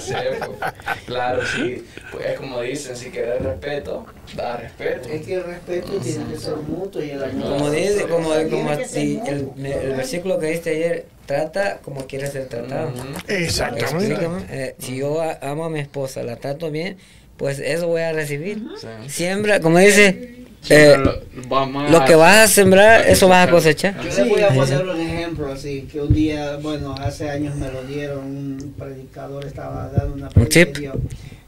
sí 0.00 0.12
eh. 0.14 0.32
sepa. 0.40 0.74
Claro, 1.06 1.40
sí. 1.46 1.84
Pues 2.12 2.26
es 2.26 2.38
como 2.38 2.60
dicen, 2.60 2.96
si 2.96 3.10
quieres 3.10 3.42
respeto, 3.42 4.06
da 4.36 4.56
respeto. 4.56 5.08
Es 5.08 5.26
que 5.26 5.34
el 5.34 5.44
respeto 5.44 5.92
tiene 5.98 6.24
que 6.32 6.38
ser 6.38 6.56
mutuo 6.56 7.02
y 7.02 7.10
el 7.10 7.22
amor. 7.24 7.42
Como 7.58 7.70
dice, 7.70 8.02
como, 8.08 8.30
como 8.50 8.84
si 8.86 9.20
el, 9.26 9.48
el 9.64 9.96
versículo 9.96 10.38
que 10.38 10.46
diste 10.46 10.70
ayer, 10.70 11.06
trata 11.26 11.78
como 11.84 12.06
quieres 12.06 12.32
ser 12.32 12.46
tratado. 12.48 12.90
Exactamente. 13.28 14.28
Eh, 14.50 14.74
si 14.78 14.96
yo 14.96 15.20
a- 15.22 15.38
amo 15.42 15.64
a 15.64 15.70
mi 15.70 15.78
esposa, 15.80 16.22
la 16.24 16.36
trato 16.36 16.70
bien, 16.70 16.96
pues 17.40 17.58
eso 17.58 17.86
voy 17.86 18.02
a 18.02 18.12
recibir. 18.12 18.62
Siembra, 19.08 19.60
como 19.60 19.78
dice, 19.78 20.44
eh, 20.68 20.94
lo- 20.98 21.88
lo 21.88 21.98
a- 21.98 22.04
que 22.04 22.14
vas 22.14 22.36
a 22.36 22.46
sembrar, 22.48 23.08
eso 23.08 23.28
vas 23.28 23.48
a 23.48 23.50
cosechar. 23.50 23.96
Yo 23.96 24.04
les 24.04 24.28
voy 24.28 24.42
a 24.42 24.48
poner 24.48 24.86
un 24.86 25.00
ejemplo 25.00 25.50
así, 25.50 25.88
que 25.90 26.02
un 26.02 26.12
día, 26.12 26.56
bueno, 26.58 26.94
hace 26.98 27.30
años 27.30 27.56
me 27.56 27.72
lo 27.72 27.82
dieron, 27.84 28.18
un 28.26 28.74
predicador 28.78 29.46
estaba 29.46 29.88
dando 29.88 30.14
una 30.16 30.26
Un 30.26 30.32
predicación. 30.34 31.00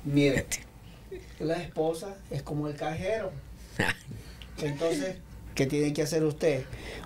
Mire, 0.07 0.47
la 1.41 1.57
esposa 1.63 2.15
es 2.31 2.43
como 2.43 2.69
el 2.69 2.75
cajero. 2.75 3.31
Entonces, 4.63 5.17
¿qué 5.55 5.67
tiene 5.67 5.93
que 5.93 6.03
hacer 6.03 6.23
usted? 6.25 6.63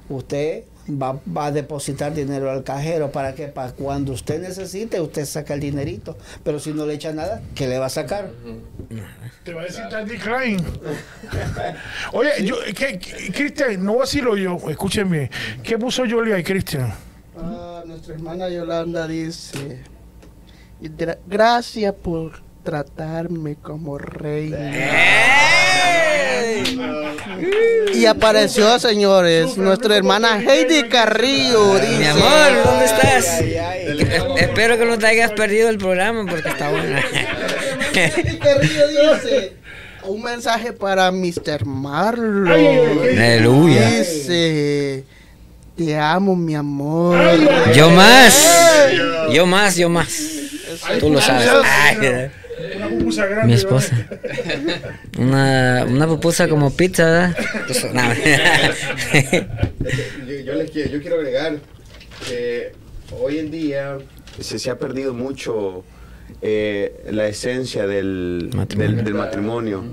Usted 0.09 0.65
va, 0.91 1.19
va 1.37 1.47
a 1.47 1.51
depositar 1.53 2.15
dinero 2.15 2.51
al 2.51 2.63
cajero 2.63 3.11
para 3.11 3.35
que 3.35 3.49
para 3.49 3.73
cuando 3.73 4.13
usted 4.13 4.41
necesite, 4.41 5.01
usted 5.01 5.25
saca 5.25 5.55
el 5.55 5.61
dinerito. 5.61 6.17
Pero 6.45 6.61
si 6.61 6.73
no 6.73 6.87
le 6.87 6.95
echa 6.95 7.13
nada, 7.13 7.43
¿qué 7.55 7.67
le 7.67 7.79
va 7.79 7.87
a 7.87 7.91
sacar? 7.91 8.31
Te 9.45 9.53
va 9.53 9.63
a 9.63 9.65
decir 9.65 9.83
Tandy 9.91 10.17
Klein. 10.17 10.65
Oye, 12.13 12.31
yo, 12.45 12.57
¿qué, 12.75 12.99
qué- 12.99 13.33
Cristian, 13.33 13.85
no 13.85 13.97
vacilo 13.97 14.37
yo, 14.37 14.59
escúchenme. 14.69 15.31
¿Qué 15.63 15.79
puso 15.79 16.05
Yoli 16.05 16.33
ahí, 16.33 16.43
Cristian? 16.45 16.93
Ah, 17.39 17.83
nuestra 17.85 18.15
hermana 18.15 18.49
Yolanda 18.49 19.07
dice, 19.07 19.83
"Gra- 20.81 21.19
gracias 21.27 21.93
por 21.95 22.41
tratarme 22.67 23.55
como 23.63 23.97
rey. 23.97 24.53
Y 27.95 28.07
apareció, 28.07 28.79
señores, 28.81 29.57
nuestra 29.57 29.97
hermana 29.97 30.39
Heidi 30.41 30.89
Carrillo. 30.89 31.79
Dice, 31.79 31.97
Mi 31.99 32.07
amor, 32.07 32.65
¿dónde 32.65 32.85
estás? 32.85 33.41
Eh, 33.41 34.09
Espero 34.39 34.77
que 34.77 34.85
no 34.85 34.99
te 34.99 35.07
hayas 35.07 35.31
perdido 35.31 35.69
el 35.71 35.79
programa 35.79 36.29
porque 36.29 36.49
está 36.49 36.71
bueno. 36.71 36.99
Heidi 37.95 38.37
Carrillo 38.39 38.89
dice, 38.89 39.53
un 40.05 40.23
mensaje 40.23 40.73
para 40.73 41.11
Mr. 41.13 41.65
Marlon. 41.65 42.49
Aleluya. 42.49 43.91
Dice, 43.91 45.05
te 45.77 45.97
amo, 45.97 46.35
mi 46.35 46.57
amor. 46.57 47.17
Yo 47.75 47.91
más, 47.91 48.37
yo 49.31 49.47
más, 49.47 49.77
yo 49.77 49.89
más. 49.89 50.09
Tú 50.99 51.11
lo 51.11 51.21
sabes. 51.21 51.49
Ay, 51.65 52.31
Una 52.77 52.89
pupusa 52.89 53.27
grande. 53.27 53.47
mi 53.49 53.55
esposa. 53.55 54.09
Una, 55.19 55.85
una 55.89 56.07
pupusa 56.07 56.49
como 56.49 56.71
pizza, 56.75 57.05
¿verdad? 57.05 57.37
Pues, 57.67 57.85
no. 57.93 58.03
yo, 60.27 60.41
yo 60.45 60.55
les 60.55 60.71
quiero, 60.71 60.91
yo 60.91 61.01
quiero 61.01 61.17
agregar 61.17 61.59
que 62.27 62.73
hoy 63.21 63.39
en 63.39 63.51
día 63.51 63.99
se, 64.41 64.59
se 64.59 64.71
ha 64.71 64.79
perdido 64.79 65.13
mucho 65.15 65.85
eh, 66.43 67.05
la 67.11 67.29
esencia 67.29 67.87
del 67.87 68.51
del- 68.77 69.05
del 69.05 69.15
matrimonio. 69.15 69.85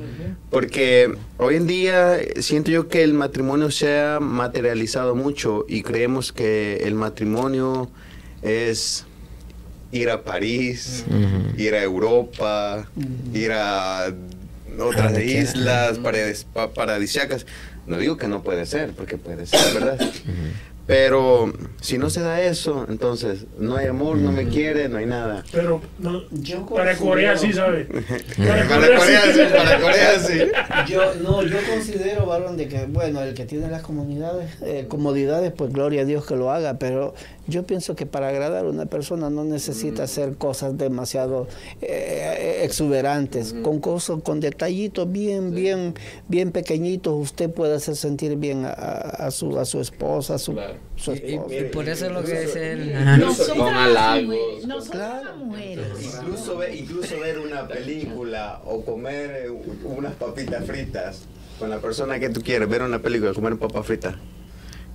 Porque 0.49 1.13
hoy 1.37 1.55
en 1.55 1.67
día 1.67 2.17
siento 2.39 2.71
yo 2.71 2.87
que 2.87 3.03
el 3.03 3.13
matrimonio 3.13 3.71
se 3.71 3.99
ha 3.99 4.19
materializado 4.19 5.15
mucho 5.15 5.65
y 5.67 5.83
creemos 5.83 6.31
que 6.31 6.77
el 6.85 6.95
matrimonio 6.95 7.89
es 8.41 9.05
ir 9.93 10.09
a 10.09 10.23
París, 10.23 11.05
ir 11.57 11.73
a 11.75 11.83
Europa, 11.83 12.85
ir 13.33 13.51
a 13.53 14.11
otras 14.79 15.17
islas 15.19 15.99
paradis- 15.99 16.45
pa- 16.51 16.73
paradisíacas. 16.73 17.45
No 17.87 17.97
digo 17.97 18.17
que 18.17 18.27
no 18.27 18.43
puede 18.43 18.65
ser, 18.65 18.91
porque 18.91 19.17
puede 19.17 19.45
ser, 19.45 19.73
¿verdad? 19.73 19.99
Pero 20.85 21.53
si 21.79 21.97
no 21.97 22.09
se 22.09 22.19
da 22.19 22.41
eso, 22.41 22.85
entonces 22.89 23.45
no 23.57 23.77
hay 23.77 23.87
amor, 23.87 24.17
no 24.17 24.33
me 24.33 24.49
quiere, 24.49 24.89
no 24.89 24.97
hay 24.97 25.05
nada. 25.05 25.41
Pero 25.49 25.81
no, 25.99 26.23
Yo 26.31 26.65
para 26.65 26.97
Corea 26.97 27.37
sí, 27.37 27.53
¿sabes? 27.53 27.87
Para 28.37 28.67
Corea 28.67 29.21
sí, 29.33 29.39
para 29.55 29.79
Corea 29.79 30.19
sí. 30.19 30.39
Yo, 30.91 31.15
no, 31.23 31.41
yo 31.43 31.55
considero, 31.69 32.25
varón, 32.25 32.57
de 32.57 32.67
que, 32.67 32.85
bueno, 32.87 33.21
el 33.21 33.33
que 33.33 33.45
tiene 33.45 33.69
las 33.69 33.81
comunidades, 33.81 34.51
eh, 34.61 34.85
comodidades, 34.89 35.53
pues 35.55 35.71
gloria 35.71 36.01
a 36.01 36.05
Dios 36.05 36.25
que 36.25 36.35
lo 36.35 36.51
haga, 36.51 36.73
pero 36.77 37.13
yo 37.47 37.63
pienso 37.63 37.95
que 37.95 38.05
para 38.05 38.29
agradar 38.29 38.65
a 38.65 38.69
una 38.69 38.85
persona 38.85 39.29
no 39.29 39.43
necesita 39.43 40.03
hacer 40.03 40.35
cosas 40.37 40.77
demasiado 40.77 41.47
eh, 41.81 42.61
exuberantes, 42.63 43.53
con 43.63 43.79
cosas, 43.79 44.21
con 44.23 44.39
detallitos 44.39 45.11
bien, 45.11 45.53
bien, 45.53 45.93
bien 46.27 46.51
pequeñitos, 46.51 47.13
usted 47.15 47.49
puede 47.49 47.75
hacer 47.75 47.95
sentir 47.95 48.35
bien 48.37 48.65
a, 48.65 49.29
su, 49.31 49.59
a 49.59 49.65
su 49.65 49.81
esposa, 49.81 50.35
a 50.35 50.37
su, 50.37 50.53
su 50.95 51.11
esposa. 51.11 51.55
Y 51.55 51.63
por 51.65 51.89
eso 51.89 52.05
es 52.05 52.11
lo 52.11 52.23
que 52.23 52.39
dice 52.41 52.71
él. 52.71 52.93
Con 53.57 53.73
halagos. 53.73 54.35
mujeres. 55.37 55.87
Incluso, 56.15 56.57
ve- 56.57 56.75
incluso 56.75 57.19
ver 57.19 57.39
una 57.39 57.67
película 57.67 58.61
o 58.65 58.81
comer 58.85 59.47
eh, 59.47 59.49
unas 59.83 60.13
papitas 60.13 60.65
fritas 60.65 61.23
con 61.59 61.69
la 61.69 61.79
persona 61.79 62.19
que 62.19 62.29
tú 62.29 62.41
quieres, 62.41 62.67
ver 62.69 62.81
una 62.81 62.99
película, 62.99 63.33
comer 63.33 63.57
papas 63.57 63.85
fritas. 63.85 64.15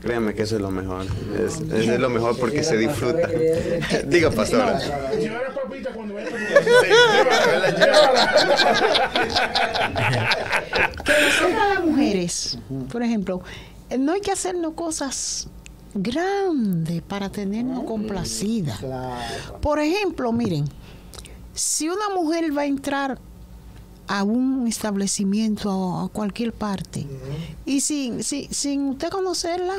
Créeme 0.00 0.34
que 0.34 0.42
eso 0.42 0.56
es 0.56 0.62
lo 0.62 0.70
mejor. 0.70 1.06
Es, 1.36 1.60
eso 1.60 1.92
es 1.92 2.00
lo 2.00 2.08
mejor 2.08 2.38
porque 2.38 2.62
se 2.62 2.76
disfruta. 2.76 3.28
Diga, 4.06 4.30
pastora. 4.30 4.78
Que 11.04 11.12
nosotras 11.24 11.68
las 11.74 11.84
mujeres, 11.84 12.58
por 12.90 13.02
ejemplo, 13.02 13.42
eh, 13.90 13.98
no 13.98 14.12
hay 14.12 14.20
que 14.20 14.30
hacernos 14.30 14.74
cosas 14.74 15.48
grandes 15.94 17.02
para 17.02 17.30
tenernos 17.30 17.84
complacidas. 17.84 18.78
Por 19.60 19.78
ejemplo, 19.78 20.32
miren, 20.32 20.64
si 21.54 21.88
una 21.88 22.10
mujer 22.14 22.56
va 22.56 22.62
a 22.62 22.66
entrar 22.66 23.18
a 24.08 24.24
un 24.24 24.66
establecimiento 24.66 25.70
a 25.70 26.04
a 26.04 26.08
cualquier 26.08 26.52
parte 26.52 27.06
y 27.64 27.80
sin, 27.80 28.22
sin, 28.24 28.52
sin 28.52 28.88
usted 28.88 29.08
conocerla, 29.10 29.74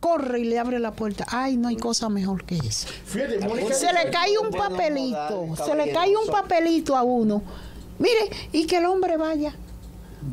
corre 0.00 0.40
y 0.40 0.44
le 0.44 0.58
abre 0.58 0.78
la 0.78 0.92
puerta. 0.92 1.26
Ay, 1.28 1.56
no 1.56 1.68
hay 1.68 1.76
cosa 1.76 2.08
mejor 2.08 2.44
que 2.44 2.56
eso. 2.56 2.86
Fíjate, 3.06 3.40
Mónica. 3.40 3.74
Se 3.74 3.92
le 3.92 4.10
cae 4.10 4.38
un 4.38 4.50
papelito, 4.50 5.56
se 5.64 5.74
le 5.74 5.92
cae 5.92 6.16
un 6.16 6.30
papelito 6.30 6.96
a 6.96 7.02
uno. 7.02 7.42
Mire, 7.98 8.30
y 8.52 8.66
que 8.66 8.78
el 8.78 8.84
hombre 8.84 9.16
vaya. 9.16 9.56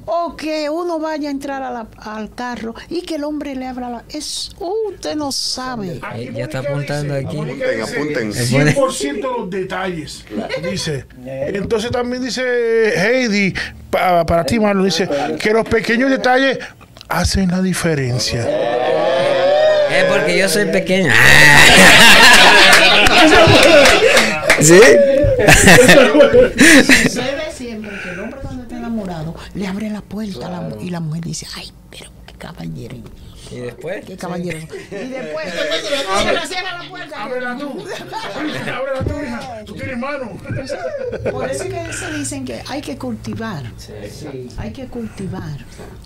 O 0.05 0.35
que 0.35 0.69
uno 0.69 0.99
vaya 0.99 1.29
a 1.29 1.31
entrar 1.31 1.63
a 1.63 1.71
la- 1.71 1.87
al 1.97 2.33
carro 2.33 2.73
y 2.89 3.01
que 3.01 3.15
el 3.15 3.23
hombre 3.23 3.55
le 3.55 3.67
abra 3.67 3.89
la... 3.89 4.03
Es, 4.09 4.51
uh, 4.59 4.89
usted 4.93 5.15
no 5.15 5.31
sabe. 5.31 5.99
Aquí 6.01 6.29
Ya 6.33 6.43
está 6.45 6.59
apuntando 6.59 7.15
dice- 7.15 7.27
aquí. 7.27 7.37
Apunten, 7.37 7.81
apunten. 7.81 8.33
100% 8.33 9.37
los 9.37 9.49
detalles. 9.49 10.25
Dice. 10.63 11.05
Entonces 11.25 11.91
también 11.91 12.23
dice 12.23 12.93
Heidi, 12.99 13.53
pa- 13.89 14.25
para 14.25 14.43
ti, 14.45 14.59
Marlon, 14.59 14.85
dice 14.85 15.07
que 15.39 15.51
los 15.51 15.67
pequeños 15.67 16.09
detalles 16.09 16.57
hacen 17.09 17.49
la 17.51 17.61
diferencia. 17.61 18.41
Es 19.91 20.03
porque 20.05 20.37
yo 20.39 20.49
soy 20.49 20.65
pequeño. 20.65 21.13
¿Sí? 24.59 24.79
Sucede 27.03 27.51
siempre 27.55 27.91
que 28.03 28.09
el 28.09 28.19
hombre 28.19 28.39
cuando 28.41 28.63
está 28.63 28.77
enamorado 28.77 29.35
le 29.53 29.67
abre 29.67 29.89
la 29.89 30.01
puerta 30.01 30.49
la 30.49 30.81
y 30.81 30.89
la 30.89 30.99
mujer 30.99 31.23
dice, 31.23 31.47
ay, 31.55 31.71
pero 31.89 32.11
qué 32.25 32.33
caballero. 32.33 32.97
¿Y 33.51 33.55
después? 33.57 34.05
Qué 34.05 34.17
caballero. 34.17 34.57
Y 34.59 34.95
después 34.95 35.45
se 35.51 36.33
le 36.33 36.47
cierra 36.47 36.83
la 36.83 36.89
puerta. 36.89 37.23
Ábrela 37.23 37.57
tú. 37.57 37.69
Ábrela 38.73 39.03
tú, 39.03 39.13
hija. 39.21 39.65
Tú 39.65 39.73
tienes 39.75 39.97
mano. 39.97 40.31
Por 41.31 41.49
eso 41.49 41.63
es 41.63 41.73
que 41.73 41.93
se 41.93 42.17
dicen 42.17 42.45
que 42.45 42.63
hay 42.67 42.81
que 42.81 42.97
cultivar. 42.97 43.63
Hay 44.57 44.71
que 44.71 44.87
cultivar. 44.87 45.57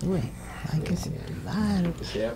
Güey, 0.04 0.24
hay 0.74 0.80
que 0.82 0.96
cultivar. 0.96 1.94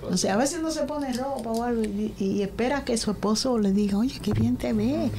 O 0.10 0.18
sea, 0.18 0.36
a 0.36 0.38
veces 0.38 0.62
no 0.62 0.72
se 0.72 0.84
pone 0.84 1.12
ropa 1.14 1.50
o 1.50 1.64
algo 1.64 1.84
y, 1.84 2.14
y 2.18 2.42
espera 2.42 2.86
que 2.86 2.96
su 2.98 3.12
esposo 3.12 3.58
le 3.58 3.72
diga, 3.72 3.98
oye, 3.98 4.20
qué 4.22 4.34
bien 4.34 4.56
te 4.56 4.72
ve. 4.72 5.10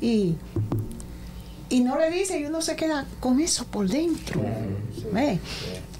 Y, 0.00 0.36
y 1.70 1.80
no 1.80 1.98
le 1.98 2.10
dice 2.10 2.38
y 2.38 2.44
uno 2.44 2.60
se 2.60 2.76
queda 2.76 3.06
con 3.20 3.40
eso 3.40 3.64
por 3.66 3.88
dentro. 3.88 4.40
¿Ve? 5.12 5.38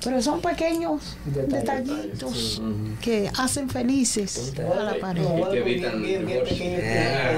Pero 0.03 0.23
son 0.23 0.41
pequeños 0.41 1.17
detallitos 1.27 2.63
que 3.03 3.31
hacen 3.37 3.69
felices 3.69 4.53
a 4.59 4.83
la 4.83 4.95
pareja. 4.99 5.51
que 5.51 5.59
evitan 5.59 6.03
bien, 6.03 6.25
bien 6.27 6.39
divorcio. 6.45 6.57
pequeño 6.57 6.77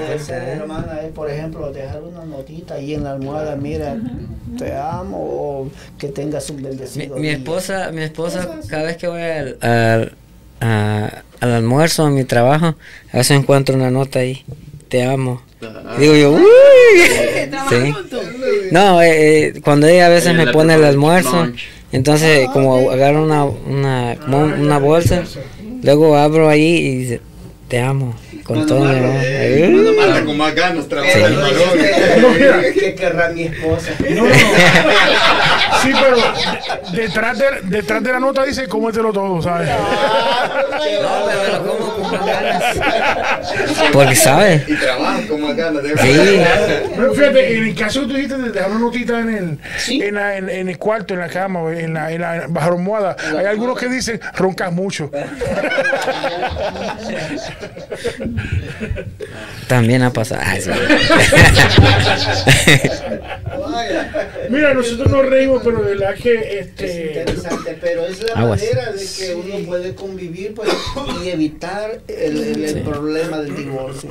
puede 0.05 0.19
ser, 0.19 0.43
hermana, 0.49 1.01
es, 1.01 1.11
por 1.11 1.29
ejemplo, 1.29 1.71
dejar 1.73 2.01
una 2.03 2.23
notita 2.25 2.75
ahí 2.75 2.93
en 2.93 3.03
la 3.03 3.11
almohada, 3.13 3.55
mira, 3.57 3.97
te 4.57 4.73
amo, 4.75 5.17
o 5.19 5.69
que 5.97 6.07
tengas 6.09 6.49
un 6.51 6.57
Mi, 6.57 6.63
bendecido 6.63 7.15
mi 7.17 7.23
día. 7.23 7.33
esposa, 7.33 7.91
mi 7.91 8.01
esposa, 8.01 8.47
cada 8.69 8.83
vez 8.83 8.97
que 8.97 9.07
voy 9.07 9.21
al, 9.21 9.57
al, 9.61 10.13
a- 10.61 11.23
al 11.41 11.51
almuerzo, 11.51 12.05
a 12.05 12.09
mi 12.09 12.23
trabajo, 12.23 12.75
a 13.11 13.17
veces 13.17 13.37
encuentro 13.37 13.75
una 13.75 13.91
nota 13.91 14.19
ahí. 14.19 14.45
Te 14.93 15.01
amo. 15.01 15.41
Y 15.97 16.01
digo 16.01 16.15
yo, 16.15 16.31
uy. 16.33 16.41
Sí. 17.69 17.93
No, 18.71 19.01
eh, 19.01 19.47
eh, 19.47 19.61
cuando 19.63 19.87
ella 19.87 20.05
a 20.05 20.09
veces 20.09 20.35
me 20.35 20.51
pone 20.53 20.75
el 20.75 20.83
almuerzo, 20.83 21.47
entonces 21.91 22.47
como 22.49 22.91
agarro 22.91 23.23
una, 23.23 23.43
una, 23.45 24.15
como 24.23 24.43
una 24.43 24.77
bolsa, 24.77 25.23
luego 25.81 26.15
abro 26.15 26.47
ahí 26.47 26.75
y 26.75 26.97
dice, 26.97 27.21
te 27.69 27.79
amo, 27.79 28.13
con 28.43 28.57
Mano 28.57 28.67
todo 28.67 28.83
amor. 28.83 28.95
eh, 29.23 29.93
Marlo. 29.97 30.25
con 30.25 30.37
más 30.37 30.53
ganas 30.55 30.85
Pero 30.85 31.01
trabajar 31.01 31.31
el 31.31 31.35
no 31.39 31.45
dijiste, 32.33 32.73
¿Qué 32.79 32.95
querrá 32.99 33.29
mi 33.29 33.43
esposa? 33.43 33.91
No, 34.09 34.23
no. 34.25 34.29
Sí, 35.81 35.91
pero 36.01 36.15
de- 36.17 37.01
detrás 37.01 37.37
de, 37.37 37.45
detrás 37.63 38.03
de 38.03 38.11
la 38.11 38.19
nota 38.19 38.43
dice 38.43 38.67
cómetelo 38.67 39.11
todo, 39.13 39.41
¿sabes? 39.41 39.69
No, 39.69 39.77
pero 41.25 41.63
lo 41.63 41.77
como 41.77 41.93
con 41.93 42.11
más 42.11 42.25
ganas. 42.25 42.77
Porque 43.91 44.15
sabe. 44.15 44.63
Y 44.67 44.75
trabaja 44.75 45.21
con 45.27 45.41
más 45.41 45.55
ganas. 45.55 45.83
Sí. 46.01 46.41
Pero 46.95 47.13
fíjate, 47.13 47.57
en 47.57 47.63
el 47.67 47.75
caso 47.75 48.01
que 48.01 48.07
tú 48.07 48.13
dijiste 48.13 48.37
de 48.37 48.49
dejar 48.51 48.69
una 48.71 48.79
notita 48.79 49.19
en 49.19 49.29
el, 49.29 49.57
en, 50.01 50.15
la- 50.15 50.37
en- 50.37 50.49
en 50.49 50.69
el 50.69 50.77
cuarto, 50.77 51.13
en 51.13 51.19
la 51.21 51.29
cama, 51.29 51.61
o 51.61 51.69
en 51.71 51.93
la, 51.93 52.11
en 52.11 52.21
la 52.21 52.45
bajo 52.49 52.69
la 52.71 52.75
almohada, 52.75 53.15
hay 53.37 53.45
algunos 53.45 53.77
que 53.77 53.87
dicen 53.87 54.19
roncas 54.35 54.71
mucho. 54.71 55.09
También 59.67 60.03
ha 60.03 60.11
pasado. 60.13 60.41
Ah, 60.43 60.55
sí. 60.59 60.69
Mira, 64.49 64.73
nosotros 64.73 65.09
nos 65.09 65.25
reímos, 65.25 65.61
pero 65.63 65.81
de 65.81 65.95
verdad 65.95 66.15
que 66.15 66.33
Es 66.59 66.67
este. 66.67 67.07
interesante, 67.19 67.77
pero 67.79 68.05
es 68.05 68.21
la 68.23 68.33
Aguas. 68.33 68.61
manera 68.61 68.91
de 68.91 69.05
que 69.05 69.35
uno 69.35 69.65
puede 69.65 69.95
convivir 69.95 70.53
pues, 70.53 70.69
y 71.23 71.29
evitar 71.29 72.01
el, 72.07 72.37
el- 72.43 72.65
el 72.65 72.81
problema 72.81 73.39
del 73.39 73.55
divorcio. 73.55 74.09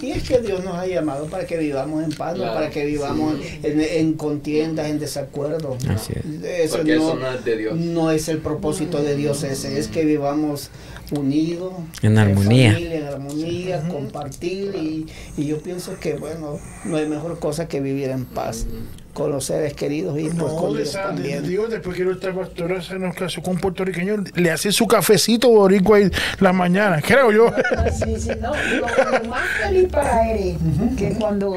Y 0.00 0.10
es 0.12 0.22
que 0.28 0.38
Dios 0.40 0.64
nos 0.64 0.76
ha 0.76 0.86
llamado 0.86 1.26
para 1.26 1.46
que 1.46 1.56
vivamos 1.58 2.02
en 2.04 2.10
paz, 2.12 2.32
no 2.36 2.42
Claro. 2.42 2.54
para 2.54 2.70
que 2.70 2.84
vivamos 2.86 3.34
en, 3.62 3.80
en 3.80 4.14
contiendas, 4.14 4.86
en 4.88 4.98
desacuerdo. 4.98 5.76
Así 5.88 6.12
es. 6.16 6.24
Eso 6.44 6.76
Porque 6.78 6.96
no, 6.96 7.02
eso 7.02 7.16
no 7.16 7.30
es 7.32 7.44
de 7.44 7.56
Dios. 7.56 7.76
no 7.76 8.10
es 8.10 8.28
el 8.28 8.38
propósito 8.38 9.02
de 9.02 9.14
Dios 9.16 9.42
ese, 9.44 9.78
es 9.78 9.88
que 9.88 10.04
vivamos 10.04 10.70
unidos, 11.12 11.72
En 12.02 12.18
armonía. 12.18 12.72
familia, 12.72 12.98
en 12.98 13.04
armonía, 13.06 13.39
compartir 13.88 14.74
y, 14.74 15.06
y 15.36 15.46
yo 15.46 15.58
pienso 15.60 15.98
que 15.98 16.14
bueno, 16.14 16.58
no 16.84 16.96
hay 16.96 17.06
mejor 17.08 17.38
cosa 17.38 17.68
que 17.68 17.80
vivir 17.80 18.10
en 18.10 18.24
paz 18.24 18.66
con 19.14 19.32
los 19.32 19.44
seres 19.46 19.74
queridos 19.74 20.18
y 20.18 20.24
pues 20.24 20.34
No, 20.34 20.56
con 20.56 20.72
de 20.72 20.78
Dios 20.78 20.90
esa- 20.90 21.00
de- 21.00 21.06
también. 21.14 21.48
digo, 21.48 21.66
después 21.66 21.96
que 21.96 22.04
nuestra 22.04 22.32
pastora 22.32 22.80
se 22.80 22.98
nos 22.98 23.14
casó 23.16 23.42
con 23.42 23.54
un 23.54 23.60
puertorriqueño, 23.60 24.22
le 24.34 24.50
hace 24.50 24.70
su 24.70 24.86
cafecito 24.86 25.48
boricua 25.50 25.96
ahí 25.98 26.10
las 26.38 26.54
mañanas, 26.54 27.02
creo 27.06 27.32
yo. 27.32 27.52
Sí, 27.92 28.14
sí, 28.20 28.30
no, 28.40 28.52
lo, 28.54 29.18
lo 29.22 29.28
más 29.28 29.48
feliz 29.62 29.88
para 29.90 30.30
él 30.32 30.56
es 30.90 30.96
que 30.96 31.10
cuando 31.18 31.54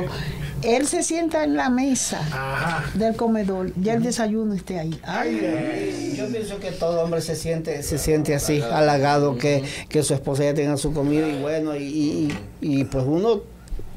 él 0.63 0.87
se 0.87 1.03
sienta 1.03 1.43
en 1.43 1.55
la 1.55 1.69
mesa 1.69 2.19
Ajá. 2.31 2.85
del 2.93 3.15
comedor, 3.15 3.71
ya 3.81 3.93
el 3.93 4.03
desayuno 4.03 4.53
esté 4.53 4.79
ahí. 4.79 4.99
Ay, 5.03 6.13
Yo 6.17 6.27
pienso 6.27 6.59
que 6.59 6.71
todo 6.71 7.01
hombre 7.01 7.21
se 7.21 7.35
siente, 7.35 7.83
se 7.83 7.97
siente 7.97 8.33
así, 8.35 8.61
halagado, 8.61 9.37
que, 9.37 9.63
que 9.89 10.03
su 10.03 10.13
esposa 10.13 10.43
ya 10.43 10.53
tenga 10.53 10.77
su 10.77 10.93
comida 10.93 11.27
y 11.27 11.41
bueno, 11.41 11.75
y, 11.75 11.83
y, 11.83 12.37
y, 12.61 12.83
pues 12.85 13.03
uno 13.07 13.41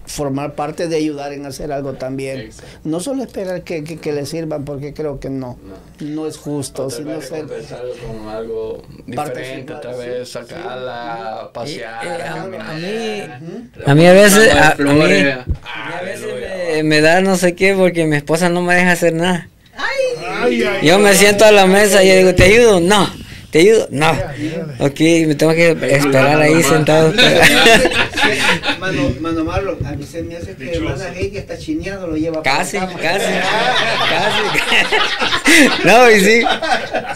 formar 0.09 0.55
parte 0.55 0.87
de 0.87 0.95
ayudar 0.99 1.33
en 1.33 1.47
hacer 1.47 1.73
algo 1.73 1.95
también. 1.95 2.39
Exacto. 2.39 2.79
No 2.85 3.01
solo 3.01 3.25
esperar 3.25 3.63
que, 3.63 3.83
que, 3.83 3.99
que 3.99 4.13
le 4.13 4.25
sirvan, 4.25 4.65
porque 4.65 4.95
creo 4.95 5.19
que 5.19 5.31
no, 5.31 5.59
no 5.99 6.29
es 6.29 6.37
justo, 6.37 6.89
sino 6.91 7.21
ser... 7.21 7.41
compensarlo 7.41 7.91
con 8.07 8.29
algo 8.29 8.83
diferente, 9.05 9.73
Participar, 9.73 9.81
tal 9.81 9.97
vez 9.99 10.29
sacarla, 10.29 11.41
a 11.41 11.53
pasear, 11.53 12.07
Eh, 12.07 12.09
eh, 12.21 12.23
a 12.23 12.33
a- 12.33 12.37
caminar. 12.37 12.71
a 12.71 12.75
mí- 13.41 13.71
A 13.85 13.95
mí 13.97 14.07
a 14.07 14.13
veces, 14.13 14.55
a, 14.55 14.71
a 14.71 14.75
mí, 14.77 15.13
me, 16.83 16.83
me 16.83 17.01
da 17.01 17.21
no 17.21 17.37
sé 17.37 17.55
qué 17.55 17.75
porque 17.75 18.07
mi 18.07 18.17
esposa 18.17 18.49
no 18.49 18.63
me 18.63 18.75
deja 18.75 18.93
hacer 18.93 19.15
nada. 19.15 19.49
Ay, 19.77 20.63
ay, 20.63 20.87
Yo 20.87 20.99
me 20.99 21.15
siento 21.15 21.45
a 21.45 21.53
la 21.53 21.67
mesa 21.67 22.03
y 22.03 22.09
yo 22.09 22.17
digo, 22.17 22.35
¿te 22.35 22.45
ayudo? 22.45 22.81
No. 22.81 23.11
¿Te 23.51 23.61
ayudo? 23.61 23.89
No. 23.91 24.11
Ok, 24.81 25.01
me 25.27 25.35
tengo 25.35 25.55
que 25.55 25.71
esperar 25.71 26.41
ahí 26.41 26.63
sentado. 26.63 27.13
Mano, 28.81 29.15
mano 29.21 29.45
Marlon, 29.45 29.85
a 29.87 29.93
mí 29.93 30.05
se 30.05 30.23
me 30.23 30.37
hace 30.37 30.55
que 30.55 30.75
hermana 30.75 31.13
Heidi 31.15 31.39
está 31.39 31.57
chineado, 31.57 32.07
lo 32.07 32.17
lleva 32.17 32.43
Casi, 32.43 32.79
casi, 32.79 32.97
casi. 32.99 33.33
No, 35.85 36.11
y 36.11 36.21
sí. 36.21 36.43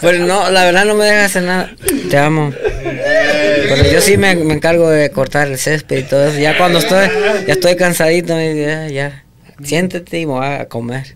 Pero 0.01 0.25
no, 0.25 0.49
la 0.49 0.65
verdad 0.65 0.85
no 0.85 0.95
me 0.95 1.05
deja 1.05 1.25
hacer 1.25 1.43
nada. 1.43 1.71
Te 2.09 2.17
amo. 2.17 2.53
Pero 2.53 3.91
yo 3.91 4.01
sí 4.01 4.17
me, 4.17 4.35
me 4.35 4.53
encargo 4.53 4.89
de 4.89 5.11
cortar 5.11 5.47
el 5.47 5.57
césped 5.57 5.97
y 5.97 6.03
todo 6.03 6.27
eso. 6.27 6.39
Ya 6.39 6.57
cuando 6.57 6.79
estoy, 6.79 7.07
ya 7.45 7.53
estoy 7.53 7.75
cansadito, 7.75 8.35
dice, 8.37 8.65
ya, 8.65 8.87
ya. 8.87 9.23
Siéntete 9.63 10.19
y 10.19 10.25
me 10.25 10.33
voy 10.33 10.45
a 10.45 10.67
comer. 10.67 11.15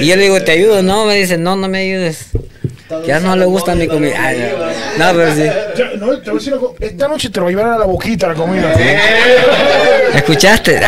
Y 0.00 0.06
yo 0.06 0.16
le 0.16 0.22
digo, 0.22 0.42
¿te 0.42 0.52
ayudo? 0.52 0.82
No, 0.82 1.04
me 1.06 1.16
dice, 1.16 1.36
no, 1.38 1.56
no 1.56 1.68
me 1.68 1.78
ayudes. 1.78 2.28
Ya 3.06 3.20
no 3.20 3.36
le 3.36 3.46
gusta 3.46 3.74
mi 3.74 3.88
comida. 3.88 4.14
Ay, 4.18 4.52
no, 4.98 5.12
pero 5.12 5.34
sí. 5.34 5.44
Ya, 5.76 5.90
no, 5.98 6.18
te 6.18 6.30
voy 6.30 6.32
a 6.32 6.34
decir 6.34 6.54
cosa, 6.56 6.74
Esta 6.80 7.08
noche 7.08 7.30
te 7.30 7.40
lo 7.40 7.46
voy 7.46 7.54
a 7.54 7.56
llevar 7.56 7.72
a 7.74 7.78
la 7.78 7.86
boquita 7.86 8.28
la 8.28 8.34
comida. 8.34 8.72
¿Escuchaste? 10.14 10.80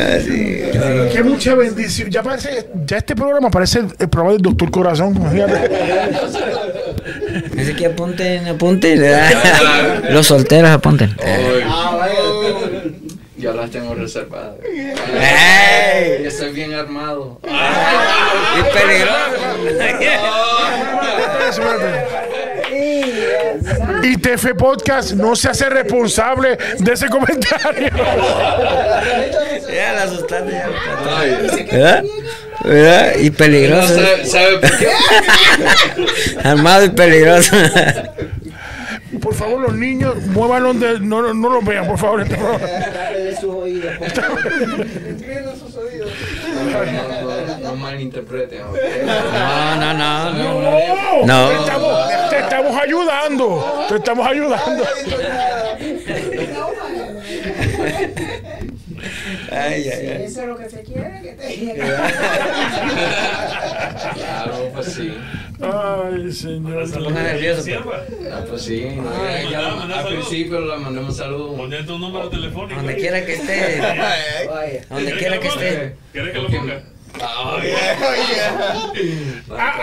Así, 0.00 0.62
así. 0.62 1.12
Qué 1.12 1.22
mucha 1.22 1.54
bendición. 1.54 2.10
Ya 2.10 2.22
parece, 2.22 2.68
ya 2.86 2.96
este 2.98 3.14
programa 3.14 3.50
parece 3.50 3.80
el, 3.80 3.86
el 3.98 4.08
programa 4.08 4.32
del 4.32 4.42
Doctor 4.42 4.70
Corazón. 4.70 5.14
Así 7.58 7.74
que 7.74 7.86
apunten, 7.86 8.48
apunten. 8.48 9.02
Los 10.10 10.26
solteros 10.26 10.70
apunten. 10.70 11.10
Hoy, 11.20 11.62
Ah, 11.66 12.08
yo 13.36 13.52
las 13.54 13.70
tengo 13.70 13.94
reservadas. 13.94 14.54
¡Ey! 14.62 16.22
Yo 16.22 16.28
estoy 16.28 16.52
bien 16.52 16.74
armado. 16.74 17.40
Y 17.42 18.62
peligroso. 18.78 19.16
Y 24.02 24.16
TF 24.16 24.54
Podcast 24.56 25.12
no 25.12 25.36
se 25.36 25.48
hace 25.48 25.68
responsable 25.68 26.56
de 26.78 26.92
ese 26.92 27.08
comentario. 27.08 27.88
Ya 29.72 29.92
la 29.94 30.02
asustaste 30.04 30.50
ya. 30.52 30.68
¿Verdad? 31.72 32.04
¿Verdad? 32.64 33.12
Y 33.20 33.30
No 33.30 33.36
peligroso. 33.36 33.94
sabe, 33.94 34.24
¿sabe 34.26 34.58
por 34.58 34.78
qué? 34.78 34.88
Armado 36.48 36.84
y 36.84 36.90
peligroso. 36.90 37.56
Por 39.20 39.34
favor, 39.34 39.60
los 39.60 39.74
niños, 39.74 40.16
muevan 40.28 40.62
donde 40.62 41.00
no, 41.00 41.20
no, 41.22 41.34
no 41.34 41.50
los 41.50 41.64
vean, 41.64 41.86
por 41.86 41.98
favor. 41.98 42.22
este 42.22 42.36
sus 43.40 43.54
oídos, 43.54 43.96
por 43.98 44.10
favor. 44.10 44.38
Inclina 45.10 45.52
sus 45.58 45.76
oídos. 45.76 46.10
No, 47.70 47.76
malinterpreten. 47.76 48.62
¿ok? 48.62 48.76
No, 49.04 49.76
no, 49.76 49.94
no, 49.94 50.32
no. 50.32 50.60
No, 51.24 51.26
No. 51.26 51.48
Te, 51.48 51.54
estamos, 51.56 52.30
te 52.30 52.38
estamos 52.38 52.76
ayudando. 52.82 53.86
Te 53.88 53.96
estamos 53.96 54.26
ayudando. 54.26 54.84
Ay, 59.52 59.88
ay, 59.88 60.06
ay. 60.08 60.22
Eso 60.24 60.40
es 60.42 60.46
lo 60.46 60.56
que 60.56 60.68
se 60.68 60.82
quiere 60.82 61.20
que 61.22 61.32
te 61.32 61.74
Claro, 64.14 64.70
pues 64.74 64.86
sí. 64.92 65.14
Ay, 65.60 66.32
señor. 66.32 66.86
Se 66.88 66.98
ponga 66.98 67.22
nervioso. 67.22 67.62
Ah, 68.32 68.44
pues 68.48 68.62
sí. 68.62 68.86
Ya- 69.50 69.50
ya 69.88 69.98
al 70.00 70.06
principio 70.06 70.60
le 70.60 70.76
mandé 70.78 71.00
un 71.00 71.12
saludo. 71.14 71.54
Poner 71.56 71.86
tu 71.86 71.98
número 71.98 72.28
telefónico. 72.28 72.76
Donde 72.76 72.96
quiera 72.96 73.24
que 73.24 73.34
esté. 73.34 73.80
Donde 74.90 75.12
quiera 75.16 75.38
que 75.40 75.48
esté. 75.48 75.96
¿Quieres 76.12 76.32
que 76.32 76.38
lo 76.40 76.48
ponga? 76.48 76.82
Ah, 77.22 77.58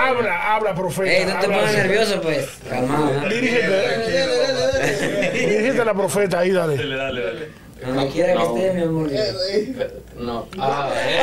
habla, 0.09 0.55
habla, 0.55 0.73
profeta. 0.75 1.11
Ey, 1.11 1.25
no 1.25 1.39
te 1.39 1.47
pongas 1.47 1.73
nervioso, 1.73 2.21
pues. 2.21 2.47
Calmado. 2.69 3.11
¿no? 3.13 3.29
Dirígete. 3.29 4.27
Dirígete 5.33 5.81
a 5.81 5.85
la 5.85 5.93
profeta 5.93 6.39
ahí, 6.39 6.51
dale. 6.51 6.77
Dale, 6.77 6.95
dale, 6.95 7.21
dale. 7.21 7.47
Donde 7.85 8.07
quiera 8.09 8.33
que 8.33 8.43
esté, 8.43 8.73
mi 8.73 8.81
amor. 8.81 9.09
No. 10.17 10.47
Ah, 10.59 10.89
eh. 10.95 11.19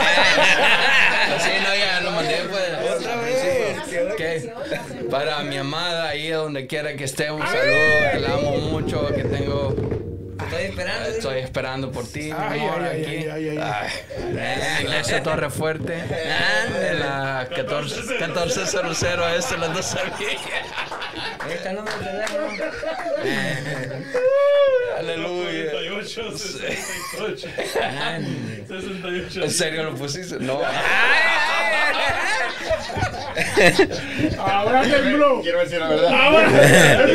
Sí, 1.41 1.51
no, 1.63 1.75
ya 1.75 2.01
lo 2.01 2.11
mandé 2.13 2.37
pues. 2.49 2.63
Otra 2.97 3.17
vez. 3.17 4.15
¿Qué? 4.17 4.53
Para 5.11 5.43
mi 5.43 5.57
amada 5.57 6.09
ahí 6.09 6.29
donde 6.31 6.67
quiera 6.67 6.95
que 6.95 7.05
esté, 7.05 7.31
un 7.31 7.41
saludo, 7.45 8.11
que 8.13 8.21
la 8.21 8.35
amo 8.35 8.57
mucho, 8.59 9.09
que 9.15 9.25
tengo 9.25 9.75
Estoy 10.45 10.63
esperando. 10.65 11.09
estoy 11.09 11.39
esperando 11.39 11.93
por 11.93 12.07
ti, 12.07 12.21
mi 12.25 12.33
Ay, 12.33 12.61
amor, 12.61 12.83
ay, 12.83 13.03
aquí. 13.03 13.17
ay, 13.29 13.49
ay, 13.49 13.59
ay. 13.59 14.83
Iglesia 14.85 15.23
Torre 15.23 15.51
Fuerte, 15.51 15.95
en 15.95 17.01
la 17.01 17.49
14, 17.55 18.03
1400 18.27 19.03
este, 19.37 19.57
las 19.59 19.75
12 19.75 19.99
Ahí 21.41 21.53
está 21.53 21.71
el 21.71 21.77
número 21.77 21.97
de 21.99 22.05
teléfono. 22.05 22.47
Aleluya. 24.99 25.71
68, 25.71 26.39
68. 26.39 27.49
Ande. 27.83 28.65
68. 28.69 29.45
¿En 29.45 29.51
serio 29.51 29.83
lo 29.85 29.95
pusiste? 29.95 30.37
No. 30.41 30.61
Ahora 34.39 34.83
tembló. 34.83 35.41
Quiero 35.43 35.61
decir 35.61 35.81
la 35.81 35.89
verdad. 35.89 36.13
Ahora, 36.13 37.05
el 37.05 37.11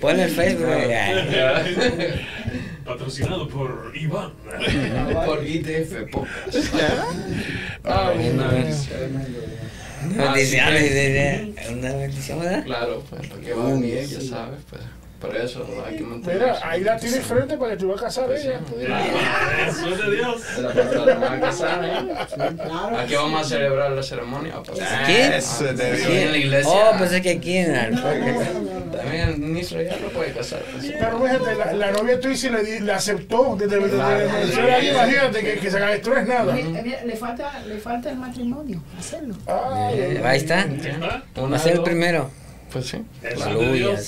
Ponle 0.00 0.24
el 0.24 0.30
Facebook. 0.30 0.66
Patrocinado 2.84 3.46
por 3.48 3.92
Iván. 3.94 4.32
Por 5.26 5.46
ITF 5.46 6.10
Podcast. 6.10 6.74
Ay, 7.84 8.30
Una 8.30 8.48
bendición, 8.48 9.26
una 11.78 11.92
bendición, 11.92 12.40
¿verdad? 12.40 12.64
Claro, 12.64 13.04
pues 13.08 13.28
lo 13.28 13.40
que 13.40 13.52
va 13.52 13.68
a 13.68 13.72
venir, 13.72 14.04
ya 14.06 14.20
sabes, 14.20 14.60
pues. 14.68 14.82
Por 15.20 15.36
eso 15.36 15.66
hay 15.86 15.96
que 15.96 16.02
mantener. 16.02 16.38
Mira, 16.38 16.58
ahí 16.62 16.82
la 16.82 16.96
tienes 16.96 17.20
frente 17.26 17.58
para 17.58 17.72
que 17.72 17.76
te 17.76 17.84
vas 17.84 18.00
a 18.00 18.04
casar 18.04 18.32
ella. 18.32 18.58
Eso 19.68 19.88
es 19.90 19.98
de 19.98 20.16
Dios. 20.16 20.42
La 20.58 21.26
a 21.34 21.40
casar, 21.40 21.84
¿eh? 21.84 22.14
Aquí 22.98 23.14
vamos 23.14 23.42
a 23.42 23.44
celebrar 23.48 23.90
la 23.92 24.02
ceremonia. 24.02 24.54
pues. 24.64 24.80
¿Aquí? 24.80 25.12
Eso 25.12 25.68
es 25.68 25.76
de 25.76 25.92
Aquí 25.92 26.16
en 26.16 26.32
la 26.32 26.38
iglesia. 26.38 26.72
Oh, 26.72 26.98
pensé 26.98 27.20
que 27.20 27.30
aquí 27.32 27.56
en 27.58 27.74
el... 27.74 28.02
También 28.90 29.28
el 29.28 29.36
ministro 29.38 29.80
ya 29.82 29.96
lo 29.98 30.08
puede 30.08 30.32
casar. 30.32 30.60
pues. 30.72 30.90
Pero 30.98 31.20
fíjate, 31.22 31.54
la, 31.54 31.72
la 31.74 31.90
novia 31.92 32.18
tú 32.18 32.28
dices 32.28 32.50
le, 32.50 32.62
di- 32.64 32.80
le 32.80 32.92
aceptó 32.92 33.56
desde 33.58 33.76
desde- 33.78 33.90
Claro. 33.96 34.18
desde- 34.18 34.46
desde- 34.46 34.72
ahí, 34.74 34.88
imagínate 34.88 35.40
que, 35.40 35.58
que 35.58 35.70
se 35.70 35.76
haga 35.76 35.92
esto 35.94 36.10
no 36.10 36.16
es 36.18 36.26
nada. 36.28 36.58
Eh, 36.58 36.64
eh, 36.84 36.98
le, 37.06 37.16
falta, 37.16 37.60
le 37.66 37.78
falta 37.78 38.10
el 38.10 38.16
matrimonio, 38.16 38.82
hacerlo. 38.98 39.34
Ay, 39.46 40.18
Ahí 40.24 40.36
está. 40.38 40.66
Va 41.38 41.56
a 41.56 41.58
ser 41.58 41.72
el 41.74 41.82
primero. 41.82 42.30
Pues 42.72 42.86
sí. 42.86 43.02
Aleluya. 43.42 43.98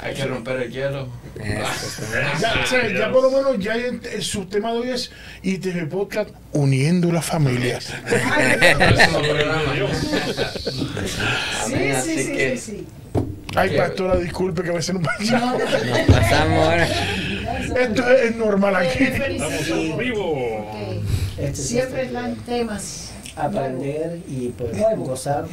Hay 0.00 0.14
que 0.14 0.24
romper 0.26 0.62
el 0.62 0.70
hielo. 0.72 1.08
Ya, 2.40 2.54
o 2.62 2.66
sea, 2.66 2.88
ya 2.92 3.10
por 3.10 3.22
lo 3.22 3.30
menos 3.30 3.58
ya 3.64 3.74
el, 3.74 4.00
el 4.06 4.22
subtema 4.22 4.72
de 4.72 4.78
hoy 4.78 4.90
es 4.90 5.10
ITV 5.42 5.88
Podcast 5.88 6.30
uniendo 6.52 7.10
las 7.10 7.24
familias. 7.24 7.92
Sí, 11.66 11.92
sí, 12.02 12.22
sí, 12.22 12.32
que- 12.32 12.56
sí, 12.58 12.70
sí. 12.76 12.86
Ay, 13.56 13.76
pastora, 13.76 14.16
disculpe 14.16 14.62
que 14.64 14.70
a 14.70 14.72
veces 14.72 14.94
no 14.96 15.00
pasa. 15.02 15.38
No, 15.38 15.52
no, 15.52 15.58
Nos 15.58 16.00
pasamos 16.08 16.58
ahora. 16.58 16.88
Esto 17.80 18.08
es 18.10 18.36
normal 18.36 18.74
Eh, 18.74 18.88
aquí. 18.88 19.04
Estamos 19.04 19.68
en 19.68 19.96
vivo. 19.98 20.72
Este, 21.38 21.62
Siempre 21.62 22.10
dan 22.10 22.34
temas 22.44 23.12
aprender 23.36 24.22
y 24.28 24.48
pues 24.50 24.76
Nuevo. 24.76 25.04
gozar. 25.06 25.46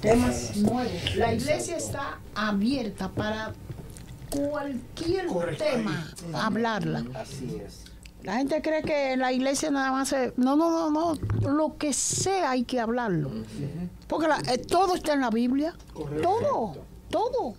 temas 0.00 0.56
nuevos. 0.56 1.16
La 1.16 1.32
iglesia 1.34 1.76
está 1.76 2.18
abierta 2.34 3.08
para 3.08 3.52
cualquier 4.30 5.26
Correcto. 5.26 5.64
tema 5.64 6.12
hablarla. 6.34 7.04
Así 7.14 7.60
es. 7.64 7.84
La 8.22 8.36
gente 8.36 8.62
cree 8.62 8.82
que 8.82 9.16
la 9.16 9.32
iglesia 9.32 9.70
nada 9.72 9.90
más 9.90 10.08
se... 10.08 10.32
No, 10.36 10.54
no, 10.54 10.70
no, 10.70 10.90
no. 10.90 11.50
Lo 11.50 11.76
que 11.76 11.92
sea 11.92 12.50
hay 12.52 12.62
que 12.62 12.78
hablarlo. 12.78 13.30
Porque 14.06 14.28
la- 14.28 14.40
eh, 14.52 14.58
todo 14.58 14.94
está 14.94 15.14
en 15.14 15.22
la 15.22 15.30
Biblia. 15.30 15.74
Todo, 16.22 16.76
todo. 17.10 17.54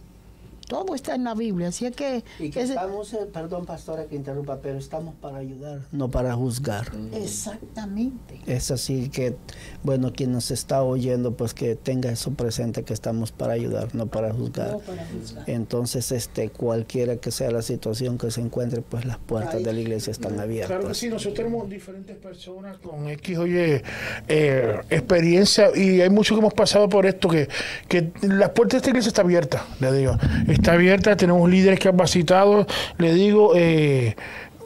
Todo 0.74 0.96
está 0.96 1.14
en 1.14 1.24
la 1.24 1.36
Biblia. 1.36 1.68
Así 1.68 1.86
es 1.86 1.96
que... 1.96 2.24
Y 2.40 2.50
que 2.50 2.62
ese- 2.62 2.74
estamos, 2.74 3.14
eh, 3.14 3.28
perdón 3.32 3.66
pastora 3.66 4.06
que 4.06 4.16
interrumpa, 4.16 4.58
pero 4.60 4.80
estamos 4.80 5.14
para 5.22 5.38
ayudar, 5.38 5.82
no 5.92 6.10
para 6.10 6.34
juzgar. 6.34 6.88
Exactamente. 7.14 8.42
Es 8.48 8.72
así 8.72 9.10
que, 9.10 9.36
bueno, 9.84 10.12
quien 10.14 10.32
nos 10.32 10.50
está 10.50 10.82
oyendo, 10.82 11.36
pues 11.36 11.54
que 11.54 11.76
tenga 11.76 12.12
eso 12.12 12.32
presente, 12.32 12.84
que 12.84 12.94
estamos 12.94 13.32
para 13.32 13.54
ayudar, 13.54 13.94
no 13.94 14.08
para 14.08 14.34
juzgar. 14.34 14.72
No 14.72 14.80
para 14.80 15.06
juzgar. 15.06 15.48
Entonces, 15.50 16.12
este, 16.12 16.50
cualquiera 16.50 17.18
que 17.18 17.30
sea 17.30 17.52
la 17.52 17.62
situación 17.62 18.18
que 18.18 18.32
se 18.32 18.42
encuentre, 18.42 18.82
pues 18.82 19.06
las 19.06 19.18
puertas 19.20 19.64
de 19.64 19.74
la 19.74 19.80
iglesia 19.80 20.10
están 20.10 20.40
abiertas. 20.40 20.72
Claro 20.76 20.88
que 20.88 20.96
sí, 20.96 21.08
nosotros 21.10 21.36
tenemos 21.36 21.70
diferentes 21.70 22.16
personas 22.18 22.78
con 22.80 23.08
X, 23.10 23.38
oye, 23.38 23.84
eh, 24.28 24.80
experiencia 24.90 25.70
y 25.76 26.02
hay 26.02 26.10
muchos 26.10 26.36
que 26.36 26.40
hemos 26.40 26.54
pasado 26.56 26.90
por 26.90 27.06
esto, 27.06 27.28
que, 27.30 27.48
que 27.88 28.12
las 28.24 28.50
puertas 28.50 28.74
de 28.74 28.78
esta 28.78 28.90
iglesia 28.90 29.10
está 29.10 29.22
abierta, 29.22 29.66
le 29.80 29.92
digo, 29.92 30.18
está 30.48 30.63
abierta, 30.72 31.16
tenemos 31.18 31.50
líderes 31.50 31.80
capacitados, 31.80 32.66
le 32.98 33.14
digo, 33.14 33.54
eh, 33.56 34.16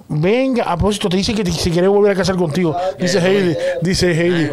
venga, 0.10 0.64
a 0.64 0.78
propósito, 0.78 1.10
te 1.10 1.18
dice 1.18 1.34
que 1.34 1.44
te- 1.44 1.52
se 1.52 1.70
quiere 1.70 1.88
volver 1.88 2.12
a 2.12 2.16
casar 2.16 2.36
contigo, 2.36 2.76
dice 3.00 3.20
Heidi, 3.20 3.56
dice 3.82 4.12
Heidi. 4.12 4.50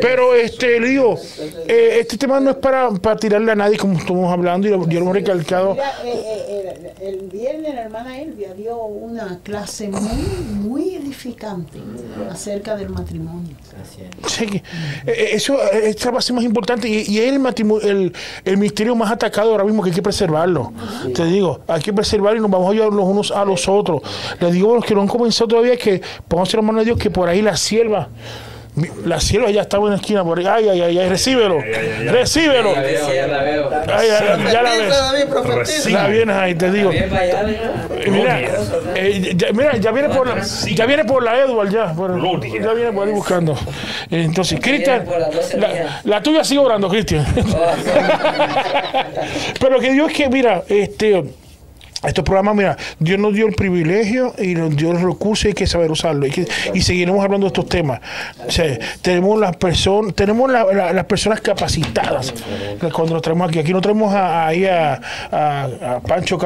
Pero 0.00 0.34
este, 0.34 0.80
le 0.80 0.88
digo, 0.88 1.16
eh, 1.68 1.98
este 2.00 2.16
tema 2.18 2.40
no 2.40 2.50
es 2.50 2.56
para, 2.56 2.90
para 2.90 3.16
tirarle 3.16 3.52
a 3.52 3.54
nadie 3.54 3.76
como 3.78 3.98
estamos 3.98 4.32
hablando 4.32 4.66
y 4.66 4.70
lo, 4.70 4.84
ya 4.86 4.94
lo 4.94 5.00
hemos 5.00 5.14
recalcado. 5.14 5.72
Mira, 5.74 5.92
eh, 6.04 6.44
eh, 6.48 6.92
el, 7.02 7.28
viernes 7.28 7.74
la 7.74 7.82
hermana 7.82 8.20
Elvia 8.20 8.52
dio 8.54 8.76
una 8.84 9.38
clase 9.42 9.88
muy, 9.88 10.44
muy 10.54 10.94
edificante 10.96 11.78
acerca 12.30 12.76
del 12.76 12.88
matrimonio. 12.90 13.54
Sí, 14.26 14.62
eso 15.06 15.58
es 15.72 16.04
la 16.04 16.10
base 16.10 16.32
más 16.32 16.44
importante 16.44 16.88
y, 16.88 17.04
y 17.08 17.18
es 17.18 17.32
el, 17.32 17.38
matrimo- 17.38 17.80
el, 17.80 18.12
el 18.44 18.56
misterio 18.56 18.94
más 18.96 19.10
atacado 19.12 19.50
ahora 19.52 19.64
mismo 19.64 19.82
que 19.82 19.90
hay 19.90 19.94
que 19.94 20.02
preservarlo. 20.02 20.72
Te 21.14 21.24
digo, 21.26 21.60
hay 21.68 21.80
que 21.82 21.92
preservarlo 21.92 22.38
y 22.38 22.42
nos 22.42 22.50
vamos 22.50 22.68
a 22.68 22.72
ayudar 22.72 22.92
los 22.92 23.04
unos 23.06 23.30
a 23.30 23.44
los 23.44 23.68
otros. 23.68 24.00
Les 24.40 24.52
digo 24.52 24.72
a 24.72 24.76
los 24.76 24.84
que 24.84 24.95
no 24.96 25.02
han 25.02 25.08
comenzado 25.08 25.48
todavía 25.48 25.76
que 25.76 26.00
pongamos 26.28 26.52
la 26.54 26.62
mano 26.62 26.78
de 26.80 26.86
Dios 26.86 26.98
que 26.98 27.10
por 27.10 27.28
ahí 27.28 27.42
la 27.42 27.56
sierva, 27.56 28.08
la 29.06 29.18
sierva 29.20 29.50
ya 29.50 29.62
estaba 29.62 29.84
en 29.86 29.92
la 29.92 29.96
esquina 29.96 30.22
por 30.22 30.38
ahí. 30.38 30.44
Ay, 30.46 30.68
ay, 30.68 30.80
ay, 30.82 30.98
ay, 30.98 31.08
recíbelo, 31.08 31.60
recíbelo. 32.10 32.74
Ya 32.74 33.26
la 33.26 33.42
veo, 33.42 33.70
ya 34.52 34.62
la 34.62 34.70
ves. 34.76 35.86
Vienes 36.10 36.36
ahí, 36.36 36.54
te 36.54 36.70
digo. 36.70 36.90
Mira, 38.10 38.40
eh, 38.94 39.32
ya, 39.34 39.52
mira, 39.54 39.76
ya 39.78 39.90
viene 39.92 40.10
por 40.10 40.26
la, 40.28 40.42
ya 40.74 40.84
viene 40.84 41.04
por 41.06 41.22
la 41.22 41.38
Edward 41.40 41.70
ya, 41.70 41.92
por- 41.94 42.20
ya 42.42 42.72
viene 42.74 42.92
por 42.92 43.08
ahí 43.08 43.14
buscando. 43.14 43.56
Entonces, 44.10 44.60
Cristian, 44.60 45.06
la, 46.04 46.22
tuya 46.22 46.44
sigue 46.44 46.60
orando, 46.60 46.88
Cristian. 46.90 47.24
Pero 49.60 49.80
que 49.80 49.92
Dios 49.92 50.12
que 50.12 50.28
mira, 50.28 50.62
este 50.68 51.24
estos 52.06 52.24
programas, 52.24 52.54
mira, 52.56 52.76
Dios 52.98 53.18
nos 53.18 53.34
dio 53.34 53.46
el 53.46 53.54
privilegio 53.54 54.34
y 54.38 54.54
nos 54.54 54.74
dio 54.76 54.92
los 54.92 55.02
recursos 55.02 55.44
y 55.44 55.48
hay 55.48 55.54
que 55.54 55.66
saber 55.66 55.90
usarlo. 55.90 56.26
Y, 56.26 56.46
seguiremos 56.82 57.22
hablando 57.24 57.46
de 57.46 57.48
estos 57.48 57.68
temas. 57.68 58.00
Tenemos 59.02 59.38
las 59.38 59.56
personas, 59.56 60.14
tenemos 60.14 60.50
la- 60.50 60.64
la- 60.72 60.92
las 60.92 61.04
personas 61.04 61.40
capacitadas. 61.40 62.32
Cuando 62.92 63.14
nos 63.14 63.22
traemos 63.22 63.48
aquí, 63.48 63.58
aquí 63.58 63.72
no 63.72 63.80
traemos 63.80 64.12
a, 64.14 64.46
ahí 64.46 64.64
a, 64.66 65.00
a- 65.30 65.64
a 65.96 66.00
Pancho 66.00 66.38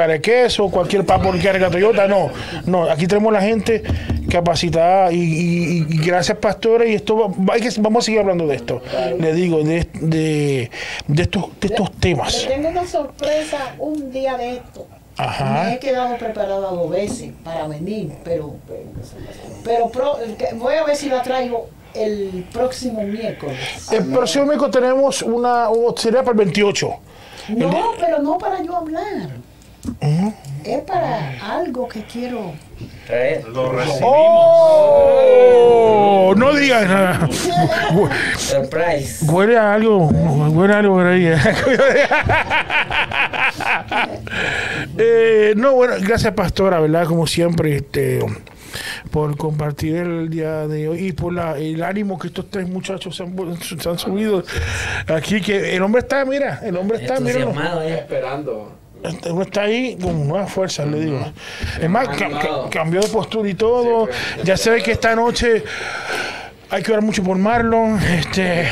cualquier 0.70 1.04
papo 1.04 1.32
que 1.32 1.38
carga 1.40 1.70
Toyota, 1.70 2.06
no, 2.08 2.30
no, 2.66 2.84
aquí 2.84 3.06
tenemos 3.06 3.32
la 3.32 3.40
gente 3.40 3.82
capacitada 4.30 5.12
y, 5.12 5.18
gracias 6.06 6.38
pastores 6.38 6.88
y 6.90 6.94
esto 6.94 7.32
hay 7.52 7.60
que, 7.60 7.68
vamos 7.80 8.04
a 8.04 8.06
seguir 8.06 8.20
hablando 8.20 8.46
de 8.46 8.56
esto. 8.56 8.82
Le 9.18 9.32
digo, 9.34 9.62
de, 9.62 9.86
de, 10.00 10.70
de 11.06 11.22
estos, 11.22 11.46
de 11.60 11.66
estos 11.68 11.92
temas. 11.92 12.46
Tengo 12.48 12.68
una 12.68 12.86
sorpresa 12.86 13.74
un 13.78 14.10
día 14.10 14.36
de 14.36 14.56
esto. 14.56 14.86
Ajá. 15.22 15.64
Me 15.64 15.74
he 15.74 15.78
quedado 15.78 16.16
preparada 16.16 16.70
dos 16.70 16.88
veces 16.90 17.32
para 17.44 17.66
venir, 17.68 18.12
pero, 18.24 18.54
pero 19.64 19.88
pro- 19.88 20.18
voy 20.54 20.74
a 20.74 20.84
ver 20.84 20.96
si 20.96 21.08
la 21.08 21.22
traigo 21.22 21.68
el 21.94 22.46
próximo 22.52 23.02
miércoles. 23.02 23.58
El 23.92 24.06
próximo 24.06 24.46
miércoles 24.46 24.72
tenemos 24.72 25.22
una, 25.22 25.68
sería 25.96 26.20
para 26.20 26.30
el 26.32 26.36
28. 26.38 26.90
No, 27.48 27.70
pero 27.98 28.18
no 28.20 28.38
para 28.38 28.62
yo 28.62 28.76
hablar. 28.76 29.28
Es 30.64 30.80
para 30.82 31.56
algo 31.56 31.88
que 31.88 32.02
quiero. 32.04 32.52
Lo 33.52 33.72
recibimos. 33.72 34.02
¡Oh! 34.04 35.80
No 36.36 36.54
digas 36.54 36.86
nada. 36.86 37.28
Surprise. 38.36 39.24
Huele 39.24 39.56
a 39.56 39.74
algo, 39.74 40.06
huele 40.06 40.74
a 40.74 40.78
algo 40.78 40.94
por 40.94 41.06
ahí. 41.06 41.26
Eh, 44.96 45.54
no, 45.56 45.74
bueno, 45.74 45.94
gracias 46.00 46.32
Pastora, 46.34 46.80
¿verdad? 46.80 47.06
Como 47.06 47.26
siempre, 47.26 47.76
este, 47.76 48.20
por 49.10 49.36
compartir 49.36 49.96
el 49.96 50.30
día 50.30 50.66
de 50.66 50.88
hoy 50.88 51.08
y 51.08 51.12
por 51.12 51.32
la, 51.32 51.58
el 51.58 51.82
ánimo 51.82 52.18
que 52.18 52.28
estos 52.28 52.50
tres 52.50 52.68
muchachos 52.68 53.16
se 53.16 53.22
han, 53.22 53.34
se 53.60 53.88
han 53.88 53.98
subido 53.98 54.44
aquí, 55.08 55.40
que 55.40 55.74
el 55.74 55.82
hombre 55.82 56.00
está, 56.02 56.24
mira, 56.24 56.60
el 56.62 56.76
hombre 56.76 57.02
está, 57.02 57.20
mira. 57.20 57.40
¿eh? 57.84 57.94
Esperando. 58.00 58.79
Este 59.02 59.30
hombre 59.30 59.46
está 59.46 59.62
ahí 59.62 59.96
con 60.00 60.28
nuevas 60.28 60.52
fuerzas, 60.52 60.86
le 60.86 61.00
digo. 61.00 61.32
Es 61.80 61.88
más, 61.88 62.08
cambió 62.70 63.00
de 63.00 63.08
postura 63.08 63.48
y 63.48 63.54
todo. 63.54 64.06
Pues, 64.06 64.44
ya 64.44 64.56
se 64.56 64.70
ve 64.70 64.82
que 64.82 64.92
esta 64.92 65.14
noche 65.14 65.64
Hay 66.72 66.84
que 66.84 66.92
orar 66.92 67.02
mucho 67.02 67.24
por 67.24 67.36
Marlon. 67.36 67.98
Este. 68.00 68.68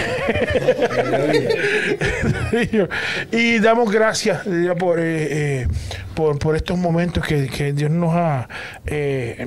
y 3.33 3.59
damos 3.59 3.91
gracias 3.91 4.43
por, 4.79 5.01
eh, 5.01 5.63
eh, 5.63 5.69
por, 6.15 6.39
por 6.39 6.55
estos 6.55 6.79
momentos 6.79 7.27
que, 7.27 7.49
que 7.49 7.73
Dios 7.73 7.91
nos 7.91 8.15
ha, 8.15 8.49
eh, 8.87 9.45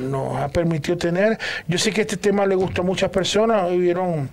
nos 0.00 0.36
ha 0.36 0.48
permitido 0.48 0.96
tener. 0.96 1.38
Yo 1.66 1.76
sé 1.76 1.90
que 1.90 2.02
este 2.02 2.18
tema 2.18 2.46
le 2.46 2.54
gustó 2.54 2.82
a 2.82 2.84
muchas 2.84 3.10
personas. 3.10 3.68
Vieron 3.70 4.30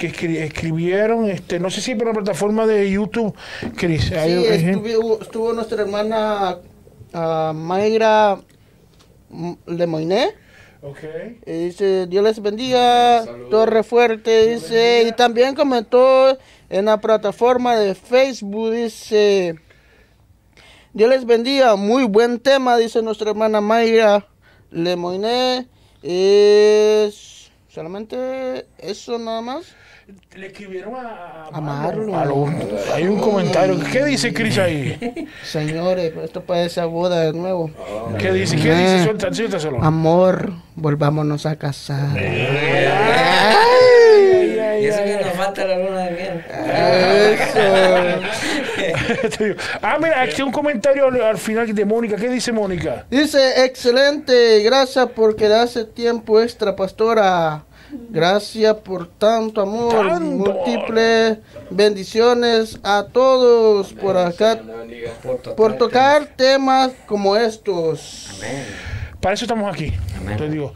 que 0.00 0.10
escri- 0.10 0.38
escribieron, 0.38 1.28
este, 1.28 1.60
no 1.60 1.68
sé 1.68 1.82
si 1.82 1.94
por 1.94 2.06
la 2.06 2.14
plataforma 2.14 2.66
de 2.66 2.90
YouTube, 2.90 3.34
Cris. 3.76 4.04
Sí, 4.04 4.14
estuvo, 4.14 5.20
estuvo 5.20 5.52
nuestra 5.52 5.82
hermana 5.82 6.56
ah, 7.12 7.52
Mayra 7.54 8.40
Lemoiné. 9.66 10.30
Ok. 10.82 10.98
Y 11.44 11.52
dice, 11.66 12.06
Dios 12.06 12.24
les 12.24 12.40
bendiga, 12.40 13.26
Torre 13.50 13.82
Fuerte, 13.82 14.54
dice, 14.54 15.04
y 15.06 15.12
también 15.12 15.54
comentó 15.54 16.38
en 16.70 16.86
la 16.86 16.98
plataforma 16.98 17.76
de 17.76 17.94
Facebook, 17.94 18.72
dice, 18.72 19.56
Dios 20.94 21.10
les 21.10 21.26
bendiga, 21.26 21.76
muy 21.76 22.04
buen 22.04 22.40
tema, 22.40 22.78
dice 22.78 23.02
nuestra 23.02 23.28
hermana 23.30 23.60
Mayra 23.60 24.26
Lemoiné, 24.70 25.68
es 26.02 27.50
solamente 27.68 28.64
eso 28.78 29.18
nada 29.18 29.42
más. 29.42 29.76
Le 30.34 30.46
escribieron 30.46 30.94
a, 30.94 31.46
A 31.52 31.60
Marlon. 31.60 32.14
a 32.14 32.94
hay 32.94 33.06
un 33.06 33.20
comentario. 33.20 33.78
¿Qué 33.92 34.04
dice 34.04 34.32
Cris 34.32 34.58
ahí? 34.58 35.28
Señores, 35.44 36.12
esto 36.22 36.42
parece 36.42 36.80
a 36.80 36.86
boda 36.86 37.20
de 37.20 37.32
nuevo. 37.32 37.70
¿Qué 38.18 38.32
dice? 38.32 38.56
¿Qué 38.56 38.74
dice? 38.74 39.04
Suelta, 39.04 39.32
suéltaselo. 39.32 39.82
Amor, 39.82 40.52
volvámonos 40.76 41.46
a 41.46 41.56
casar. 41.56 42.16
Y 44.80 44.86
eso 44.86 45.04
que 45.04 45.18
nos 45.22 45.34
falta 45.34 45.64
la 45.66 45.78
luna 45.78 46.04
de 46.04 46.10
miel. 46.12 46.44
Digo. 49.38 49.54
ah, 49.82 49.98
mira, 50.00 50.22
aquí 50.22 50.40
un 50.42 50.52
comentario 50.52 51.06
al, 51.08 51.20
al 51.22 51.38
final 51.38 51.74
de 51.74 51.84
Mónica. 51.84 52.16
¿Qué 52.16 52.28
dice 52.28 52.52
Mónica? 52.52 53.04
Dice, 53.10 53.64
excelente, 53.64 54.62
gracias 54.62 55.06
por 55.10 55.36
quedarse 55.36 55.84
tiempo 55.84 56.40
extra, 56.40 56.74
pastora. 56.74 57.64
Gracias 58.10 58.74
por 58.76 59.08
tanto 59.08 59.60
amor, 59.60 60.06
Tanto. 60.08 60.20
múltiples 60.52 61.38
bendiciones 61.70 62.78
a 62.82 63.06
todos 63.12 63.92
por 63.92 64.16
acá, 64.16 64.60
Por 65.22 65.54
por 65.56 65.76
tocar 65.76 66.26
temas 66.36 66.92
como 67.06 67.36
estos. 67.36 68.40
Para 69.20 69.34
eso 69.34 69.44
estamos 69.44 69.72
aquí. 69.72 69.92
Amén. 70.18 70.36
Te 70.36 70.48
digo, 70.48 70.72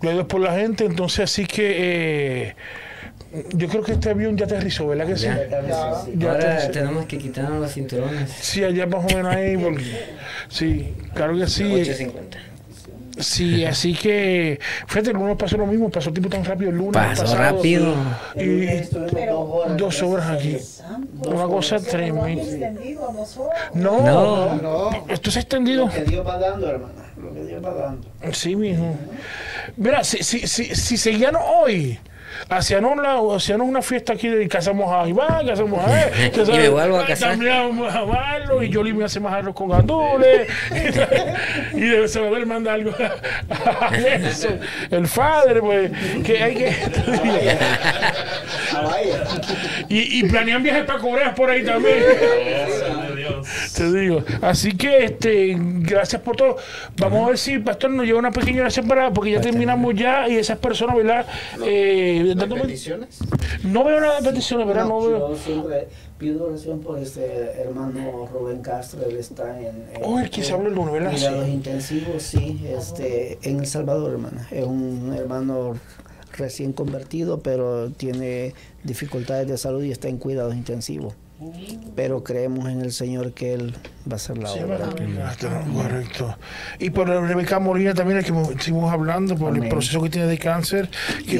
gloria 0.00 0.10
a 0.10 0.14
Dios 0.14 0.26
por 0.26 0.40
la 0.40 0.52
gente. 0.54 0.84
Entonces, 0.84 1.20
así 1.20 1.46
que 1.46 2.46
eh, 2.50 2.56
yo 3.52 3.68
creo 3.68 3.82
que 3.82 3.92
este 3.92 4.10
avión 4.10 4.36
ya 4.36 4.44
aterrizó, 4.46 4.86
¿verdad 4.86 5.06
que 5.06 5.16
sí? 5.16 5.24
Ya. 5.26 5.48
Ya 6.16 6.30
Ahora 6.30 6.44
aterrizó. 6.54 6.70
tenemos 6.70 7.06
que 7.06 7.18
quitarnos 7.18 7.60
los 7.60 7.72
cinturones. 7.72 8.30
Sí, 8.40 8.62
allá 8.62 8.86
más 8.86 9.04
o 9.04 9.16
menos 9.16 9.34
ahí. 9.34 9.56
porque- 9.56 10.04
sí, 10.48 10.94
claro 11.14 11.36
que 11.36 11.46
sí. 11.46 11.64
8.50. 11.64 12.38
Sí, 13.18 13.64
así 13.64 13.94
que, 13.94 14.58
fíjate, 14.86 15.10
el 15.10 15.16
lunes 15.16 15.36
pasó 15.36 15.56
lo 15.56 15.66
mismo, 15.66 15.90
pasó 15.90 16.12
tiempo 16.12 16.28
tan 16.30 16.44
rápido 16.44 16.70
el 16.70 16.76
lunes. 16.76 16.92
Pasó 16.92 17.22
pasado. 17.22 17.38
rápido. 17.38 17.94
Y 18.36 18.66
dos 19.76 20.02
horas 20.02 20.30
aquí. 20.30 20.56
Una 21.26 21.44
cosa 21.44 21.78
tremenda. 21.80 22.70
No, 23.74 24.00
No. 24.02 24.54
No, 24.56 25.04
esto 25.08 25.30
se 25.30 25.38
ha 25.40 25.42
extendido. 25.42 25.88
Que 25.88 26.04
Dios 26.04 26.26
va 26.26 26.38
dando, 26.38 26.68
hermana. 26.68 26.92
Lo 27.16 27.32
que 27.34 27.44
Dios 27.44 27.64
va 27.64 27.74
dando. 27.74 28.08
Sí, 28.32 28.54
mijo. 28.54 28.94
Mira, 29.76 30.04
si, 30.04 30.22
si, 30.22 30.46
si, 30.46 30.74
si 30.74 30.96
seguían 30.96 31.34
hoy, 31.36 31.98
hacíanos, 32.48 32.96
la, 32.96 33.20
hacíanos 33.34 33.66
una 33.66 33.82
fiesta 33.82 34.12
aquí 34.14 34.28
de 34.28 34.48
casamos 34.48 34.92
a 34.92 35.08
Iván, 35.08 35.46
casamos 35.46 35.84
a 35.84 36.02
él. 36.02 36.32
Y 36.48 36.50
me 36.50 36.68
vuelvo 36.68 36.98
a 36.98 37.06
casar. 37.06 37.30
También 37.30 37.52
vamos 37.52 37.94
a 37.94 38.04
Marlo 38.04 38.62
y 38.62 38.68
Yoli 38.70 38.92
me 38.92 39.04
hace 39.04 39.20
más 39.20 39.34
arroz 39.34 39.54
con 39.54 39.68
gandules. 39.68 40.48
y 41.74 41.80
debe 41.80 42.08
se 42.08 42.20
va 42.20 42.28
a 42.28 42.30
ver 42.30 42.46
manda 42.46 42.72
algo 42.72 42.92
a 43.50 43.96
eso. 43.96 44.48
El 44.90 45.06
padre, 45.08 45.60
pues, 45.60 45.90
que 46.24 46.42
hay 46.42 46.54
que. 46.54 46.76
y, 49.88 50.20
y 50.20 50.22
planean 50.28 50.62
viajes 50.62 50.84
para 50.84 50.98
Corea 50.98 51.34
por 51.34 51.50
ahí 51.50 51.64
también. 51.64 51.98
Dios. 53.42 53.72
Te 53.74 53.92
digo. 53.92 54.22
Así 54.42 54.76
que 54.76 55.04
este, 55.04 55.56
gracias 55.58 56.22
por 56.22 56.36
todo. 56.36 56.56
Vamos 56.96 57.24
a 57.24 57.28
ver 57.28 57.38
si 57.38 57.58
pastor 57.58 57.90
nos 57.90 58.06
lleva 58.06 58.18
una 58.18 58.30
pequeña 58.32 58.60
oración 58.62 58.88
para, 58.88 59.12
porque 59.12 59.32
ya 59.32 59.40
terminamos 59.40 59.94
ya 59.94 60.28
y 60.28 60.36
esas 60.36 60.58
personas, 60.58 60.96
¿verdad? 60.96 61.26
Eh, 61.64 62.34
dándome- 62.36 62.62
¿Bendiciones? 62.62 63.18
no 63.64 63.84
veo 63.84 64.00
nada 64.00 64.20
de 64.20 64.28
peticiones, 64.30 64.66
¿verdad? 64.66 64.86
No, 64.86 65.00
veo. 65.00 65.30
Yo 65.30 65.36
siempre 65.36 65.88
pido 66.18 66.46
oración 66.46 66.80
por 66.80 66.98
este 66.98 67.24
hermano 67.60 68.28
Rubén 68.32 68.60
Castro, 68.60 69.00
él 69.08 69.16
está 69.16 69.58
en... 69.60 69.66
en 69.66 70.02
Oh, 70.02 70.18
el 70.18 70.30
que 70.30 70.42
se 70.42 70.52
habla 70.52 70.68
el 70.68 70.74
lunes, 70.74 70.92
¿verdad? 70.92 71.12
Cuidados 71.12 71.44
Sí. 71.46 71.50
intensivos, 71.52 72.22
sí, 72.22 72.60
este, 72.76 73.38
en 73.42 73.60
El 73.60 73.66
Salvador, 73.66 74.10
hermana. 74.12 74.48
Es 74.50 74.64
un 74.64 75.14
hermano 75.16 75.76
recién 76.36 76.72
convertido, 76.72 77.40
pero 77.40 77.90
tiene 77.90 78.54
dificultades 78.84 79.46
de 79.48 79.56
salud 79.58 79.82
y 79.84 79.90
está 79.92 80.08
en 80.08 80.18
cuidados 80.18 80.54
intensivos. 80.54 81.14
Pero 81.94 82.24
creemos 82.24 82.68
en 82.68 82.80
el 82.80 82.92
Señor 82.92 83.32
que 83.32 83.54
Él 83.54 83.72
va 84.10 84.12
a 84.12 84.16
hacer 84.16 84.38
la 84.38 84.48
Sí, 84.48 84.58
obra. 84.58 84.88
Está 85.30 85.62
Correcto. 85.72 86.36
Y 86.80 86.90
por 86.90 87.08
Rebeca 87.08 87.60
Molina 87.60 87.94
también, 87.94 88.18
el 88.18 88.24
que 88.24 88.32
estuvimos 88.54 88.92
hablando, 88.92 89.36
por 89.36 89.56
el 89.56 89.68
proceso 89.68 90.02
que 90.02 90.10
tiene 90.10 90.26
de 90.26 90.38
cáncer. 90.38 90.88
Que, 91.28 91.38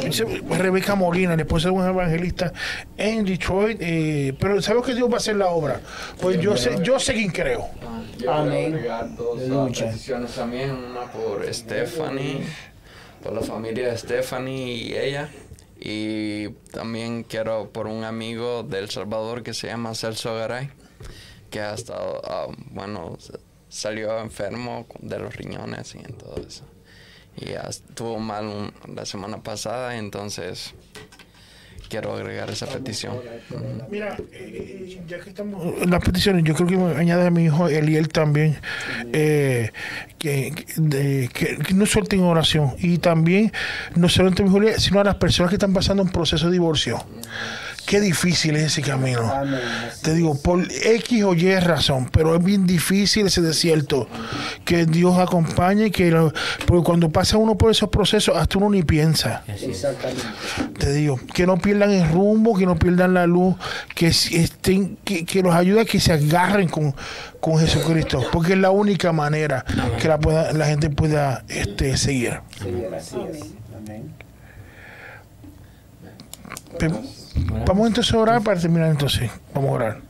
Rebeca 0.56 0.94
Molina, 0.94 1.34
la 1.34 1.42
esposa 1.42 1.68
de 1.68 1.74
un 1.74 1.84
evangelista 1.86 2.52
en 2.96 3.24
Detroit. 3.24 3.78
eh, 3.80 4.34
pero 4.38 4.62
¿sabes 4.62 4.84
que 4.84 4.94
Dios 4.94 5.10
va 5.10 5.14
a 5.14 5.16
hacer 5.18 5.34
la 5.36 5.48
obra? 5.48 5.80
Pues 6.20 6.40
yo 6.40 6.56
sé, 6.56 6.78
yo 6.82 7.00
sé 7.00 7.14
quién 7.14 7.30
creo. 7.32 7.66
Ah, 7.82 8.02
Yo 8.18 8.32
Amén. 8.32 8.80
dos 9.16 9.40
ah, 9.50 9.66
peticiones 9.68 10.30
también, 10.32 10.70
una 10.70 11.10
por 11.10 11.44
Stephanie, 11.52 12.42
por 13.22 13.32
la 13.32 13.40
familia 13.40 13.90
de 13.90 13.98
Stephanie 13.98 14.74
y 14.74 14.94
ella. 14.96 15.28
Y 15.80 16.48
también 16.72 17.22
quiero 17.22 17.70
por 17.70 17.86
un 17.86 18.04
amigo 18.04 18.64
del 18.64 18.90
Salvador 18.90 19.42
que 19.42 19.54
se 19.54 19.68
llama 19.68 19.94
Celso 19.94 20.34
Garay, 20.34 20.70
que 21.50 21.60
ha 21.60 21.74
estado, 21.74 22.20
ah, 22.24 22.46
bueno, 22.70 23.16
salió 23.68 24.18
enfermo 24.18 24.86
de 25.00 25.18
los 25.18 25.36
riñones 25.36 25.94
y 25.94 25.98
en 25.98 26.14
todo 26.14 26.36
eso. 26.46 26.64
Y 27.36 27.50
estuvo 27.52 28.18
mal 28.18 28.72
la 28.92 29.06
semana 29.06 29.42
pasada, 29.42 29.96
entonces 29.96 30.74
quiero 31.88 32.14
agregar 32.14 32.50
esa 32.50 32.66
petición. 32.66 33.14
Mira, 33.90 34.16
eh, 34.32 34.88
eh, 34.92 35.00
ya 35.08 35.18
que 35.20 35.30
estamos 35.30 35.62
en 35.82 35.90
las 35.90 36.02
peticiones, 36.04 36.44
yo 36.44 36.54
creo 36.54 36.66
que 36.68 36.76
me 36.76 36.94
añade 36.96 37.26
a 37.26 37.30
mi 37.30 37.44
hijo 37.44 37.68
Eliel 37.68 38.08
también, 38.08 38.56
eh, 39.12 39.70
que, 40.18 40.52
que- 40.54 40.66
de- 40.76 41.28
que- 41.32 41.56
que 41.58 41.74
no 41.74 41.86
suelten 41.86 42.20
oración. 42.20 42.74
Y 42.78 42.98
también, 42.98 43.52
no 43.96 44.08
solamente 44.08 44.42
a 44.42 44.44
mi 44.44 44.50
hijo 44.50 44.58
Eliel, 44.58 44.80
sino 44.80 45.00
a 45.00 45.04
las 45.04 45.16
personas 45.16 45.50
que 45.50 45.56
están 45.56 45.72
pasando 45.72 46.02
un 46.02 46.10
proceso 46.10 46.46
de 46.46 46.52
divorcio. 46.52 47.04
Qué 47.88 48.00
difícil 48.02 48.54
es 48.56 48.64
ese 48.64 48.82
camino. 48.82 49.32
Amén. 49.32 49.58
Te 50.02 50.12
digo, 50.12 50.34
por 50.38 50.60
X 50.70 51.24
o 51.24 51.32
Y 51.32 51.58
razón, 51.58 52.10
pero 52.12 52.36
es 52.36 52.44
bien 52.44 52.66
difícil 52.66 53.28
ese 53.28 53.40
desierto. 53.40 54.06
Que 54.66 54.84
Dios 54.84 55.16
acompañe 55.18 55.86
y 55.86 55.90
que 55.90 56.10
lo- 56.10 56.30
porque 56.66 56.84
cuando 56.84 57.08
pasa 57.08 57.38
uno 57.38 57.56
por 57.56 57.70
esos 57.70 57.88
procesos, 57.88 58.36
hasta 58.36 58.58
uno 58.58 58.68
ni 58.68 58.82
piensa. 58.82 59.42
Exactamente. 59.48 60.22
Te 60.78 60.92
digo, 60.92 61.18
que 61.32 61.46
no 61.46 61.56
pierdan 61.56 61.90
el 61.92 62.06
rumbo, 62.10 62.54
que 62.58 62.66
no 62.66 62.78
pierdan 62.78 63.14
la 63.14 63.26
luz, 63.26 63.54
que 63.94 64.08
estén, 64.08 64.98
que, 65.02 65.24
que 65.24 65.42
los 65.42 65.54
ayude 65.54 65.80
a 65.80 65.84
que 65.86 65.98
se 65.98 66.12
agarren 66.12 66.68
con, 66.68 66.94
con 67.40 67.58
Jesucristo, 67.58 68.22
porque 68.30 68.52
es 68.52 68.58
la 68.58 68.70
única 68.70 69.12
manera 69.12 69.64
que 69.98 70.08
la, 70.08 70.18
pueda, 70.20 70.52
la 70.52 70.66
gente 70.66 70.90
pueda 70.90 71.42
este, 71.48 71.96
seguir. 71.96 72.40
Sí, 72.62 72.68
así 72.94 73.16
es. 73.32 73.40
Amén. 73.74 74.12
Pe- 76.78 76.90
Vamos 77.66 77.88
entonces 77.88 78.12
a 78.14 78.18
orar 78.18 78.42
para 78.42 78.60
terminar 78.60 78.90
entonces. 78.90 79.30
Vamos 79.54 79.70
a 79.70 79.74
orar. 79.74 80.00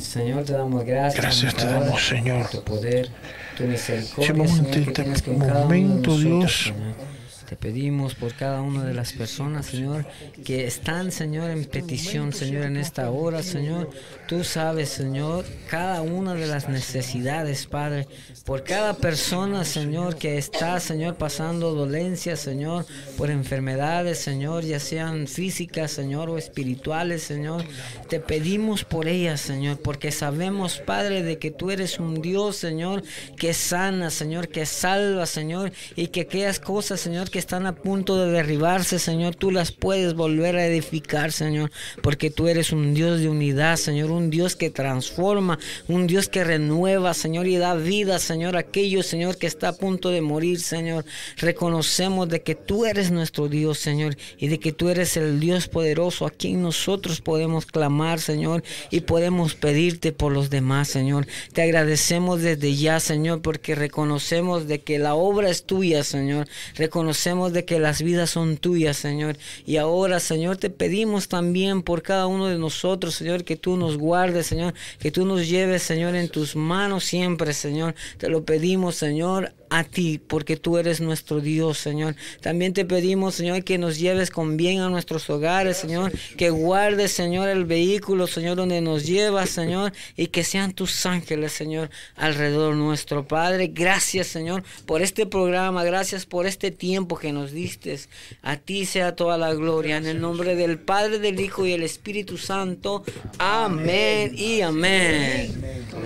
Señor, 0.00 0.44
te 0.44 0.52
damos 0.52 0.84
gracias. 0.84 1.22
Gracias 1.22 1.54
te 1.54 1.66
damos, 1.66 2.06
Señor. 2.06 2.48
Tu 2.48 2.62
poder, 2.62 3.08
tu 3.56 3.64
misericordia, 3.64 4.46
Señor, 4.48 4.70
que 4.70 4.80
este 4.80 4.92
tienes 4.92 5.22
con 5.22 5.38
cada 5.38 5.50
uno 5.50 5.58
de 5.58 5.64
momento, 5.64 6.10
nosotros, 6.10 6.20
Dios. 6.22 6.62
Señor. 6.64 7.18
Te 7.48 7.56
pedimos 7.56 8.14
por 8.14 8.34
cada 8.34 8.60
una 8.60 8.84
de 8.84 8.92
las 8.92 9.14
personas, 9.14 9.66
Señor, 9.66 10.04
que 10.44 10.66
están, 10.66 11.10
Señor, 11.10 11.50
en 11.50 11.64
petición, 11.64 12.34
Señor, 12.34 12.64
en 12.64 12.76
esta 12.76 13.10
hora, 13.10 13.42
Señor. 13.42 13.90
Tú 14.28 14.44
sabes, 14.44 14.90
Señor, 14.90 15.46
cada 15.70 16.02
una 16.02 16.34
de 16.34 16.46
las 16.46 16.68
necesidades, 16.68 17.66
Padre, 17.66 18.06
por 18.44 18.62
cada 18.62 18.92
persona, 18.92 19.64
Señor, 19.64 20.16
que 20.16 20.36
está, 20.36 20.80
Señor, 20.80 21.14
pasando 21.14 21.74
dolencia, 21.74 22.36
Señor, 22.36 22.84
por 23.16 23.30
enfermedades, 23.30 24.18
Señor, 24.18 24.64
ya 24.64 24.80
sean 24.80 25.28
físicas, 25.28 25.92
Señor, 25.92 26.28
o 26.28 26.36
espirituales, 26.36 27.22
Señor. 27.22 27.64
Te 28.10 28.20
pedimos 28.20 28.84
por 28.84 29.08
ellas, 29.08 29.40
Señor, 29.40 29.78
porque 29.78 30.12
sabemos, 30.12 30.76
Padre, 30.76 31.22
de 31.22 31.38
que 31.38 31.50
tú 31.50 31.70
eres 31.70 31.98
un 31.98 32.20
Dios, 32.20 32.56
Señor, 32.56 33.02
que 33.38 33.54
sana, 33.54 34.10
Señor, 34.10 34.48
que 34.48 34.66
salva, 34.66 35.24
Señor, 35.24 35.72
y 35.96 36.08
que 36.08 36.20
aquellas 36.20 36.60
cosas, 36.60 37.00
Señor, 37.00 37.30
que 37.30 37.38
están 37.38 37.64
a 37.64 37.74
punto 37.74 38.22
de 38.22 38.30
derribarse, 38.30 38.98
Señor, 38.98 39.36
tú 39.36 39.50
las 39.50 39.72
puedes 39.72 40.12
volver 40.12 40.56
a 40.56 40.66
edificar, 40.66 41.32
Señor, 41.32 41.70
porque 42.02 42.28
tú 42.28 42.46
eres 42.46 42.72
un 42.72 42.92
Dios 42.92 43.20
de 43.20 43.30
unidad, 43.30 43.76
Señor, 43.76 44.17
un 44.18 44.30
Dios 44.30 44.56
que 44.56 44.70
transforma, 44.70 45.58
un 45.88 46.06
Dios 46.06 46.28
que 46.28 46.44
renueva, 46.44 47.14
Señor, 47.14 47.46
y 47.46 47.56
da 47.56 47.74
vida, 47.74 48.18
Señor, 48.18 48.56
a 48.56 48.60
aquellos, 48.60 49.06
Señor, 49.06 49.38
que 49.38 49.46
está 49.46 49.68
a 49.68 49.72
punto 49.72 50.10
de 50.10 50.20
morir, 50.20 50.60
Señor. 50.60 51.04
Reconocemos 51.36 52.28
de 52.28 52.42
que 52.42 52.54
tú 52.54 52.84
eres 52.84 53.10
nuestro 53.10 53.48
Dios, 53.48 53.78
Señor, 53.78 54.16
y 54.38 54.48
de 54.48 54.58
que 54.58 54.72
tú 54.72 54.88
eres 54.88 55.16
el 55.16 55.40
Dios 55.40 55.68
poderoso 55.68 56.26
a 56.26 56.30
quien 56.30 56.62
nosotros 56.62 57.20
podemos 57.20 57.64
clamar, 57.64 58.20
Señor, 58.20 58.62
y 58.90 59.00
podemos 59.00 59.54
pedirte 59.54 60.12
por 60.12 60.32
los 60.32 60.50
demás, 60.50 60.88
Señor. 60.88 61.26
Te 61.52 61.62
agradecemos 61.62 62.42
desde 62.42 62.74
ya, 62.74 63.00
Señor, 63.00 63.40
porque 63.40 63.74
reconocemos 63.74 64.66
de 64.66 64.80
que 64.80 64.98
la 64.98 65.14
obra 65.14 65.48
es 65.48 65.64
tuya, 65.64 66.04
Señor. 66.04 66.48
Reconocemos 66.74 67.52
de 67.52 67.64
que 67.64 67.78
las 67.78 68.02
vidas 68.02 68.30
son 68.30 68.56
tuyas, 68.56 68.96
Señor. 68.96 69.36
Y 69.66 69.76
ahora, 69.76 70.20
Señor, 70.20 70.56
te 70.56 70.70
pedimos 70.70 71.28
también 71.28 71.82
por 71.82 72.02
cada 72.02 72.26
uno 72.26 72.46
de 72.46 72.58
nosotros, 72.58 73.14
Señor, 73.14 73.44
que 73.44 73.56
tú 73.56 73.76
nos 73.76 73.96
guardes, 74.08 74.46
Señor, 74.46 74.72
que 74.98 75.10
tú 75.10 75.26
nos 75.26 75.46
lleves, 75.46 75.82
Señor, 75.82 76.14
en 76.14 76.30
tus 76.30 76.56
manos 76.56 77.04
siempre, 77.04 77.52
Señor. 77.52 77.94
Te 78.16 78.30
lo 78.30 78.42
pedimos, 78.42 78.94
Señor, 78.96 79.52
a 79.68 79.84
ti, 79.84 80.18
porque 80.18 80.56
tú 80.56 80.78
eres 80.78 81.02
nuestro 81.02 81.40
Dios, 81.40 81.76
Señor. 81.76 82.16
También 82.40 82.72
te 82.72 82.86
pedimos, 82.86 83.34
Señor, 83.34 83.64
que 83.64 83.76
nos 83.76 83.98
lleves 83.98 84.30
con 84.30 84.56
bien 84.56 84.80
a 84.80 84.88
nuestros 84.88 85.28
hogares, 85.28 85.76
Señor, 85.76 86.10
que 86.38 86.48
guardes, 86.48 87.12
Señor, 87.12 87.50
el 87.50 87.66
vehículo, 87.66 88.26
Señor, 88.26 88.56
donde 88.56 88.80
nos 88.80 89.04
llevas, 89.04 89.50
Señor, 89.50 89.92
y 90.16 90.28
que 90.28 90.42
sean 90.42 90.72
tus 90.72 91.04
ángeles, 91.04 91.52
Señor, 91.52 91.90
alrededor 92.16 92.76
nuestro. 92.76 93.28
Padre, 93.28 93.66
gracias, 93.66 94.28
Señor, 94.28 94.62
por 94.86 95.02
este 95.02 95.26
programa, 95.26 95.84
gracias 95.84 96.24
por 96.24 96.46
este 96.46 96.70
tiempo 96.70 97.18
que 97.18 97.34
nos 97.34 97.52
diste. 97.52 97.98
A 98.40 98.56
ti 98.56 98.86
sea 98.86 99.16
toda 99.16 99.36
la 99.36 99.52
gloria, 99.52 99.98
en 99.98 100.06
el 100.06 100.18
nombre 100.18 100.56
del 100.56 100.78
Padre, 100.78 101.18
del 101.18 101.38
Hijo 101.40 101.66
y 101.66 101.72
el 101.72 101.82
Espíritu 101.82 102.38
Santo. 102.38 103.04
Amén 103.38 103.97
y 104.34 104.60
amén. 104.62 105.52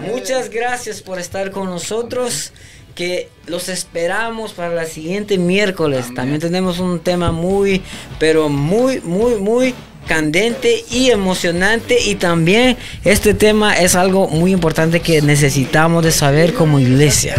Muchas 0.07 0.51
gracias 0.51 1.01
por 1.01 1.19
estar 1.19 1.51
con 1.51 1.67
nosotros 1.67 2.53
que 2.95 3.29
los 3.47 3.69
esperamos 3.69 4.53
para 4.53 4.75
la 4.75 4.85
siguiente 4.85 5.39
miércoles. 5.39 6.13
También 6.15 6.41
tenemos 6.41 6.79
un 6.79 7.01
tema 7.01 7.33
muy, 7.33 7.83
pero 8.19 8.49
muy, 8.49 9.01
muy, 9.01 9.37
muy 9.37 9.75
candente 10.07 10.85
y 10.91 11.11
emocionante 11.11 11.99
y 12.01 12.17
también 12.17 12.77
este 13.05 13.35
tema 13.35 13.75
es 13.75 13.95
algo 13.95 14.29
muy 14.29 14.53
importante 14.53 15.01
que 15.01 15.23
necesitamos 15.23 16.05
de 16.05 16.11
saber 16.11 16.55
como 16.55 16.81
iglesia. 16.81 17.37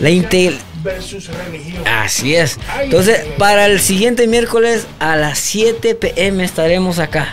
La 0.00 0.10
inte 0.10 0.52
versus 0.82 1.28
religión. 1.28 1.82
Así 1.86 2.34
es. 2.34 2.58
Entonces, 2.82 3.20
para 3.38 3.66
el 3.66 3.80
siguiente 3.80 4.26
miércoles 4.26 4.86
a 4.98 5.16
las 5.16 5.38
7 5.38 5.94
pm 5.94 6.44
estaremos 6.44 6.98
acá. 6.98 7.32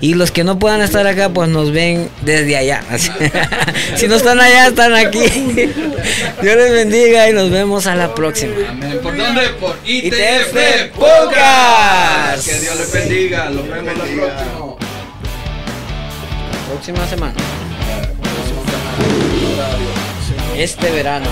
Y 0.00 0.14
los 0.14 0.30
que 0.30 0.44
no 0.44 0.58
puedan 0.58 0.80
estar 0.80 1.06
acá, 1.06 1.28
pues 1.30 1.48
nos 1.48 1.72
ven 1.72 2.08
desde 2.22 2.56
allá. 2.56 2.82
si 3.96 4.08
no 4.08 4.16
están 4.16 4.40
allá, 4.40 4.68
están 4.68 4.94
aquí. 4.94 5.20
Dios 6.42 6.56
les 6.56 6.72
bendiga 6.72 7.28
y 7.28 7.32
nos 7.32 7.50
vemos 7.50 7.86
a 7.86 7.94
la 7.94 8.14
próxima. 8.14 8.54
Amén. 8.68 9.00
¿Por 9.02 9.16
dónde? 9.16 9.48
Por 9.60 9.76
ITF 9.84 10.96
Podcast. 10.96 12.46
Que 12.46 12.60
Dios 12.60 12.76
les 12.76 12.92
bendiga. 12.92 13.50
Los 13.50 13.68
vemos 13.68 13.96
la 13.96 14.04
próxima. 14.04 14.76
Próxima 16.68 17.06
semana. 17.08 17.34
Este 20.56 20.90
verano. 20.90 21.26